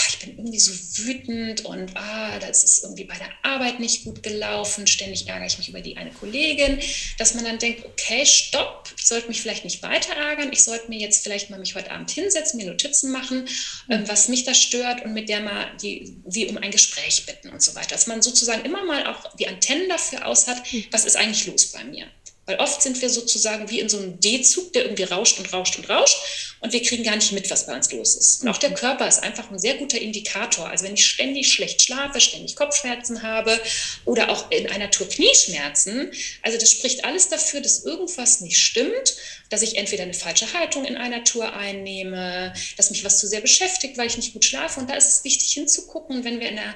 ich 0.08 0.18
bin 0.18 0.36
irgendwie 0.36 0.58
so 0.58 0.72
wütend 1.04 1.64
und 1.64 1.96
ah, 1.96 2.38
das 2.38 2.64
ist 2.64 2.82
irgendwie 2.82 3.04
bei 3.04 3.16
der 3.16 3.30
Arbeit 3.42 3.80
nicht 3.80 4.04
gut 4.04 4.22
gelaufen, 4.22 4.86
ständig 4.86 5.26
ärgere 5.28 5.46
ich 5.46 5.58
mich 5.58 5.68
über 5.68 5.80
die 5.80 5.96
eine 5.96 6.10
Kollegin, 6.10 6.78
dass 7.18 7.34
man 7.34 7.44
dann 7.44 7.58
denkt, 7.58 7.84
okay, 7.84 8.26
stopp, 8.26 8.92
ich 8.96 9.06
sollte 9.06 9.28
mich 9.28 9.40
vielleicht 9.40 9.64
nicht 9.64 9.82
weiter 9.82 10.14
ärgern, 10.14 10.52
ich 10.52 10.62
sollte 10.62 10.88
mir 10.88 10.98
jetzt 10.98 11.22
vielleicht 11.22 11.50
mal 11.50 11.58
mich 11.58 11.74
heute 11.74 11.90
Abend 11.90 12.10
hinsetzen, 12.10 12.58
mir 12.58 12.66
Notizen 12.66 13.10
machen, 13.12 13.48
ähm, 13.88 14.06
was 14.06 14.28
mich 14.28 14.44
da 14.44 14.54
stört 14.54 15.04
und 15.04 15.14
mit 15.14 15.28
der 15.28 15.40
mal 15.40 15.70
die, 15.80 16.16
sie 16.26 16.46
um 16.48 16.58
ein 16.58 16.70
Gespräch 16.70 17.24
bitten 17.24 17.50
und 17.50 17.62
so 17.62 17.74
weiter. 17.74 17.88
Dass 17.90 18.06
man 18.06 18.20
sozusagen 18.20 18.64
immer 18.64 18.84
mal 18.84 19.06
auch 19.06 19.34
die 19.36 19.48
Antennen 19.48 19.88
dafür 19.88 20.26
aus 20.26 20.46
hat, 20.46 20.70
hm. 20.70 20.84
was 20.90 21.04
ist 21.04 21.16
eigentlich 21.16 21.46
los 21.46 21.66
bei 21.68 21.84
mir. 21.84 22.06
Weil 22.48 22.60
oft 22.60 22.80
sind 22.80 23.00
wir 23.02 23.10
sozusagen 23.10 23.68
wie 23.68 23.78
in 23.78 23.90
so 23.90 23.98
einem 23.98 24.18
D-Zug, 24.20 24.72
der 24.72 24.84
irgendwie 24.84 25.02
rauscht 25.02 25.38
und 25.38 25.52
rauscht 25.52 25.78
und 25.78 25.90
rauscht 25.90 26.16
und 26.60 26.72
wir 26.72 26.82
kriegen 26.82 27.04
gar 27.04 27.14
nicht 27.14 27.30
mit, 27.32 27.50
was 27.50 27.66
bei 27.66 27.76
uns 27.76 27.92
los 27.92 28.16
ist. 28.16 28.42
Und 28.42 28.48
auch 28.48 28.56
der 28.56 28.72
Körper 28.72 29.06
ist 29.06 29.22
einfach 29.22 29.50
ein 29.50 29.58
sehr 29.58 29.74
guter 29.74 29.98
Indikator. 29.98 30.66
Also 30.66 30.86
wenn 30.86 30.94
ich 30.94 31.04
ständig 31.04 31.52
schlecht 31.52 31.82
schlafe, 31.82 32.22
ständig 32.22 32.56
Kopfschmerzen 32.56 33.22
habe 33.22 33.60
oder 34.06 34.30
auch 34.30 34.50
in 34.50 34.66
einer 34.70 34.90
Tour 34.90 35.06
Knieschmerzen, 35.10 36.10
also 36.40 36.56
das 36.56 36.70
spricht 36.70 37.04
alles 37.04 37.28
dafür, 37.28 37.60
dass 37.60 37.84
irgendwas 37.84 38.40
nicht 38.40 38.56
stimmt, 38.56 39.16
dass 39.50 39.60
ich 39.60 39.76
entweder 39.76 40.04
eine 40.04 40.14
falsche 40.14 40.50
Haltung 40.54 40.86
in 40.86 40.96
einer 40.96 41.24
Tour 41.24 41.52
einnehme, 41.52 42.54
dass 42.78 42.90
mich 42.90 43.04
was 43.04 43.18
zu 43.18 43.26
sehr 43.26 43.42
beschäftigt, 43.42 43.98
weil 43.98 44.06
ich 44.06 44.16
nicht 44.16 44.32
gut 44.32 44.46
schlafe. 44.46 44.80
Und 44.80 44.88
da 44.88 44.94
ist 44.94 45.08
es 45.08 45.24
wichtig 45.24 45.52
hinzugucken, 45.52 46.24
wenn 46.24 46.40
wir 46.40 46.50
der, 46.50 46.74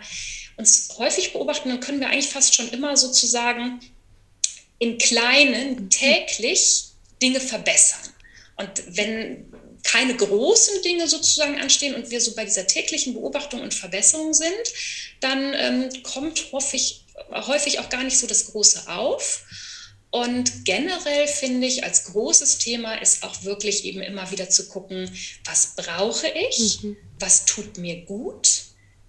uns 0.59 0.91
häufig 0.99 1.33
beobachten, 1.33 1.71
dann 1.71 1.81
können 1.81 2.01
wir 2.01 2.09
eigentlich 2.09 2.29
fast 2.29 2.55
schon 2.55 2.69
immer 2.71 2.95
sozusagen 2.97 3.81
in 4.83 4.99
kleinen 4.99 5.91
täglich 5.91 6.87
Dinge 7.23 7.41
verbessern. 7.41 8.01
Und 8.57 8.83
wenn 8.89 9.47
keine 9.85 10.17
großen 10.17 10.83
Dinge 10.83 11.07
sozusagen 11.07 11.61
anstehen 11.61 11.95
und 11.95 12.11
wir 12.11 12.21
so 12.21 12.35
bei 12.35 12.45
dieser 12.45 12.67
täglichen 12.67 13.15
Beobachtung 13.15 13.61
und 13.61 13.75
Verbesserung 13.75 14.35
sind, 14.35 14.53
dann 15.21 15.55
ähm, 15.55 16.03
kommt 16.03 16.51
häufig, 16.51 17.05
häufig 17.31 17.79
auch 17.79 17.91
gar 17.91 18.03
nicht 18.03 18.19
so 18.19 18.27
das 18.27 18.47
Große 18.47 18.89
auf. 18.89 19.45
Und 20.11 20.65
generell 20.65 21.29
finde 21.29 21.69
ich, 21.69 21.85
als 21.85 22.07
großes 22.07 22.59
Thema 22.59 22.97
ist 22.97 23.23
auch 23.23 23.45
wirklich 23.45 23.85
eben 23.85 24.03
immer 24.03 24.33
wieder 24.33 24.51
zu 24.51 24.67
gucken, 24.67 25.09
was 25.45 25.77
brauche 25.77 26.27
ich, 26.27 26.83
mhm. 26.83 26.97
was 27.21 27.45
tut 27.45 27.79
mir 27.79 28.05
gut, 28.05 28.65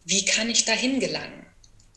wie 0.05 0.24
kann 0.24 0.51
ich 0.51 0.65
dahin 0.65 0.99
gelangen. 0.99 1.47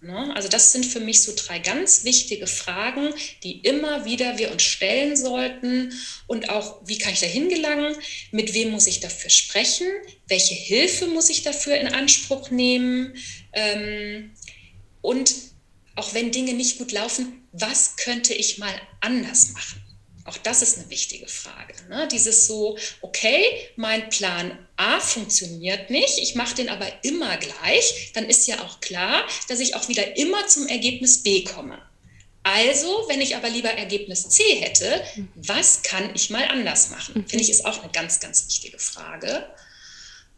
Ne? 0.02 0.34
Also 0.34 0.48
das 0.48 0.72
sind 0.72 0.84
für 0.84 1.00
mich 1.00 1.22
so 1.22 1.32
drei 1.34 1.58
ganz 1.58 2.04
wichtige 2.04 2.46
Fragen, 2.46 3.14
die 3.42 3.60
immer 3.60 4.04
wieder 4.04 4.38
wir 4.38 4.52
uns 4.52 4.62
stellen 4.62 5.16
sollten. 5.16 5.92
Und 6.26 6.50
auch, 6.50 6.80
wie 6.84 6.98
kann 6.98 7.12
ich 7.12 7.20
da 7.20 7.26
hingelangen? 7.26 7.96
Mit 8.30 8.52
wem 8.52 8.70
muss 8.70 8.86
ich 8.86 9.00
dafür 9.00 9.30
sprechen? 9.30 9.86
Welche 10.26 10.54
Hilfe 10.54 11.06
muss 11.06 11.30
ich 11.30 11.42
dafür 11.42 11.76
in 11.78 11.88
Anspruch 11.88 12.50
nehmen? 12.50 13.14
Ähm, 13.52 14.32
und 15.00 15.34
auch 15.94 16.12
wenn 16.12 16.30
Dinge 16.30 16.52
nicht 16.52 16.78
gut 16.78 16.92
laufen, 16.92 17.46
was 17.52 17.96
könnte 17.96 18.34
ich 18.34 18.58
mal 18.58 18.74
anders 19.00 19.52
machen? 19.52 19.85
Auch 20.26 20.36
das 20.38 20.62
ist 20.62 20.78
eine 20.78 20.90
wichtige 20.90 21.28
Frage. 21.28 21.74
Ne? 21.88 22.08
Dieses 22.10 22.46
so, 22.46 22.76
okay, 23.00 23.42
mein 23.76 24.08
Plan 24.10 24.58
A 24.76 25.00
funktioniert 25.00 25.90
nicht, 25.90 26.18
ich 26.18 26.34
mache 26.34 26.54
den 26.56 26.68
aber 26.68 26.86
immer 27.02 27.36
gleich, 27.36 28.10
dann 28.14 28.24
ist 28.24 28.46
ja 28.46 28.62
auch 28.62 28.80
klar, 28.80 29.26
dass 29.48 29.60
ich 29.60 29.74
auch 29.74 29.88
wieder 29.88 30.16
immer 30.16 30.46
zum 30.48 30.66
Ergebnis 30.66 31.22
B 31.22 31.44
komme. 31.44 31.78
Also, 32.42 33.06
wenn 33.08 33.20
ich 33.20 33.34
aber 33.34 33.48
lieber 33.48 33.70
Ergebnis 33.70 34.28
C 34.28 34.42
hätte, 34.60 35.02
was 35.34 35.82
kann 35.82 36.14
ich 36.14 36.30
mal 36.30 36.44
anders 36.44 36.90
machen? 36.90 37.14
Mhm. 37.16 37.28
Finde 37.28 37.42
ich, 37.42 37.50
ist 37.50 37.64
auch 37.64 37.82
eine 37.82 37.90
ganz, 37.90 38.20
ganz 38.20 38.46
wichtige 38.46 38.78
Frage. 38.78 39.48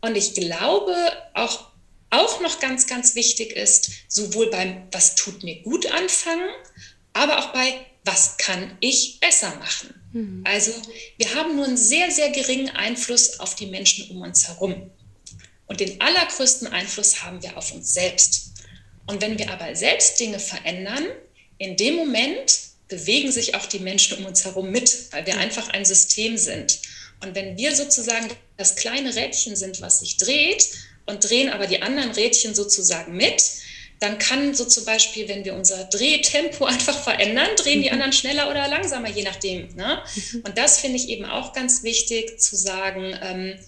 Und 0.00 0.16
ich 0.16 0.32
glaube, 0.32 0.94
auch, 1.34 1.70
auch 2.08 2.40
noch 2.40 2.60
ganz, 2.60 2.86
ganz 2.86 3.14
wichtig 3.14 3.52
ist, 3.52 3.90
sowohl 4.08 4.50
beim 4.50 4.88
Was 4.90 5.16
tut 5.16 5.42
mir 5.42 5.60
gut 5.62 5.84
anfangen, 5.92 6.48
aber 7.12 7.40
auch 7.40 7.52
bei 7.52 7.74
was 8.08 8.36
kann 8.38 8.76
ich 8.80 9.20
besser 9.20 9.54
machen? 9.56 9.94
Mhm. 10.12 10.42
Also 10.44 10.72
wir 11.18 11.34
haben 11.34 11.56
nur 11.56 11.66
einen 11.66 11.76
sehr, 11.76 12.10
sehr 12.10 12.30
geringen 12.30 12.70
Einfluss 12.70 13.38
auf 13.38 13.54
die 13.54 13.66
Menschen 13.66 14.10
um 14.10 14.22
uns 14.22 14.48
herum. 14.48 14.90
Und 15.66 15.80
den 15.80 16.00
allergrößten 16.00 16.68
Einfluss 16.68 17.22
haben 17.22 17.42
wir 17.42 17.56
auf 17.58 17.72
uns 17.72 17.92
selbst. 17.92 18.52
Und 19.06 19.20
wenn 19.20 19.38
wir 19.38 19.50
aber 19.50 19.76
selbst 19.76 20.18
Dinge 20.18 20.38
verändern, 20.38 21.04
in 21.58 21.76
dem 21.76 21.96
Moment 21.96 22.58
bewegen 22.88 23.30
sich 23.30 23.54
auch 23.54 23.66
die 23.66 23.80
Menschen 23.80 24.18
um 24.18 24.24
uns 24.24 24.44
herum 24.44 24.70
mit, 24.70 25.12
weil 25.12 25.26
wir 25.26 25.36
einfach 25.36 25.68
ein 25.68 25.84
System 25.84 26.38
sind. 26.38 26.80
Und 27.22 27.34
wenn 27.34 27.58
wir 27.58 27.76
sozusagen 27.76 28.28
das 28.56 28.76
kleine 28.76 29.14
Rädchen 29.14 29.56
sind, 29.56 29.82
was 29.82 30.00
sich 30.00 30.16
dreht, 30.16 30.66
und 31.04 31.28
drehen 31.28 31.48
aber 31.48 31.66
die 31.66 31.82
anderen 31.82 32.10
Rädchen 32.10 32.54
sozusagen 32.54 33.16
mit, 33.16 33.42
dann 34.00 34.18
kann 34.18 34.54
so 34.54 34.64
zum 34.64 34.84
Beispiel, 34.84 35.28
wenn 35.28 35.44
wir 35.44 35.54
unser 35.54 35.84
Drehtempo 35.84 36.64
einfach 36.66 36.98
verändern, 37.02 37.48
drehen 37.56 37.82
die 37.82 37.88
mhm. 37.88 37.94
anderen 37.94 38.12
schneller 38.12 38.50
oder 38.50 38.68
langsamer, 38.68 39.08
je 39.08 39.22
nachdem. 39.22 39.74
Ne? 39.74 40.02
Mhm. 40.14 40.42
Und 40.46 40.58
das 40.58 40.80
finde 40.80 40.96
ich 40.96 41.08
eben 41.08 41.24
auch 41.24 41.52
ganz 41.52 41.82
wichtig 41.82 42.40
zu 42.40 42.56
sagen, 42.56 43.18
ähm, 43.22 43.58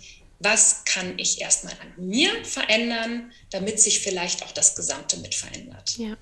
was 0.41 0.85
kann 0.87 1.19
ich 1.19 1.41
erstmal 1.41 1.75
an 1.75 2.09
mir 2.09 2.31
verändern, 2.45 3.31
damit 3.51 3.79
sich 3.79 4.01
vielleicht 4.01 4.43
auch 4.43 4.53
das 4.53 4.75
Gesamte 4.75 5.19
mit 5.19 5.35
verändert. 5.35 5.99
Ja. 5.99 6.17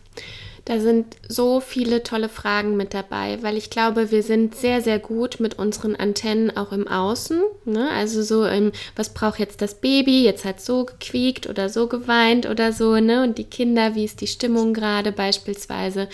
Da 0.64 0.80
sind 0.80 1.16
so 1.26 1.60
viele 1.60 2.02
tolle 2.02 2.28
Fragen 2.28 2.76
mit 2.76 2.92
dabei, 2.92 3.42
weil 3.42 3.56
ich 3.56 3.70
glaube, 3.70 4.10
wir 4.10 4.22
sind 4.22 4.54
sehr, 4.54 4.82
sehr 4.82 4.98
gut 4.98 5.40
mit 5.40 5.58
unseren 5.58 5.96
Antennen 5.96 6.54
auch 6.54 6.72
im 6.72 6.86
Außen. 6.86 7.40
Ne? 7.64 7.88
Also 7.90 8.22
so 8.22 8.44
im, 8.44 8.72
was 8.94 9.14
braucht 9.14 9.38
jetzt 9.38 9.62
das 9.62 9.80
Baby? 9.80 10.24
Jetzt 10.24 10.44
hat 10.44 10.60
so 10.60 10.84
gequiekt 10.84 11.46
oder 11.46 11.70
so 11.70 11.86
geweint 11.86 12.44
oder 12.44 12.74
so, 12.74 12.96
ne? 12.96 13.22
Und 13.22 13.38
die 13.38 13.44
Kinder, 13.44 13.94
wie 13.94 14.04
ist 14.04 14.20
die 14.20 14.26
Stimmung 14.26 14.74
gerade 14.74 15.10
beispielsweise? 15.10 16.08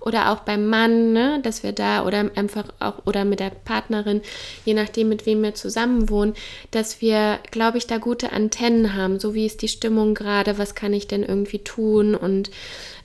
Oder 0.00 0.32
auch 0.32 0.40
beim 0.40 0.66
Mann, 0.66 1.12
ne? 1.12 1.40
dass 1.42 1.62
wir 1.62 1.72
da 1.72 2.06
oder 2.06 2.30
einfach 2.34 2.64
auch 2.80 3.06
oder 3.06 3.24
mit 3.24 3.40
der 3.40 3.50
Partnerin, 3.50 4.22
je 4.64 4.74
nachdem, 4.74 5.08
mit 5.08 5.26
wem 5.26 5.42
wir 5.42 5.54
zusammen 5.54 6.08
wohnen, 6.08 6.34
dass 6.70 7.00
wir, 7.00 7.38
glaube 7.50 7.78
ich, 7.78 7.86
da 7.86 7.98
gute 7.98 8.32
Antennen 8.32 8.94
haben. 8.94 9.20
So 9.20 9.34
wie 9.34 9.46
ist 9.46 9.62
die 9.62 9.68
Stimmung 9.68 10.14
gerade? 10.14 10.58
Was 10.58 10.74
kann 10.74 10.92
ich 10.94 11.06
denn 11.06 11.22
irgendwie 11.22 11.58
tun? 11.58 12.14
Und 12.14 12.50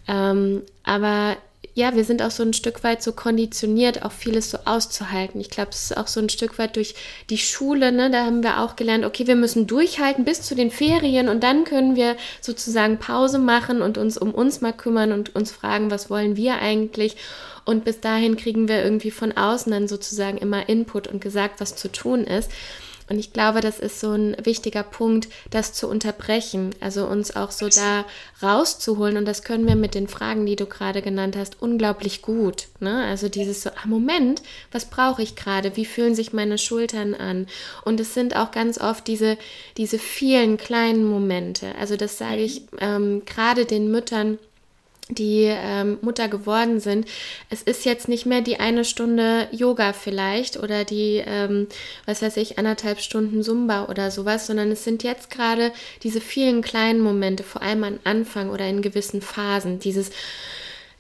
ähm, 0.07 0.61
aber 0.83 1.35
ja, 1.77 1.93
wir 1.93 2.05
sind 2.05 2.21
auch 2.21 2.31
so 2.31 2.41
ein 2.41 2.53
Stück 2.53 2.85
weit 2.85 3.03
so 3.03 3.11
konditioniert, 3.11 4.03
auch 4.03 4.13
vieles 4.13 4.49
so 4.49 4.59
auszuhalten. 4.63 5.41
Ich 5.41 5.49
glaube, 5.49 5.71
es 5.71 5.91
ist 5.91 5.97
auch 5.97 6.07
so 6.07 6.21
ein 6.21 6.29
Stück 6.29 6.57
weit 6.57 6.77
durch 6.77 6.95
die 7.29 7.37
Schule, 7.37 7.91
ne? 7.91 8.09
da 8.09 8.23
haben 8.23 8.43
wir 8.43 8.61
auch 8.61 8.77
gelernt, 8.77 9.03
okay, 9.03 9.27
wir 9.27 9.35
müssen 9.35 9.67
durchhalten 9.67 10.23
bis 10.23 10.41
zu 10.41 10.55
den 10.55 10.71
Ferien 10.71 11.27
und 11.27 11.43
dann 11.43 11.65
können 11.65 11.97
wir 11.97 12.15
sozusagen 12.39 12.97
Pause 12.97 13.39
machen 13.39 13.81
und 13.81 13.97
uns 13.97 14.17
um 14.17 14.33
uns 14.33 14.61
mal 14.61 14.71
kümmern 14.71 15.11
und 15.11 15.35
uns 15.35 15.51
fragen, 15.51 15.91
was 15.91 16.09
wollen 16.09 16.37
wir 16.37 16.59
eigentlich. 16.61 17.17
Und 17.65 17.83
bis 17.83 17.99
dahin 17.99 18.37
kriegen 18.37 18.69
wir 18.69 18.81
irgendwie 18.81 19.11
von 19.11 19.33
außen 19.33 19.69
dann 19.69 19.89
sozusagen 19.89 20.37
immer 20.37 20.69
Input 20.69 21.07
und 21.07 21.19
gesagt, 21.19 21.59
was 21.59 21.75
zu 21.75 21.91
tun 21.91 22.23
ist. 22.23 22.51
Und 23.09 23.19
ich 23.19 23.33
glaube, 23.33 23.61
das 23.61 23.79
ist 23.79 23.99
so 23.99 24.11
ein 24.11 24.35
wichtiger 24.43 24.83
Punkt, 24.83 25.27
das 25.51 25.73
zu 25.73 25.87
unterbrechen, 25.87 26.73
also 26.79 27.05
uns 27.05 27.35
auch 27.35 27.51
so 27.51 27.69
da 27.69 28.05
rauszuholen. 28.41 29.17
Und 29.17 29.25
das 29.25 29.43
können 29.43 29.67
wir 29.67 29.75
mit 29.75 29.93
den 29.93 30.07
Fragen, 30.07 30.45
die 30.45 30.55
du 30.55 30.65
gerade 30.65 31.01
genannt 31.01 31.35
hast, 31.37 31.61
unglaublich 31.61 32.21
gut. 32.21 32.67
Ne? 32.79 33.03
Also 33.03 33.29
dieses 33.29 33.61
so, 33.61 33.69
ah, 33.69 33.87
Moment, 33.87 34.41
was 34.71 34.85
brauche 34.85 35.21
ich 35.21 35.35
gerade? 35.35 35.75
Wie 35.77 35.85
fühlen 35.85 36.15
sich 36.15 36.33
meine 36.33 36.57
Schultern 36.57 37.13
an? 37.13 37.47
Und 37.83 37.99
es 37.99 38.13
sind 38.13 38.35
auch 38.35 38.51
ganz 38.51 38.79
oft 38.79 39.07
diese, 39.07 39.37
diese 39.77 39.99
vielen 39.99 40.57
kleinen 40.57 41.05
Momente. 41.05 41.75
Also 41.79 41.97
das 41.97 42.17
sage 42.17 42.41
ich 42.41 42.63
ähm, 42.79 43.23
gerade 43.25 43.65
den 43.65 43.91
Müttern, 43.91 44.39
die 45.09 45.43
ähm, 45.47 45.99
Mutter 46.01 46.27
geworden 46.27 46.79
sind. 46.79 47.07
Es 47.49 47.61
ist 47.61 47.85
jetzt 47.85 48.07
nicht 48.07 48.25
mehr 48.25 48.41
die 48.41 48.59
eine 48.59 48.83
Stunde 48.83 49.47
Yoga 49.51 49.93
vielleicht 49.93 50.57
oder 50.57 50.83
die, 50.83 51.23
ähm, 51.25 51.67
was 52.05 52.21
weiß 52.21 52.37
ich, 52.37 52.57
anderthalb 52.57 52.99
Stunden 52.99 53.43
Zumba 53.43 53.85
oder 53.85 54.09
sowas, 54.09 54.47
sondern 54.47 54.71
es 54.71 54.83
sind 54.83 55.03
jetzt 55.03 55.29
gerade 55.29 55.71
diese 56.03 56.21
vielen 56.21 56.61
kleinen 56.61 57.01
Momente, 57.01 57.43
vor 57.43 57.61
allem 57.61 57.83
am 57.83 57.99
Anfang 58.03 58.49
oder 58.49 58.67
in 58.67 58.81
gewissen 58.81 59.21
Phasen, 59.21 59.79
dieses 59.79 60.09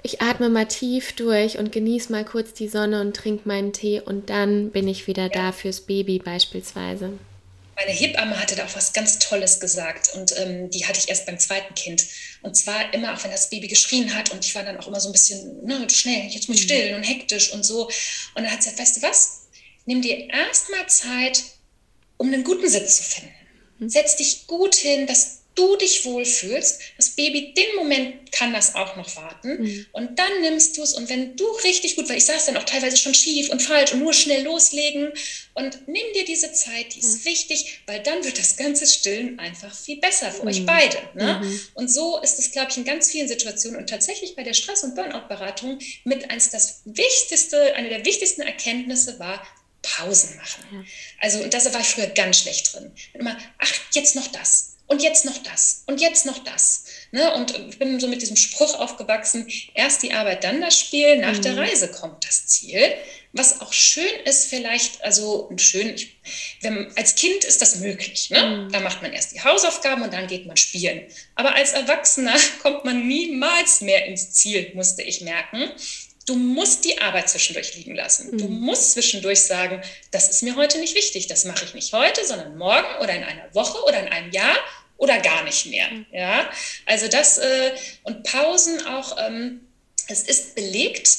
ich 0.03 0.21
atme 0.21 0.49
mal 0.49 0.67
tief 0.67 1.13
durch 1.13 1.57
und 1.57 1.71
genieße 1.71 2.11
mal 2.11 2.23
kurz 2.23 2.53
die 2.53 2.67
Sonne 2.67 3.01
und 3.01 3.15
trinke 3.15 3.47
meinen 3.47 3.73
Tee 3.73 3.99
und 3.99 4.29
dann 4.29 4.69
bin 4.69 4.87
ich 4.87 5.07
wieder 5.07 5.29
da 5.29 5.51
fürs 5.51 5.81
Baby 5.81 6.19
beispielsweise 6.19 7.13
meine 7.75 7.91
Hebamme 7.91 8.39
hatte 8.39 8.55
da 8.55 8.65
auch 8.65 8.75
was 8.75 8.93
ganz 8.93 9.19
Tolles 9.19 9.59
gesagt 9.59 10.13
und 10.15 10.37
ähm, 10.37 10.69
die 10.69 10.85
hatte 10.85 10.99
ich 10.99 11.09
erst 11.09 11.25
beim 11.25 11.37
zweiten 11.37 11.73
Kind. 11.75 12.05
Und 12.41 12.55
zwar 12.55 12.93
immer, 12.93 13.13
auch 13.13 13.23
wenn 13.23 13.31
das 13.31 13.49
Baby 13.49 13.67
geschrien 13.67 14.15
hat 14.15 14.31
und 14.31 14.45
ich 14.45 14.55
war 14.55 14.63
dann 14.63 14.77
auch 14.77 14.87
immer 14.87 14.99
so 14.99 15.09
ein 15.09 15.11
bisschen, 15.11 15.63
ne, 15.65 15.87
schnell, 15.89 16.27
jetzt 16.29 16.47
muss 16.47 16.57
ich 16.57 16.63
mhm. 16.63 16.69
still 16.69 16.95
und 16.95 17.03
hektisch 17.03 17.51
und 17.51 17.63
so. 17.63 17.85
Und 17.87 18.43
dann 18.43 18.51
hat 18.51 18.63
sie 18.63 18.69
gesagt, 18.69 18.79
weißt 18.79 18.97
du 18.97 19.01
was, 19.01 19.41
nimm 19.85 20.01
dir 20.01 20.29
erstmal 20.29 20.87
Zeit, 20.87 21.43
um 22.17 22.27
einen 22.27 22.43
guten 22.43 22.69
Sitz 22.69 22.97
zu 22.97 23.03
finden. 23.03 23.33
Mhm. 23.79 23.89
Setz 23.89 24.15
dich 24.15 24.47
gut 24.47 24.75
hin, 24.75 25.05
dass 25.05 25.41
du 25.55 25.75
dich 25.77 26.05
wohlfühlst. 26.05 26.81
Das 26.97 27.11
Baby, 27.11 27.53
den 27.53 27.75
Moment 27.75 28.31
kann 28.31 28.53
das 28.53 28.75
auch 28.75 28.95
noch 28.95 29.15
warten. 29.15 29.61
Mhm. 29.61 29.85
Und 29.93 30.19
dann 30.19 30.41
nimmst 30.41 30.77
du 30.77 30.83
es 30.83 30.93
und 30.93 31.09
wenn 31.09 31.35
du 31.35 31.45
richtig 31.63 31.95
gut, 31.95 32.09
weil 32.09 32.17
ich 32.17 32.25
saß 32.25 32.45
dann 32.45 32.57
auch 32.57 32.63
teilweise 32.63 32.97
schon 32.97 33.13
schief 33.13 33.49
und 33.49 33.61
falsch 33.61 33.93
und 33.93 33.99
nur 33.99 34.13
schnell 34.13 34.43
loslegen 34.43 35.11
und 35.53 35.87
nimm 35.87 36.05
dir 36.13 36.25
diese 36.25 36.51
Zeit, 36.51 36.93
die 36.93 36.99
ist 36.99 37.19
mhm. 37.19 37.25
wichtig, 37.25 37.79
weil 37.87 38.01
dann 38.03 38.23
wird 38.23 38.37
das 38.37 38.57
ganze 38.57 38.85
Stillen 38.85 39.39
einfach 39.39 39.73
viel 39.73 39.99
besser 39.99 40.31
für 40.31 40.43
mhm. 40.43 40.47
euch 40.49 40.65
beide. 40.65 40.97
Ne? 41.13 41.41
Mhm. 41.41 41.59
Und 41.73 41.89
so 41.89 42.19
ist 42.21 42.37
es, 42.39 42.51
glaube 42.51 42.71
ich, 42.71 42.77
in 42.77 42.83
ganz 42.83 43.09
vielen 43.09 43.27
Situationen 43.27 43.79
und 43.79 43.89
tatsächlich 43.89 44.35
bei 44.35 44.43
der 44.43 44.53
Stress- 44.53 44.83
und 44.83 44.95
Burnout-Beratung 44.95 45.79
mit 46.03 46.29
eins 46.29 46.49
das 46.49 46.81
wichtigste, 46.85 47.75
eine 47.75 47.89
der 47.89 48.05
wichtigsten 48.05 48.41
Erkenntnisse 48.41 49.17
war, 49.19 49.45
Pausen 49.81 50.35
machen. 50.37 50.87
Also, 51.21 51.39
und 51.43 51.53
da 51.53 51.63
war 51.73 51.79
ich 51.79 51.87
früher 51.87 52.07
ganz 52.07 52.39
schlecht 52.39 52.73
drin. 52.73 52.91
Immer, 53.13 53.37
ach, 53.59 53.71
jetzt 53.93 54.15
noch 54.15 54.27
das 54.27 54.74
und 54.87 55.01
jetzt 55.01 55.25
noch 55.25 55.37
das 55.39 55.83
und 55.87 55.99
jetzt 55.99 56.25
noch 56.25 56.37
das. 56.39 56.85
Ne? 57.11 57.33
Und 57.33 57.57
ich 57.69 57.79
bin 57.79 57.99
so 57.99 58.07
mit 58.07 58.21
diesem 58.21 58.35
Spruch 58.35 58.75
aufgewachsen, 58.75 59.47
erst 59.73 60.03
die 60.03 60.13
Arbeit, 60.13 60.43
dann 60.43 60.61
das 60.61 60.79
Spiel, 60.79 61.17
nach 61.17 61.37
mhm. 61.37 61.41
der 61.41 61.57
Reise 61.57 61.89
kommt 61.91 62.25
das 62.25 62.47
Ziel. 62.47 62.93
was 63.33 63.59
auch 63.59 63.73
schön 63.73 64.15
ist, 64.23 64.45
vielleicht, 64.47 65.03
also 65.03 65.51
schön, 65.57 65.95
wenn, 66.61 66.89
als 66.95 67.15
Kind 67.15 67.43
ist 67.43 67.61
das 67.61 67.77
möglich. 67.77 68.29
Ne? 68.29 68.41
Mhm. 68.41 68.71
Da 68.71 68.79
macht 68.79 69.01
man 69.01 69.11
erst 69.11 69.33
die 69.33 69.43
Hausaufgaben 69.43 70.03
und 70.03 70.13
dann 70.13 70.27
geht 70.27 70.45
man 70.45 70.55
spielen. 70.55 71.01
Aber 71.35 71.55
als 71.55 71.73
Erwachsener 71.73 72.35
kommt 72.61 72.85
man 72.85 73.07
niemals 73.07 73.81
mehr 73.81 74.05
ins 74.05 74.31
Ziel, 74.31 74.71
musste 74.73 75.01
ich 75.01 75.21
merken. 75.21 75.69
Du 76.25 76.35
musst 76.35 76.85
die 76.85 76.99
Arbeit 76.99 77.29
zwischendurch 77.29 77.75
liegen 77.75 77.95
lassen. 77.95 78.31
Mhm. 78.31 78.37
Du 78.37 78.47
musst 78.47 78.91
zwischendurch 78.91 79.43
sagen, 79.43 79.81
das 80.11 80.29
ist 80.29 80.41
mir 80.41 80.55
heute 80.55 80.79
nicht 80.79 80.95
wichtig, 80.95 81.27
das 81.27 81.45
mache 81.45 81.65
ich 81.65 81.73
nicht 81.73 81.93
heute, 81.93 82.25
sondern 82.25 82.57
morgen 82.57 82.87
oder 83.01 83.13
in 83.13 83.23
einer 83.23 83.53
Woche 83.53 83.83
oder 83.83 83.99
in 83.99 84.07
einem 84.07 84.31
Jahr 84.31 84.57
oder 84.97 85.19
gar 85.19 85.43
nicht 85.43 85.67
mehr. 85.67 85.89
Mhm. 85.89 86.05
Ja, 86.11 86.49
also 86.85 87.07
das 87.07 87.37
äh, 87.37 87.71
und 88.03 88.23
Pausen 88.23 88.85
auch. 88.87 89.17
Ähm, 89.19 89.61
es 90.07 90.23
ist 90.23 90.55
belegt, 90.55 91.09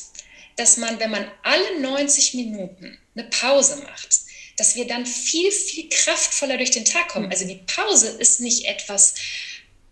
dass 0.57 0.77
man, 0.77 0.99
wenn 1.01 1.11
man 1.11 1.31
alle 1.43 1.81
90 1.81 2.35
Minuten 2.35 2.99
eine 3.15 3.29
Pause 3.29 3.77
macht, 3.77 4.21
dass 4.57 4.75
wir 4.75 4.87
dann 4.87 5.05
viel, 5.05 5.51
viel 5.51 5.89
kraftvoller 5.89 6.57
durch 6.57 6.71
den 6.71 6.85
Tag 6.85 7.09
kommen. 7.09 7.31
Also 7.31 7.47
die 7.47 7.63
Pause 7.67 8.09
ist 8.09 8.41
nicht 8.41 8.65
etwas 8.65 9.15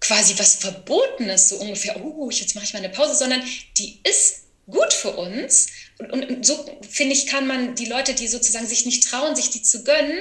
quasi 0.00 0.34
was 0.38 0.56
Verbotenes, 0.56 1.48
so 1.48 1.56
ungefähr, 1.56 2.02
oh, 2.02 2.30
jetzt 2.30 2.54
mache 2.54 2.64
ich 2.64 2.72
mal 2.72 2.78
eine 2.80 2.90
Pause, 2.90 3.14
sondern 3.14 3.42
die 3.78 4.00
ist 4.04 4.43
gut 4.70 4.92
für 4.92 5.10
uns. 5.10 5.68
Und, 5.98 6.12
und, 6.12 6.28
und 6.28 6.46
so, 6.46 6.64
finde 6.88 7.14
ich, 7.14 7.26
kann 7.26 7.46
man 7.46 7.74
die 7.74 7.86
Leute, 7.86 8.14
die 8.14 8.28
sozusagen 8.28 8.66
sich 8.66 8.86
nicht 8.86 9.08
trauen, 9.08 9.36
sich 9.36 9.50
die 9.50 9.62
zu 9.62 9.84
gönnen, 9.84 10.18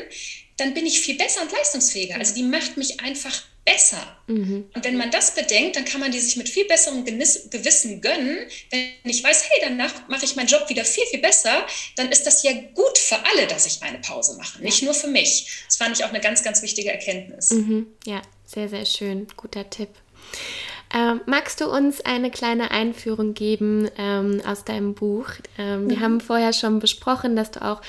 dann 0.57 0.73
bin 0.73 0.85
ich 0.85 1.01
viel 1.01 1.17
besser 1.17 1.41
und 1.41 1.51
leistungsfähiger. 1.51 2.15
Also 2.15 2.35
die 2.35 2.43
macht 2.43 2.77
mich 2.77 2.99
einfach 2.99 3.43
besser. 3.65 4.17
Mhm. 4.27 4.69
Und 4.73 4.83
wenn 4.83 4.97
man 4.97 5.09
das 5.09 5.33
bedenkt, 5.35 5.75
dann 5.75 5.85
kann 5.85 6.01
man 6.01 6.11
die 6.11 6.19
sich 6.19 6.35
mit 6.35 6.49
viel 6.49 6.65
besserem 6.65 7.05
Gewissen 7.05 8.01
gönnen. 8.01 8.37
Wenn 8.69 8.91
ich 9.03 9.23
weiß, 9.23 9.49
hey, 9.49 9.61
danach 9.61 10.07
mache 10.09 10.25
ich 10.25 10.35
meinen 10.35 10.47
Job 10.47 10.67
wieder 10.69 10.83
viel, 10.83 11.05
viel 11.05 11.21
besser, 11.21 11.65
dann 11.95 12.11
ist 12.11 12.25
das 12.25 12.43
ja 12.43 12.51
gut 12.73 12.97
für 12.97 13.17
alle, 13.25 13.47
dass 13.47 13.65
ich 13.65 13.81
eine 13.81 13.99
Pause 13.99 14.37
mache, 14.37 14.61
nicht 14.61 14.83
nur 14.83 14.93
für 14.93 15.07
mich. 15.07 15.63
Das 15.65 15.77
fand 15.77 15.97
ich 15.97 16.03
auch 16.03 16.09
eine 16.09 16.19
ganz, 16.19 16.43
ganz 16.43 16.61
wichtige 16.61 16.91
Erkenntnis. 16.91 17.51
Mhm. 17.51 17.87
Ja, 18.05 18.21
sehr, 18.45 18.67
sehr 18.69 18.85
schön. 18.85 19.27
Guter 19.37 19.69
Tipp. 19.69 19.89
Ähm, 20.95 21.21
magst 21.25 21.59
du 21.59 21.65
uns 21.65 22.01
eine 22.01 22.29
kleine 22.29 22.69
Einführung 22.69 23.33
geben 23.33 23.89
ähm, 23.97 24.41
aus 24.45 24.63
deinem 24.63 24.93
Buch? 24.93 25.27
Ähm, 25.57 25.85
mhm. 25.85 25.89
Wir 25.89 25.99
haben 26.01 26.21
vorher 26.21 26.53
schon 26.53 26.79
besprochen, 26.79 27.35
dass 27.35 27.49
du 27.49 27.65
auch 27.65 27.81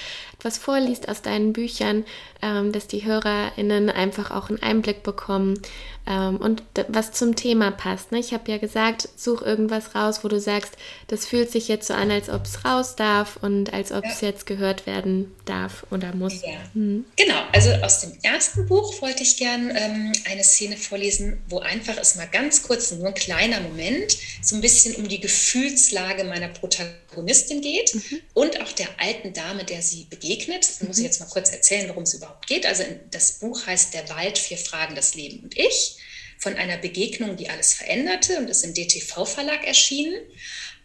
etwas 0.44 0.58
vorliest 0.58 1.08
aus 1.08 1.22
deinen 1.22 1.54
Büchern, 1.54 2.04
ähm, 2.42 2.70
dass 2.70 2.86
die 2.86 3.04
HörerInnen 3.04 3.88
einfach 3.88 4.30
auch 4.30 4.50
einen 4.50 4.62
Einblick 4.62 5.02
bekommen 5.02 5.58
ähm, 6.06 6.36
und 6.36 6.62
was 6.88 7.12
zum 7.12 7.34
Thema 7.34 7.70
passt. 7.70 8.12
Ne? 8.12 8.18
Ich 8.18 8.34
habe 8.34 8.50
ja 8.50 8.58
gesagt, 8.58 9.08
such 9.16 9.40
irgendwas 9.40 9.94
raus, 9.94 10.22
wo 10.22 10.28
du 10.28 10.38
sagst, 10.38 10.74
das 11.06 11.24
fühlt 11.24 11.50
sich 11.50 11.68
jetzt 11.68 11.88
so 11.88 11.94
an, 11.94 12.10
als 12.10 12.28
ob 12.28 12.44
es 12.44 12.62
raus 12.66 12.94
darf 12.94 13.38
und 13.40 13.72
als 13.72 13.90
ob 13.90 14.04
es 14.04 14.20
ja. 14.20 14.28
jetzt 14.28 14.44
gehört 14.44 14.86
werden 14.86 15.34
darf 15.46 15.86
oder 15.90 16.14
muss. 16.14 16.42
Ja. 16.42 16.50
Mhm. 16.74 17.06
Genau, 17.16 17.40
also 17.52 17.70
aus 17.82 18.00
dem 18.00 18.12
ersten 18.22 18.66
Buch 18.66 19.00
wollte 19.00 19.22
ich 19.22 19.38
gern 19.38 19.72
ähm, 19.74 20.12
eine 20.30 20.44
Szene 20.44 20.76
vorlesen, 20.76 21.38
wo 21.48 21.60
einfach 21.60 21.96
es 21.98 22.16
mal 22.16 22.28
ganz 22.30 22.62
kurz, 22.62 22.92
nur 22.92 23.06
ein 23.06 23.14
kleiner 23.14 23.62
Moment, 23.62 24.18
so 24.42 24.56
ein 24.56 24.60
bisschen 24.60 24.94
um 24.96 25.08
die 25.08 25.20
Gefühlslage 25.20 26.24
meiner 26.24 26.48
Protagonistin 26.48 27.62
geht 27.62 27.94
mhm. 27.94 28.20
und 28.34 28.60
auch 28.60 28.72
der 28.72 28.88
alten 28.98 29.32
Dame, 29.32 29.64
der 29.64 29.80
sie 29.80 30.06
begegnet. 30.10 30.33
Das 30.68 30.80
muss 30.82 30.96
ich 30.96 31.02
mhm. 31.02 31.06
jetzt 31.06 31.20
mal 31.20 31.28
kurz 31.28 31.50
erzählen, 31.50 31.88
worum 31.88 32.04
es 32.04 32.14
überhaupt 32.14 32.46
geht. 32.46 32.66
Also 32.66 32.84
das 33.10 33.32
Buch 33.38 33.66
heißt 33.66 33.94
Der 33.94 34.08
Wald, 34.08 34.38
vier 34.38 34.58
Fragen, 34.58 34.94
das 34.94 35.14
Leben 35.14 35.40
und 35.40 35.56
ich 35.56 35.96
von 36.38 36.56
einer 36.56 36.76
Begegnung, 36.76 37.36
die 37.36 37.48
alles 37.48 37.74
veränderte 37.74 38.38
und 38.38 38.50
ist 38.50 38.64
im 38.64 38.74
DTV-Verlag 38.74 39.66
erschienen. 39.66 40.14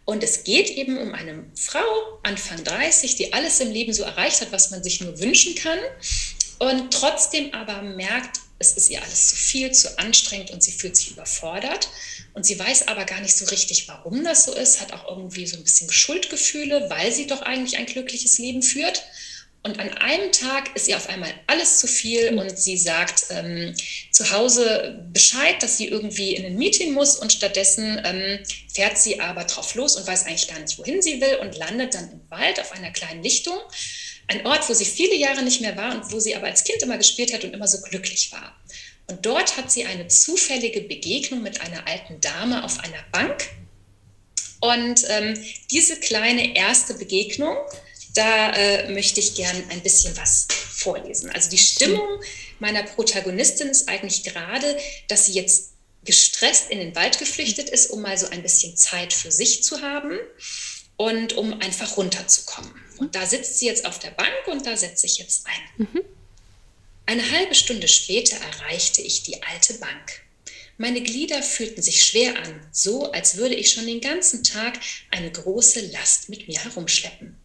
Und 0.04 0.22
es 0.24 0.44
geht 0.44 0.70
eben 0.70 0.98
um 0.98 1.14
eine 1.14 1.44
Frau, 1.54 1.84
Anfang 2.22 2.64
30, 2.64 3.16
die 3.16 3.32
alles 3.32 3.60
im 3.60 3.70
Leben 3.70 3.92
so 3.92 4.02
erreicht 4.02 4.40
hat, 4.40 4.52
was 4.52 4.70
man 4.70 4.82
sich 4.82 5.00
nur 5.00 5.20
wünschen 5.20 5.54
kann 5.54 5.78
und 6.60 6.92
trotzdem 6.92 7.54
aber 7.54 7.80
merkt, 7.80 8.40
es 8.58 8.74
ist 8.74 8.90
ihr 8.90 9.02
alles 9.02 9.28
zu 9.28 9.36
viel, 9.36 9.72
zu 9.72 9.98
anstrengend 9.98 10.50
und 10.50 10.62
sie 10.62 10.72
fühlt 10.72 10.94
sich 10.94 11.12
überfordert. 11.12 11.88
Und 12.34 12.44
sie 12.44 12.58
weiß 12.58 12.88
aber 12.88 13.06
gar 13.06 13.22
nicht 13.22 13.34
so 13.34 13.46
richtig, 13.46 13.88
warum 13.88 14.22
das 14.22 14.44
so 14.44 14.52
ist, 14.52 14.82
hat 14.82 14.92
auch 14.92 15.08
irgendwie 15.08 15.46
so 15.46 15.56
ein 15.56 15.64
bisschen 15.64 15.90
Schuldgefühle, 15.90 16.90
weil 16.90 17.10
sie 17.10 17.26
doch 17.26 17.40
eigentlich 17.40 17.78
ein 17.78 17.86
glückliches 17.86 18.38
Leben 18.38 18.62
führt. 18.62 19.02
Und 19.62 19.78
an 19.78 19.90
einem 19.98 20.32
Tag 20.32 20.74
ist 20.74 20.88
ihr 20.88 20.96
auf 20.96 21.10
einmal 21.10 21.32
alles 21.46 21.80
zu 21.80 21.86
viel 21.86 22.38
und 22.38 22.58
sie 22.58 22.78
sagt 22.78 23.26
ähm, 23.28 23.74
zu 24.10 24.30
Hause 24.30 25.04
Bescheid, 25.12 25.62
dass 25.62 25.76
sie 25.76 25.88
irgendwie 25.88 26.34
in 26.34 26.46
ein 26.46 26.56
Meeting 26.56 26.94
muss 26.94 27.16
und 27.16 27.30
stattdessen 27.30 28.00
ähm, 28.02 28.38
fährt 28.72 28.96
sie 28.96 29.20
aber 29.20 29.44
drauf 29.44 29.74
los 29.74 29.96
und 29.96 30.06
weiß 30.06 30.24
eigentlich 30.24 30.48
gar 30.48 30.58
nicht, 30.58 30.78
wohin 30.78 31.02
sie 31.02 31.20
will 31.20 31.36
und 31.42 31.58
landet 31.58 31.94
dann 31.94 32.10
im 32.10 32.30
Wald 32.30 32.58
auf 32.58 32.72
einer 32.72 32.90
kleinen 32.90 33.22
Lichtung. 33.22 33.58
Ein 34.28 34.46
Ort, 34.46 34.66
wo 34.70 34.72
sie 34.72 34.86
viele 34.86 35.16
Jahre 35.16 35.42
nicht 35.42 35.60
mehr 35.60 35.76
war 35.76 35.94
und 35.94 36.10
wo 36.10 36.20
sie 36.20 36.34
aber 36.34 36.46
als 36.46 36.64
Kind 36.64 36.82
immer 36.82 36.96
gespielt 36.96 37.34
hat 37.34 37.44
und 37.44 37.52
immer 37.52 37.68
so 37.68 37.82
glücklich 37.82 38.32
war. 38.32 38.56
Und 39.08 39.26
dort 39.26 39.58
hat 39.58 39.70
sie 39.70 39.84
eine 39.84 40.08
zufällige 40.08 40.82
Begegnung 40.82 41.42
mit 41.42 41.60
einer 41.60 41.86
alten 41.86 42.20
Dame 42.20 42.64
auf 42.64 42.78
einer 42.78 43.04
Bank. 43.12 43.48
Und 44.60 45.04
ähm, 45.08 45.34
diese 45.70 45.98
kleine 45.98 46.54
erste 46.56 46.94
Begegnung, 46.94 47.56
da 48.14 48.52
äh, 48.52 48.92
möchte 48.92 49.20
ich 49.20 49.34
gern 49.34 49.62
ein 49.70 49.82
bisschen 49.82 50.16
was 50.16 50.46
vorlesen. 50.50 51.30
Also 51.30 51.50
die 51.50 51.58
Stimmung 51.58 52.08
meiner 52.58 52.82
Protagonistin 52.82 53.68
ist 53.68 53.88
eigentlich 53.88 54.24
gerade, 54.24 54.76
dass 55.08 55.26
sie 55.26 55.32
jetzt 55.32 55.70
gestresst 56.04 56.70
in 56.70 56.78
den 56.78 56.94
Wald 56.94 57.18
geflüchtet 57.18 57.68
ist, 57.68 57.90
um 57.90 58.02
mal 58.02 58.16
so 58.16 58.28
ein 58.28 58.42
bisschen 58.42 58.76
Zeit 58.76 59.12
für 59.12 59.30
sich 59.30 59.62
zu 59.62 59.82
haben 59.82 60.18
und 60.96 61.34
um 61.34 61.60
einfach 61.60 61.96
runterzukommen. 61.96 62.72
Und 62.98 63.14
da 63.14 63.26
sitzt 63.26 63.58
sie 63.58 63.66
jetzt 63.66 63.86
auf 63.86 63.98
der 63.98 64.10
Bank 64.10 64.46
und 64.46 64.66
da 64.66 64.76
setze 64.76 65.06
ich 65.06 65.18
jetzt 65.18 65.46
ein. 65.46 65.86
Mhm. 65.86 66.00
Eine 67.06 67.30
halbe 67.32 67.54
Stunde 67.54 67.88
später 67.88 68.36
erreichte 68.36 69.02
ich 69.02 69.22
die 69.22 69.42
alte 69.42 69.74
Bank. 69.74 70.22
Meine 70.78 71.02
Glieder 71.02 71.42
fühlten 71.42 71.82
sich 71.82 72.04
schwer 72.04 72.38
an, 72.38 72.66
so 72.72 73.10
als 73.12 73.36
würde 73.36 73.54
ich 73.54 73.70
schon 73.70 73.86
den 73.86 74.00
ganzen 74.00 74.44
Tag 74.44 74.78
eine 75.10 75.30
große 75.30 75.80
Last 75.88 76.28
mit 76.28 76.48
mir 76.48 76.62
herumschleppen. 76.62 77.36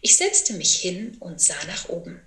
Ich 0.00 0.16
setzte 0.16 0.54
mich 0.54 0.76
hin 0.76 1.16
und 1.20 1.40
sah 1.40 1.62
nach 1.66 1.88
oben. 1.88 2.20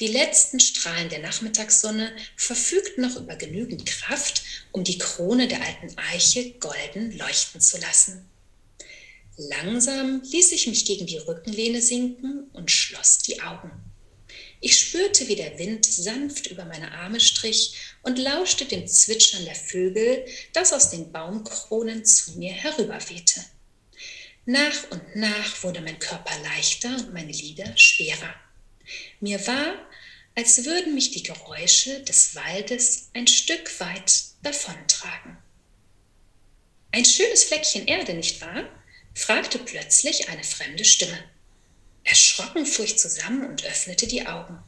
Die 0.00 0.06
letzten 0.06 0.60
Strahlen 0.60 1.08
der 1.08 1.18
Nachmittagssonne 1.18 2.14
verfügten 2.36 3.02
noch 3.02 3.16
über 3.16 3.34
genügend 3.34 3.84
Kraft, 3.84 4.42
um 4.70 4.84
die 4.84 4.98
Krone 4.98 5.48
der 5.48 5.60
alten 5.60 5.98
Eiche 5.98 6.52
golden 6.52 7.16
leuchten 7.18 7.60
zu 7.60 7.78
lassen. 7.78 8.28
Langsam 9.36 10.22
ließ 10.22 10.52
ich 10.52 10.68
mich 10.68 10.84
gegen 10.84 11.06
die 11.06 11.18
Rückenlehne 11.18 11.82
sinken 11.82 12.48
und 12.52 12.70
schloss 12.70 13.18
die 13.18 13.40
Augen. 13.40 13.70
Ich 14.60 14.76
spürte, 14.78 15.28
wie 15.28 15.36
der 15.36 15.58
Wind 15.58 15.86
sanft 15.86 16.48
über 16.48 16.64
meine 16.64 16.92
Arme 16.92 17.20
strich 17.20 17.74
und 18.02 18.18
lauschte 18.18 18.64
dem 18.64 18.86
Zwitschern 18.86 19.44
der 19.44 19.54
Vögel, 19.54 20.24
das 20.52 20.72
aus 20.72 20.90
den 20.90 21.12
Baumkronen 21.12 22.04
zu 22.04 22.38
mir 22.38 22.52
herüberwehte. 22.52 23.44
Nach 24.50 24.90
und 24.90 25.14
nach 25.14 25.62
wurde 25.62 25.82
mein 25.82 25.98
Körper 25.98 26.34
leichter 26.42 26.88
und 26.88 27.12
meine 27.12 27.32
Lider 27.32 27.70
schwerer. 27.76 28.34
Mir 29.20 29.46
war, 29.46 29.74
als 30.36 30.64
würden 30.64 30.94
mich 30.94 31.10
die 31.10 31.22
Geräusche 31.22 32.00
des 32.04 32.34
Waldes 32.34 33.10
ein 33.12 33.26
Stück 33.26 33.78
weit 33.78 34.22
davontragen. 34.42 35.36
Ein 36.92 37.04
schönes 37.04 37.44
Fleckchen 37.44 37.86
Erde, 37.86 38.14
nicht 38.14 38.40
wahr? 38.40 38.64
fragte 39.14 39.58
plötzlich 39.58 40.30
eine 40.30 40.44
fremde 40.44 40.86
Stimme. 40.86 41.22
Erschrocken 42.04 42.64
fuhr 42.64 42.86
ich 42.86 42.98
zusammen 42.98 43.50
und 43.50 43.66
öffnete 43.66 44.06
die 44.06 44.26
Augen. 44.26 44.58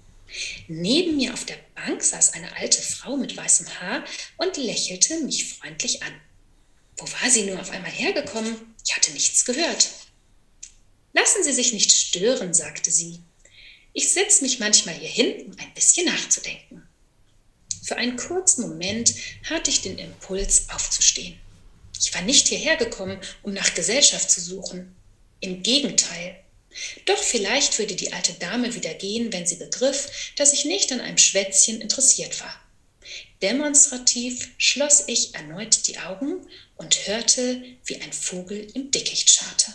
Neben 0.69 1.17
mir 1.17 1.33
auf 1.33 1.47
der 1.47 1.59
Bank 1.75 2.03
saß 2.03 2.35
eine 2.35 2.55
alte 2.55 2.83
Frau 2.83 3.17
mit 3.17 3.35
weißem 3.35 3.81
Haar 3.81 4.05
und 4.37 4.59
lächelte 4.59 5.21
mich 5.21 5.55
freundlich 5.55 6.03
an. 6.03 6.21
Wo 6.99 7.11
war 7.11 7.31
sie 7.31 7.45
nur 7.45 7.59
auf 7.59 7.71
einmal 7.71 7.91
hergekommen? 7.91 8.70
Ich 8.91 8.97
hatte 8.97 9.13
nichts 9.13 9.45
gehört. 9.45 9.89
Lassen 11.13 11.45
Sie 11.45 11.53
sich 11.53 11.73
nicht 11.73 11.93
stören, 11.93 12.53
sagte 12.53 12.91
sie. 12.91 13.21
Ich 13.93 14.13
setze 14.13 14.43
mich 14.43 14.59
manchmal 14.59 14.97
hier 14.97 15.09
hin, 15.09 15.47
um 15.47 15.57
ein 15.61 15.73
bisschen 15.75 16.07
nachzudenken. 16.07 16.83
Für 17.85 17.99
einen 17.99 18.17
kurzen 18.17 18.63
Moment 18.63 19.15
hatte 19.49 19.71
ich 19.71 19.83
den 19.83 19.97
Impuls, 19.97 20.71
aufzustehen. 20.71 21.39
Ich 22.01 22.13
war 22.15 22.23
nicht 22.23 22.49
hierher 22.49 22.75
gekommen, 22.75 23.21
um 23.45 23.53
nach 23.53 23.75
Gesellschaft 23.75 24.29
zu 24.29 24.41
suchen. 24.41 24.97
Im 25.39 25.63
Gegenteil. 25.63 26.41
Doch 27.05 27.23
vielleicht 27.23 27.79
würde 27.79 27.95
die 27.95 28.13
alte 28.13 28.33
Dame 28.41 28.75
wieder 28.75 28.95
gehen, 28.95 29.33
wenn 29.33 29.47
sie 29.47 29.57
begriff, 29.57 30.33
dass 30.35 30.53
ich 30.53 30.65
nicht 30.65 30.91
an 30.91 31.01
einem 31.01 31.19
Schwätzchen 31.19 31.81
interessiert 31.81 32.41
war. 32.41 32.61
Demonstrativ 33.41 34.51
schloss 34.59 35.05
ich 35.07 35.35
erneut 35.37 35.87
die 35.87 35.99
Augen 35.99 36.45
und 36.81 37.07
hörte, 37.07 37.63
wie 37.85 38.01
ein 38.01 38.13
Vogel 38.13 38.67
im 38.73 38.91
Dickicht 38.91 39.31
scharte. 39.31 39.71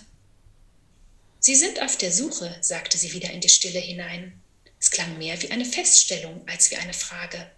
Sie 1.39 1.53
sind 1.53 1.79
auf 1.83 1.97
der 1.97 2.11
Suche, 2.11 2.57
sagte 2.61 2.97
sie 2.97 3.13
wieder 3.13 3.29
in 3.29 3.41
die 3.41 3.49
Stille 3.49 3.79
hinein. 3.79 4.41
Es 4.79 4.89
klang 4.89 5.19
mehr 5.19 5.39
wie 5.43 5.51
eine 5.51 5.65
Feststellung 5.65 6.41
als 6.47 6.71
wie 6.71 6.77
eine 6.77 6.95
Frage. 6.95 7.51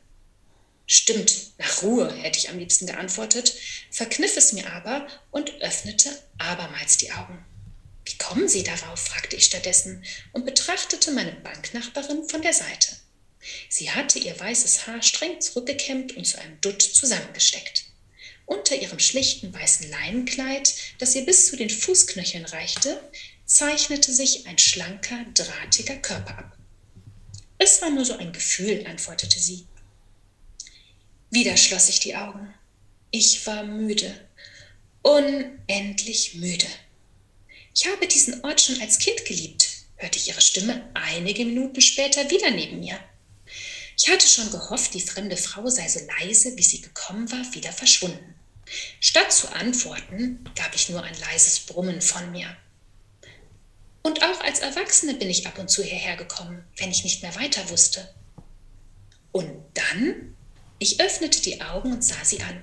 Stimmt, 0.85 1.57
nach 1.57 1.81
Ruhe, 1.81 2.13
hätte 2.13 2.37
ich 2.37 2.49
am 2.49 2.59
liebsten 2.59 2.87
geantwortet, 2.87 3.53
verkniff 3.89 4.35
es 4.35 4.51
mir 4.51 4.69
aber 4.69 5.07
und 5.31 5.61
öffnete 5.61 6.09
abermals 6.37 6.97
die 6.97 7.13
Augen. 7.13 7.45
Wie 8.03 8.17
kommen 8.17 8.49
Sie 8.49 8.63
darauf? 8.63 8.99
fragte 8.99 9.37
ich 9.37 9.45
stattdessen 9.45 10.03
und 10.33 10.45
betrachtete 10.45 11.11
meine 11.11 11.31
Banknachbarin 11.31 12.27
von 12.27 12.41
der 12.41 12.53
Seite. 12.53 12.97
Sie 13.69 13.91
hatte 13.91 14.19
ihr 14.19 14.37
weißes 14.37 14.87
Haar 14.87 15.01
streng 15.01 15.39
zurückgekämmt 15.39 16.17
und 16.17 16.25
zu 16.25 16.37
einem 16.37 16.59
Dutt 16.59 16.81
zusammengesteckt. 16.81 17.86
Unter 18.47 18.75
ihrem 18.75 18.97
schlichten 18.97 19.53
weißen 19.53 19.89
Leinenkleid, 19.89 20.73
das 20.99 21.13
ihr 21.15 21.25
bis 21.25 21.47
zu 21.47 21.57
den 21.57 21.69
Fußknöcheln 21.69 22.45
reichte, 22.45 22.97
zeichnete 23.45 24.13
sich 24.13 24.47
ein 24.47 24.57
schlanker, 24.57 25.25
drahtiger 25.33 25.97
Körper 25.97 26.37
ab. 26.37 26.57
Es 27.57 27.81
war 27.81 27.89
nur 27.89 28.05
so 28.05 28.15
ein 28.17 28.31
Gefühl, 28.31 28.85
antwortete 28.87 29.37
sie. 29.37 29.67
Wieder 31.29 31.57
schloss 31.57 31.89
ich 31.89 31.99
die 31.99 32.15
Augen. 32.15 32.53
Ich 33.11 33.45
war 33.45 33.63
müde, 33.63 34.13
unendlich 35.01 36.35
müde. 36.35 36.67
Ich 37.75 37.85
habe 37.85 38.07
diesen 38.07 38.45
Ort 38.45 38.61
schon 38.61 38.79
als 38.79 38.97
Kind 38.97 39.25
geliebt, 39.25 39.67
hörte 39.97 40.17
ich 40.19 40.29
ihre 40.29 40.41
Stimme 40.41 40.89
einige 40.93 41.43
Minuten 41.43 41.81
später 41.81 42.29
wieder 42.29 42.49
neben 42.51 42.79
mir. 42.79 42.97
Ich 43.97 44.09
hatte 44.09 44.27
schon 44.27 44.49
gehofft, 44.51 44.93
die 44.93 45.01
fremde 45.01 45.35
Frau 45.35 45.67
sei 45.69 45.89
so 45.89 45.99
leise, 46.19 46.55
wie 46.55 46.63
sie 46.63 46.79
gekommen 46.79 47.29
war, 47.29 47.53
wieder 47.53 47.73
verschwunden. 47.73 48.36
Statt 48.99 49.31
zu 49.31 49.47
antworten, 49.53 50.43
gab 50.55 50.75
ich 50.75 50.89
nur 50.89 51.03
ein 51.03 51.19
leises 51.19 51.61
Brummen 51.61 52.01
von 52.01 52.31
mir. 52.31 52.55
Und 54.03 54.23
auch 54.23 54.39
als 54.41 54.59
Erwachsene 54.59 55.15
bin 55.15 55.29
ich 55.29 55.47
ab 55.47 55.59
und 55.59 55.69
zu 55.69 55.83
hierher 55.83 56.15
gekommen, 56.15 56.63
wenn 56.77 56.91
ich 56.91 57.03
nicht 57.03 57.21
mehr 57.21 57.35
weiter 57.35 57.69
wusste. 57.69 58.13
Und 59.31 59.51
dann? 59.73 60.35
Ich 60.79 61.01
öffnete 61.01 61.41
die 61.41 61.61
Augen 61.61 61.91
und 61.91 62.03
sah 62.03 62.23
sie 62.23 62.41
an. 62.41 62.61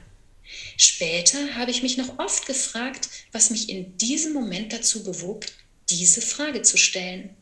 Später 0.76 1.54
habe 1.54 1.70
ich 1.70 1.82
mich 1.82 1.96
noch 1.96 2.18
oft 2.18 2.46
gefragt, 2.46 3.08
was 3.32 3.50
mich 3.50 3.68
in 3.68 3.96
diesem 3.98 4.32
Moment 4.32 4.72
dazu 4.72 5.04
bewog, 5.04 5.44
diese 5.90 6.22
Frage 6.22 6.62
zu 6.62 6.76
stellen 6.76 7.36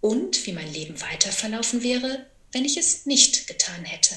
und 0.00 0.46
wie 0.46 0.52
mein 0.52 0.72
Leben 0.72 1.00
weiter 1.00 1.32
verlaufen 1.32 1.82
wäre, 1.82 2.26
wenn 2.52 2.64
ich 2.64 2.76
es 2.76 3.06
nicht 3.06 3.46
getan 3.46 3.84
hätte. 3.84 4.14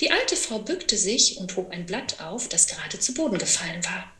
Die 0.00 0.10
alte 0.10 0.36
Frau 0.36 0.58
bückte 0.58 0.98
sich 0.98 1.38
und 1.38 1.56
hob 1.56 1.70
ein 1.70 1.86
Blatt 1.86 2.20
auf, 2.20 2.48
das 2.48 2.66
gerade 2.66 2.98
zu 2.98 3.14
Boden 3.14 3.38
gefallen 3.38 3.84
war. 3.84 4.12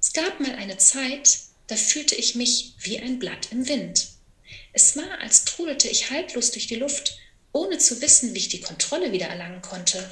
Es 0.00 0.12
gab 0.12 0.38
mal 0.38 0.54
eine 0.54 0.78
Zeit, 0.78 1.40
da 1.66 1.74
fühlte 1.74 2.14
ich 2.14 2.36
mich 2.36 2.74
wie 2.78 2.98
ein 3.00 3.18
Blatt 3.18 3.48
im 3.50 3.66
Wind. 3.68 4.08
Es 4.72 4.96
war, 4.96 5.20
als 5.20 5.44
trudelte 5.44 5.88
ich 5.88 6.10
halblos 6.10 6.52
durch 6.52 6.68
die 6.68 6.76
Luft, 6.76 7.18
ohne 7.52 7.78
zu 7.78 8.00
wissen, 8.00 8.34
wie 8.34 8.38
ich 8.38 8.48
die 8.48 8.60
Kontrolle 8.60 9.10
wieder 9.10 9.26
erlangen 9.26 9.62
konnte. 9.62 10.08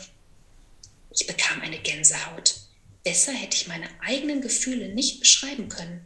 Ich 1.10 1.26
bekam 1.26 1.60
eine 1.60 1.78
Gänsehaut. 1.78 2.56
Besser 3.04 3.32
hätte 3.32 3.56
ich 3.56 3.68
meine 3.68 3.88
eigenen 4.00 4.40
Gefühle 4.40 4.88
nicht 4.88 5.20
beschreiben 5.20 5.68
können. 5.68 6.04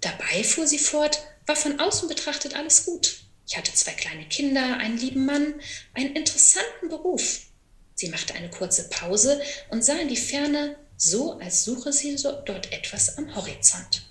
Dabei, 0.00 0.44
fuhr 0.44 0.66
sie 0.66 0.78
fort, 0.78 1.18
war 1.44 1.56
von 1.56 1.80
außen 1.80 2.08
betrachtet 2.08 2.54
alles 2.54 2.86
gut. 2.86 3.20
Ich 3.46 3.56
hatte 3.56 3.74
zwei 3.74 3.92
kleine 3.92 4.26
Kinder, 4.28 4.76
einen 4.78 4.96
lieben 4.96 5.26
Mann, 5.26 5.60
einen 5.94 6.14
interessanten 6.14 6.88
Beruf. 6.88 7.47
Sie 7.98 8.10
machte 8.10 8.34
eine 8.34 8.48
kurze 8.48 8.88
Pause 8.90 9.42
und 9.70 9.84
sah 9.84 9.98
in 9.98 10.06
die 10.06 10.16
Ferne, 10.16 10.76
so 10.96 11.32
als 11.40 11.64
suche 11.64 11.92
sie 11.92 12.14
dort 12.14 12.70
etwas 12.70 13.18
am 13.18 13.34
Horizont. 13.34 14.08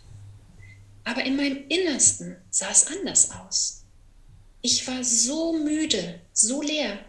Aber 1.06 1.24
in 1.24 1.38
meinem 1.38 1.66
Innersten 1.70 2.36
sah 2.50 2.70
es 2.70 2.88
anders 2.88 3.32
aus. 3.32 3.86
Ich 4.62 4.86
war 4.88 5.06
so 5.06 5.54
müde, 5.54 6.20
so 6.34 6.62
leer. 6.62 7.00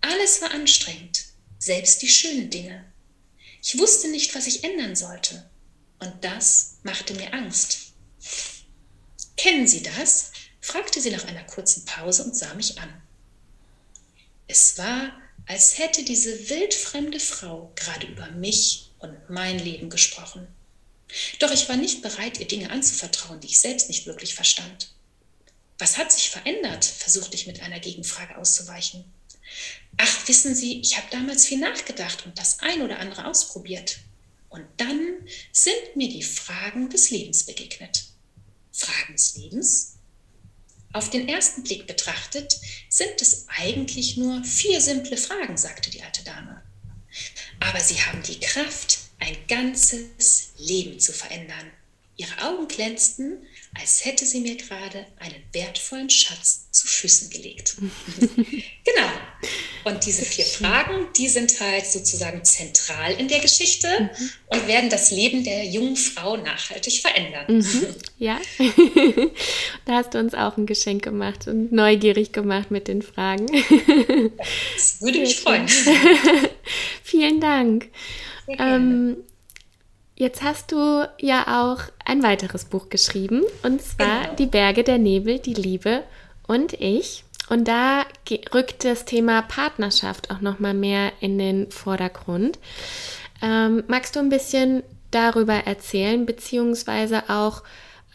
Alles 0.00 0.42
war 0.42 0.50
anstrengend 0.50 1.28
selbst 1.60 2.02
die 2.02 2.08
schönen 2.08 2.50
Dinge. 2.50 2.84
Ich 3.62 3.78
wusste 3.78 4.08
nicht, 4.08 4.34
was 4.34 4.48
ich 4.48 4.64
ändern 4.64 4.96
sollte. 4.96 5.48
Und 6.00 6.12
das 6.24 6.78
machte 6.82 7.14
mir 7.14 7.32
Angst. 7.32 7.92
Kennen 9.36 9.68
Sie 9.68 9.84
das? 9.84 10.32
fragte 10.60 11.00
sie 11.00 11.10
nach 11.10 11.24
einer 11.24 11.44
kurzen 11.44 11.84
Pause 11.84 12.24
und 12.24 12.36
sah 12.36 12.52
mich 12.54 12.78
an. 12.80 13.02
Es 14.48 14.76
war, 14.76 15.12
als 15.48 15.78
hätte 15.78 16.04
diese 16.04 16.50
wildfremde 16.50 17.18
Frau 17.18 17.72
gerade 17.74 18.06
über 18.06 18.30
mich 18.32 18.90
und 18.98 19.16
mein 19.30 19.58
Leben 19.58 19.88
gesprochen. 19.88 20.46
Doch 21.38 21.50
ich 21.50 21.68
war 21.70 21.76
nicht 21.76 22.02
bereit, 22.02 22.38
ihr 22.38 22.46
Dinge 22.46 22.70
anzuvertrauen, 22.70 23.40
die 23.40 23.46
ich 23.46 23.60
selbst 23.60 23.88
nicht 23.88 24.06
wirklich 24.06 24.34
verstand. 24.34 24.92
Was 25.78 25.96
hat 25.96 26.12
sich 26.12 26.28
verändert? 26.28 26.84
versuchte 26.84 27.34
ich 27.34 27.46
mit 27.46 27.62
einer 27.62 27.80
Gegenfrage 27.80 28.36
auszuweichen. 28.36 29.04
Ach, 29.96 30.28
wissen 30.28 30.54
Sie, 30.54 30.80
ich 30.80 30.98
habe 30.98 31.06
damals 31.10 31.46
viel 31.46 31.58
nachgedacht 31.58 32.26
und 32.26 32.38
das 32.38 32.60
ein 32.60 32.82
oder 32.82 32.98
andere 32.98 33.26
ausprobiert. 33.26 33.98
Und 34.50 34.66
dann 34.76 35.26
sind 35.52 35.96
mir 35.96 36.08
die 36.08 36.22
Fragen 36.22 36.90
des 36.90 37.10
Lebens 37.10 37.46
begegnet. 37.46 38.04
Fragen 38.72 39.14
des 39.14 39.36
Lebens? 39.36 39.97
Auf 40.98 41.10
den 41.10 41.28
ersten 41.28 41.62
Blick 41.62 41.86
betrachtet 41.86 42.58
sind 42.88 43.22
es 43.22 43.46
eigentlich 43.46 44.16
nur 44.16 44.42
vier 44.42 44.80
simple 44.80 45.16
Fragen, 45.16 45.56
sagte 45.56 45.90
die 45.90 46.02
alte 46.02 46.24
Dame. 46.24 46.60
Aber 47.60 47.78
sie 47.78 47.94
haben 48.02 48.20
die 48.24 48.40
Kraft, 48.40 48.98
ein 49.20 49.36
ganzes 49.46 50.54
Leben 50.58 50.98
zu 50.98 51.12
verändern. 51.12 51.70
Ihre 52.16 52.42
Augen 52.42 52.66
glänzten, 52.66 53.46
als 53.78 54.04
hätte 54.04 54.26
sie 54.26 54.40
mir 54.40 54.56
gerade 54.56 55.06
einen 55.18 55.42
wertvollen 55.52 56.10
Schatz 56.10 56.68
zu 56.72 56.86
Füßen 56.86 57.30
gelegt. 57.30 57.76
genau. 58.84 59.08
Und 59.84 60.04
diese 60.04 60.24
vier 60.24 60.44
Fragen, 60.44 61.06
die 61.16 61.28
sind 61.28 61.58
halt 61.60 61.86
sozusagen 61.86 62.44
zentral 62.44 63.12
in 63.12 63.28
der 63.28 63.40
Geschichte 63.40 63.88
mhm. 63.88 64.30
und 64.48 64.68
werden 64.68 64.90
das 64.90 65.10
Leben 65.10 65.44
der 65.44 65.64
jungen 65.64 65.96
Frau 65.96 66.36
nachhaltig 66.36 67.00
verändern. 67.00 67.46
Mhm. 67.48 67.86
Ja, 68.18 68.40
da 69.86 69.94
hast 69.94 70.14
du 70.14 70.18
uns 70.18 70.34
auch 70.34 70.56
ein 70.56 70.66
Geschenk 70.66 71.04
gemacht 71.04 71.46
und 71.46 71.72
neugierig 71.72 72.32
gemacht 72.32 72.70
mit 72.70 72.88
den 72.88 73.02
Fragen. 73.02 73.46
Das 74.76 75.00
würde 75.00 75.20
mich 75.20 75.40
freuen. 75.40 75.68
Vielen 77.02 77.40
Dank. 77.40 77.88
Ähm, 78.48 79.18
Jetzt 80.18 80.42
hast 80.42 80.72
du 80.72 81.08
ja 81.20 81.62
auch 81.62 81.80
ein 82.04 82.24
weiteres 82.24 82.64
Buch 82.64 82.88
geschrieben, 82.88 83.44
und 83.62 83.80
zwar 83.80 84.22
genau. 84.22 84.34
Die 84.34 84.46
Berge 84.46 84.82
der 84.82 84.98
Nebel, 84.98 85.38
die 85.38 85.54
Liebe 85.54 86.02
und 86.48 86.72
ich. 86.72 87.22
Und 87.48 87.68
da 87.68 88.04
rückt 88.52 88.84
das 88.84 89.04
Thema 89.04 89.42
Partnerschaft 89.42 90.32
auch 90.32 90.40
noch 90.40 90.58
mal 90.58 90.74
mehr 90.74 91.12
in 91.20 91.38
den 91.38 91.70
Vordergrund. 91.70 92.58
Ähm, 93.42 93.84
magst 93.86 94.16
du 94.16 94.18
ein 94.18 94.28
bisschen 94.28 94.82
darüber 95.12 95.54
erzählen, 95.54 96.26
beziehungsweise 96.26 97.30
auch 97.30 97.62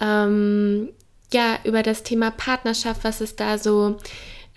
ähm, 0.01 0.89
ja 1.31 1.57
über 1.63 1.83
das 1.83 2.03
Thema 2.03 2.31
Partnerschaft, 2.31 3.05
was 3.05 3.21
ist 3.21 3.39
da 3.39 3.57
so, 3.57 3.95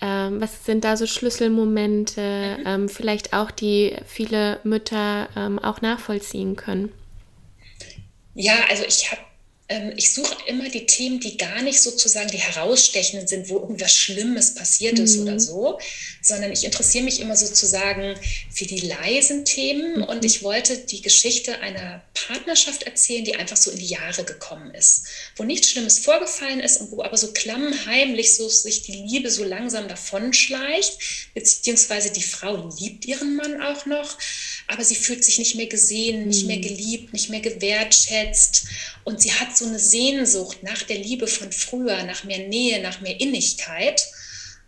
ähm, 0.01 0.41
was 0.41 0.65
sind 0.65 0.83
da 0.83 0.97
so 0.97 1.07
Schlüsselmomente, 1.07 2.57
mhm. 2.59 2.67
Ähm, 2.67 2.89
vielleicht 2.89 3.35
auch 3.35 3.53
die 3.53 3.95
viele 4.05 4.59
Mütter 4.65 5.29
ähm, 5.37 5.61
auch 5.61 5.81
nachvollziehen 5.81 6.57
können? 6.57 6.93
Ja, 8.37 8.67
also 8.69 8.85
ich 8.85 9.11
habe 9.11 9.21
ähm, 9.69 9.93
ich 9.97 10.13
suche 10.13 10.37
immer 10.47 10.69
die 10.69 10.87
Themen, 10.87 11.19
die 11.19 11.37
gar 11.37 11.61
nicht 11.63 11.81
sozusagen 11.81 12.31
die 12.31 12.39
herausstechenden 12.39 13.27
sind, 13.27 13.49
wo 13.49 13.59
irgendwas 13.59 13.95
Schlimmes 13.95 14.55
passiert 14.55 14.99
ist 14.99 15.17
mhm. 15.17 15.23
oder 15.23 15.41
so, 15.41 15.79
sondern 16.23 16.53
ich 16.53 16.65
interessiere 16.65 17.05
mich 17.05 17.21
immer 17.21 17.37
sozusagen 17.37 18.15
für 18.53 18.67
die 18.67 18.81
leisen 18.81 19.45
Themen 19.45 19.99
mhm. 19.99 20.05
und 20.05 20.25
ich 20.25 20.45
wollte 20.45 20.79
die 20.79 21.03
Geschichte 21.03 21.59
einer 21.61 22.05
Partnerschaft 22.15 22.85
erzählen, 22.85 23.25
die 23.25 23.35
einfach 23.35 23.57
so 23.57 23.73
in 23.73 23.79
die 23.79 23.87
Jahre 23.87 24.23
gekommen 24.23 24.73
ist, 24.73 25.07
wo 25.35 25.43
nichts 25.43 25.71
Schlimmes 25.71 25.99
vorgefallen 25.99 26.61
ist 26.61 26.81
und 26.81 26.93
wo 26.93 27.03
aber 27.03 27.17
so 27.17 27.33
klammheimlich 27.33 28.37
so 28.37 28.49
sich 28.49 28.83
die 28.83 28.93
Liebe 28.93 29.31
so 29.31 29.43
langsam 29.43 29.89
davonschleicht, 29.89 31.33
beziehungsweise 31.35 32.13
die 32.13 32.23
Frau 32.23 32.71
liebt 32.79 33.05
ihren 33.05 33.35
Mann 33.35 33.61
auch 33.61 33.85
noch, 33.87 34.17
aber 34.69 34.85
sie 34.85 34.97
fühlt 34.97 35.25
sich 35.25 35.39
nicht 35.39 35.55
mehr 35.55 35.67
gesehen, 35.67 36.27
nicht 36.27 36.47
mehr 36.47 36.57
mhm. 36.59 36.63
geliebt, 36.63 37.13
nicht 37.13 37.31
mehr 37.31 37.41
gewertschätzt 37.41 38.67
und 39.05 39.21
sie 39.21 39.33
hat 39.33 39.57
so 39.57 39.67
eine 39.67 39.79
Sehnsucht 39.79 40.63
nach 40.63 40.83
der 40.83 40.99
Liebe 40.99 41.27
von 41.27 41.53
früher, 41.53 42.03
nach 42.03 42.25
mehr 42.25 42.49
Nähe, 42.49 42.83
nach 42.83 43.01
mehr 43.01 43.21
Innigkeit. 43.21 44.05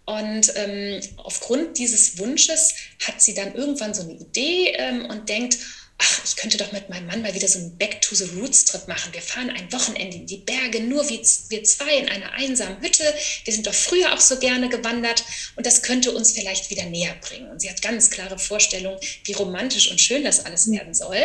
Und 0.06 0.52
ähm, 0.54 1.00
aufgrund 1.18 1.76
dieses 1.76 2.18
Wunsches 2.18 2.72
hat 3.06 3.20
sie 3.20 3.34
dann 3.34 3.54
irgendwann 3.54 3.92
so 3.92 4.02
eine 4.02 4.14
Idee 4.14 4.72
ähm, 4.78 5.04
und 5.04 5.28
denkt, 5.28 5.58
ach, 5.98 6.24
ich 6.24 6.36
könnte 6.36 6.56
doch 6.56 6.72
mit 6.72 6.88
meinem 6.88 7.06
Mann 7.06 7.22
mal 7.22 7.34
wieder 7.34 7.48
so 7.48 7.58
einen 7.58 7.76
Back 7.76 8.00
to 8.00 8.14
the 8.14 8.24
Roots 8.36 8.64
Trip 8.64 8.86
machen. 8.86 9.12
Wir 9.12 9.22
fahren 9.22 9.50
ein 9.50 9.72
Wochenende 9.72 10.16
in 10.16 10.26
die 10.26 10.38
Berge, 10.38 10.80
nur 10.80 11.08
wie 11.08 11.20
wir 11.48 11.64
zwei 11.64 11.96
in 11.96 12.08
einer 12.08 12.32
einsamen 12.32 12.80
Hütte. 12.80 13.04
Wir 13.44 13.52
sind 13.52 13.66
doch 13.66 13.74
früher 13.74 14.12
auch 14.12 14.20
so 14.20 14.38
gerne 14.38 14.68
gewandert 14.68 15.24
und 15.56 15.66
das 15.66 15.82
könnte 15.82 16.12
uns 16.12 16.32
vielleicht 16.32 16.70
wieder 16.70 16.84
näher 16.84 17.14
bringen. 17.20 17.50
Und 17.50 17.60
sie 17.60 17.68
hat 17.68 17.82
ganz 17.82 18.10
klare 18.10 18.38
Vorstellungen, 18.38 18.98
wie 19.24 19.32
romantisch 19.32 19.90
und 19.90 20.00
schön 20.00 20.24
das 20.24 20.44
alles 20.44 20.70
werden 20.70 20.94
soll. 20.94 21.18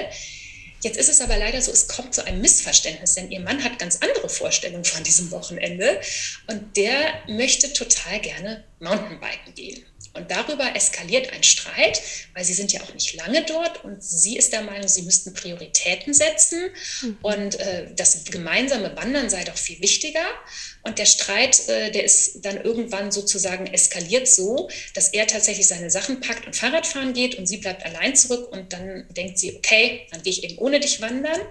Jetzt 0.81 0.97
ist 0.97 1.09
es 1.09 1.21
aber 1.21 1.37
leider 1.37 1.61
so, 1.61 1.71
es 1.71 1.87
kommt 1.87 2.13
zu 2.13 2.25
einem 2.25 2.41
Missverständnis, 2.41 3.13
denn 3.13 3.31
ihr 3.31 3.39
Mann 3.39 3.63
hat 3.63 3.79
ganz 3.79 3.99
andere 4.01 4.27
Vorstellungen 4.27 4.83
von 4.83 5.01
diesem 5.03 5.31
Wochenende 5.31 6.01
und 6.47 6.75
der 6.75 7.23
möchte 7.27 7.71
total 7.71 8.19
gerne 8.19 8.65
Mountainbiken 8.79 9.53
gehen. 9.55 9.85
Und 10.15 10.29
darüber 10.29 10.75
eskaliert 10.75 11.33
ein 11.33 11.41
Streit, 11.41 11.99
weil 12.35 12.43
sie 12.43 12.53
sind 12.53 12.71
ja 12.71 12.81
auch 12.81 12.93
nicht 12.93 13.15
lange 13.15 13.43
dort 13.45 13.83
und 13.83 14.03
sie 14.03 14.37
ist 14.37 14.53
der 14.53 14.61
Meinung, 14.61 14.87
sie 14.87 15.01
müssten 15.01 15.33
Prioritäten 15.33 16.13
setzen 16.13 16.69
mhm. 17.01 17.17
und 17.23 17.59
äh, 17.59 17.87
das 17.95 18.23
gemeinsame 18.25 18.95
Wandern 18.95 19.31
sei 19.31 19.43
doch 19.43 19.57
viel 19.57 19.81
wichtiger. 19.81 20.25
Und 20.83 20.99
der 20.99 21.05
Streit, 21.05 21.67
äh, 21.67 21.91
der 21.91 22.03
ist 22.03 22.45
dann 22.45 22.61
irgendwann 22.61 23.11
sozusagen 23.11 23.65
eskaliert 23.65 24.27
so, 24.27 24.69
dass 24.93 25.09
er 25.09 25.25
tatsächlich 25.25 25.67
seine 25.67 25.89
Sachen 25.89 26.19
packt 26.19 26.45
und 26.45 26.55
Fahrradfahren 26.55 27.13
geht 27.13 27.35
und 27.35 27.47
sie 27.47 27.57
bleibt 27.57 27.83
allein 27.83 28.15
zurück 28.15 28.51
und 28.51 28.71
dann 28.71 29.07
denkt 29.15 29.39
sie, 29.39 29.55
okay, 29.55 30.05
dann 30.11 30.21
gehe 30.21 30.33
ich 30.33 30.43
eben 30.43 30.59
ohne 30.59 30.79
dich 30.79 31.01
wandern 31.01 31.41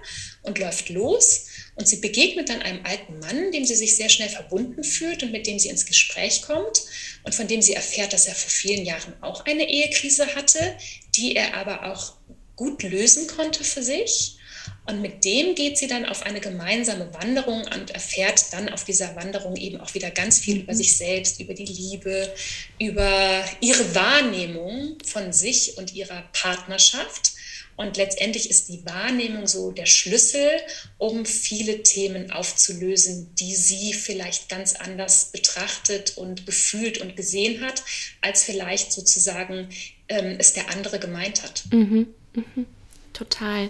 und 0.43 0.57
läuft 0.57 0.87
los. 0.89 1.47
Und 1.75 1.87
sie 1.87 1.97
begegnet 1.97 2.49
dann 2.49 2.61
einem 2.61 2.85
alten 2.85 3.19
Mann, 3.19 3.51
dem 3.51 3.65
sie 3.65 3.75
sich 3.75 3.95
sehr 3.95 4.09
schnell 4.09 4.29
verbunden 4.29 4.83
fühlt 4.83 5.23
und 5.23 5.31
mit 5.31 5.47
dem 5.47 5.57
sie 5.57 5.69
ins 5.69 5.85
Gespräch 5.85 6.43
kommt 6.43 6.83
und 7.23 7.33
von 7.33 7.47
dem 7.47 7.61
sie 7.61 7.73
erfährt, 7.73 8.13
dass 8.13 8.27
er 8.27 8.35
vor 8.35 8.51
vielen 8.51 8.85
Jahren 8.85 9.13
auch 9.21 9.45
eine 9.45 9.67
Ehekrise 9.67 10.35
hatte, 10.35 10.77
die 11.15 11.35
er 11.35 11.55
aber 11.55 11.91
auch 11.91 12.13
gut 12.55 12.83
lösen 12.83 13.27
konnte 13.27 13.63
für 13.63 13.81
sich. 13.81 14.37
Und 14.85 15.01
mit 15.01 15.23
dem 15.23 15.55
geht 15.55 15.77
sie 15.77 15.87
dann 15.87 16.05
auf 16.05 16.23
eine 16.23 16.41
gemeinsame 16.41 17.13
Wanderung 17.13 17.63
und 17.73 17.91
erfährt 17.91 18.51
dann 18.51 18.69
auf 18.69 18.83
dieser 18.83 19.15
Wanderung 19.15 19.55
eben 19.55 19.79
auch 19.79 19.93
wieder 19.93 20.11
ganz 20.11 20.39
viel 20.39 20.59
über 20.59 20.75
sich 20.75 20.97
selbst, 20.97 21.39
über 21.39 21.53
die 21.53 21.65
Liebe, 21.65 22.33
über 22.79 23.45
ihre 23.61 23.95
Wahrnehmung 23.95 24.97
von 25.05 25.31
sich 25.31 25.77
und 25.77 25.93
ihrer 25.93 26.23
Partnerschaft. 26.33 27.32
Und 27.75 27.97
letztendlich 27.97 28.49
ist 28.49 28.69
die 28.69 28.85
Wahrnehmung 28.85 29.47
so 29.47 29.71
der 29.71 29.85
Schlüssel, 29.85 30.49
um 30.97 31.25
viele 31.25 31.83
Themen 31.83 32.31
aufzulösen, 32.31 33.33
die 33.35 33.55
sie 33.55 33.93
vielleicht 33.93 34.49
ganz 34.49 34.75
anders 34.75 35.31
betrachtet 35.31 36.17
und 36.17 36.45
gefühlt 36.45 36.99
und 36.99 37.15
gesehen 37.15 37.61
hat, 37.61 37.83
als 38.21 38.43
vielleicht 38.43 38.91
sozusagen 38.91 39.69
ähm, 40.09 40.35
es 40.37 40.53
der 40.53 40.69
andere 40.71 40.99
gemeint 40.99 41.43
hat. 41.43 41.63
Mhm, 41.71 42.07
mhm, 42.33 42.65
total. 43.13 43.69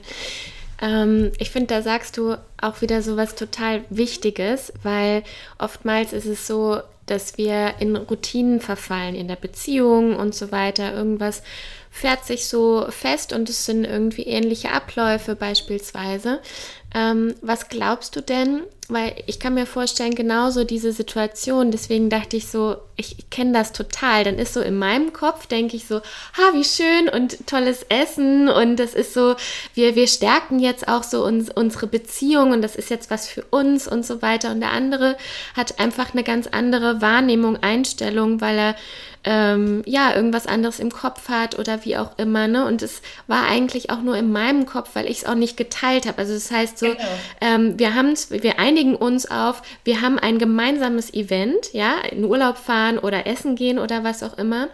Ähm, 0.82 1.32
ich 1.38 1.50
finde, 1.50 1.68
da 1.68 1.82
sagst 1.82 2.18
du 2.18 2.36
auch 2.60 2.82
wieder 2.82 3.02
so 3.02 3.16
was 3.16 3.36
total 3.36 3.86
Wichtiges, 3.90 4.74
weil 4.84 5.24
oftmals 5.58 6.12
ist 6.12 6.26
es 6.26 6.46
so, 6.46 6.82
dass 7.06 7.38
wir 7.38 7.76
in 7.80 7.96
Routinen 7.96 8.60
verfallen 8.60 9.16
in 9.16 9.28
der 9.28 9.36
Beziehung 9.36 10.16
und 10.16 10.34
so 10.36 10.52
weiter. 10.52 10.94
Irgendwas 10.94 11.42
fährt 11.96 12.26
sich 12.26 12.48
so 12.48 12.88
fest 12.90 13.34
und 13.34 13.50
es 13.50 13.66
sind 13.66 13.86
irgendwie 13.86 14.24
ähnliche 14.24 14.72
Abläufe 14.72 15.36
beispielsweise. 15.36 16.40
Ähm, 16.96 17.36
was 17.42 17.70
glaubst 17.70 18.16
du 18.16 18.22
denn? 18.22 18.64
Weil 18.90 19.14
ich 19.28 19.40
kann 19.40 19.54
mir 19.54 19.68
vorstellen, 19.68 20.16
genauso 20.16 20.64
diese 20.64 20.92
Situation, 20.92 21.70
deswegen 21.70 22.10
dachte 22.10 22.36
ich 22.36 22.48
so, 22.48 22.78
ich 22.96 23.30
kenne 23.30 23.54
das 23.54 23.72
total. 23.72 24.24
Dann 24.24 24.38
ist 24.38 24.54
so 24.54 24.62
in 24.62 24.78
meinem 24.78 25.14
Kopf, 25.14 25.48
denke 25.48 25.76
ich 25.76 25.88
so, 25.88 25.98
ha, 25.98 26.54
wie 26.54 26.64
schön 26.64 27.10
und 27.10 27.48
tolles 27.48 27.84
Essen 27.90 28.50
und 28.50 28.78
das 28.78 28.94
ist 28.94 29.14
so, 29.14 29.36
wir, 29.74 29.96
wir 29.96 30.08
stärken 30.08 30.60
jetzt 30.60 30.88
auch 30.88 31.04
so 31.04 31.26
uns, 31.26 31.50
unsere 31.50 31.88
Beziehung 31.88 32.52
und 32.52 32.62
das 32.62 32.76
ist 32.76 32.90
jetzt 32.90 33.10
was 33.10 33.28
für 33.28 33.44
uns 33.50 33.88
und 33.88 34.06
so 34.06 34.22
weiter. 34.22 34.52
Und 34.52 34.62
der 34.62 34.72
andere 34.72 35.18
hat 35.56 35.80
einfach 35.80 36.14
eine 36.14 36.24
ganz 36.24 36.48
andere 36.48 37.02
Wahrnehmung, 37.02 37.58
Einstellung, 37.62 38.42
weil 38.42 38.58
er 38.58 38.76
ähm, 39.26 39.84
ja, 39.86 40.14
irgendwas 40.14 40.48
anderes 40.48 40.80
im 40.80 40.92
Kopf 40.92 41.30
hat 41.30 41.58
oder 41.58 41.86
wie 41.86 41.96
auch 41.98 42.18
immer. 42.18 42.48
Ne? 42.48 42.66
Und 42.66 42.82
es 42.82 43.02
war 43.28 43.48
eigentlich 43.48 43.90
auch 43.90 44.02
nur 44.02 44.18
in 44.18 44.32
meinem 44.32 44.66
Kopf, 44.66 44.90
weil 44.96 45.10
ich 45.10 45.20
es 45.20 45.26
auch 45.26 45.36
nicht 45.36 45.56
geteilt 45.56 46.06
habe. 46.06 46.18
Also 46.18 46.34
das 46.34 46.52
heißt 46.52 46.78
so, 46.78 46.88
genau. 46.88 47.00
ähm, 47.40 47.80
wir 47.80 47.96
haben 47.96 48.14
wir 48.30 48.60
einigen 48.60 48.96
uns 48.96 49.26
auf, 49.26 49.62
wir 49.86 50.02
haben 50.02 50.20
ein 50.20 50.40
gemeinsames 50.40 51.14
Event, 51.14 51.72
ja, 51.72 51.96
in 52.12 52.26
Urlaub 52.26 52.58
fahren 52.58 52.83
oder 53.02 53.28
essen 53.28 53.56
gehen 53.56 53.80
oder 53.80 54.04
was 54.04 54.24
auch 54.24 54.38
immer. 54.38 54.68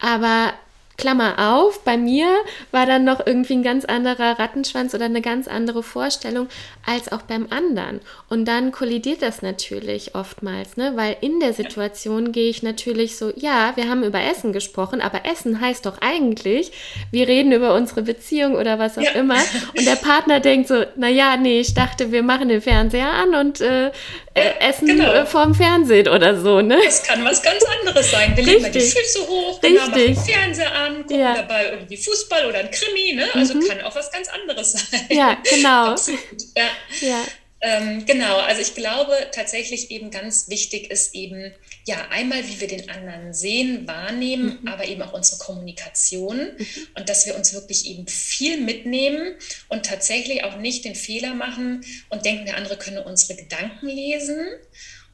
Aber 0.00 0.52
Klammer 1.00 1.54
auf, 1.54 1.82
bei 1.82 1.96
mir 1.96 2.28
war 2.72 2.84
dann 2.84 3.04
noch 3.04 3.26
irgendwie 3.26 3.54
ein 3.54 3.62
ganz 3.62 3.86
anderer 3.86 4.38
Rattenschwanz 4.38 4.94
oder 4.94 5.06
eine 5.06 5.22
ganz 5.22 5.48
andere 5.48 5.82
Vorstellung 5.82 6.48
als 6.84 7.10
auch 7.10 7.22
beim 7.22 7.46
anderen. 7.48 8.00
Und 8.28 8.46
dann 8.46 8.70
kollidiert 8.70 9.22
das 9.22 9.40
natürlich 9.40 10.14
oftmals, 10.14 10.76
ne? 10.76 10.92
weil 10.96 11.16
in 11.22 11.40
der 11.40 11.54
Situation 11.54 12.32
gehe 12.32 12.50
ich 12.50 12.62
natürlich 12.62 13.16
so, 13.16 13.32
ja, 13.34 13.72
wir 13.76 13.88
haben 13.88 14.04
über 14.04 14.20
Essen 14.20 14.52
gesprochen, 14.52 15.00
aber 15.00 15.24
Essen 15.24 15.62
heißt 15.62 15.86
doch 15.86 16.02
eigentlich, 16.02 16.70
wir 17.10 17.26
reden 17.26 17.52
über 17.52 17.74
unsere 17.74 18.02
Beziehung 18.02 18.54
oder 18.54 18.78
was 18.78 18.98
auch 18.98 19.02
ja. 19.02 19.12
immer. 19.12 19.38
Und 19.74 19.86
der 19.86 19.96
Partner 19.96 20.40
denkt 20.40 20.68
so, 20.68 20.84
naja, 20.96 21.38
nee, 21.38 21.60
ich 21.60 21.72
dachte, 21.72 22.12
wir 22.12 22.22
machen 22.22 22.50
den 22.50 22.60
Fernseher 22.60 23.10
an 23.10 23.34
und 23.34 23.62
äh, 23.62 23.90
äh, 24.34 24.52
essen 24.60 24.86
genau. 24.86 25.12
Äh, 25.12 25.26
vorm 25.26 25.54
Fernsehen 25.54 26.06
oder 26.08 26.40
so, 26.40 26.60
ne? 26.60 26.78
Das 26.84 27.02
kann 27.02 27.24
was 27.24 27.42
ganz 27.42 27.64
anderes 27.64 28.10
sein. 28.12 28.36
Wir 28.36 28.44
legen 28.44 28.62
mal 28.62 28.70
die 28.70 28.80
Füße 28.80 29.26
hoch, 29.26 29.60
genau, 29.60 29.80
machen 29.80 29.94
den 29.94 30.16
Fernseher 30.16 30.72
an, 30.72 31.02
gucken 31.02 31.18
ja. 31.18 31.34
dabei 31.34 31.70
irgendwie 31.72 31.96
Fußball 31.96 32.46
oder 32.46 32.60
ein 32.60 32.70
Krimi, 32.70 33.14
ne? 33.14 33.26
Also 33.34 33.54
mhm. 33.54 33.66
kann 33.66 33.80
auch 33.80 33.94
was 33.94 34.10
ganz 34.12 34.28
anderes 34.28 34.72
sein. 34.72 35.00
Ja, 35.08 35.36
genau. 35.50 35.88
Absolut. 35.88 36.20
Ja. 36.56 36.68
ja. 37.00 37.24
Ähm, 37.62 38.06
genau, 38.06 38.38
also 38.38 38.62
ich 38.62 38.74
glaube 38.74 39.12
tatsächlich 39.32 39.90
eben 39.90 40.10
ganz 40.10 40.48
wichtig 40.48 40.90
ist 40.90 41.14
eben, 41.14 41.52
ja, 41.90 42.06
einmal, 42.10 42.46
wie 42.46 42.60
wir 42.60 42.68
den 42.68 42.88
anderen 42.88 43.34
sehen, 43.34 43.88
wahrnehmen, 43.88 44.60
mhm. 44.60 44.68
aber 44.68 44.84
eben 44.84 45.02
auch 45.02 45.12
unsere 45.12 45.38
Kommunikation 45.38 46.38
mhm. 46.38 46.66
und 46.94 47.08
dass 47.08 47.26
wir 47.26 47.34
uns 47.34 47.52
wirklich 47.52 47.84
eben 47.86 48.06
viel 48.06 48.60
mitnehmen 48.60 49.34
und 49.68 49.86
tatsächlich 49.86 50.44
auch 50.44 50.56
nicht 50.56 50.84
den 50.84 50.94
Fehler 50.94 51.34
machen 51.34 51.84
und 52.08 52.24
denken, 52.24 52.46
der 52.46 52.56
andere 52.56 52.78
könne 52.78 53.02
unsere 53.02 53.34
Gedanken 53.34 53.88
lesen. 53.88 54.38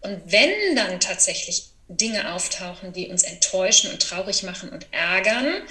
Und 0.03 0.21
wenn 0.27 0.77
dann 0.77 1.01
tatsächlich 1.01 1.71
Dinge 1.89 2.35
auftauchen, 2.35 2.93
die 2.93 3.09
uns 3.09 3.23
enttäuschen 3.23 3.91
und 3.91 4.03
traurig 4.03 4.43
machen 4.43 4.69
und 4.69 4.87
ärgern, 4.91 5.63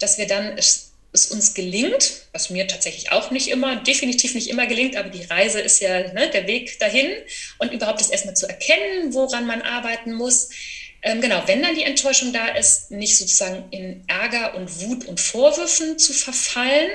dass 0.00 0.16
wir 0.16 0.26
dann 0.26 0.56
es 0.56 0.93
es 1.14 1.26
uns 1.26 1.54
gelingt, 1.54 2.12
was 2.32 2.50
mir 2.50 2.66
tatsächlich 2.66 3.12
auch 3.12 3.30
nicht 3.30 3.48
immer, 3.48 3.76
definitiv 3.76 4.34
nicht 4.34 4.48
immer 4.48 4.66
gelingt, 4.66 4.96
aber 4.96 5.08
die 5.08 5.24
Reise 5.24 5.60
ist 5.60 5.80
ja 5.80 6.12
ne, 6.12 6.28
der 6.30 6.46
Weg 6.46 6.78
dahin 6.80 7.08
und 7.58 7.72
überhaupt 7.72 8.00
das 8.00 8.10
erstmal 8.10 8.36
zu 8.36 8.48
erkennen, 8.48 9.14
woran 9.14 9.46
man 9.46 9.62
arbeiten 9.62 10.12
muss. 10.12 10.50
Ähm, 11.02 11.20
genau, 11.20 11.42
wenn 11.46 11.62
dann 11.62 11.74
die 11.74 11.84
Enttäuschung 11.84 12.32
da 12.32 12.48
ist, 12.48 12.90
nicht 12.90 13.16
sozusagen 13.16 13.64
in 13.70 14.02
Ärger 14.06 14.56
und 14.56 14.80
Wut 14.80 15.04
und 15.04 15.20
Vorwürfen 15.20 15.98
zu 15.98 16.14
verfallen, 16.14 16.90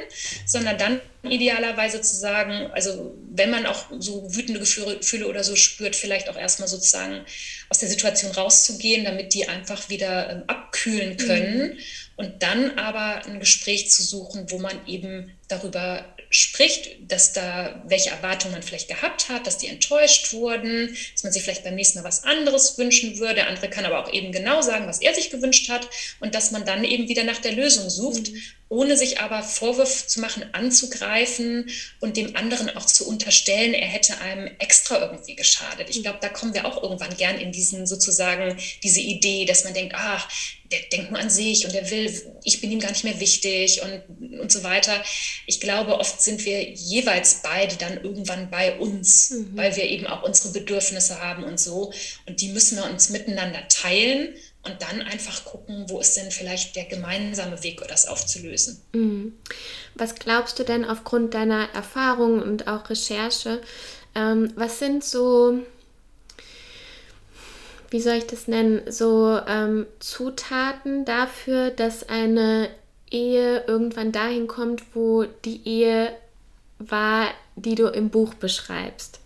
sondern 0.45 0.77
dann 0.77 1.01
idealerweise 1.23 2.01
zu 2.01 2.15
sagen, 2.15 2.71
also 2.73 3.15
wenn 3.29 3.51
man 3.51 3.67
auch 3.67 3.85
so 3.99 4.35
wütende 4.35 4.59
Gefühle 4.59 5.27
oder 5.27 5.43
so 5.43 5.55
spürt, 5.55 5.95
vielleicht 5.95 6.27
auch 6.27 6.37
erstmal 6.37 6.67
sozusagen 6.67 7.23
aus 7.69 7.77
der 7.79 7.89
Situation 7.89 8.31
rauszugehen, 8.31 9.05
damit 9.05 9.33
die 9.33 9.47
einfach 9.47 9.89
wieder 9.89 10.29
ähm, 10.29 10.43
abkühlen 10.47 11.15
können. 11.15 11.73
Mhm 11.73 11.77
und 12.19 12.43
dann 12.43 12.77
aber 12.77 13.25
ein 13.25 13.39
Gespräch 13.39 13.89
zu 13.89 14.03
suchen, 14.03 14.51
wo 14.51 14.59
man 14.59 14.85
eben 14.87 15.31
darüber 15.47 16.03
spricht, 16.29 17.09
dass 17.09 17.31
da 17.31 17.81
welche 17.87 18.09
Erwartungen 18.09 18.51
man 18.51 18.61
vielleicht 18.61 18.89
gehabt 18.89 19.29
hat, 19.29 19.47
dass 19.47 19.57
die 19.57 19.67
enttäuscht 19.67 20.33
wurden, 20.33 20.97
dass 21.13 21.23
man 21.23 21.31
sich 21.31 21.43
vielleicht 21.43 21.63
beim 21.63 21.75
nächsten 21.75 21.97
Mal 21.99 22.03
was 22.03 22.25
anderes 22.25 22.77
wünschen 22.77 23.19
würde. 23.19 23.35
Der 23.35 23.47
andere 23.47 23.69
kann 23.69 23.85
aber 23.85 24.03
auch 24.03 24.11
eben 24.11 24.33
genau 24.33 24.61
sagen, 24.61 24.85
was 24.85 24.99
er 24.99 25.15
sich 25.15 25.29
gewünscht 25.29 25.69
hat 25.69 25.89
und 26.19 26.35
dass 26.35 26.51
man 26.51 26.65
dann 26.65 26.83
eben 26.83 27.07
wieder 27.07 27.23
nach 27.23 27.39
der 27.39 27.53
Lösung 27.53 27.89
sucht, 27.89 28.33
mhm. 28.33 28.41
Ohne 28.69 28.95
sich 28.95 29.19
aber 29.19 29.41
Vorwürfe 29.41 30.05
zu 30.07 30.19
machen, 30.21 30.45
anzugreifen 30.53 31.69
und 31.99 32.17
dem 32.17 32.35
anderen 32.35 32.69
auch 32.77 32.85
zu 32.85 33.07
unterstellen, 33.07 33.73
er 33.73 33.87
hätte 33.87 34.19
einem 34.19 34.45
extra 34.59 34.99
irgendwie 35.01 35.35
geschadet. 35.35 35.89
Ich 35.89 35.97
mhm. 35.97 36.03
glaube, 36.03 36.19
da 36.21 36.29
kommen 36.29 36.53
wir 36.53 36.65
auch 36.65 36.81
irgendwann 36.83 37.17
gern 37.17 37.39
in 37.39 37.51
diesen 37.51 37.87
sozusagen 37.87 38.57
diese 38.83 39.01
Idee, 39.01 39.45
dass 39.45 39.63
man 39.63 39.73
denkt, 39.73 39.95
ach, 39.97 40.29
der 40.71 40.81
denkt 40.91 41.09
nur 41.09 41.19
an 41.19 41.31
sich 41.31 41.65
und 41.65 41.73
der 41.73 41.89
will, 41.89 42.39
ich 42.43 42.61
bin 42.61 42.71
ihm 42.71 42.79
gar 42.79 42.91
nicht 42.91 43.03
mehr 43.03 43.19
wichtig 43.19 43.81
und, 43.81 44.39
und 44.39 44.51
so 44.51 44.63
weiter. 44.63 45.03
Ich 45.47 45.59
glaube, 45.59 45.97
oft 45.97 46.21
sind 46.21 46.45
wir 46.45 46.69
jeweils 46.69 47.41
beide 47.41 47.75
dann 47.75 48.03
irgendwann 48.03 48.51
bei 48.51 48.77
uns, 48.77 49.31
mhm. 49.31 49.57
weil 49.57 49.75
wir 49.75 49.85
eben 49.85 50.05
auch 50.05 50.21
unsere 50.21 50.53
Bedürfnisse 50.53 51.19
haben 51.19 51.43
und 51.43 51.59
so. 51.59 51.91
Und 52.27 52.41
die 52.41 52.49
müssen 52.49 52.77
wir 52.77 52.85
uns 52.85 53.09
miteinander 53.09 53.67
teilen 53.67 54.35
und 54.63 54.81
dann 54.81 55.01
einfach 55.01 55.45
gucken, 55.45 55.85
wo 55.87 55.99
ist 55.99 56.17
denn 56.17 56.31
vielleicht 56.31 56.75
der 56.75 56.85
gemeinsame 56.85 57.63
Weg, 57.63 57.81
das 57.87 58.07
aufzulösen. 58.07 58.81
Mhm. 58.93 59.33
Was 59.95 60.15
glaubst 60.15 60.59
du 60.59 60.63
denn 60.63 60.85
aufgrund 60.85 61.33
deiner 61.33 61.69
Erfahrung 61.73 62.41
und 62.41 62.67
auch 62.67 62.89
Recherche, 62.89 63.61
ähm, 64.15 64.51
was 64.55 64.79
sind 64.79 65.03
so 65.03 65.59
wie 67.91 68.01
soll 68.01 68.15
ich 68.15 68.27
das 68.27 68.47
nennen, 68.47 68.81
so 68.91 69.39
ähm, 69.47 69.87
Zutaten 69.99 71.05
dafür, 71.05 71.71
dass 71.71 72.07
eine 72.07 72.69
Ehe 73.09 73.63
irgendwann 73.65 74.11
dahin 74.11 74.47
kommt, 74.47 74.83
wo 74.93 75.23
die 75.23 75.67
Ehe 75.67 76.13
war, 76.77 77.27
die 77.55 77.75
du 77.75 77.87
im 77.87 78.09
Buch 78.09 78.35
beschreibst. 78.35 79.18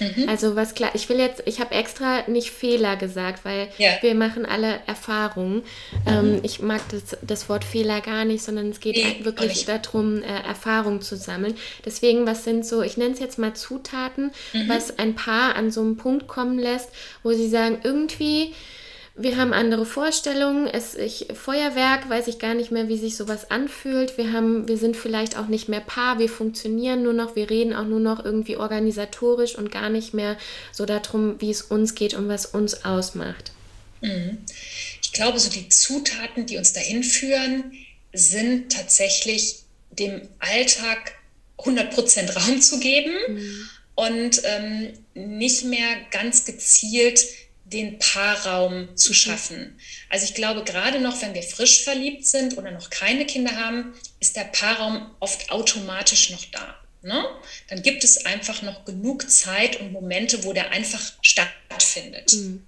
Mhm. 0.00 0.28
Also 0.28 0.56
was 0.56 0.74
klar, 0.74 0.90
ich 0.94 1.08
will 1.08 1.18
jetzt, 1.18 1.42
ich 1.46 1.60
habe 1.60 1.74
extra 1.74 2.28
nicht 2.28 2.50
Fehler 2.50 2.96
gesagt, 2.96 3.44
weil 3.44 3.68
ja. 3.78 3.90
wir 4.00 4.14
machen 4.14 4.46
alle 4.46 4.80
Erfahrungen. 4.86 5.56
Mhm. 5.56 5.62
Ähm, 6.06 6.40
ich 6.42 6.60
mag 6.60 6.80
das, 6.90 7.16
das 7.22 7.48
Wort 7.48 7.64
Fehler 7.64 8.00
gar 8.00 8.24
nicht, 8.24 8.42
sondern 8.42 8.70
es 8.70 8.80
geht 8.80 8.96
nee, 8.96 9.24
wirklich 9.24 9.64
darum, 9.64 10.22
äh, 10.22 10.26
Erfahrungen 10.46 11.00
zu 11.00 11.16
sammeln. 11.16 11.54
Deswegen, 11.84 12.26
was 12.26 12.44
sind 12.44 12.66
so, 12.66 12.82
ich 12.82 12.96
nenne 12.96 13.14
es 13.14 13.20
jetzt 13.20 13.38
mal 13.38 13.54
Zutaten, 13.54 14.32
mhm. 14.52 14.68
was 14.68 14.98
ein 14.98 15.14
Paar 15.14 15.54
an 15.56 15.70
so 15.70 15.80
einem 15.80 15.96
Punkt 15.96 16.26
kommen 16.28 16.58
lässt, 16.58 16.90
wo 17.22 17.32
sie 17.32 17.48
sagen, 17.48 17.78
irgendwie 17.82 18.54
wir 19.18 19.38
haben 19.38 19.54
andere 19.54 19.86
Vorstellungen. 19.86 20.66
Es, 20.66 20.94
ich, 20.94 21.28
Feuerwerk 21.32 22.08
weiß 22.08 22.28
ich 22.28 22.38
gar 22.38 22.54
nicht 22.54 22.70
mehr, 22.70 22.88
wie 22.88 22.98
sich 22.98 23.16
sowas 23.16 23.50
anfühlt. 23.50 24.18
Wir, 24.18 24.32
haben, 24.32 24.68
wir 24.68 24.76
sind 24.76 24.96
vielleicht 24.96 25.38
auch 25.38 25.46
nicht 25.46 25.68
mehr 25.68 25.80
Paar, 25.80 26.18
wir 26.18 26.28
funktionieren 26.28 27.02
nur 27.02 27.14
noch, 27.14 27.34
wir 27.34 27.48
reden 27.48 27.74
auch 27.74 27.86
nur 27.86 28.00
noch 28.00 28.22
irgendwie 28.22 28.56
organisatorisch 28.56 29.56
und 29.56 29.72
gar 29.72 29.88
nicht 29.88 30.12
mehr 30.12 30.36
so 30.70 30.84
darum, 30.84 31.40
wie 31.40 31.50
es 31.50 31.62
uns 31.62 31.94
geht 31.94 32.12
und 32.12 32.28
was 32.28 32.44
uns 32.44 32.84
ausmacht. 32.84 33.52
Mhm. 34.02 34.38
Ich 35.02 35.12
glaube, 35.12 35.40
so 35.40 35.48
die 35.48 35.70
Zutaten, 35.70 36.44
die 36.44 36.58
uns 36.58 36.74
dahin 36.74 37.02
führen, 37.02 37.72
sind 38.12 38.70
tatsächlich 38.70 39.60
dem 39.90 40.28
Alltag 40.40 41.14
100% 41.58 42.34
Raum 42.34 42.60
zu 42.60 42.80
geben 42.80 43.14
mhm. 43.28 43.68
und 43.94 44.42
ähm, 44.44 44.92
nicht 45.14 45.64
mehr 45.64 45.88
ganz 46.10 46.44
gezielt 46.44 47.24
den 47.72 47.98
Paarraum 47.98 48.96
zu 48.96 49.10
mhm. 49.10 49.14
schaffen. 49.14 49.80
Also 50.08 50.24
ich 50.24 50.34
glaube, 50.34 50.62
gerade 50.64 51.00
noch, 51.00 51.20
wenn 51.20 51.34
wir 51.34 51.42
frisch 51.42 51.82
verliebt 51.82 52.26
sind 52.26 52.56
oder 52.56 52.70
noch 52.70 52.90
keine 52.90 53.26
Kinder 53.26 53.56
haben, 53.56 53.94
ist 54.20 54.36
der 54.36 54.44
Paarraum 54.44 55.10
oft 55.18 55.50
automatisch 55.50 56.30
noch 56.30 56.44
da. 56.46 56.76
Ne? 57.02 57.24
Dann 57.68 57.82
gibt 57.82 58.04
es 58.04 58.24
einfach 58.24 58.62
noch 58.62 58.84
genug 58.84 59.28
Zeit 59.30 59.80
und 59.80 59.92
Momente, 59.92 60.44
wo 60.44 60.52
der 60.52 60.70
einfach 60.70 61.12
stattfindet. 61.22 62.32
Mhm. 62.32 62.66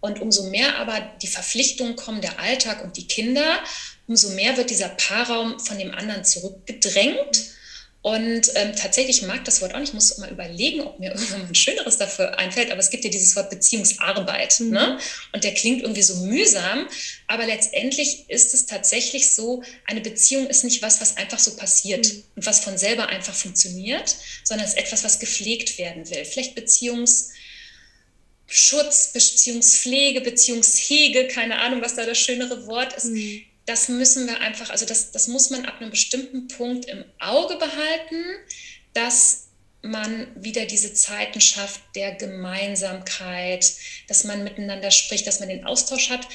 Und 0.00 0.20
umso 0.20 0.44
mehr 0.44 0.76
aber 0.76 1.00
die 1.20 1.26
Verpflichtungen 1.26 1.96
kommen, 1.96 2.20
der 2.20 2.38
Alltag 2.38 2.84
und 2.84 2.96
die 2.96 3.08
Kinder, 3.08 3.58
umso 4.06 4.30
mehr 4.30 4.56
wird 4.56 4.70
dieser 4.70 4.90
Paarraum 4.90 5.58
von 5.58 5.76
dem 5.76 5.92
anderen 5.92 6.24
zurückgedrängt. 6.24 7.57
Und 8.00 8.52
ähm, 8.54 8.76
tatsächlich 8.76 9.22
mag 9.22 9.44
das 9.44 9.60
Wort 9.60 9.74
auch 9.74 9.80
nicht, 9.80 9.88
ich 9.88 9.94
muss 9.94 10.16
mal 10.18 10.30
überlegen, 10.30 10.82
ob 10.82 11.00
mir 11.00 11.10
irgendwann 11.14 11.42
mal 11.42 11.48
ein 11.48 11.54
schöneres 11.54 11.98
dafür 11.98 12.38
einfällt, 12.38 12.70
aber 12.70 12.80
es 12.80 12.90
gibt 12.90 13.04
ja 13.04 13.10
dieses 13.10 13.34
Wort 13.34 13.50
Beziehungsarbeit. 13.50 14.60
Mhm. 14.60 14.70
Ne? 14.70 14.98
Und 15.32 15.42
der 15.42 15.54
klingt 15.54 15.82
irgendwie 15.82 16.02
so 16.02 16.14
mühsam, 16.16 16.88
aber 17.26 17.46
letztendlich 17.46 18.30
ist 18.30 18.54
es 18.54 18.66
tatsächlich 18.66 19.34
so, 19.34 19.62
eine 19.84 20.00
Beziehung 20.00 20.46
ist 20.46 20.64
nicht 20.64 20.80
was, 20.80 21.00
was 21.00 21.16
einfach 21.16 21.40
so 21.40 21.56
passiert 21.56 22.12
mhm. 22.12 22.22
und 22.36 22.46
was 22.46 22.60
von 22.60 22.78
selber 22.78 23.08
einfach 23.08 23.34
funktioniert, 23.34 24.14
sondern 24.44 24.66
es 24.66 24.74
ist 24.74 24.78
etwas, 24.78 25.02
was 25.02 25.18
gepflegt 25.18 25.78
werden 25.78 26.08
will. 26.08 26.24
Vielleicht 26.24 26.56
Beziehungs- 26.56 27.30
Schutz, 28.50 29.12
Beziehungspflege, 29.12 30.22
Beziehungshege, 30.22 31.28
keine 31.28 31.58
Ahnung, 31.58 31.82
was 31.82 31.96
da 31.96 32.06
das 32.06 32.16
schönere 32.16 32.66
Wort 32.66 32.94
ist. 32.94 33.04
Mhm 33.04 33.42
das 33.68 33.88
müssen 33.90 34.26
wir 34.26 34.40
einfach, 34.40 34.70
also 34.70 34.86
das, 34.86 35.12
das 35.12 35.28
muss 35.28 35.50
man 35.50 35.66
ab 35.66 35.80
einem 35.80 35.90
bestimmten 35.90 36.48
Punkt 36.48 36.86
im 36.86 37.04
Auge 37.20 37.56
behalten, 37.56 38.24
dass 38.94 39.48
man 39.82 40.26
wieder 40.42 40.64
diese 40.64 40.94
Zeiten 40.94 41.40
schafft 41.42 41.80
der 41.94 42.14
Gemeinsamkeit, 42.14 43.70
dass 44.08 44.24
man 44.24 44.42
miteinander 44.42 44.90
spricht, 44.90 45.26
dass 45.26 45.40
man 45.40 45.50
den 45.50 45.66
Austausch 45.66 46.08
hat 46.08 46.26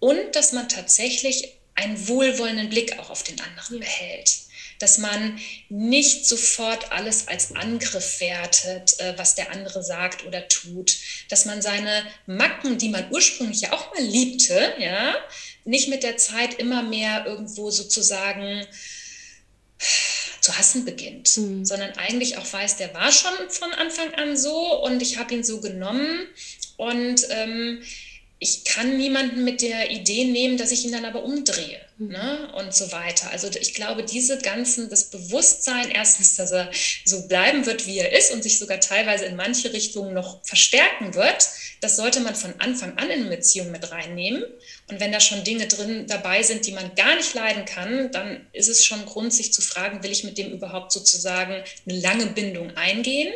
und 0.00 0.36
dass 0.36 0.52
man 0.52 0.68
tatsächlich 0.68 1.54
einen 1.74 2.08
wohlwollenden 2.08 2.68
Blick 2.68 2.98
auch 2.98 3.08
auf 3.08 3.22
den 3.22 3.40
anderen 3.40 3.80
behält. 3.80 4.30
Dass 4.78 4.98
man 4.98 5.40
nicht 5.70 6.26
sofort 6.26 6.92
alles 6.92 7.28
als 7.28 7.54
Angriff 7.54 8.20
wertet, 8.20 8.98
äh, 9.00 9.14
was 9.16 9.34
der 9.34 9.50
andere 9.52 9.82
sagt 9.82 10.26
oder 10.26 10.46
tut. 10.48 10.96
Dass 11.28 11.44
man 11.44 11.62
seine 11.62 12.04
Macken, 12.26 12.78
die 12.78 12.88
man 12.88 13.10
ursprünglich 13.10 13.62
ja 13.62 13.72
auch 13.72 13.94
mal 13.94 14.02
liebte, 14.02 14.74
ja, 14.78 15.14
nicht 15.64 15.88
mit 15.88 16.02
der 16.02 16.16
Zeit 16.16 16.54
immer 16.54 16.82
mehr 16.82 17.26
irgendwo 17.26 17.70
sozusagen 17.70 18.66
zu 20.40 20.58
hassen 20.58 20.84
beginnt, 20.84 21.36
mhm. 21.36 21.64
sondern 21.64 21.92
eigentlich 21.92 22.36
auch 22.36 22.52
weiß, 22.52 22.76
der 22.76 22.92
war 22.94 23.12
schon 23.12 23.32
von 23.48 23.72
Anfang 23.72 24.12
an 24.14 24.36
so 24.36 24.82
und 24.82 25.00
ich 25.00 25.18
habe 25.18 25.34
ihn 25.34 25.44
so 25.44 25.60
genommen 25.60 26.26
und 26.76 27.26
ähm, 27.30 27.82
ich 28.42 28.64
kann 28.64 28.96
niemanden 28.96 29.44
mit 29.44 29.62
der 29.62 29.92
Idee 29.92 30.24
nehmen, 30.24 30.58
dass 30.58 30.72
ich 30.72 30.84
ihn 30.84 30.90
dann 30.90 31.04
aber 31.04 31.22
umdrehe 31.22 31.80
mhm. 31.96 32.08
ne? 32.08 32.52
und 32.56 32.74
so 32.74 32.90
weiter. 32.90 33.30
Also 33.30 33.48
ich 33.48 33.72
glaube, 33.72 34.02
diese 34.02 34.38
ganzen, 34.38 34.90
das 34.90 35.10
Bewusstsein, 35.10 35.90
erstens, 35.90 36.34
dass 36.34 36.50
er 36.50 36.68
so 37.04 37.28
bleiben 37.28 37.66
wird, 37.66 37.86
wie 37.86 37.98
er 37.98 38.10
ist 38.10 38.32
und 38.32 38.42
sich 38.42 38.58
sogar 38.58 38.80
teilweise 38.80 39.26
in 39.26 39.36
manche 39.36 39.72
Richtungen 39.72 40.12
noch 40.12 40.44
verstärken 40.44 41.14
wird, 41.14 41.48
das 41.80 41.96
sollte 41.96 42.18
man 42.18 42.34
von 42.34 42.52
Anfang 42.58 42.98
an 42.98 43.10
in 43.10 43.20
eine 43.20 43.36
Beziehung 43.36 43.70
mit 43.70 43.92
reinnehmen. 43.92 44.42
Und 44.88 44.98
wenn 44.98 45.12
da 45.12 45.20
schon 45.20 45.44
Dinge 45.44 45.68
drin 45.68 46.06
dabei 46.08 46.42
sind, 46.42 46.66
die 46.66 46.72
man 46.72 46.96
gar 46.96 47.14
nicht 47.14 47.34
leiden 47.34 47.64
kann, 47.64 48.10
dann 48.10 48.44
ist 48.52 48.68
es 48.68 48.84
schon 48.84 49.06
Grund, 49.06 49.32
sich 49.32 49.52
zu 49.52 49.62
fragen, 49.62 50.02
will 50.02 50.10
ich 50.10 50.24
mit 50.24 50.36
dem 50.36 50.50
überhaupt 50.50 50.90
sozusagen 50.90 51.62
eine 51.86 52.00
lange 52.00 52.26
Bindung 52.26 52.76
eingehen? 52.76 53.32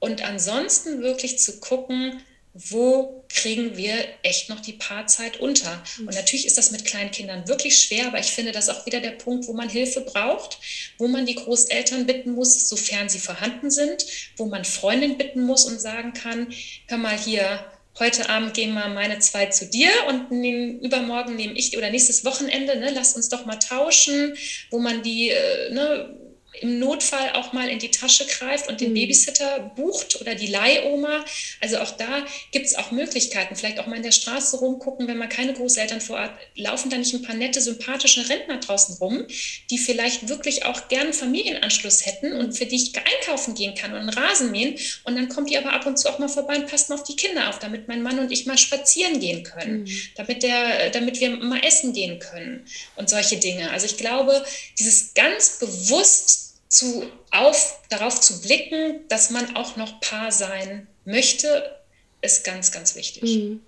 Und 0.00 0.24
ansonsten 0.24 1.00
wirklich 1.02 1.38
zu 1.38 1.60
gucken, 1.60 2.20
wo 2.52 3.24
kriegen 3.28 3.76
wir 3.76 3.94
echt 4.22 4.48
noch 4.48 4.60
die 4.60 4.72
Paarzeit 4.72 5.38
unter? 5.38 5.82
Mhm. 5.98 6.08
Und 6.08 6.14
natürlich 6.14 6.46
ist 6.46 6.58
das 6.58 6.72
mit 6.72 6.84
kleinen 6.84 7.12
Kindern 7.12 7.46
wirklich 7.46 7.78
schwer, 7.78 8.08
aber 8.08 8.18
ich 8.18 8.32
finde 8.32 8.52
das 8.52 8.68
auch 8.68 8.86
wieder 8.86 9.00
der 9.00 9.12
Punkt, 9.12 9.46
wo 9.46 9.52
man 9.52 9.68
Hilfe 9.68 10.00
braucht, 10.00 10.58
wo 10.98 11.06
man 11.06 11.26
die 11.26 11.36
Großeltern 11.36 12.06
bitten 12.06 12.32
muss, 12.32 12.68
sofern 12.68 13.08
sie 13.08 13.20
vorhanden 13.20 13.70
sind, 13.70 14.04
wo 14.36 14.46
man 14.46 14.64
Freundin 14.64 15.16
bitten 15.16 15.42
muss 15.42 15.64
und 15.64 15.80
sagen 15.80 16.12
kann, 16.12 16.52
hör 16.88 16.98
mal 16.98 17.16
hier, 17.16 17.64
heute 17.98 18.28
Abend 18.28 18.54
gehen 18.54 18.72
mal 18.72 18.88
meine 18.88 19.18
zwei 19.18 19.46
zu 19.46 19.66
dir 19.66 19.90
und 20.08 20.30
nehm, 20.30 20.80
übermorgen 20.80 21.36
nehme 21.36 21.54
ich 21.54 21.76
oder 21.76 21.90
nächstes 21.90 22.24
Wochenende, 22.24 22.76
ne, 22.78 22.90
lass 22.92 23.14
uns 23.14 23.28
doch 23.28 23.46
mal 23.46 23.56
tauschen, 23.56 24.34
wo 24.70 24.78
man 24.78 25.02
die 25.02 25.30
äh, 25.30 25.72
ne, 25.72 26.16
im 26.60 26.78
Notfall 26.78 27.30
auch 27.34 27.52
mal 27.52 27.68
in 27.68 27.78
die 27.78 27.90
Tasche 27.90 28.26
greift 28.26 28.68
und 28.68 28.80
den 28.80 28.90
mhm. 28.90 28.94
Babysitter 28.94 29.72
bucht 29.76 30.20
oder 30.20 30.34
die 30.34 30.48
Leihoma. 30.48 31.24
Also 31.60 31.78
auch 31.78 31.92
da 31.92 32.26
gibt 32.50 32.66
es 32.66 32.74
auch 32.74 32.90
Möglichkeiten. 32.90 33.54
Vielleicht 33.54 33.78
auch 33.78 33.86
mal 33.86 33.96
in 33.96 34.02
der 34.02 34.10
Straße 34.10 34.58
rumgucken, 34.58 35.06
wenn 35.06 35.16
man 35.16 35.28
keine 35.28 35.52
Großeltern 35.52 36.00
vor 36.00 36.18
Ort, 36.18 36.32
laufen 36.56 36.90
da 36.90 36.98
nicht 36.98 37.14
ein 37.14 37.22
paar 37.22 37.36
nette, 37.36 37.60
sympathische 37.60 38.28
Rentner 38.28 38.58
draußen 38.58 38.96
rum, 38.96 39.26
die 39.70 39.78
vielleicht 39.78 40.28
wirklich 40.28 40.64
auch 40.64 40.88
gern 40.88 41.12
Familienanschluss 41.12 42.04
hätten 42.04 42.32
und 42.32 42.52
für 42.52 42.66
die 42.66 42.76
ich 42.76 42.92
einkaufen 42.96 43.54
gehen 43.54 43.74
kann 43.74 43.92
und 43.92 43.98
einen 43.98 44.10
Rasen 44.10 44.50
mähen. 44.50 44.76
Und 45.04 45.16
dann 45.16 45.28
kommt 45.28 45.50
die 45.50 45.56
aber 45.56 45.72
ab 45.72 45.86
und 45.86 45.98
zu 45.98 46.08
auch 46.08 46.18
mal 46.18 46.28
vorbei 46.28 46.56
und 46.56 46.66
passt 46.66 46.88
mal 46.88 46.96
auf 46.96 47.04
die 47.04 47.16
Kinder 47.16 47.48
auf, 47.48 47.60
damit 47.60 47.86
mein 47.86 48.02
Mann 48.02 48.18
und 48.18 48.32
ich 48.32 48.46
mal 48.46 48.58
spazieren 48.58 49.20
gehen 49.20 49.44
können, 49.44 49.82
mhm. 49.82 50.00
damit, 50.16 50.42
der, 50.42 50.90
damit 50.90 51.20
wir 51.20 51.30
mal 51.30 51.64
essen 51.64 51.92
gehen 51.92 52.18
können 52.18 52.66
und 52.96 53.08
solche 53.08 53.36
Dinge. 53.36 53.70
Also 53.70 53.86
ich 53.86 53.96
glaube, 53.96 54.44
dieses 54.78 55.14
ganz 55.14 55.58
bewusst 55.58 56.49
zu, 56.70 57.04
auf, 57.32 57.80
darauf 57.90 58.20
zu 58.20 58.40
blicken, 58.40 59.00
dass 59.08 59.30
man 59.30 59.56
auch 59.56 59.76
noch 59.76 60.00
Paar 60.00 60.32
sein 60.32 60.86
möchte, 61.04 61.76
ist 62.22 62.44
ganz, 62.44 62.70
ganz 62.70 62.94
wichtig. 62.94 63.22
Mhm. 63.22 63.60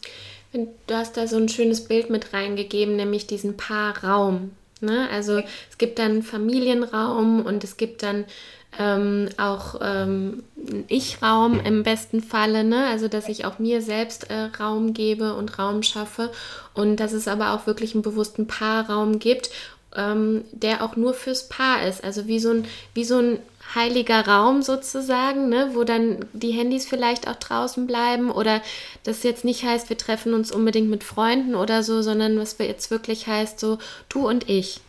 Du 0.87 0.95
hast 0.95 1.17
da 1.17 1.27
so 1.27 1.37
ein 1.37 1.49
schönes 1.49 1.85
Bild 1.85 2.11
mit 2.11 2.33
reingegeben, 2.33 2.97
nämlich 2.97 3.27
diesen 3.27 3.57
Paarraum. 3.57 4.53
Ne? 4.81 5.09
Also 5.11 5.39
es 5.71 5.79
gibt 5.79 5.99
dann 5.99 6.23
Familienraum 6.23 7.45
und 7.45 7.65
es 7.65 7.77
gibt 7.77 8.03
dann 8.03 8.25
ähm, 8.79 9.29
auch 9.37 9.81
ähm, 9.83 10.45
Ich-Raum 10.89 11.61
im 11.61 11.83
besten 11.83 12.23
Falle, 12.23 12.65
ne? 12.65 12.87
also 12.87 13.09
dass 13.09 13.29
ich 13.29 13.45
auch 13.45 13.59
mir 13.59 13.83
selbst 13.83 14.31
äh, 14.31 14.51
Raum 14.59 14.95
gebe 14.95 15.35
und 15.35 15.59
Raum 15.59 15.83
schaffe 15.83 16.31
und 16.75 16.97
dass 16.97 17.13
es 17.13 17.29
aber 17.29 17.53
auch 17.53 17.67
wirklich 17.67 17.95
einen 17.95 18.03
bewussten 18.03 18.47
Paarraum 18.47 19.19
gibt 19.19 19.51
ähm, 19.97 20.45
der 20.53 20.83
auch 20.83 20.97
nur 20.97 21.15
fürs 21.15 21.49
Paar 21.49 21.87
ist. 21.87 22.03
Also 22.05 22.27
wie 22.27 22.39
so 22.39 22.51
ein, 22.51 22.67
wie 22.95 23.05
so 23.05 23.19
ein 23.19 23.39
heiliger 23.75 24.27
Raum 24.27 24.63
sozusagen, 24.63 25.49
ne, 25.49 25.71
wo 25.75 25.85
dann 25.85 26.25
die 26.33 26.53
Handys 26.53 26.87
vielleicht 26.87 27.29
auch 27.29 27.37
draußen 27.37 27.87
bleiben 27.87 28.31
oder 28.31 28.61
das 29.05 29.23
jetzt 29.23 29.45
nicht 29.45 29.63
heißt, 29.63 29.89
wir 29.89 29.99
treffen 29.99 30.35
uns 30.35 30.53
unbedingt 30.53 30.91
mit 30.91 31.05
Freunden 31.05 31.55
oder 31.55 31.83
so, 31.83 32.03
sondern 32.03 32.39
was 32.39 32.57
jetzt 32.59 32.91
wirklich 32.91 33.27
heißt, 33.27 33.59
so 33.59 33.79
du 34.09 34.29
und 34.29 34.49
ich. 34.49 34.81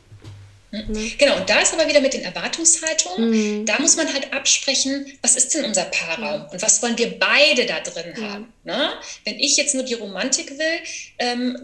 Mhm. 0.74 1.14
Genau, 1.20 1.38
und 1.38 1.48
da 1.48 1.60
ist 1.60 1.74
aber 1.74 1.88
wieder 1.88 2.02
mit 2.02 2.16
den 2.16 2.24
Erwartungshaltungen, 2.24 3.30
mhm. 3.30 3.66
da 3.68 3.80
muss 3.80 3.96
man 3.96 4.12
halt 4.12 4.34
absprechen, 4.34 5.06
was 5.22 5.36
ist 5.36 5.54
denn 5.54 5.66
unser 5.66 5.84
Paarraum 5.84 6.48
und 6.52 6.62
was 6.62 6.82
wollen 6.82 6.98
wir 6.98 7.20
beide 7.20 7.68
da 7.68 7.80
drin 7.80 8.14
haben. 8.28 8.54
Ne? 8.66 8.94
Wenn 9.26 9.40
ich 9.40 9.58
jetzt 9.58 9.76
nur 9.76 9.84
die 9.84 9.94
Romantik 9.94 10.52
will, 10.58 10.80
ähm, 11.20 11.60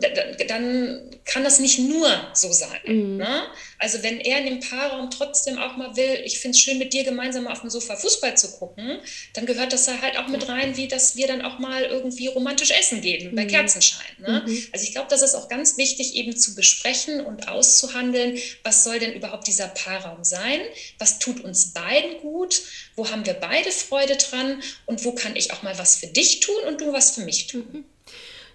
dann 0.49 1.09
kann 1.23 1.45
das 1.45 1.59
nicht 1.59 1.79
nur 1.79 2.09
so 2.33 2.51
sein. 2.51 2.79
Mhm. 2.85 3.17
Ne? 3.17 3.43
Also 3.77 4.03
wenn 4.03 4.19
er 4.19 4.39
in 4.39 4.45
dem 4.45 4.59
Paarraum 4.59 5.09
trotzdem 5.09 5.57
auch 5.57 5.77
mal 5.77 5.95
will, 5.95 6.21
ich 6.25 6.39
finde 6.39 6.57
es 6.57 6.61
schön, 6.61 6.77
mit 6.77 6.91
dir 6.91 7.05
gemeinsam 7.05 7.47
auf 7.47 7.61
dem 7.61 7.69
Sofa 7.69 7.95
Fußball 7.95 8.35
zu 8.37 8.51
gucken, 8.51 8.99
dann 9.33 9.45
gehört 9.45 9.71
das 9.71 9.85
da 9.85 10.01
halt 10.01 10.17
auch 10.17 10.27
mit 10.27 10.49
rein, 10.49 10.75
wie 10.75 10.89
dass 10.89 11.15
wir 11.15 11.27
dann 11.27 11.41
auch 11.41 11.59
mal 11.59 11.83
irgendwie 11.83 12.27
romantisch 12.27 12.71
essen 12.71 12.99
gehen 12.99 13.33
bei 13.33 13.45
mhm. 13.45 13.47
Kerzenschein. 13.47 14.15
Ne? 14.17 14.43
Mhm. 14.45 14.67
Also 14.73 14.83
ich 14.83 14.91
glaube, 14.91 15.07
das 15.09 15.21
ist 15.21 15.35
auch 15.35 15.47
ganz 15.47 15.77
wichtig, 15.77 16.15
eben 16.15 16.35
zu 16.35 16.53
besprechen 16.53 17.25
und 17.25 17.47
auszuhandeln, 17.47 18.37
was 18.63 18.83
soll 18.83 18.99
denn 18.99 19.13
überhaupt 19.13 19.47
dieser 19.47 19.69
Paarraum 19.69 20.25
sein? 20.25 20.59
Was 20.97 21.19
tut 21.19 21.39
uns 21.45 21.71
beiden 21.71 22.17
gut? 22.17 22.61
Wo 22.99 23.09
haben 23.09 23.25
wir 23.25 23.33
beide 23.33 23.71
Freude 23.71 24.17
dran? 24.17 24.61
Und 24.85 25.05
wo 25.05 25.13
kann 25.13 25.37
ich 25.37 25.53
auch 25.53 25.63
mal 25.63 25.79
was 25.79 25.95
für 25.95 26.07
dich 26.07 26.41
tun 26.41 26.57
und 26.67 26.81
du 26.81 26.91
was 26.91 27.11
für 27.11 27.21
mich 27.21 27.47
tun? 27.47 27.63
Mhm. 27.71 27.85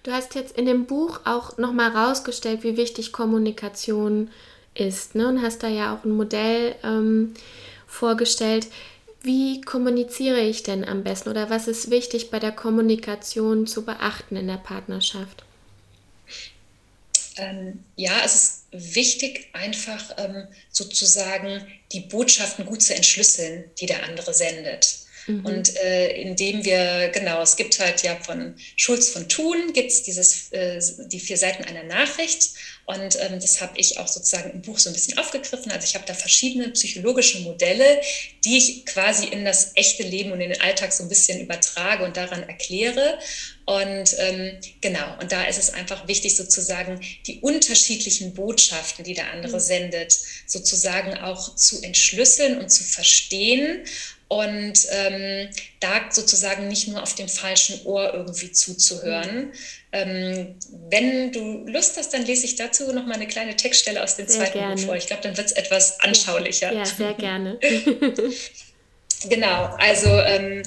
Du 0.03 0.11
hast 0.11 0.35
jetzt 0.35 0.55
in 0.55 0.67
dem 0.67 0.85
Buch 0.85 1.21
auch 1.25 1.57
nochmal 1.57 1.89
rausgestellt, 1.89 2.61
wie 2.61 2.77
wichtig 2.77 3.11
Kommunikation 3.11 4.29
ist 4.75 5.15
ne? 5.15 5.27
und 5.27 5.41
hast 5.41 5.63
da 5.63 5.67
ja 5.67 5.95
auch 5.95 6.05
ein 6.05 6.11
Modell 6.11 6.75
ähm, 6.83 7.33
vorgestellt. 7.87 8.67
Wie 9.23 9.61
kommuniziere 9.61 10.41
ich 10.41 10.61
denn 10.61 10.87
am 10.87 11.03
besten 11.03 11.29
oder 11.29 11.49
was 11.49 11.67
ist 11.67 11.89
wichtig 11.89 12.29
bei 12.29 12.37
der 12.37 12.51
Kommunikation 12.51 13.65
zu 13.65 13.83
beachten 13.83 14.35
in 14.35 14.45
der 14.45 14.57
Partnerschaft? 14.57 15.43
Ähm, 17.37 17.83
ja, 17.95 18.21
es 18.23 18.35
ist 18.35 18.63
wichtig, 18.71 19.49
einfach 19.53 20.15
ähm, 20.17 20.47
sozusagen 20.71 21.65
die 21.91 22.01
Botschaften 22.01 22.65
gut 22.65 22.81
zu 22.81 22.95
entschlüsseln, 22.95 23.65
die 23.79 23.85
der 23.85 24.03
andere 24.03 24.33
sendet. 24.33 25.05
Mhm. 25.27 25.45
Und 25.45 25.75
äh, 25.77 26.21
indem 26.21 26.63
wir, 26.63 27.09
genau, 27.09 27.41
es 27.41 27.55
gibt 27.55 27.79
halt 27.79 28.03
ja 28.03 28.15
von 28.15 28.55
Schulz 28.75 29.09
von 29.09 29.27
Thun, 29.27 29.73
gibt 29.73 29.91
es 29.91 30.03
dieses, 30.03 30.51
äh, 30.51 30.79
die 31.07 31.19
vier 31.19 31.37
Seiten 31.37 31.63
einer 31.63 31.83
Nachricht. 31.83 32.51
Und 32.85 33.17
ähm, 33.19 33.39
das 33.39 33.61
habe 33.61 33.73
ich 33.77 33.97
auch 33.97 34.07
sozusagen 34.07 34.51
im 34.51 34.61
Buch 34.61 34.77
so 34.77 34.89
ein 34.89 34.93
bisschen 34.93 35.17
aufgegriffen. 35.17 35.71
Also 35.71 35.85
ich 35.85 35.95
habe 35.95 36.05
da 36.05 36.13
verschiedene 36.13 36.69
psychologische 36.69 37.39
Modelle, 37.39 38.01
die 38.43 38.57
ich 38.57 38.85
quasi 38.85 39.25
in 39.27 39.43
das 39.43 39.71
echte 39.75 40.03
Leben 40.03 40.31
und 40.31 40.41
in 40.41 40.51
den 40.51 40.61
Alltag 40.61 40.93
so 40.93 41.03
ein 41.03 41.09
bisschen 41.09 41.41
übertrage 41.41 42.03
und 42.03 42.15
daran 42.15 42.47
erkläre. 42.47 43.17
Und 43.65 44.15
ähm, 44.19 44.57
genau, 44.81 45.17
und 45.19 45.31
da 45.31 45.43
ist 45.45 45.57
es 45.57 45.73
einfach 45.73 46.07
wichtig, 46.07 46.35
sozusagen 46.35 47.01
die 47.25 47.39
unterschiedlichen 47.39 48.35
Botschaften, 48.35 49.03
die 49.03 49.15
der 49.15 49.31
andere 49.31 49.55
mhm. 49.55 49.61
sendet, 49.61 50.15
sozusagen 50.45 51.17
auch 51.17 51.55
zu 51.55 51.81
entschlüsseln 51.81 52.59
und 52.59 52.69
zu 52.69 52.83
verstehen 52.83 53.83
und 54.27 54.87
ähm, 54.91 55.49
da 55.79 56.11
sozusagen 56.11 56.67
nicht 56.67 56.87
nur 56.87 57.01
auf 57.01 57.15
dem 57.15 57.27
falschen 57.27 57.85
Ohr 57.85 58.13
irgendwie 58.13 58.51
zuzuhören. 58.51 59.45
Mhm. 59.45 59.51
Ähm, 59.91 60.55
wenn 60.89 61.31
du 61.31 61.65
Lust 61.67 61.97
hast, 61.97 62.13
dann 62.13 62.25
lese 62.25 62.45
ich 62.45 62.55
dazu 62.55 62.91
noch 62.91 63.05
mal 63.05 63.13
eine 63.13 63.27
kleine 63.27 63.55
Textstelle 63.55 64.03
aus 64.03 64.15
dem 64.15 64.27
sehr 64.27 64.39
zweiten 64.39 64.59
gerne. 64.59 64.75
Buch 64.75 64.83
vor. 64.83 64.95
Ich 64.95 65.07
glaube, 65.07 65.23
dann 65.23 65.37
wird 65.37 65.47
es 65.47 65.53
etwas 65.53 65.99
anschaulicher. 66.01 66.71
Ja, 66.71 66.79
ja 66.79 66.85
sehr 66.85 67.13
gerne. 67.13 67.59
genau, 69.29 69.65
also 69.77 70.09
ähm, 70.09 70.63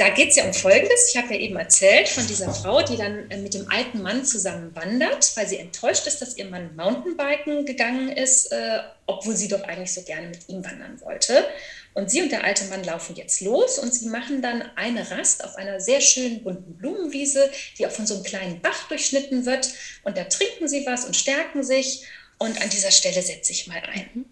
da 0.00 0.08
geht 0.08 0.30
es 0.30 0.36
ja 0.36 0.46
um 0.46 0.54
Folgendes. 0.54 1.10
Ich 1.10 1.16
habe 1.18 1.34
ja 1.34 1.40
eben 1.40 1.56
erzählt 1.56 2.08
von 2.08 2.26
dieser 2.26 2.54
Frau, 2.54 2.80
die 2.80 2.96
dann 2.96 3.30
äh, 3.30 3.36
mit 3.36 3.52
dem 3.52 3.70
alten 3.70 4.00
Mann 4.00 4.24
zusammen 4.24 4.74
wandert, 4.74 5.30
weil 5.36 5.46
sie 5.46 5.58
enttäuscht 5.58 6.06
ist, 6.06 6.22
dass 6.22 6.38
ihr 6.38 6.46
Mann 6.46 6.74
Mountainbiken 6.74 7.66
gegangen 7.66 8.10
ist, 8.10 8.50
äh, 8.50 8.78
obwohl 9.04 9.36
sie 9.36 9.48
doch 9.48 9.62
eigentlich 9.62 9.92
so 9.92 10.00
gerne 10.00 10.28
mit 10.28 10.48
ihm 10.48 10.64
wandern 10.64 10.98
wollte. 11.02 11.44
Und 11.92 12.10
sie 12.10 12.22
und 12.22 12.32
der 12.32 12.44
alte 12.44 12.64
Mann 12.66 12.82
laufen 12.82 13.14
jetzt 13.14 13.42
los 13.42 13.78
und 13.78 13.92
sie 13.92 14.08
machen 14.08 14.40
dann 14.40 14.62
eine 14.74 15.10
Rast 15.10 15.44
auf 15.44 15.56
einer 15.56 15.80
sehr 15.80 16.00
schönen 16.00 16.42
bunten 16.42 16.78
Blumenwiese, 16.78 17.50
die 17.76 17.86
auch 17.86 17.90
von 17.90 18.06
so 18.06 18.14
einem 18.14 18.22
kleinen 18.22 18.62
Bach 18.62 18.88
durchschnitten 18.88 19.44
wird. 19.44 19.68
Und 20.02 20.16
da 20.16 20.24
trinken 20.24 20.66
sie 20.66 20.86
was 20.86 21.04
und 21.04 21.14
stärken 21.14 21.62
sich. 21.62 22.04
Und 22.38 22.62
an 22.62 22.70
dieser 22.70 22.90
Stelle 22.90 23.20
setze 23.20 23.52
ich 23.52 23.66
mal 23.66 23.82
ein. 23.92 24.24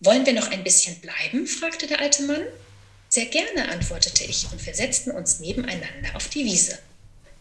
Wollen 0.00 0.26
wir 0.26 0.34
noch 0.34 0.50
ein 0.50 0.64
bisschen 0.64 1.00
bleiben? 1.00 1.46
fragte 1.46 1.86
der 1.86 2.00
alte 2.00 2.24
Mann. 2.24 2.42
Sehr 3.08 3.26
gerne, 3.26 3.68
antwortete 3.68 4.24
ich, 4.24 4.46
und 4.52 4.64
wir 4.64 4.74
setzten 4.74 5.10
uns 5.12 5.40
nebeneinander 5.40 6.14
auf 6.14 6.28
die 6.28 6.44
Wiese. 6.44 6.78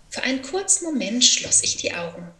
Für 0.10 0.24
einen 0.24 0.42
kurzen 0.42 0.86
Moment 0.86 1.24
schloss 1.24 1.64
ich 1.64 1.76
die 1.76 1.94
Augen. 1.94 2.32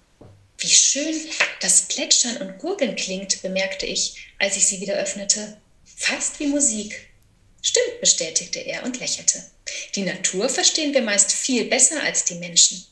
Wie 0.60 0.70
schön 0.70 1.16
das 1.62 1.84
Plätschern 1.84 2.38
und 2.38 2.58
Gurgeln 2.58 2.96
klingt, 2.96 3.42
bemerkte 3.42 3.86
ich, 3.86 4.16
als 4.40 4.58
ich 4.58 4.68
sie 4.68 4.82
wieder 4.82 4.96
öffnete. 4.96 5.58
Fast 5.86 6.40
wie 6.40 6.48
Musik. 6.48 7.08
Stimmt, 7.62 8.00
bestätigte 8.00 8.60
er 8.60 8.84
und 8.84 9.00
lächelte. 9.00 9.44
Die 9.96 10.04
Natur 10.04 10.48
verstehen 10.48 10.94
wir 10.94 11.02
meist 11.02 11.32
viel 11.32 11.66
besser 11.66 12.02
als 12.04 12.24
die 12.24 12.36
Menschen. 12.36 12.86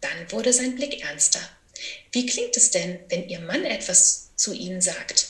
Dann 0.00 0.32
wurde 0.32 0.52
sein 0.52 0.76
Blick 0.76 1.02
ernster. 1.02 1.40
Wie 2.12 2.26
klingt 2.26 2.56
es 2.56 2.70
denn, 2.70 3.00
wenn 3.08 3.28
Ihr 3.28 3.40
Mann 3.40 3.64
etwas 3.64 4.30
zu 4.36 4.52
Ihnen 4.54 4.80
sagt? 4.80 5.28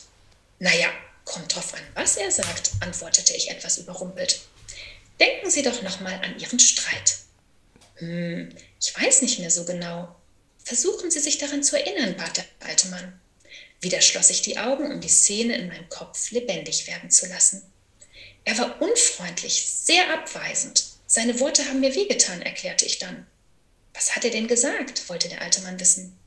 Naja, 0.58 0.88
kommt 1.24 1.54
drauf 1.54 1.74
an, 1.74 1.80
was 1.94 2.16
er 2.16 2.30
sagt, 2.30 2.72
antwortete 2.80 3.34
ich 3.34 3.50
etwas 3.50 3.78
überrumpelt. 3.78 4.40
Denken 5.20 5.50
Sie 5.50 5.62
doch 5.62 5.82
nochmal 5.82 6.14
an 6.22 6.38
Ihren 6.38 6.58
Streit. 6.58 7.16
Hm, 7.96 8.54
ich 8.80 8.98
weiß 8.98 9.22
nicht 9.22 9.38
mehr 9.38 9.50
so 9.50 9.64
genau. 9.64 10.14
Versuchen 10.64 11.10
Sie 11.10 11.20
sich 11.20 11.38
daran 11.38 11.62
zu 11.62 11.78
erinnern, 11.78 12.16
bat 12.16 12.36
der 12.36 12.44
alte 12.60 12.88
Mann. 12.88 13.20
Wieder 13.80 14.00
schloss 14.00 14.30
ich 14.30 14.42
die 14.42 14.58
Augen, 14.58 14.90
um 14.90 15.00
die 15.00 15.08
Szene 15.08 15.56
in 15.56 15.68
meinem 15.68 15.88
Kopf 15.88 16.30
lebendig 16.30 16.86
werden 16.86 17.10
zu 17.10 17.26
lassen. 17.26 17.62
Er 18.44 18.58
war 18.58 18.80
unfreundlich, 18.80 19.70
sehr 19.70 20.12
abweisend. 20.12 20.84
Seine 21.06 21.38
Worte 21.40 21.64
haben 21.66 21.80
mir 21.80 21.94
wehgetan, 21.94 22.42
erklärte 22.42 22.86
ich 22.86 22.98
dann. 22.98 23.26
Was 23.92 24.16
hat 24.16 24.24
er 24.24 24.30
denn 24.30 24.48
gesagt? 24.48 25.08
wollte 25.08 25.28
der 25.28 25.42
alte 25.42 25.60
Mann 25.60 25.78
wissen. 25.78 26.18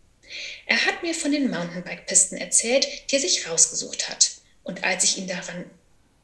Er 0.65 0.85
hat 0.85 1.03
mir 1.03 1.13
von 1.13 1.31
den 1.31 1.49
Mountainbike-Pisten 1.49 2.37
erzählt, 2.37 2.87
die 3.09 3.15
er 3.15 3.21
sich 3.21 3.47
rausgesucht 3.47 4.09
hat. 4.09 4.36
Und 4.67 4.83
als 4.83 5.03
ich 5.03 5.17
ihn 5.17 5.27
daran 5.27 5.65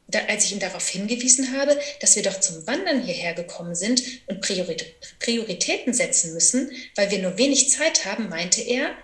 da, 0.06 0.20
als 0.26 0.44
ich 0.44 0.52
ihn 0.52 0.60
darauf 0.60 0.86
hingewiesen 0.88 1.56
habe, 1.56 1.80
dass 2.00 2.14
wir 2.14 2.22
doch 2.22 2.38
zum 2.38 2.66
Wandern 2.66 3.02
hierher 3.02 3.32
gekommen 3.32 3.74
sind 3.74 4.02
und 4.26 4.42
Prioritäten 4.42 5.94
setzen 5.94 6.34
müssen, 6.34 6.70
weil 6.94 7.10
wir 7.10 7.20
nur 7.20 7.38
wenig 7.38 7.70
Zeit 7.70 8.04
haben, 8.04 8.28
meinte 8.28 8.60
er, 8.60 8.94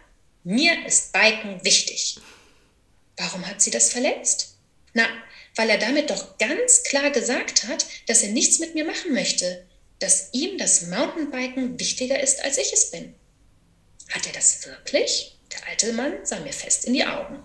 mir 0.44 0.86
ist 0.86 1.12
Biken 1.12 1.64
wichtig. 1.64 2.18
Warum 3.16 3.46
hat 3.46 3.62
sie 3.62 3.70
das 3.70 3.90
verletzt? 3.90 4.56
Na, 4.92 5.06
weil 5.56 5.70
er 5.70 5.78
damit 5.78 6.10
doch 6.10 6.38
ganz 6.38 6.82
klar 6.82 7.10
gesagt 7.10 7.64
hat, 7.64 7.86
dass 8.06 8.22
er 8.22 8.30
nichts 8.30 8.58
mit 8.58 8.74
mir 8.74 8.84
machen 8.84 9.12
möchte, 9.12 9.66
dass 9.98 10.28
ihm 10.32 10.58
das 10.58 10.82
Mountainbiken 10.82 11.78
wichtiger 11.80 12.20
ist, 12.20 12.42
als 12.44 12.58
ich 12.58 12.72
es 12.72 12.90
bin. 12.90 13.14
Hat 14.10 14.26
er 14.26 14.32
das 14.32 14.66
wirklich? 14.66 15.38
Der 15.52 15.66
alte 15.68 15.92
Mann 15.92 16.24
sah 16.24 16.40
mir 16.40 16.52
fest 16.52 16.84
in 16.84 16.94
die 16.94 17.04
Augen. 17.04 17.42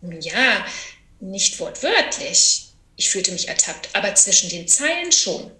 Nun 0.00 0.20
ja, 0.20 0.66
nicht 1.22 1.58
wortwörtlich. 1.60 2.68
Ich 2.96 3.08
fühlte 3.08 3.32
mich 3.32 3.48
ertappt, 3.48 3.88
aber 3.94 4.14
zwischen 4.14 4.50
den 4.50 4.68
Zeilen 4.68 5.12
schon. 5.12 5.50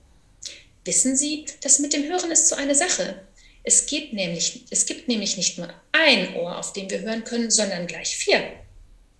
Wissen 0.85 1.17
Sie, 1.17 1.47
das 1.61 1.79
mit 1.79 1.93
dem 1.93 2.05
Hören 2.05 2.31
ist 2.31 2.49
so 2.49 2.57
eine 2.57 2.75
Sache. 2.75 3.23
Es, 3.65 3.87
geht 3.87 4.13
nämlich, 4.13 4.65
es 4.71 4.87
gibt 4.87 5.09
nämlich 5.09 5.37
nicht 5.37 5.57
nur 5.57 5.73
ein 5.93 6.35
Ohr, 6.35 6.59
auf 6.59 6.73
dem 6.73 6.91
wir 6.91 7.01
hören 7.01 7.25
können, 7.25 7.51
sondern 7.51 7.87
gleich 7.87 8.17
vier. 8.17 8.43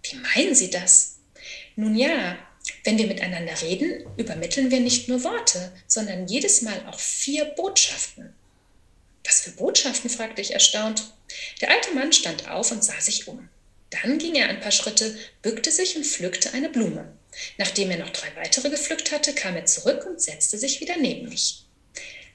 Wie 0.03 0.17
meinen 0.17 0.55
Sie 0.55 0.69
das? 0.69 1.19
Nun 1.77 1.97
ja, 1.97 2.37
wenn 2.85 2.99
wir 2.99 3.07
miteinander 3.07 3.61
reden, 3.63 4.05
übermitteln 4.17 4.71
wir 4.71 4.81
nicht 4.81 5.09
nur 5.09 5.23
Worte, 5.23 5.73
sondern 5.87 6.27
jedes 6.27 6.63
Mal 6.63 6.85
auch 6.87 6.99
vier 6.99 7.45
Botschaften. 7.45 8.35
Was 9.25 9.43
für 9.43 9.51
Botschaften? 9.53 10.11
fragte 10.11 10.43
ich 10.43 10.53
erstaunt. 10.53 11.13
Der 11.61 11.71
alte 11.71 11.93
Mann 11.95 12.13
stand 12.13 12.49
auf 12.49 12.73
und 12.73 12.85
sah 12.85 13.01
sich 13.01 13.29
um. 13.29 13.49
Dann 14.01 14.19
ging 14.19 14.35
er 14.37 14.49
ein 14.49 14.61
paar 14.61 14.73
Schritte, 14.73 15.17
bückte 15.43 15.71
sich 15.71 15.97
und 15.97 16.07
pflückte 16.07 16.55
eine 16.55 16.71
Blume. 16.71 17.17
Nachdem 17.59 17.91
er 17.91 17.99
noch 17.99 18.11
drei 18.11 18.29
weitere 18.37 18.71
gepflückt 18.71 19.13
hatte, 19.13 19.35
kam 19.35 19.55
er 19.57 19.67
zurück 19.67 20.07
und 20.07 20.21
setzte 20.21 20.59
sich 20.59 20.81
wieder 20.81 20.97
neben 20.97 21.29
mich. 21.29 21.65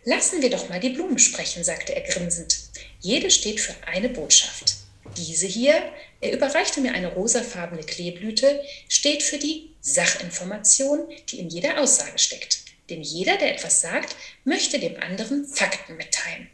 Lassen 0.03 0.41
wir 0.41 0.49
doch 0.49 0.69
mal 0.69 0.79
die 0.79 0.89
Blumen 0.89 1.19
sprechen, 1.19 1.63
sagte 1.63 1.95
er 1.95 2.01
grinsend. 2.01 2.57
Jede 2.99 3.31
steht 3.31 3.59
für 3.59 3.75
eine 3.87 4.09
Botschaft. 4.09 4.75
Diese 5.17 5.47
hier, 5.47 5.81
er 6.21 6.33
überreichte 6.33 6.79
mir 6.79 6.93
eine 6.93 7.13
rosafarbene 7.13 7.83
Kleeblüte, 7.83 8.61
steht 8.87 9.23
für 9.23 9.37
die 9.37 9.71
Sachinformation, 9.81 11.07
die 11.29 11.39
in 11.39 11.49
jeder 11.49 11.79
Aussage 11.79 12.19
steckt. 12.19 12.59
Denn 12.89 13.01
jeder, 13.01 13.37
der 13.37 13.55
etwas 13.55 13.81
sagt, 13.81 14.15
möchte 14.43 14.79
dem 14.79 15.01
anderen 15.01 15.45
Fakten 15.47 15.97
mitteilen. 15.97 16.49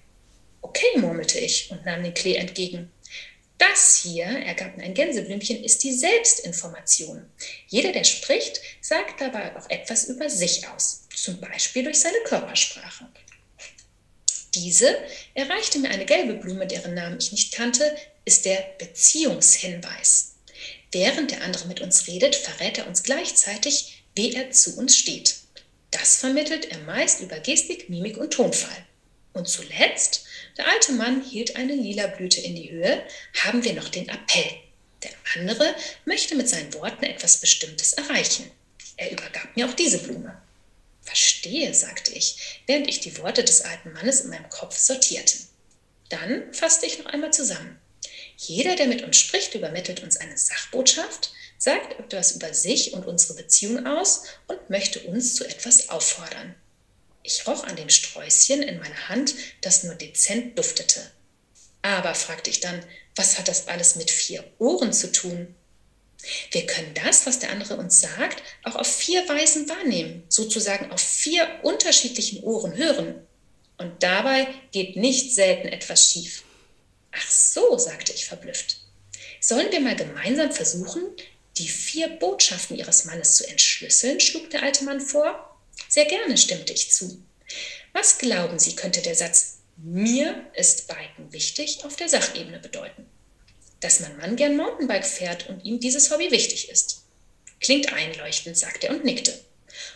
Okay, 0.61 0.97
murmelte 0.97 1.39
ich 1.39 1.69
und 1.71 1.85
nahm 1.85 2.03
den 2.03 2.13
Klee 2.13 2.35
entgegen. 2.35 2.91
Das 3.57 3.97
hier, 3.97 4.25
er 4.25 4.55
gab 4.55 4.77
mir 4.77 4.83
ein 4.83 4.93
Gänseblümchen, 4.93 5.63
ist 5.63 5.83
die 5.83 5.93
Selbstinformation. 5.93 7.25
Jeder, 7.67 7.91
der 7.91 8.03
spricht, 8.03 8.59
sagt 8.81 9.21
dabei 9.21 9.55
auch 9.55 9.69
etwas 9.69 10.05
über 10.05 10.29
sich 10.29 10.67
aus, 10.67 11.07
zum 11.15 11.39
Beispiel 11.39 11.83
durch 11.83 11.99
seine 11.99 12.17
Körpersprache. 12.25 13.07
Diese 14.55 14.95
erreichte 15.33 15.79
mir 15.79 15.89
eine 15.89 16.05
gelbe 16.05 16.33
Blume, 16.33 16.67
deren 16.67 16.93
Namen 16.93 17.17
ich 17.19 17.31
nicht 17.31 17.53
kannte, 17.53 17.95
ist 18.25 18.45
der 18.45 18.63
Beziehungshinweis. 18.77 20.35
Während 20.91 21.31
der 21.31 21.41
andere 21.41 21.67
mit 21.67 21.81
uns 21.81 22.07
redet, 22.07 22.35
verrät 22.35 22.77
er 22.77 22.87
uns 22.87 23.01
gleichzeitig, 23.01 24.03
wie 24.15 24.33
er 24.35 24.51
zu 24.51 24.77
uns 24.77 24.95
steht. 24.95 25.35
Das 25.89 26.17
vermittelt 26.17 26.65
er 26.65 26.79
meist 26.79 27.21
über 27.21 27.39
Gestik, 27.39 27.89
Mimik 27.89 28.17
und 28.17 28.31
Tonfall. 28.31 28.85
Und 29.33 29.47
zuletzt, 29.47 30.25
der 30.57 30.67
alte 30.67 30.93
Mann 30.93 31.23
hielt 31.23 31.55
eine 31.55 31.73
lila 31.73 32.07
Blüte 32.07 32.41
in 32.41 32.55
die 32.55 32.71
Höhe, 32.71 33.03
haben 33.43 33.63
wir 33.63 33.73
noch 33.73 33.89
den 33.89 34.09
Appell. 34.09 34.51
Der 35.03 35.11
andere 35.35 35.75
möchte 36.05 36.35
mit 36.35 36.47
seinen 36.47 36.73
Worten 36.73 37.03
etwas 37.03 37.37
Bestimmtes 37.37 37.93
erreichen. 37.93 38.49
Er 38.97 39.11
übergab 39.11 39.55
mir 39.55 39.67
auch 39.67 39.73
diese 39.73 39.97
Blume. 39.97 40.39
Verstehe, 41.01 41.73
sagte 41.73 42.13
ich, 42.13 42.61
während 42.67 42.87
ich 42.87 43.01
die 43.01 43.17
Worte 43.17 43.43
des 43.43 43.61
alten 43.61 43.91
Mannes 43.93 44.21
in 44.21 44.29
meinem 44.29 44.49
Kopf 44.49 44.77
sortierte. 44.77 45.37
Dann 46.09 46.53
fasste 46.53 46.85
ich 46.85 46.99
noch 46.99 47.07
einmal 47.07 47.33
zusammen. 47.33 47.79
Jeder, 48.37 48.75
der 48.75 48.87
mit 48.87 49.01
uns 49.01 49.17
spricht, 49.17 49.55
übermittelt 49.55 50.03
uns 50.03 50.17
eine 50.17 50.37
Sachbotschaft, 50.37 51.33
sagt 51.57 51.99
etwas 51.99 52.33
über 52.33 52.53
sich 52.53 52.93
und 52.93 53.05
unsere 53.05 53.35
Beziehung 53.35 53.85
aus 53.85 54.23
und 54.47 54.69
möchte 54.69 54.99
uns 55.01 55.35
zu 55.35 55.45
etwas 55.45 55.89
auffordern. 55.89 56.55
Ich 57.23 57.47
roch 57.47 57.63
an 57.63 57.77
dem 57.77 57.89
Sträußchen 57.89 58.61
in 58.61 58.79
meiner 58.79 59.09
Hand, 59.09 59.33
das 59.61 59.83
nur 59.83 59.95
dezent 59.95 60.57
duftete. 60.57 60.99
Aber, 61.81 62.15
fragte 62.15 62.49
ich 62.49 62.59
dann, 62.59 62.85
was 63.15 63.37
hat 63.37 63.47
das 63.47 63.67
alles 63.67 63.95
mit 63.95 64.11
vier 64.11 64.43
Ohren 64.59 64.93
zu 64.93 65.11
tun? 65.11 65.55
Wir 66.51 66.65
können 66.65 66.93
das, 66.93 67.25
was 67.25 67.39
der 67.39 67.51
andere 67.51 67.77
uns 67.77 67.99
sagt, 67.99 68.41
auch 68.63 68.75
auf 68.75 68.87
vier 68.87 69.27
Weisen 69.27 69.67
wahrnehmen, 69.67 70.23
sozusagen 70.29 70.91
auf 70.91 71.01
vier 71.01 71.47
unterschiedlichen 71.63 72.43
Ohren 72.43 72.75
hören. 72.77 73.27
Und 73.77 74.03
dabei 74.03 74.47
geht 74.71 74.95
nicht 74.95 75.33
selten 75.33 75.67
etwas 75.67 76.11
schief. 76.11 76.43
Ach 77.11 77.29
so, 77.29 77.77
sagte 77.77 78.13
ich 78.13 78.25
verblüfft. 78.25 78.77
Sollen 79.41 79.71
wir 79.71 79.81
mal 79.81 79.95
gemeinsam 79.95 80.51
versuchen, 80.51 81.03
die 81.57 81.67
vier 81.67 82.07
Botschaften 82.07 82.77
Ihres 82.77 83.05
Mannes 83.05 83.35
zu 83.35 83.47
entschlüsseln? 83.47 84.19
schlug 84.19 84.49
der 84.49 84.63
alte 84.63 84.85
Mann 84.85 85.01
vor. 85.01 85.52
Sehr 85.89 86.05
gerne, 86.05 86.37
stimmte 86.37 86.73
ich 86.73 86.91
zu. 86.91 87.23
Was 87.93 88.17
glauben 88.17 88.59
Sie, 88.59 88.75
könnte 88.75 89.01
der 89.01 89.15
Satz 89.15 89.59
Mir 89.77 90.49
ist 90.55 90.87
Biken 90.87 91.31
wichtig 91.31 91.83
auf 91.83 91.95
der 91.95 92.09
Sachebene 92.09 92.59
bedeuten? 92.59 93.05
Dass 93.79 93.99
mein 93.99 94.17
Mann 94.17 94.35
gern 94.35 94.55
Mountainbike 94.57 95.05
fährt 95.05 95.49
und 95.49 95.63
ihm 95.65 95.79
dieses 95.79 96.09
Hobby 96.11 96.31
wichtig 96.31 96.69
ist. 96.69 97.03
Klingt 97.59 97.93
einleuchtend, 97.93 98.57
sagte 98.57 98.87
er 98.87 98.95
und 98.95 99.05
nickte. 99.05 99.33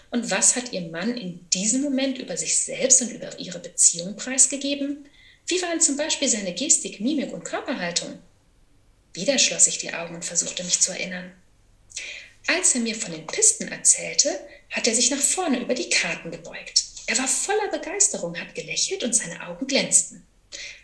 Und 0.09 0.31
was 0.31 0.55
hat 0.55 0.71
Ihr 0.73 0.81
Mann 0.81 1.17
in 1.17 1.49
diesem 1.49 1.81
Moment 1.81 2.17
über 2.17 2.37
sich 2.37 2.57
selbst 2.59 3.01
und 3.01 3.11
über 3.11 3.37
Ihre 3.39 3.59
Beziehung 3.59 4.15
preisgegeben? 4.15 5.07
Wie 5.47 5.61
waren 5.61 5.81
zum 5.81 5.97
Beispiel 5.97 6.27
seine 6.27 6.53
Gestik, 6.53 6.99
Mimik 6.99 7.33
und 7.33 7.43
Körperhaltung? 7.43 8.19
Wieder 9.13 9.39
schloss 9.39 9.67
ich 9.67 9.77
die 9.77 9.93
Augen 9.93 10.15
und 10.15 10.25
versuchte 10.25 10.63
mich 10.63 10.79
zu 10.79 10.91
erinnern. 10.91 11.31
Als 12.47 12.75
er 12.75 12.81
mir 12.81 12.95
von 12.95 13.11
den 13.11 13.27
Pisten 13.27 13.67
erzählte, 13.67 14.29
hat 14.71 14.87
er 14.87 14.95
sich 14.95 15.11
nach 15.11 15.21
vorne 15.21 15.59
über 15.59 15.73
die 15.73 15.89
Karten 15.89 16.31
gebeugt. 16.31 16.83
Er 17.07 17.17
war 17.17 17.27
voller 17.27 17.69
Begeisterung, 17.71 18.37
hat 18.37 18.53
gelächelt 18.53 19.03
und 19.03 19.15
seine 19.15 19.47
Augen 19.47 19.67
glänzten. 19.67 20.25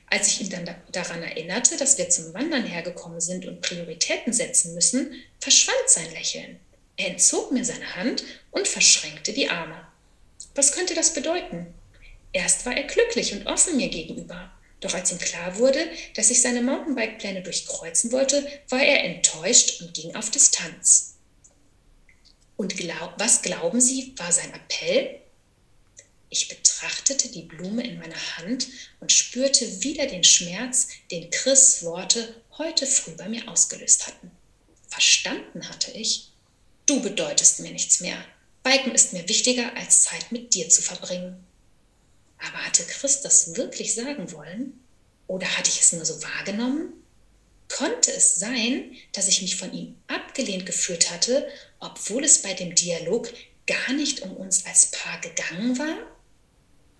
Als 0.09 0.27
ich 0.27 0.41
ihn 0.41 0.49
dann 0.49 0.69
daran 0.91 1.23
erinnerte, 1.23 1.75
dass 1.75 1.97
wir 1.97 2.09
zum 2.09 2.33
Wandern 2.33 2.65
hergekommen 2.65 3.19
sind 3.19 3.45
und 3.45 3.61
Prioritäten 3.61 4.31
setzen 4.31 4.73
müssen, 4.75 5.13
verschwand 5.39 5.87
sein 5.87 6.11
Lächeln. 6.11 6.59
Er 6.97 7.07
entzog 7.07 7.51
mir 7.51 7.65
seine 7.65 7.95
Hand 7.95 8.23
und 8.51 8.67
verschränkte 8.67 9.33
die 9.33 9.49
Arme. 9.49 9.87
Was 10.55 10.71
könnte 10.71 10.93
das 10.93 11.13
bedeuten? 11.13 11.73
Erst 12.31 12.65
war 12.65 12.77
er 12.77 12.83
glücklich 12.83 13.33
und 13.33 13.47
offen 13.47 13.75
mir 13.75 13.89
gegenüber. 13.89 14.51
Doch 14.79 14.93
als 14.93 15.11
ihm 15.11 15.17
klar 15.17 15.57
wurde, 15.57 15.79
dass 16.15 16.29
ich 16.29 16.41
seine 16.41 16.61
Mountainbike-Pläne 16.61 17.41
durchkreuzen 17.41 18.11
wollte, 18.11 18.45
war 18.69 18.81
er 18.81 19.03
enttäuscht 19.03 19.81
und 19.81 19.93
ging 19.93 20.13
auf 20.15 20.29
Distanz. 20.29 21.12
Und 22.63 22.77
glaub, 22.77 23.15
was 23.17 23.41
glauben 23.41 23.81
Sie, 23.81 24.13
war 24.15 24.31
sein 24.31 24.53
Appell? 24.53 25.19
Ich 26.29 26.47
betrachtete 26.47 27.27
die 27.27 27.41
Blume 27.41 27.85
in 27.85 27.99
meiner 27.99 28.37
Hand 28.37 28.67
und 29.01 29.11
spürte 29.11 29.83
wieder 29.83 30.07
den 30.07 30.23
Schmerz, 30.23 30.87
den 31.11 31.29
Chris 31.29 31.83
Worte 31.83 32.41
heute 32.57 32.87
früh 32.87 33.11
bei 33.17 33.27
mir 33.27 33.49
ausgelöst 33.49 34.07
hatten. 34.07 34.31
Verstanden 34.87 35.67
hatte 35.67 35.91
ich, 35.91 36.31
Du 36.85 37.01
bedeutest 37.01 37.59
mir 37.59 37.71
nichts 37.71 37.99
mehr. 37.99 38.23
Biken 38.63 38.95
ist 38.95 39.11
mir 39.11 39.27
wichtiger, 39.27 39.75
als 39.75 40.03
Zeit 40.03 40.31
mit 40.31 40.53
dir 40.53 40.69
zu 40.69 40.81
verbringen. 40.81 41.45
Aber 42.37 42.59
hatte 42.59 42.85
Chris 42.85 43.19
das 43.19 43.57
wirklich 43.57 43.93
sagen 43.93 44.31
wollen? 44.31 44.79
Oder 45.27 45.47
hatte 45.57 45.69
ich 45.69 45.81
es 45.81 45.91
nur 45.91 46.05
so 46.05 46.23
wahrgenommen? 46.23 46.93
Konnte 47.67 48.13
es 48.13 48.35
sein, 48.35 48.95
dass 49.11 49.27
ich 49.27 49.41
mich 49.41 49.57
von 49.57 49.73
ihm 49.73 49.95
abgelehnt 50.07 50.65
gefühlt 50.65 51.11
hatte, 51.11 51.49
obwohl 51.83 52.23
es 52.23 52.41
bei 52.41 52.53
dem 52.53 52.73
Dialog 52.73 53.31
gar 53.67 53.93
nicht 53.93 54.21
um 54.21 54.35
uns 54.37 54.65
als 54.65 54.91
Paar 54.91 55.19
gegangen 55.19 55.77
war? 55.77 55.97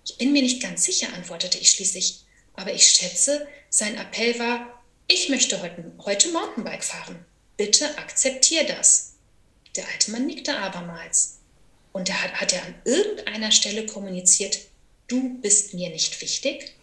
Ich 0.04 0.18
bin 0.18 0.32
mir 0.32 0.42
nicht 0.42 0.62
ganz 0.62 0.84
sicher, 0.84 1.12
antwortete 1.14 1.58
ich 1.58 1.70
schließlich, 1.70 2.24
aber 2.52 2.72
ich 2.72 2.86
schätze, 2.88 3.48
sein 3.70 3.96
Appell 3.96 4.38
war, 4.38 4.84
ich 5.08 5.30
möchte 5.30 5.60
heute, 5.62 5.90
heute 6.04 6.30
Mountainbike 6.32 6.84
fahren. 6.84 7.24
Bitte 7.56 7.96
akzeptier 7.96 8.64
das. 8.64 9.14
Der 9.74 9.88
alte 9.88 10.10
Mann 10.10 10.26
nickte 10.26 10.56
abermals. 10.56 11.38
Und 11.92 12.08
er 12.10 12.22
hat, 12.22 12.32
hat 12.34 12.52
er 12.52 12.64
an 12.64 12.74
irgendeiner 12.84 13.52
Stelle 13.52 13.86
kommuniziert, 13.86 14.58
du 15.08 15.40
bist 15.40 15.72
mir 15.72 15.88
nicht 15.90 16.20
wichtig? 16.20 16.74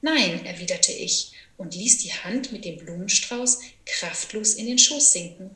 Nein, 0.00 0.46
erwiderte 0.46 0.92
ich 0.92 1.32
und 1.58 1.74
ließ 1.74 1.98
die 1.98 2.12
Hand 2.12 2.52
mit 2.52 2.64
dem 2.64 2.78
Blumenstrauß 2.78 3.60
kraftlos 3.84 4.54
in 4.54 4.66
den 4.66 4.78
Schoß 4.78 5.12
sinken. 5.12 5.54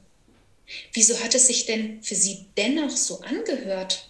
Wieso 0.92 1.18
hat 1.20 1.34
es 1.34 1.46
sich 1.46 1.66
denn 1.66 2.02
für 2.02 2.14
Sie 2.14 2.46
dennoch 2.56 2.96
so 2.96 3.20
angehört? 3.20 4.08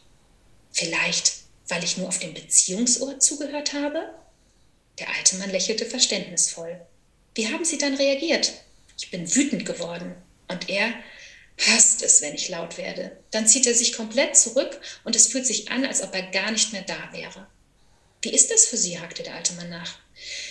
Vielleicht, 0.73 1.33
weil 1.69 1.85
ich 1.85 1.97
nur 1.97 2.09
auf 2.09 2.19
dem 2.19 2.35
Beziehungsohr 2.35 3.19
zugehört 3.19 3.73
habe? 3.73 4.15
Der 4.99 5.09
alte 5.09 5.37
Mann 5.37 5.51
lächelte 5.51 5.87
verständnisvoll. 5.87 6.81
Wie 7.35 7.49
haben 7.49 7.65
Sie 7.65 7.79
dann 7.79 7.95
reagiert? 7.95 8.53
Ich 8.99 9.11
bin 9.11 9.35
wütend 9.35 9.65
geworden. 9.65 10.15
Und 10.49 10.69
er 10.69 10.93
hasst 11.59 12.03
es, 12.03 12.23
wenn 12.23 12.35
ich 12.35 12.49
laut 12.49 12.77
werde. 12.77 13.17
Dann 13.31 13.47
zieht 13.47 13.67
er 13.67 13.75
sich 13.75 13.93
komplett 13.93 14.37
zurück 14.37 14.81
und 15.05 15.17
es 15.17 15.29
fühlt 15.29 15.47
sich 15.47 15.71
an, 15.71 15.85
als 15.85 16.03
ob 16.03 16.15
er 16.15 16.23
gar 16.23 16.51
nicht 16.51 16.73
mehr 16.73 16.83
da 16.83 17.11
wäre. 17.13 17.47
Wie 18.23 18.31
ist 18.31 18.51
das 18.51 18.67
für 18.67 18.77
Sie? 18.77 18.99
hakte 18.99 19.23
der 19.23 19.35
alte 19.35 19.55
Mann 19.55 19.71
nach. 19.71 19.99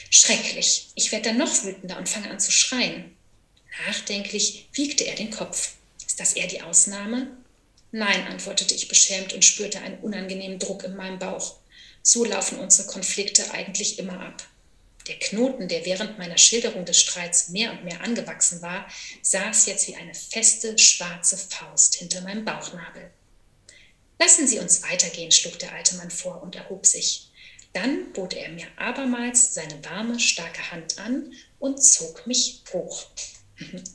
Schrecklich. 0.09 0.87
Ich 0.95 1.11
werde 1.11 1.29
dann 1.29 1.37
noch 1.37 1.63
wütender 1.63 1.97
und 1.97 2.09
fange 2.09 2.29
an 2.29 2.39
zu 2.39 2.51
schreien. 2.51 3.15
Nachdenklich 3.87 4.67
wiegte 4.73 5.05
er 5.05 5.15
den 5.15 5.29
Kopf. 5.29 5.73
Ist 6.19 6.35
das 6.35 6.35
eher 6.35 6.47
die 6.47 6.61
Ausnahme? 6.61 7.31
Nein, 7.93 8.27
antwortete 8.27 8.75
ich 8.75 8.89
beschämt 8.89 9.31
und 9.31 9.45
spürte 9.45 9.79
einen 9.79 9.99
unangenehmen 9.99 10.59
Druck 10.59 10.83
in 10.83 10.97
meinem 10.97 11.17
Bauch. 11.17 11.55
So 12.03 12.25
laufen 12.25 12.59
unsere 12.59 12.89
Konflikte 12.89 13.49
eigentlich 13.51 13.99
immer 13.99 14.19
ab. 14.19 14.45
Der 15.07 15.17
Knoten, 15.17 15.69
der 15.69 15.85
während 15.85 16.17
meiner 16.17 16.37
Schilderung 16.37 16.83
des 16.83 16.99
Streits 16.99 17.47
mehr 17.47 17.71
und 17.71 17.85
mehr 17.85 18.01
angewachsen 18.01 18.61
war, 18.61 18.85
saß 19.21 19.67
jetzt 19.67 19.87
wie 19.87 19.95
eine 19.95 20.13
feste, 20.13 20.77
schwarze 20.77 21.37
Faust 21.37 21.95
hinter 21.95 22.19
meinem 22.19 22.43
Bauchnabel. 22.43 23.09
Lassen 24.19 24.45
Sie 24.45 24.59
uns 24.59 24.83
weitergehen, 24.83 25.31
schlug 25.31 25.57
der 25.59 25.71
alte 25.71 25.95
Mann 25.95 26.11
vor 26.11 26.43
und 26.43 26.53
erhob 26.53 26.85
sich. 26.85 27.29
Dann 27.71 28.11
bot 28.11 28.33
er 28.33 28.49
mir 28.49 28.67
abermals 28.75 29.53
seine 29.53 29.81
warme, 29.85 30.19
starke 30.19 30.69
Hand 30.69 30.99
an 30.99 31.31
und 31.59 31.81
zog 31.81 32.27
mich 32.27 32.61
hoch. 32.73 33.05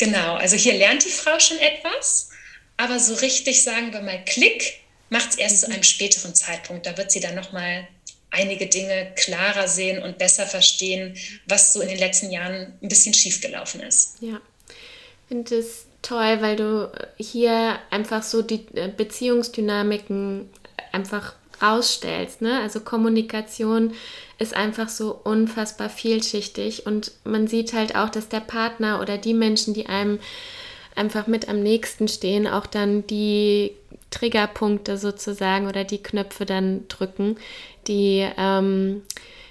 genau, 0.00 0.34
also 0.34 0.56
hier 0.56 0.74
lernt 0.74 1.04
die 1.04 1.10
Frau 1.10 1.38
schon 1.38 1.58
etwas, 1.58 2.30
aber 2.76 2.98
so 2.98 3.14
richtig, 3.14 3.62
sagen 3.62 3.92
wir 3.92 4.00
mal, 4.00 4.24
Klick 4.24 4.80
macht 5.10 5.30
es 5.30 5.36
erst 5.36 5.60
zu 5.60 5.66
einem 5.66 5.82
späteren 5.82 6.34
Zeitpunkt. 6.34 6.86
Da 6.86 6.96
wird 6.96 7.12
sie 7.12 7.20
dann 7.20 7.34
nochmal 7.34 7.86
einige 8.30 8.66
Dinge 8.66 9.12
klarer 9.16 9.68
sehen 9.68 10.02
und 10.02 10.18
besser 10.18 10.46
verstehen, 10.46 11.16
was 11.46 11.72
so 11.72 11.80
in 11.80 11.88
den 11.88 11.98
letzten 11.98 12.30
Jahren 12.30 12.78
ein 12.82 12.88
bisschen 12.88 13.12
schiefgelaufen 13.12 13.82
ist. 13.82 14.16
Ja, 14.20 14.40
ich 14.68 15.28
finde 15.28 15.56
es 15.56 15.86
toll, 16.02 16.40
weil 16.40 16.56
du 16.56 16.90
hier 17.18 17.78
einfach 17.90 18.22
so 18.22 18.42
die 18.42 18.66
äh, 18.74 18.88
Beziehungsdynamiken 18.88 20.48
einfach 20.92 21.34
rausstellst. 21.62 22.42
Ne? 22.42 22.60
Also 22.60 22.80
Kommunikation 22.80 23.92
ist 24.38 24.54
einfach 24.54 24.88
so 24.88 25.18
unfassbar 25.24 25.90
vielschichtig 25.90 26.86
und 26.86 27.12
man 27.24 27.46
sieht 27.46 27.72
halt 27.72 27.94
auch, 27.94 28.08
dass 28.08 28.28
der 28.28 28.40
Partner 28.40 29.00
oder 29.00 29.18
die 29.18 29.34
Menschen, 29.34 29.74
die 29.74 29.86
einem 29.86 30.18
einfach 30.96 31.26
mit 31.26 31.48
am 31.48 31.62
nächsten 31.62 32.08
stehen, 32.08 32.46
auch 32.46 32.66
dann 32.66 33.06
die 33.06 33.72
Triggerpunkte 34.10 34.98
sozusagen 34.98 35.68
oder 35.68 35.84
die 35.84 36.02
Knöpfe 36.02 36.44
dann 36.46 36.88
drücken, 36.88 37.36
die 37.86 38.26
ähm, 38.36 39.02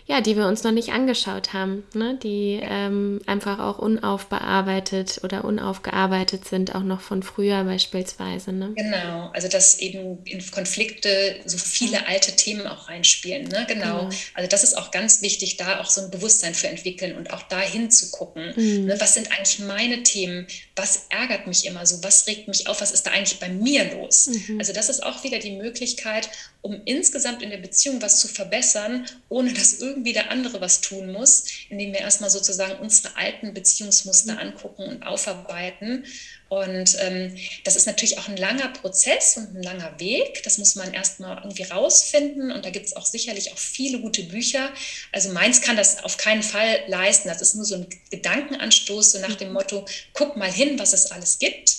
ja, 0.10 0.22
die 0.22 0.36
wir 0.36 0.47
uns 0.47 0.64
noch 0.64 0.72
nicht 0.72 0.89
angeschaut 0.89 1.53
haben, 1.53 1.84
ne? 1.93 2.18
die 2.24 2.60
ähm, 2.64 3.22
einfach 3.28 3.60
auch 3.60 3.78
unaufbearbeitet 3.78 5.22
oder 5.24 5.45
unaufgearbeitet 5.45 6.45
sind, 6.45 6.74
auch 6.74 6.82
noch 6.82 7.01
von 7.01 7.22
früher 7.22 7.64
beispielsweise. 7.64 8.51
Ne? 8.51 8.74
Genau, 8.76 9.30
also 9.34 9.47
dass 9.47 9.78
eben 9.78 10.18
in 10.26 10.43
Konflikte 10.49 11.36
so 11.45 11.60
viele 11.60 12.07
alte 12.07 12.36
Themen 12.36 12.66
auch 12.66 12.89
reinspielen. 12.89 13.49
Ne? 13.49 13.68
Genau. 13.68 14.07
genau. 14.07 14.10
Also 14.34 14.49
das 14.49 14.64
ist 14.64 14.80
auch 14.80 14.89
ganz 14.89 15.22
wichtig, 15.22 15.57
da 15.57 15.80
auch 15.80 15.91
so 15.91 16.01
ein 16.01 16.10
Bewusstsein 16.10 16.55
für 16.55 16.70
entwickeln 16.70 17.16
und 17.16 17.32
auch 17.32 17.43
da 17.43 17.60
hinzugucken. 17.60 18.53
Mhm. 18.55 18.86
Ne? 18.86 18.95
Was 18.99 19.14
sind 19.14 19.32
eigentlich 19.32 19.60
meine 19.60 20.01
Themen? 20.01 20.47
Was 20.76 21.05
ärgert 21.10 21.45
mich 21.45 21.68
immer 21.68 21.86
so? 21.86 22.03
Was 22.03 22.26
regt 22.26 22.47
mich 22.47 22.66
auf? 22.66 22.82
Was 22.82 22.91
ist 22.91 23.05
da 23.05 23.12
eigentlich 23.12 23.39
bei 23.39 23.49
mir 23.49 23.93
los? 23.93 24.26
Mhm. 24.26 24.57
Also 24.57 24.74
das 24.74 24.89
ist 24.89 25.03
auch 25.03 25.24
wieder 25.24 25.38
die 25.38 25.51
Möglichkeit, 25.51 26.30
um 26.64 26.82
insgesamt 26.86 27.43
in 27.43 27.51
der 27.51 27.57
Beziehung 27.57 28.01
was 28.01 28.20
zu 28.20 28.28
verbessern, 28.28 29.05
ohne 29.30 29.53
dass 29.53 29.80
irgendwie 29.80 29.98
der 30.03 30.31
andere 30.31 30.61
was 30.61 30.81
tun 30.81 31.11
muss, 31.11 31.45
indem 31.69 31.93
wir 31.93 31.99
erstmal 31.99 32.29
sozusagen 32.29 32.79
unsere 32.79 33.15
alten 33.15 33.53
Beziehungsmuster 33.53 34.33
mhm. 34.33 34.39
angucken 34.39 34.83
und 34.83 35.03
aufarbeiten. 35.03 36.05
Und 36.49 36.97
ähm, 36.99 37.35
das 37.63 37.75
ist 37.75 37.85
natürlich 37.85 38.17
auch 38.17 38.27
ein 38.27 38.37
langer 38.37 38.69
Prozess 38.69 39.37
und 39.37 39.55
ein 39.55 39.61
langer 39.61 39.99
Weg. 39.99 40.41
Das 40.43 40.57
muss 40.57 40.75
man 40.75 40.91
erstmal 40.93 41.37
irgendwie 41.37 41.63
rausfinden. 41.63 42.51
Und 42.51 42.65
da 42.65 42.71
gibt 42.71 42.87
es 42.87 42.95
auch 42.95 43.05
sicherlich 43.05 43.53
auch 43.53 43.57
viele 43.57 43.99
gute 43.99 44.23
Bücher. 44.23 44.71
Also 45.11 45.31
meins 45.31 45.61
kann 45.61 45.77
das 45.77 46.03
auf 46.03 46.17
keinen 46.17 46.41
Fall 46.41 46.80
leisten. 46.88 47.30
Das 47.30 47.41
ist 47.41 47.55
nur 47.55 47.65
so 47.65 47.76
ein 47.76 47.88
Gedankenanstoß, 48.09 49.11
so 49.11 49.19
nach 49.19 49.35
dem 49.35 49.49
mhm. 49.49 49.53
Motto, 49.53 49.85
guck 50.13 50.38
mal 50.38 50.51
hin, 50.51 50.80
was 50.80 50.93
es 50.93 51.11
alles 51.11 51.38
gibt. 51.38 51.78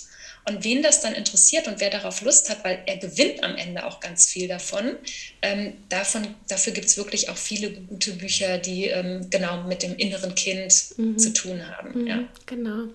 Und 0.50 0.64
wen 0.64 0.82
das 0.82 1.00
dann 1.00 1.14
interessiert 1.14 1.68
und 1.68 1.80
wer 1.80 1.90
darauf 1.90 2.22
Lust 2.22 2.50
hat, 2.50 2.64
weil 2.64 2.82
er 2.86 2.96
gewinnt 2.96 3.44
am 3.44 3.54
Ende 3.54 3.86
auch 3.86 4.00
ganz 4.00 4.26
viel 4.26 4.48
davon. 4.48 4.96
Ähm, 5.42 5.74
davon 5.88 6.26
dafür 6.48 6.72
gibt 6.72 6.88
es 6.88 6.96
wirklich 6.96 7.28
auch 7.28 7.36
viele 7.36 7.70
gute 7.70 8.12
Bücher, 8.12 8.58
die 8.58 8.86
ähm, 8.86 9.28
genau 9.30 9.62
mit 9.62 9.84
dem 9.84 9.96
inneren 9.96 10.34
Kind 10.34 10.74
mhm. 10.96 11.18
zu 11.18 11.32
tun 11.32 11.62
haben. 11.66 12.00
Mhm, 12.00 12.06
ja. 12.06 12.18
Genau. 12.46 12.88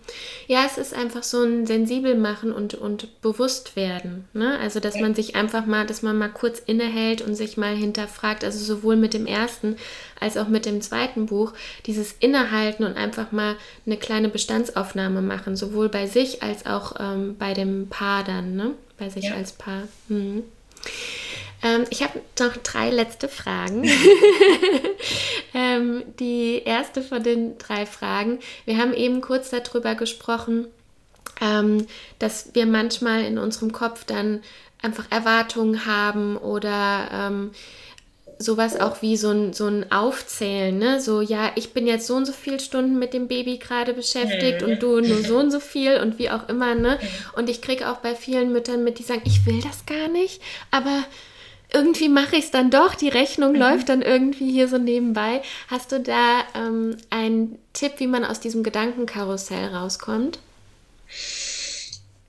Ja, 0.48 0.66
es 0.66 0.78
ist 0.78 0.94
einfach 0.94 1.24
so 1.24 1.44
ein 1.44 1.66
sensibel 1.66 2.16
machen 2.16 2.52
und, 2.52 2.74
und 2.74 3.22
bewusst 3.22 3.76
werden. 3.78 4.28
Ne? 4.34 4.60
Also, 4.60 4.82
dass 4.82 4.96
ja. 4.96 5.02
man 5.02 5.16
sich 5.16 5.36
einfach 5.36 5.66
mal, 5.66 5.86
dass 5.86 6.02
man 6.02 6.18
mal 6.18 6.30
kurz 6.30 6.60
innehält 6.60 7.22
und 7.22 7.36
sich 7.36 7.56
mal 7.56 7.76
hinterfragt, 7.76 8.44
also 8.44 8.60
sowohl 8.60 8.98
mit 8.98 9.14
dem 9.14 9.26
ersten 9.26 9.78
als 10.20 10.38
auch 10.38 10.48
mit 10.48 10.66
dem 10.66 10.82
zweiten 10.82 11.26
Buch, 11.26 11.54
dieses 11.86 12.14
Innehalten 12.14 12.86
und 12.86 12.98
einfach 12.98 13.32
mal 13.32 13.56
eine 13.86 13.98
kleine 13.98 14.30
Bestandsaufnahme 14.30 15.22
machen, 15.22 15.56
sowohl 15.56 15.90
bei 15.90 16.08
sich 16.08 16.44
als 16.44 16.66
auch 16.66 16.96
ähm, 17.00 17.36
bei 17.38 17.54
dem 17.54 17.88
Paar 17.90 18.24
dann, 18.24 18.56
ne? 18.56 18.72
Bei 18.98 19.10
sich 19.10 19.26
ja. 19.26 19.36
als 19.36 19.52
Paar. 19.52 19.84
Mhm. 20.08 20.44
Ähm, 21.64 21.84
ich 21.90 22.04
habe 22.04 22.22
noch 22.40 22.56
drei 22.58 22.90
letzte 22.92 23.28
Fragen. 23.28 23.90
ähm, 25.54 26.04
die 26.20 26.62
erste 26.64 27.02
von 27.02 27.24
den 27.24 27.58
drei 27.58 27.86
Fragen. 27.86 28.40
Wir 28.66 28.78
haben 28.78 28.94
eben 28.94 29.22
kurz 29.22 29.50
darüber 29.50 29.96
gesprochen, 29.96 30.68
ähm, 31.42 31.88
dass 32.20 32.54
wir 32.54 32.66
manchmal 32.66 33.24
in 33.24 33.38
unserem 33.38 33.72
Kopf 33.72 34.06
dann 34.06 34.42
einfach 34.82 35.06
Erwartungen 35.10 35.86
haben 35.86 36.38
oder 36.38 37.10
ähm, 37.12 37.52
sowas 38.38 38.80
auch 38.80 39.02
wie 39.02 39.18
so 39.18 39.30
ein, 39.30 39.54
so 39.54 39.68
ein 39.68 39.92
Aufzählen, 39.92 40.78
ne? 40.78 41.00
So, 41.00 41.22
ja, 41.22 41.52
ich 41.56 41.74
bin 41.74 41.88
jetzt 41.88 42.08
so 42.08 42.16
und 42.16 42.26
so 42.26 42.34
viele 42.34 42.60
Stunden 42.60 43.00
mit 43.00 43.14
dem 43.14 43.28
Baby 43.28 43.58
gerade 43.58 43.94
beschäftigt 43.94 44.64
und 44.64 44.82
du 44.82 45.00
nur 45.00 45.24
so 45.24 45.38
und 45.38 45.52
so 45.52 45.60
viel 45.60 46.00
und 46.00 46.20
wie 46.20 46.30
auch 46.30 46.50
immer, 46.50 46.76
ne? 46.76 47.00
Und 47.36 47.50
ich 47.50 47.62
kriege 47.62 47.90
auch 47.90 47.98
bei 47.98 48.16
vielen 48.16 48.52
Müttern 48.52 48.84
mit, 48.84 49.00
die 49.00 49.04
sagen, 49.04 49.22
ich 49.26 49.46
will 49.46 49.62
das 49.62 49.86
gar 49.86 50.08
nicht, 50.10 50.42
aber 50.72 51.06
irgendwie 51.74 52.10
mache 52.10 52.36
ich 52.38 52.46
es 52.46 52.52
dann 52.52 52.72
doch, 52.72 52.96
die 52.96 53.10
Rechnung 53.10 53.54
mhm. 53.54 53.60
läuft 53.60 53.90
dann 53.90 54.02
irgendwie 54.02 54.52
hier 54.52 54.68
so 54.68 54.78
nebenbei. 54.78 55.42
Hast 55.68 55.92
du 55.92 56.00
da 56.00 56.42
ähm, 56.56 56.98
einen 57.10 57.58
Tipp, 57.74 57.94
wie 57.98 58.08
man 58.08 58.24
aus 58.24 58.40
diesem 58.40 58.64
Gedankenkarussell 58.64 59.74
rauskommt? 59.76 60.40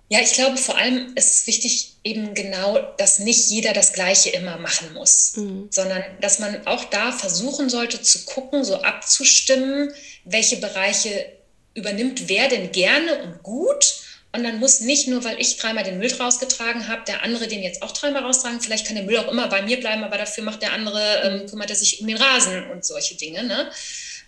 Ja, 0.08 0.20
ich 0.20 0.32
glaube, 0.34 0.56
vor 0.56 0.76
allem 0.78 1.14
ist 1.16 1.32
es 1.32 1.46
wichtig, 1.48 1.94
eben 2.04 2.34
genau, 2.34 2.78
dass 2.96 3.18
nicht 3.18 3.50
jeder 3.50 3.72
das 3.72 3.92
Gleiche 3.92 4.30
immer 4.30 4.56
machen 4.58 4.94
muss, 4.94 5.36
mhm. 5.36 5.66
sondern 5.70 6.04
dass 6.20 6.38
man 6.38 6.64
auch 6.66 6.84
da 6.84 7.10
versuchen 7.10 7.68
sollte 7.68 8.00
zu 8.00 8.24
gucken, 8.24 8.64
so 8.64 8.82
abzustimmen, 8.82 9.92
welche 10.24 10.58
Bereiche 10.58 11.32
übernimmt 11.74 12.28
wer 12.28 12.48
denn 12.48 12.70
gerne 12.70 13.22
und 13.22 13.42
gut. 13.42 13.96
Und 14.32 14.44
dann 14.44 14.60
muss 14.60 14.80
nicht 14.80 15.08
nur, 15.08 15.24
weil 15.24 15.40
ich 15.40 15.56
dreimal 15.56 15.82
den 15.82 15.98
Müll 15.98 16.12
rausgetragen 16.12 16.88
habe, 16.88 17.02
der 17.06 17.22
andere 17.22 17.48
den 17.48 17.62
jetzt 17.62 17.82
auch 17.82 17.92
dreimal 17.92 18.22
raustragen. 18.22 18.60
Vielleicht 18.60 18.86
kann 18.86 18.96
der 18.96 19.04
Müll 19.04 19.16
auch 19.16 19.30
immer 19.30 19.48
bei 19.48 19.62
mir 19.62 19.80
bleiben, 19.80 20.04
aber 20.04 20.18
dafür 20.18 20.44
macht 20.44 20.62
der 20.62 20.72
andere, 20.72 21.22
ähm, 21.24 21.42
mhm. 21.42 21.46
kümmert 21.46 21.70
er 21.70 21.76
sich 21.76 22.00
um 22.00 22.06
den 22.06 22.16
Rasen 22.16 22.70
und 22.70 22.84
solche 22.84 23.16
Dinge. 23.16 23.44
Ne? 23.44 23.70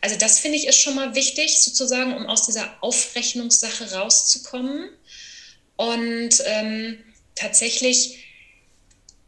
Also 0.00 0.16
das 0.16 0.38
finde 0.38 0.56
ich 0.56 0.66
ist 0.66 0.80
schon 0.80 0.94
mal 0.94 1.14
wichtig, 1.14 1.62
sozusagen, 1.62 2.16
um 2.16 2.26
aus 2.26 2.46
dieser 2.46 2.72
Aufrechnungssache 2.80 3.92
rauszukommen. 3.92 4.88
Und 5.78 6.42
ähm, 6.44 6.98
tatsächlich, 7.36 8.18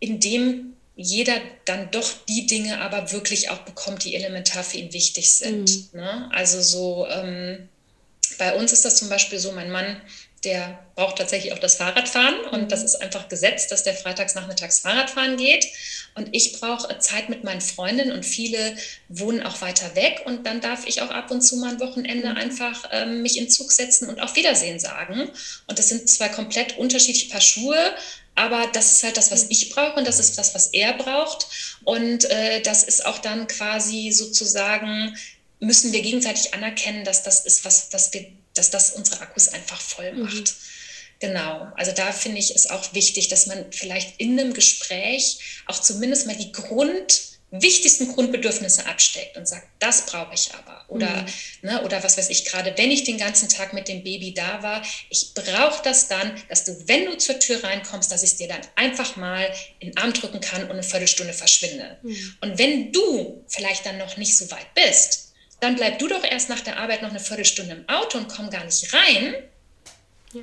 indem 0.00 0.74
jeder 0.96 1.40
dann 1.64 1.90
doch 1.92 2.12
die 2.28 2.46
Dinge 2.46 2.80
aber 2.80 3.12
wirklich 3.12 3.50
auch 3.50 3.60
bekommt, 3.60 4.04
die 4.04 4.16
elementar 4.16 4.64
für 4.64 4.76
ihn 4.76 4.92
wichtig 4.92 5.32
sind. 5.32 5.92
Mhm. 5.94 6.00
Ne? 6.00 6.28
Also 6.32 6.60
so, 6.60 7.06
ähm, 7.08 7.68
bei 8.36 8.54
uns 8.56 8.72
ist 8.72 8.84
das 8.84 8.96
zum 8.96 9.08
Beispiel 9.08 9.38
so, 9.38 9.52
mein 9.52 9.70
Mann, 9.70 10.02
der 10.44 10.78
braucht 10.94 11.18
tatsächlich 11.18 11.52
auch 11.52 11.58
das 11.58 11.76
Fahrradfahren 11.76 12.40
und 12.52 12.72
das 12.72 12.80
mhm. 12.80 12.86
ist 12.86 12.94
einfach 12.96 13.28
gesetzt, 13.28 13.70
dass 13.72 13.82
der 13.82 13.94
freitags 13.94 14.34
nachmittags 14.34 14.78
Fahrradfahren 14.78 15.36
geht. 15.36 15.66
Und 16.14 16.28
ich 16.32 16.58
brauche 16.58 16.98
Zeit 16.98 17.28
mit 17.28 17.44
meinen 17.44 17.60
Freundinnen 17.60 18.12
und 18.12 18.24
viele 18.24 18.76
wohnen 19.08 19.42
auch 19.42 19.60
weiter 19.60 19.94
weg 19.94 20.22
und 20.24 20.46
dann 20.46 20.60
darf 20.60 20.86
ich 20.86 21.02
auch 21.02 21.10
ab 21.10 21.30
und 21.30 21.42
zu 21.42 21.56
mal 21.56 21.72
ein 21.72 21.80
Wochenende 21.80 22.30
mhm. 22.30 22.36
einfach 22.36 22.88
ähm, 22.90 23.22
mich 23.22 23.38
in 23.38 23.50
Zug 23.50 23.70
setzen 23.70 24.08
und 24.08 24.20
auf 24.20 24.34
Wiedersehen 24.34 24.78
sagen. 24.80 25.30
Und 25.66 25.78
das 25.78 25.88
sind 25.88 26.08
zwei 26.08 26.28
komplett 26.28 26.78
unterschiedliche 26.78 27.28
Paar 27.28 27.40
Schuhe, 27.40 27.94
aber 28.34 28.66
das 28.72 28.92
ist 28.92 29.02
halt 29.02 29.16
das, 29.18 29.30
was 29.30 29.50
ich 29.50 29.70
brauche 29.70 29.98
und 29.98 30.08
das 30.08 30.18
ist 30.18 30.38
das, 30.38 30.54
was 30.54 30.68
er 30.68 30.94
braucht. 30.94 31.46
Und 31.84 32.24
äh, 32.30 32.62
das 32.62 32.82
ist 32.84 33.04
auch 33.04 33.18
dann 33.18 33.46
quasi 33.46 34.10
sozusagen, 34.12 35.16
müssen 35.58 35.92
wir 35.92 36.00
gegenseitig 36.00 36.54
anerkennen, 36.54 37.04
dass 37.04 37.22
das 37.22 37.44
ist, 37.44 37.64
was, 37.66 37.90
dass 37.90 38.12
wir, 38.14 38.26
dass 38.54 38.70
das 38.70 38.90
unsere 38.90 39.20
Akkus 39.20 39.48
einfach 39.48 39.80
voll 39.80 40.12
mhm. 40.12 40.22
macht. 40.22 40.34
Mhm. 40.34 40.54
Genau, 41.20 41.68
also 41.76 41.92
da 41.92 42.12
finde 42.12 42.38
ich 42.38 42.54
es 42.54 42.70
auch 42.70 42.94
wichtig, 42.94 43.28
dass 43.28 43.46
man 43.46 43.66
vielleicht 43.72 44.18
in 44.18 44.40
einem 44.40 44.54
Gespräch 44.54 45.38
auch 45.66 45.78
zumindest 45.78 46.26
mal 46.26 46.36
die 46.36 46.50
Grund, 46.50 47.30
wichtigsten 47.50 48.08
Grundbedürfnisse 48.14 48.86
absteckt 48.86 49.36
und 49.36 49.46
sagt, 49.46 49.66
das 49.80 50.06
brauche 50.06 50.32
ich 50.34 50.54
aber. 50.54 50.84
Oder, 50.88 51.10
mhm. 51.10 51.26
ne, 51.62 51.82
oder 51.84 52.02
was 52.02 52.16
weiß 52.16 52.30
ich, 52.30 52.44
gerade 52.44 52.72
wenn 52.76 52.90
ich 52.90 53.04
den 53.04 53.18
ganzen 53.18 53.48
Tag 53.48 53.72
mit 53.72 53.88
dem 53.88 54.04
Baby 54.04 54.32
da 54.32 54.62
war, 54.62 54.82
ich 55.10 55.34
brauche 55.34 55.82
das 55.82 56.08
dann, 56.08 56.32
dass 56.48 56.64
du, 56.64 56.88
wenn 56.88 57.06
du 57.06 57.18
zur 57.18 57.38
Tür 57.38 57.62
reinkommst, 57.62 58.10
dass 58.10 58.22
ich 58.22 58.30
es 58.30 58.36
dir 58.36 58.48
dann 58.48 58.60
einfach 58.76 59.16
mal 59.16 59.52
in 59.80 59.90
den 59.90 59.98
Arm 59.98 60.12
drücken 60.12 60.40
kann 60.40 60.64
und 60.64 60.70
eine 60.70 60.82
Viertelstunde 60.82 61.32
verschwinde. 61.32 61.98
Mhm. 62.02 62.36
Und 62.40 62.58
wenn 62.58 62.92
du 62.92 63.44
vielleicht 63.48 63.84
dann 63.84 63.98
noch 63.98 64.16
nicht 64.16 64.36
so 64.36 64.50
weit 64.50 64.72
bist, 64.74 65.29
dann 65.60 65.76
bleib 65.76 65.98
du 65.98 66.08
doch 66.08 66.24
erst 66.24 66.48
nach 66.48 66.60
der 66.60 66.78
Arbeit 66.78 67.02
noch 67.02 67.10
eine 67.10 67.20
Viertelstunde 67.20 67.72
im 67.72 67.88
Auto 67.88 68.18
und 68.18 68.28
komm 68.28 68.50
gar 68.50 68.64
nicht 68.64 68.92
rein. 68.92 69.34
Ja. 70.32 70.42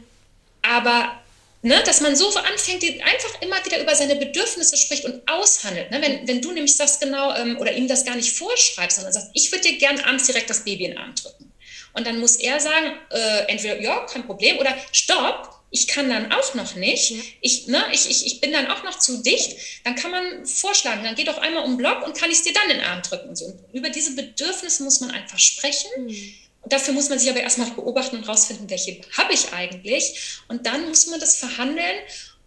Aber 0.62 1.20
Ne, 1.64 1.82
dass 1.86 2.02
man 2.02 2.16
so 2.16 2.30
anfängt, 2.36 2.84
einfach 2.84 3.42
immer 3.42 3.58
wieder 3.66 3.82
über 3.82 3.96
seine 3.96 4.16
Bedürfnisse 4.16 4.78
spricht 4.78 5.06
und 5.06 5.28
aushandelt. 5.28 5.90
Ne? 5.90 6.00
Wenn, 6.02 6.28
wenn 6.28 6.42
du 6.42 6.52
nämlich 6.52 6.76
sagst 6.76 7.02
genau 7.02 7.36
ähm, 7.36 7.58
oder 7.58 7.74
ihm 7.74 7.88
das 7.88 8.06
gar 8.06 8.16
nicht 8.16 8.38
vorschreibst, 8.38 8.98
sondern 8.98 9.12
sagst, 9.12 9.32
ich 9.34 9.52
würde 9.52 9.68
dir 9.68 9.78
gern 9.78 10.00
abends 10.02 10.28
direkt 10.28 10.50
das 10.50 10.64
Baby 10.64 10.86
in 10.86 10.92
den 10.92 11.00
Arm 11.00 11.16
drücken. 11.16 11.52
Und 11.94 12.06
dann 12.06 12.20
muss 12.20 12.36
er 12.36 12.60
sagen, 12.60 12.94
äh, 13.10 13.52
entweder 13.52 13.82
ja, 13.82 14.06
kein 14.06 14.26
Problem 14.26 14.60
oder 14.60 14.78
stopp, 14.92 15.57
ich 15.70 15.88
kann 15.88 16.10
dann 16.10 16.32
auch 16.32 16.54
noch 16.54 16.76
nicht, 16.76 17.12
ja. 17.12 17.22
ich, 17.42 17.68
ne, 17.68 17.84
ich, 17.92 18.10
ich, 18.10 18.26
ich 18.26 18.42
bin 18.42 18.52
dann 18.52 18.68
auch 18.68 18.84
noch 18.84 19.00
zu 19.00 19.22
dicht, 19.22 19.58
dann 19.84 19.96
kann 19.96 20.12
man 20.12 20.46
vorschlagen, 20.46 21.04
dann 21.04 21.16
geh 21.16 21.26
doch 21.26 21.38
einmal 21.38 21.64
um 21.66 21.72
den 21.72 21.78
Block 21.78 22.06
und 22.06 22.18
kann 22.18 22.32
ich 22.32 22.38
es 22.38 22.44
dir 22.44 22.54
dann 22.54 22.70
in 22.70 22.78
den 22.78 22.86
Arm 22.86 23.02
drücken. 23.02 23.30
Und 23.30 23.36
so. 23.36 23.46
Und 23.46 23.60
über 23.74 23.90
diese 23.90 24.16
Bedürfnisse 24.16 24.84
muss 24.84 25.02
man 25.02 25.12
einfach 25.12 25.40
sprechen. 25.40 25.90
Mhm 25.98 26.34
dafür 26.70 26.94
muss 26.94 27.10
man 27.10 27.20
sich 27.20 27.30
aber 27.30 27.42
erstmal 27.42 27.70
beobachten 27.72 28.18
und 28.18 28.28
rausfinden, 28.28 28.70
welche 28.70 29.00
habe 29.18 29.34
ich 29.34 29.54
eigentlich. 29.54 30.40
Und 30.48 30.66
dann 30.66 30.88
muss 30.88 31.08
man 31.08 31.20
das 31.20 31.38
verhandeln 31.38 31.98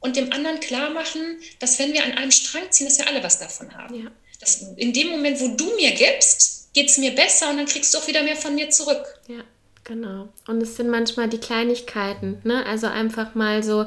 und 0.01 0.17
dem 0.17 0.33
anderen 0.33 0.61
klar 0.61 0.91
machen, 0.91 1.41
dass 1.59 1.79
wenn 1.79 1.93
wir 1.93 2.05
an 2.05 2.13
einem 2.13 2.31
Strang 2.31 2.71
ziehen, 2.71 2.87
dass 2.87 2.99
wir 2.99 3.07
alle 3.07 3.23
was 3.23 3.39
davon 3.39 3.75
haben. 3.75 4.05
Ja. 4.05 4.11
Dass 4.41 4.63
in 4.77 4.93
dem 4.93 5.09
Moment, 5.09 5.41
wo 5.41 5.49
du 5.49 5.75
mir 5.77 5.93
gibst, 5.93 6.73
geht 6.73 6.89
es 6.89 6.99
mir 6.99 7.15
besser 7.15 7.51
und 7.51 7.59
dann 7.59 7.67
kriegst 7.67 7.93
du 7.93 7.99
auch 7.99 8.07
wieder 8.07 8.23
mehr 8.23 8.37
von 8.37 8.55
mir 8.55 8.71
zurück. 8.71 9.21
Ja, 9.29 9.45
genau. 9.85 10.29
Und 10.47 10.63
es 10.63 10.77
sind 10.77 10.91
manchmal 10.91 11.29
die 11.29 11.39
Kleinigkeiten, 11.39 12.41
ne? 12.45 12.65
Also 12.67 12.87
einfach 12.87 13.35
mal 13.35 13.63
so 13.63 13.87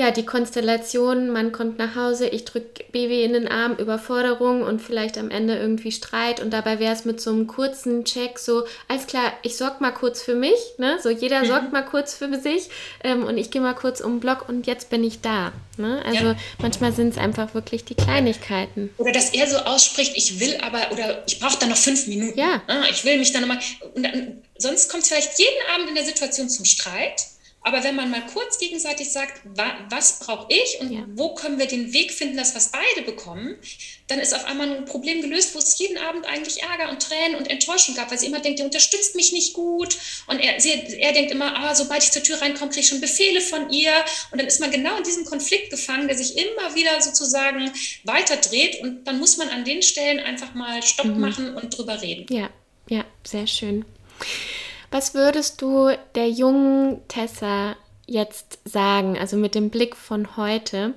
ja, 0.00 0.10
die 0.10 0.24
Konstellation, 0.24 1.28
man 1.28 1.52
kommt 1.52 1.78
nach 1.78 1.94
Hause, 1.94 2.26
ich 2.26 2.46
drücke 2.46 2.84
Baby 2.90 3.22
in 3.22 3.34
den 3.34 3.46
Arm, 3.46 3.76
Überforderung 3.76 4.62
und 4.62 4.80
vielleicht 4.80 5.18
am 5.18 5.30
Ende 5.30 5.58
irgendwie 5.58 5.92
Streit 5.92 6.40
und 6.40 6.52
dabei 6.54 6.78
wäre 6.78 6.94
es 6.94 7.04
mit 7.04 7.20
so 7.20 7.28
einem 7.28 7.46
kurzen 7.46 8.06
Check 8.06 8.38
so, 8.38 8.64
alles 8.88 9.06
klar, 9.06 9.30
ich 9.42 9.58
sorge 9.58 9.76
mal 9.80 9.90
kurz 9.90 10.22
für 10.22 10.34
mich, 10.34 10.58
ne? 10.78 10.98
So 11.02 11.10
jeder 11.10 11.40
mhm. 11.40 11.48
sorgt 11.48 11.72
mal 11.74 11.82
kurz 11.82 12.14
für 12.14 12.34
sich 12.40 12.70
ähm, 13.04 13.24
und 13.24 13.36
ich 13.36 13.50
gehe 13.50 13.60
mal 13.60 13.74
kurz 13.74 14.00
um 14.00 14.14
den 14.14 14.20
Block 14.20 14.48
und 14.48 14.66
jetzt 14.66 14.88
bin 14.88 15.04
ich 15.04 15.20
da. 15.20 15.52
Ne? 15.76 16.02
Also 16.06 16.28
ja. 16.28 16.36
manchmal 16.62 16.94
sind 16.94 17.10
es 17.10 17.18
einfach 17.18 17.52
wirklich 17.52 17.84
die 17.84 17.94
Kleinigkeiten. 17.94 18.88
Oder 18.96 19.12
dass 19.12 19.34
er 19.34 19.46
so 19.48 19.58
ausspricht, 19.58 20.12
ich 20.16 20.40
will 20.40 20.56
aber, 20.62 20.92
oder 20.92 21.24
ich 21.26 21.40
brauche 21.40 21.58
dann 21.58 21.68
noch 21.68 21.76
fünf 21.76 22.06
Minuten. 22.06 22.38
Ja. 22.38 22.62
Ah, 22.68 22.84
ich 22.90 23.04
will 23.04 23.18
mich 23.18 23.32
dann 23.32 23.42
nochmal. 23.42 23.58
Und 23.94 24.02
dann, 24.02 24.38
sonst 24.56 24.90
kommt 24.90 25.02
es 25.02 25.10
vielleicht 25.10 25.38
jeden 25.38 25.60
Abend 25.74 25.90
in 25.90 25.94
der 25.94 26.04
Situation 26.06 26.48
zum 26.48 26.64
Streit. 26.64 27.26
Aber 27.62 27.84
wenn 27.84 27.94
man 27.94 28.10
mal 28.10 28.24
kurz 28.32 28.58
gegenseitig 28.58 29.12
sagt, 29.12 29.42
wa 29.44 29.74
was 29.90 30.18
brauche 30.20 30.46
ich 30.48 30.80
und 30.80 30.92
ja. 30.92 31.04
wo 31.14 31.34
können 31.34 31.58
wir 31.58 31.66
den 31.66 31.92
Weg 31.92 32.12
finden, 32.12 32.36
dass 32.36 32.54
wir 32.54 32.58
es 32.58 32.70
beide 32.72 33.02
bekommen, 33.04 33.56
dann 34.06 34.18
ist 34.18 34.34
auf 34.34 34.46
einmal 34.46 34.70
ein 34.70 34.84
Problem 34.86 35.20
gelöst, 35.20 35.54
wo 35.54 35.58
es 35.58 35.78
jeden 35.78 35.98
Abend 35.98 36.26
eigentlich 36.26 36.62
Ärger 36.62 36.90
und 36.90 37.02
Tränen 37.02 37.36
und 37.36 37.50
Enttäuschung 37.50 37.94
gab, 37.94 38.10
weil 38.10 38.18
sie 38.18 38.26
immer 38.26 38.40
denkt, 38.40 38.58
der 38.58 38.66
unterstützt 38.66 39.14
mich 39.14 39.32
nicht 39.32 39.52
gut. 39.52 39.96
Und 40.26 40.40
er, 40.40 40.58
sie, 40.58 40.70
er 40.70 41.12
denkt 41.12 41.30
immer, 41.30 41.54
ah, 41.54 41.74
sobald 41.74 42.02
ich 42.02 42.10
zur 42.10 42.22
Tür 42.22 42.40
reinkomme, 42.40 42.70
kriege 42.70 42.80
ich 42.80 42.88
schon 42.88 43.00
Befehle 43.00 43.42
von 43.42 43.70
ihr. 43.70 43.92
Und 44.32 44.40
dann 44.40 44.48
ist 44.48 44.60
man 44.60 44.70
genau 44.70 44.96
in 44.96 45.04
diesem 45.04 45.24
Konflikt 45.26 45.70
gefangen, 45.70 46.08
der 46.08 46.16
sich 46.16 46.38
immer 46.38 46.74
wieder 46.74 47.00
sozusagen 47.02 47.70
weiterdreht. 48.04 48.80
Und 48.80 49.04
dann 49.04 49.18
muss 49.18 49.36
man 49.36 49.50
an 49.50 49.64
den 49.64 49.82
Stellen 49.82 50.18
einfach 50.18 50.54
mal 50.54 50.82
Stopp 50.82 51.06
mhm. 51.06 51.20
machen 51.20 51.54
und 51.54 51.76
drüber 51.76 52.00
reden. 52.00 52.26
Ja, 52.34 52.50
ja, 52.88 53.04
sehr 53.22 53.46
schön. 53.46 53.84
Was 54.90 55.14
würdest 55.14 55.62
du 55.62 55.90
der 56.14 56.28
jungen 56.28 57.00
Tessa 57.08 57.76
jetzt 58.06 58.58
sagen, 58.64 59.16
also 59.18 59.36
mit 59.36 59.54
dem 59.54 59.70
Blick 59.70 59.94
von 59.96 60.36
heute? 60.36 60.94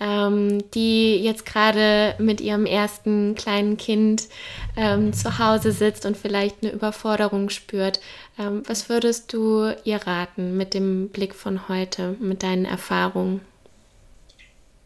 ähm, 0.00 0.70
die 0.72 1.16
jetzt 1.16 1.46
gerade 1.46 2.14
mit 2.18 2.40
ihrem 2.40 2.66
ersten 2.66 3.34
kleinen 3.34 3.76
Kind 3.76 4.28
ähm, 4.76 5.12
zu 5.12 5.38
Hause 5.38 5.72
sitzt 5.72 6.04
und 6.04 6.16
vielleicht 6.16 6.62
eine 6.62 6.72
Überforderung 6.72 7.48
spürt, 7.50 8.00
ähm, 8.38 8.62
was 8.66 8.88
würdest 8.88 9.32
du 9.32 9.74
ihr 9.84 9.98
raten 9.98 10.56
mit 10.56 10.74
dem 10.74 11.08
Blick 11.10 11.34
von 11.34 11.68
heute, 11.68 12.16
mit 12.20 12.42
deinen 12.42 12.64
Erfahrungen? 12.64 13.40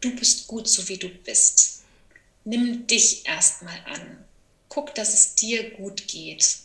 Du 0.01 0.15
bist 0.15 0.47
gut, 0.47 0.67
so 0.67 0.87
wie 0.87 0.97
du 0.97 1.09
bist. 1.09 1.83
Nimm 2.45 2.87
dich 2.87 3.27
erstmal 3.27 3.77
an. 3.91 4.25
Guck, 4.69 4.95
dass 4.95 5.13
es 5.13 5.35
dir 5.35 5.71
gut 5.71 6.07
geht. 6.07 6.59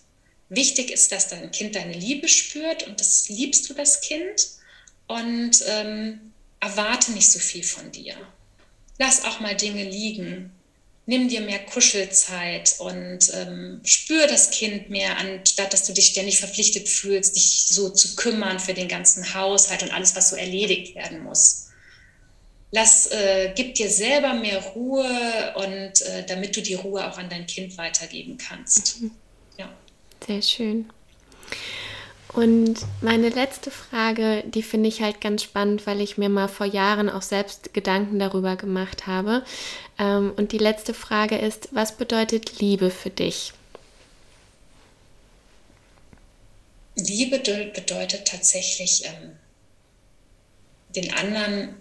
Wichtig 0.54 0.90
ist, 0.90 1.12
dass 1.12 1.28
dein 1.28 1.50
Kind 1.50 1.74
deine 1.74 1.94
Liebe 1.94 2.28
spürt 2.28 2.86
und 2.86 3.00
das 3.00 3.28
liebst 3.28 3.68
du 3.68 3.74
das 3.74 4.00
Kind 4.00 4.48
und 5.06 5.62
ähm, 5.66 6.32
erwarte 6.60 7.12
nicht 7.12 7.30
so 7.30 7.38
viel 7.38 7.62
von 7.62 7.90
dir. 7.92 8.14
Lass 8.98 9.24
auch 9.24 9.40
mal 9.40 9.56
Dinge 9.56 9.84
liegen. 9.84 10.52
Nimm 11.06 11.28
dir 11.28 11.42
mehr 11.42 11.58
Kuschelzeit 11.58 12.76
und 12.78 13.30
ähm, 13.34 13.80
spür 13.84 14.26
das 14.26 14.50
Kind 14.50 14.88
mehr, 14.88 15.18
anstatt 15.18 15.74
dass 15.74 15.84
du 15.84 15.92
dich 15.92 16.06
ständig 16.06 16.38
verpflichtet 16.38 16.88
fühlst, 16.88 17.36
dich 17.36 17.66
so 17.68 17.90
zu 17.90 18.16
kümmern 18.16 18.58
für 18.58 18.72
den 18.72 18.88
ganzen 18.88 19.34
Haushalt 19.34 19.82
und 19.82 19.92
alles, 19.92 20.16
was 20.16 20.30
so 20.30 20.36
erledigt 20.36 20.94
werden 20.94 21.22
muss. 21.22 21.68
Lass, 22.70 23.06
äh, 23.08 23.52
gib 23.54 23.74
dir 23.74 23.90
selber 23.90 24.32
mehr 24.32 24.58
Ruhe 24.60 25.52
und 25.56 26.00
äh, 26.00 26.24
damit 26.26 26.56
du 26.56 26.62
die 26.62 26.74
Ruhe 26.74 27.06
auch 27.06 27.18
an 27.18 27.28
dein 27.28 27.46
Kind 27.46 27.76
weitergeben 27.76 28.38
kannst. 28.38 29.02
Mhm. 29.02 29.10
Sehr 30.26 30.42
schön. 30.42 30.90
Und 32.32 32.80
meine 33.00 33.28
letzte 33.28 33.70
Frage, 33.70 34.42
die 34.46 34.62
finde 34.62 34.88
ich 34.88 35.02
halt 35.02 35.20
ganz 35.20 35.42
spannend, 35.42 35.86
weil 35.86 36.00
ich 36.00 36.18
mir 36.18 36.28
mal 36.28 36.48
vor 36.48 36.66
Jahren 36.66 37.08
auch 37.08 37.22
selbst 37.22 37.74
Gedanken 37.74 38.18
darüber 38.18 38.56
gemacht 38.56 39.06
habe. 39.06 39.44
Ähm, 39.98 40.32
und 40.36 40.50
die 40.50 40.58
letzte 40.58 40.94
Frage 40.94 41.38
ist, 41.38 41.68
was 41.72 41.96
bedeutet 41.96 42.58
Liebe 42.58 42.90
für 42.90 43.10
dich? 43.10 43.52
Liebe 46.96 47.38
bedeutet 47.38 48.26
tatsächlich, 48.26 49.04
ähm, 49.04 49.36
den 50.96 51.12
anderen 51.12 51.76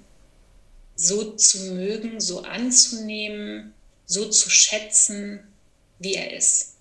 so 0.95 1.35
zu 1.35 1.73
mögen, 1.73 2.19
so 2.19 2.43
anzunehmen, 2.43 3.73
so 4.05 4.29
zu 4.29 4.49
schätzen, 4.51 5.39
wie 5.97 6.13
er 6.13 6.35
ist 6.35 6.72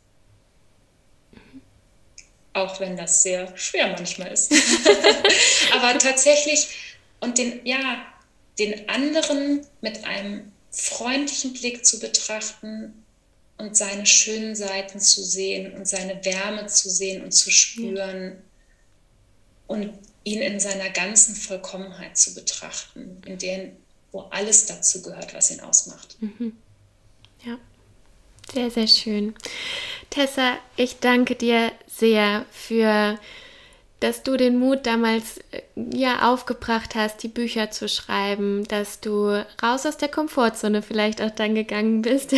auch 2.55 2.81
wenn 2.81 2.97
das 2.97 3.23
sehr 3.23 3.57
schwer 3.57 3.89
manchmal 3.89 4.33
ist. 4.33 4.53
Aber 5.73 5.99
tatsächlich, 5.99 6.69
und 7.21 7.39
den, 7.39 7.65
ja, 7.65 8.07
den 8.59 8.89
anderen 8.89 9.67
mit 9.81 10.05
einem 10.05 10.53
freundlichen 10.71 11.53
Blick 11.55 11.85
zu 11.85 11.99
betrachten 11.99 13.05
und 13.59 13.77
seine 13.77 14.07
schönen 14.07 14.55
Seiten 14.55 15.01
zu 15.01 15.23
sehen 15.23 15.75
und 15.75 15.87
seine 15.87 16.25
Wärme 16.25 16.67
zu 16.67 16.91
sehen 16.91 17.23
und 17.23 17.33
zu 17.33 17.51
spüren 17.51 18.43
und 19.67 19.93
ihn 20.25 20.43
in 20.43 20.61
seiner 20.61 20.91
ganzen 20.91 21.35
Vollkommenheit 21.35 22.17
zu 22.17 22.35
betrachten, 22.35 23.23
in 23.27 23.39
der, 23.39 23.73
wo 24.11 24.21
alles 24.31 24.67
dazu 24.67 25.03
gehört, 25.03 25.35
was 25.35 25.51
ihn 25.51 25.61
ausmacht. 25.61 26.17
Mhm. 26.21 26.57
Ja, 27.45 27.59
sehr, 28.51 28.71
sehr 28.71 28.89
schön. 28.89 29.35
Tessa, 30.11 30.59
ich 30.77 31.01
danke 31.01 31.35
dir 31.35 31.73
sehr 31.87 32.45
für 32.51 33.19
dass 34.03 34.23
du 34.23 34.37
den 34.37 34.59
Mut 34.59 34.87
damals 34.87 35.39
äh, 35.53 35.63
ja 35.77 36.31
aufgebracht 36.33 36.95
hast, 36.95 37.23
die 37.23 37.29
Bücher 37.29 37.71
zu 37.71 37.89
schreiben, 37.89 38.65
dass 38.69 39.01
du 39.01 39.45
raus 39.63 39.87
aus 39.87 39.97
der 39.97 40.09
Komfortzone 40.09 40.83
vielleicht 40.83 41.23
auch 41.23 41.31
dann 41.31 41.55
gegangen 41.55 42.03
bist, 42.03 42.35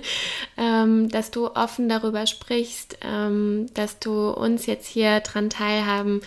ähm, 0.56 1.08
dass 1.08 1.30
du 1.30 1.46
offen 1.54 1.88
darüber 1.88 2.26
sprichst, 2.26 2.98
ähm, 3.02 3.66
dass 3.74 3.98
du 4.00 4.30
uns 4.30 4.66
jetzt 4.66 4.86
hier 4.86 5.20
dran 5.20 5.50
teilhaben 5.50 6.20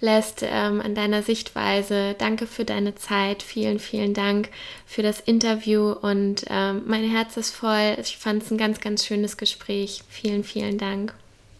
lässt 0.00 0.42
ähm, 0.42 0.80
an 0.80 0.94
deiner 0.94 1.22
Sichtweise. 1.22 2.14
Danke 2.18 2.46
für 2.46 2.64
deine 2.64 2.94
Zeit, 2.96 3.42
vielen, 3.42 3.78
vielen 3.78 4.14
Dank 4.14 4.48
für 4.86 5.02
das 5.02 5.20
Interview 5.20 5.92
und 5.92 6.44
ähm, 6.50 6.82
mein 6.86 7.08
Herz 7.08 7.36
ist 7.36 7.54
voll. 7.54 7.96
Ich 8.00 8.18
fand 8.18 8.42
es 8.42 8.50
ein 8.50 8.58
ganz, 8.58 8.80
ganz 8.80 9.06
schönes 9.06 9.36
Gespräch. 9.36 10.02
Vielen, 10.08 10.44
vielen 10.44 10.78
Dank. 10.78 11.14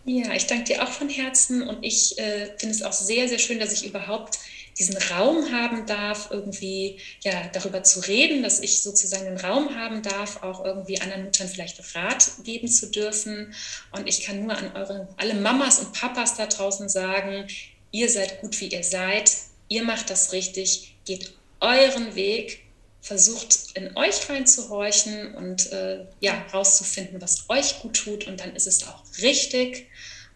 Ja, 0.06 0.35
ich 0.35 0.47
danke 0.47 0.64
dir 0.64 0.82
auch 0.82 0.90
von 0.90 1.09
Herzen 1.09 1.66
und 1.66 1.82
ich 1.82 2.18
äh, 2.18 2.47
finde 2.59 2.74
es 2.74 2.82
auch 2.82 2.93
sehr, 2.93 3.26
sehr 3.26 3.39
schön, 3.39 3.59
dass 3.59 3.72
ich 3.72 3.86
überhaupt 3.86 4.39
diesen 4.78 4.97
Raum 4.97 5.51
haben 5.51 5.86
darf, 5.86 6.28
irgendwie 6.31 6.98
ja 7.22 7.48
darüber 7.52 7.82
zu 7.85 8.01
reden, 8.01 8.43
dass 8.43 8.60
ich 8.60 8.82
sozusagen 8.82 9.24
den 9.24 9.39
Raum 9.39 9.74
haben 9.74 10.02
darf, 10.02 10.43
auch 10.43 10.64
irgendwie 10.64 11.01
anderen 11.01 11.24
Müttern 11.24 11.48
vielleicht 11.48 11.94
Rat 11.94 12.32
geben 12.43 12.68
zu 12.68 12.90
dürfen. 12.90 13.55
Und 13.93 14.06
ich 14.06 14.22
kann 14.22 14.44
nur 14.44 14.56
an 14.56 14.72
eure 14.74 15.09
alle 15.16 15.35
Mamas 15.35 15.78
und 15.78 15.93
Papas 15.93 16.36
da 16.36 16.47
draußen 16.47 16.89
sagen, 16.89 17.47
ihr 17.90 18.10
seid 18.10 18.40
gut, 18.40 18.60
wie 18.60 18.68
ihr 18.68 18.85
seid, 18.85 19.31
ihr 19.68 19.85
macht 19.85 20.10
das 20.10 20.32
richtig, 20.32 20.97
geht 21.06 21.32
euren 21.60 22.14
Weg, 22.14 22.64
versucht 23.01 23.70
in 23.74 23.97
euch 23.97 24.28
reinzuhorchen 24.28 25.35
und 25.35 25.70
äh, 25.72 26.06
ja 26.20 26.43
rauszufinden, 26.52 27.20
was 27.20 27.48
euch 27.48 27.81
gut 27.81 27.97
tut 27.97 28.26
und 28.26 28.40
dann 28.40 28.56
ist 28.56 28.66
es 28.66 28.86
auch 28.86 29.02
richtig. 29.22 29.86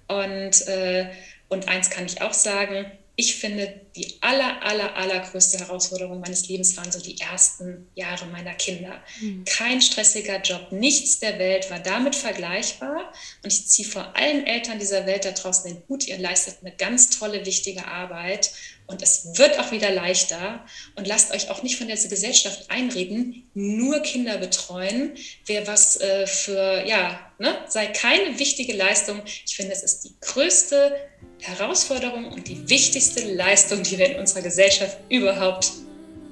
Und, 0.09 0.67
äh, 0.67 1.11
und 1.49 1.69
eins 1.69 1.91
kann 1.91 2.07
ich 2.07 2.21
auch 2.23 2.33
sagen, 2.33 2.91
ich 3.21 3.35
finde, 3.35 3.81
die 3.97 4.15
aller, 4.21 4.63
aller, 4.63 4.95
allergrößte 4.95 5.59
Herausforderung 5.59 6.21
meines 6.21 6.49
Lebens 6.49 6.77
waren 6.77 6.93
so 6.93 7.01
die 7.01 7.21
ersten 7.21 7.89
Jahre 7.97 8.27
meiner 8.27 8.55
Kinder. 8.55 9.03
Mhm. 9.21 9.45
Kein 9.45 9.83
stressiger 9.83 10.41
Job, 10.41 10.71
nichts 10.71 11.19
der 11.19 11.37
Welt 11.41 11.69
war 11.69 11.81
damit 11.81 12.15
vergleichbar. 12.15 13.13
Und 13.43 13.53
ich 13.53 13.67
ziehe 13.67 13.89
vor 13.89 14.15
allen 14.17 14.47
Eltern 14.47 14.79
dieser 14.79 15.05
Welt 15.05 15.25
da 15.25 15.33
draußen 15.33 15.69
den 15.69 15.83
Hut. 15.89 16.07
Ihr 16.07 16.19
leistet 16.19 16.59
eine 16.61 16.71
ganz 16.77 17.19
tolle, 17.19 17.45
wichtige 17.45 17.89
Arbeit. 17.89 18.53
Und 18.89 19.03
es 19.03 19.39
wird 19.39 19.59
auch 19.61 19.71
wieder 19.71 19.91
leichter. 19.91 20.65
Und 20.97 21.07
lasst 21.07 21.33
euch 21.33 21.51
auch 21.51 21.63
nicht 21.63 21.77
von 21.77 21.89
der 21.89 21.97
Gesellschaft 21.97 22.71
einreden, 22.71 23.49
nur 23.53 24.01
Kinder 24.01 24.39
betreuen. 24.39 25.13
Wer 25.45 25.67
was 25.67 26.01
äh, 26.01 26.27
für, 26.27 26.85
ja, 26.87 27.21
ne, 27.39 27.55
sei 27.69 27.87
keine 27.87 28.39
wichtige 28.39 28.73
Leistung. 28.73 29.21
Ich 29.47 29.57
finde, 29.57 29.73
es 29.73 29.83
ist 29.83 30.05
die 30.05 30.15
größte 30.23 30.97
Herausforderung 31.41 32.33
und 32.33 32.49
die 32.49 32.69
wichtigste 32.71 33.31
Leistung, 33.35 33.83
die 33.83 33.99
wir 33.99 34.11
in 34.11 34.21
unserer 34.21 34.41
Gesellschaft 34.41 34.97
überhaupt, 35.11 35.71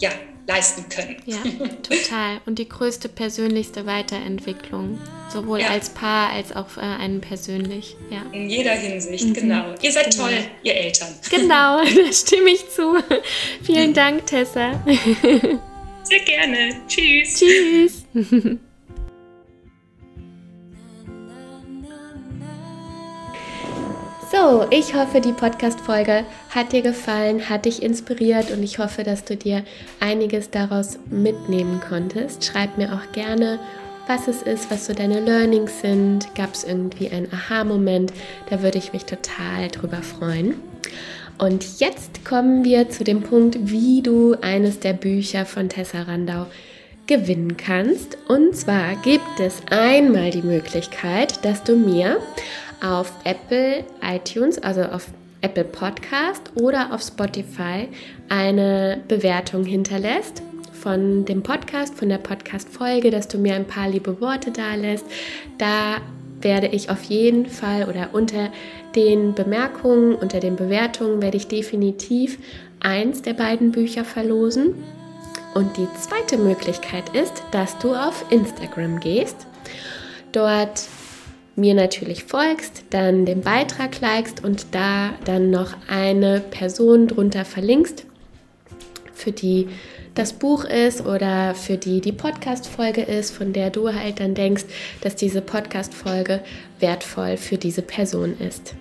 ja, 0.01 0.11
leisten 0.47 0.89
können. 0.89 1.17
Ja, 1.27 1.37
total. 1.83 2.41
Und 2.47 2.59
die 2.59 2.69
größte 2.69 3.09
persönlichste 3.09 3.87
Weiterentwicklung, 3.87 5.01
sowohl 5.33 5.61
ja. 5.61 5.69
als 5.69 5.91
Paar 5.91 6.31
als 6.31 6.55
auch 6.55 6.77
äh, 6.77 6.81
einen 6.81 7.21
persönlich. 7.21 7.97
Ja. 8.11 8.23
In 8.33 8.49
jeder 8.49 8.73
Hinsicht, 8.73 9.27
mhm. 9.27 9.35
genau. 9.35 9.75
Ihr 9.83 9.93
seid 9.93 10.11
genau. 10.11 10.25
toll, 10.25 10.39
ihr 10.63 10.75
Eltern. 10.75 11.09
Genau, 11.31 11.83
da 12.07 12.13
stimme 12.13 12.51
ich 12.51 12.69
zu. 12.71 12.97
Vielen 13.63 13.93
Dank, 13.93 14.27
Tessa. 14.27 14.83
Sehr 16.05 16.21
gerne. 16.21 16.77
Tschüss. 16.87 17.41
Tschüss. 17.41 18.05
So, 24.39 24.67
ich 24.71 24.95
hoffe, 24.95 25.23
die 25.23 25.33
Podcast-Folge 25.33 26.25
hat 26.51 26.73
dir 26.73 26.83
gefallen, 26.83 27.49
hat 27.49 27.65
dich 27.65 27.83
inspiriert 27.83 28.51
und 28.51 28.63
ich 28.63 28.79
hoffe, 28.79 29.03
dass 29.03 29.25
du 29.25 29.35
dir 29.35 29.63
einiges 29.99 30.51
daraus 30.51 30.99
mitnehmen 31.09 31.81
konntest. 31.81 32.45
Schreib 32.45 32.77
mir 32.77 32.93
auch 32.93 33.13
gerne, 33.13 33.59
was 34.07 34.29
es 34.29 34.43
ist, 34.43 34.71
was 34.71 34.87
so 34.87 34.93
deine 34.93 35.21
Learnings 35.21 35.81
sind. 35.81 36.35
Gab 36.35 36.53
es 36.53 36.65
irgendwie 36.65 37.09
einen 37.09 37.33
Aha-Moment? 37.33 38.13
Da 38.51 38.63
würde 38.63 38.77
ich 38.77 38.93
mich 38.93 39.07
total 39.07 39.69
drüber 39.69 40.03
freuen. 40.03 40.61
Und 41.39 41.81
jetzt 41.81 42.25
kommen 42.27 42.63
wir 42.63 42.91
zu 42.91 43.05
dem 43.05 43.23
Punkt, 43.23 43.57
wie 43.63 44.03
du 44.03 44.35
eines 44.43 44.81
der 44.81 44.93
Bücher 44.93 45.47
von 45.47 45.71
Tessa 45.71 46.03
Randau 46.03 46.47
gewinnen 47.07 47.57
kannst. 47.57 48.19
Und 48.29 48.55
zwar 48.57 48.97
gibt 48.97 49.41
es 49.41 49.63
einmal 49.71 50.31
die 50.31 50.43
Möglichkeit, 50.43 51.45
dass 51.45 51.63
du 51.63 51.77
mir 51.77 52.19
auf 52.83 53.13
Apple 53.25 53.85
iTunes, 54.03 54.59
also 54.59 54.83
auf 54.83 55.09
Apple 55.41 55.65
Podcast 55.65 56.51
oder 56.55 56.93
auf 56.93 57.03
Spotify 57.03 57.89
eine 58.29 59.01
Bewertung 59.09 59.65
hinterlässt 59.65 60.43
von 60.73 61.25
dem 61.25 61.43
Podcast, 61.43 61.95
von 61.95 62.09
der 62.09 62.19
Podcast-Folge, 62.19 63.11
dass 63.11 63.29
du 63.29 63.39
mir 63.39 63.55
ein 63.55 63.67
paar 63.67 63.89
liebe 63.89 64.21
Worte 64.21 64.51
da 64.51 64.75
lässt. 64.75 65.05
Da 65.59 65.97
werde 66.41 66.69
ich 66.69 66.91
auf 66.91 67.03
jeden 67.05 67.47
Fall 67.47 67.89
oder 67.89 68.11
unter 68.13 68.51
den 68.95 69.35
Bemerkungen, 69.35 70.15
unter 70.15 70.41
den 70.41 70.57
Bewertungen 70.57 71.21
werde 71.21 71.37
ich 71.37 71.49
definitiv 71.49 72.39
eins 72.81 73.23
der 73.23 73.35
beiden 73.35 73.73
Bücher 73.73 74.05
verlosen. 74.05 74.75
Und 75.55 75.77
die 75.77 75.89
zweite 75.99 76.37
Möglichkeit 76.37 77.09
ist, 77.15 77.43
dass 77.51 77.79
du 77.79 77.95
auf 77.95 78.27
Instagram 78.31 79.01
gehst. 79.01 79.47
Dort 80.33 80.79
mir 81.57 81.75
natürlich 81.75 82.25
folgst, 82.25 82.85
dann 82.91 83.25
den 83.25 83.41
Beitrag 83.41 84.01
likest 84.01 84.45
und 84.45 84.67
da 84.73 85.15
dann 85.25 85.51
noch 85.51 85.75
eine 85.89 86.41
Person 86.41 87.09
drunter 87.09 87.45
verlinkst, 87.45 88.05
für 89.13 89.33
die 89.33 89.69
das 90.15 90.33
Buch 90.33 90.65
ist 90.65 91.05
oder 91.05 91.55
für 91.55 91.77
die 91.77 92.01
die 92.01 92.13
Podcast-Folge 92.13 93.03
ist, 93.03 93.33
von 93.33 93.53
der 93.53 93.71
du 93.71 93.93
halt 93.93 94.21
dann 94.21 94.35
denkst, 94.35 94.65
dass 95.01 95.17
diese 95.17 95.43
Podcast-Folge 95.43 96.41
wertvoll 96.81 97.37
für 97.37 97.59
diese 97.59 97.83
Person 97.83 98.35
ist. 98.39 98.75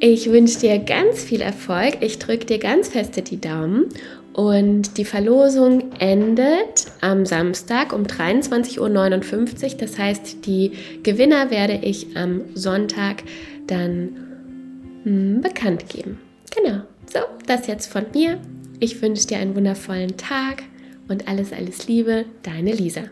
Ich 0.00 0.30
wünsche 0.30 0.58
dir 0.60 0.78
ganz 0.78 1.22
viel 1.22 1.42
Erfolg. 1.42 1.98
Ich 2.00 2.18
drücke 2.18 2.46
dir 2.46 2.58
ganz 2.58 2.88
feste 2.88 3.22
die 3.22 3.40
Daumen. 3.40 3.90
Und 4.40 4.96
die 4.96 5.04
Verlosung 5.04 5.92
endet 5.98 6.86
am 7.02 7.26
Samstag 7.26 7.92
um 7.92 8.04
23.59 8.04 8.78
Uhr. 8.80 9.78
Das 9.78 9.98
heißt, 9.98 10.46
die 10.46 10.72
Gewinner 11.02 11.50
werde 11.50 11.74
ich 11.82 12.16
am 12.16 12.44
Sonntag 12.54 13.22
dann 13.66 14.16
hm, 15.04 15.42
bekannt 15.42 15.90
geben. 15.90 16.18
Genau. 16.56 16.84
So, 17.12 17.18
das 17.46 17.66
jetzt 17.66 17.92
von 17.92 18.06
mir. 18.14 18.38
Ich 18.78 19.02
wünsche 19.02 19.26
dir 19.26 19.36
einen 19.36 19.54
wundervollen 19.54 20.16
Tag 20.16 20.62
und 21.06 21.28
alles, 21.28 21.52
alles 21.52 21.86
Liebe, 21.86 22.24
deine 22.42 22.72
Lisa. 22.72 23.02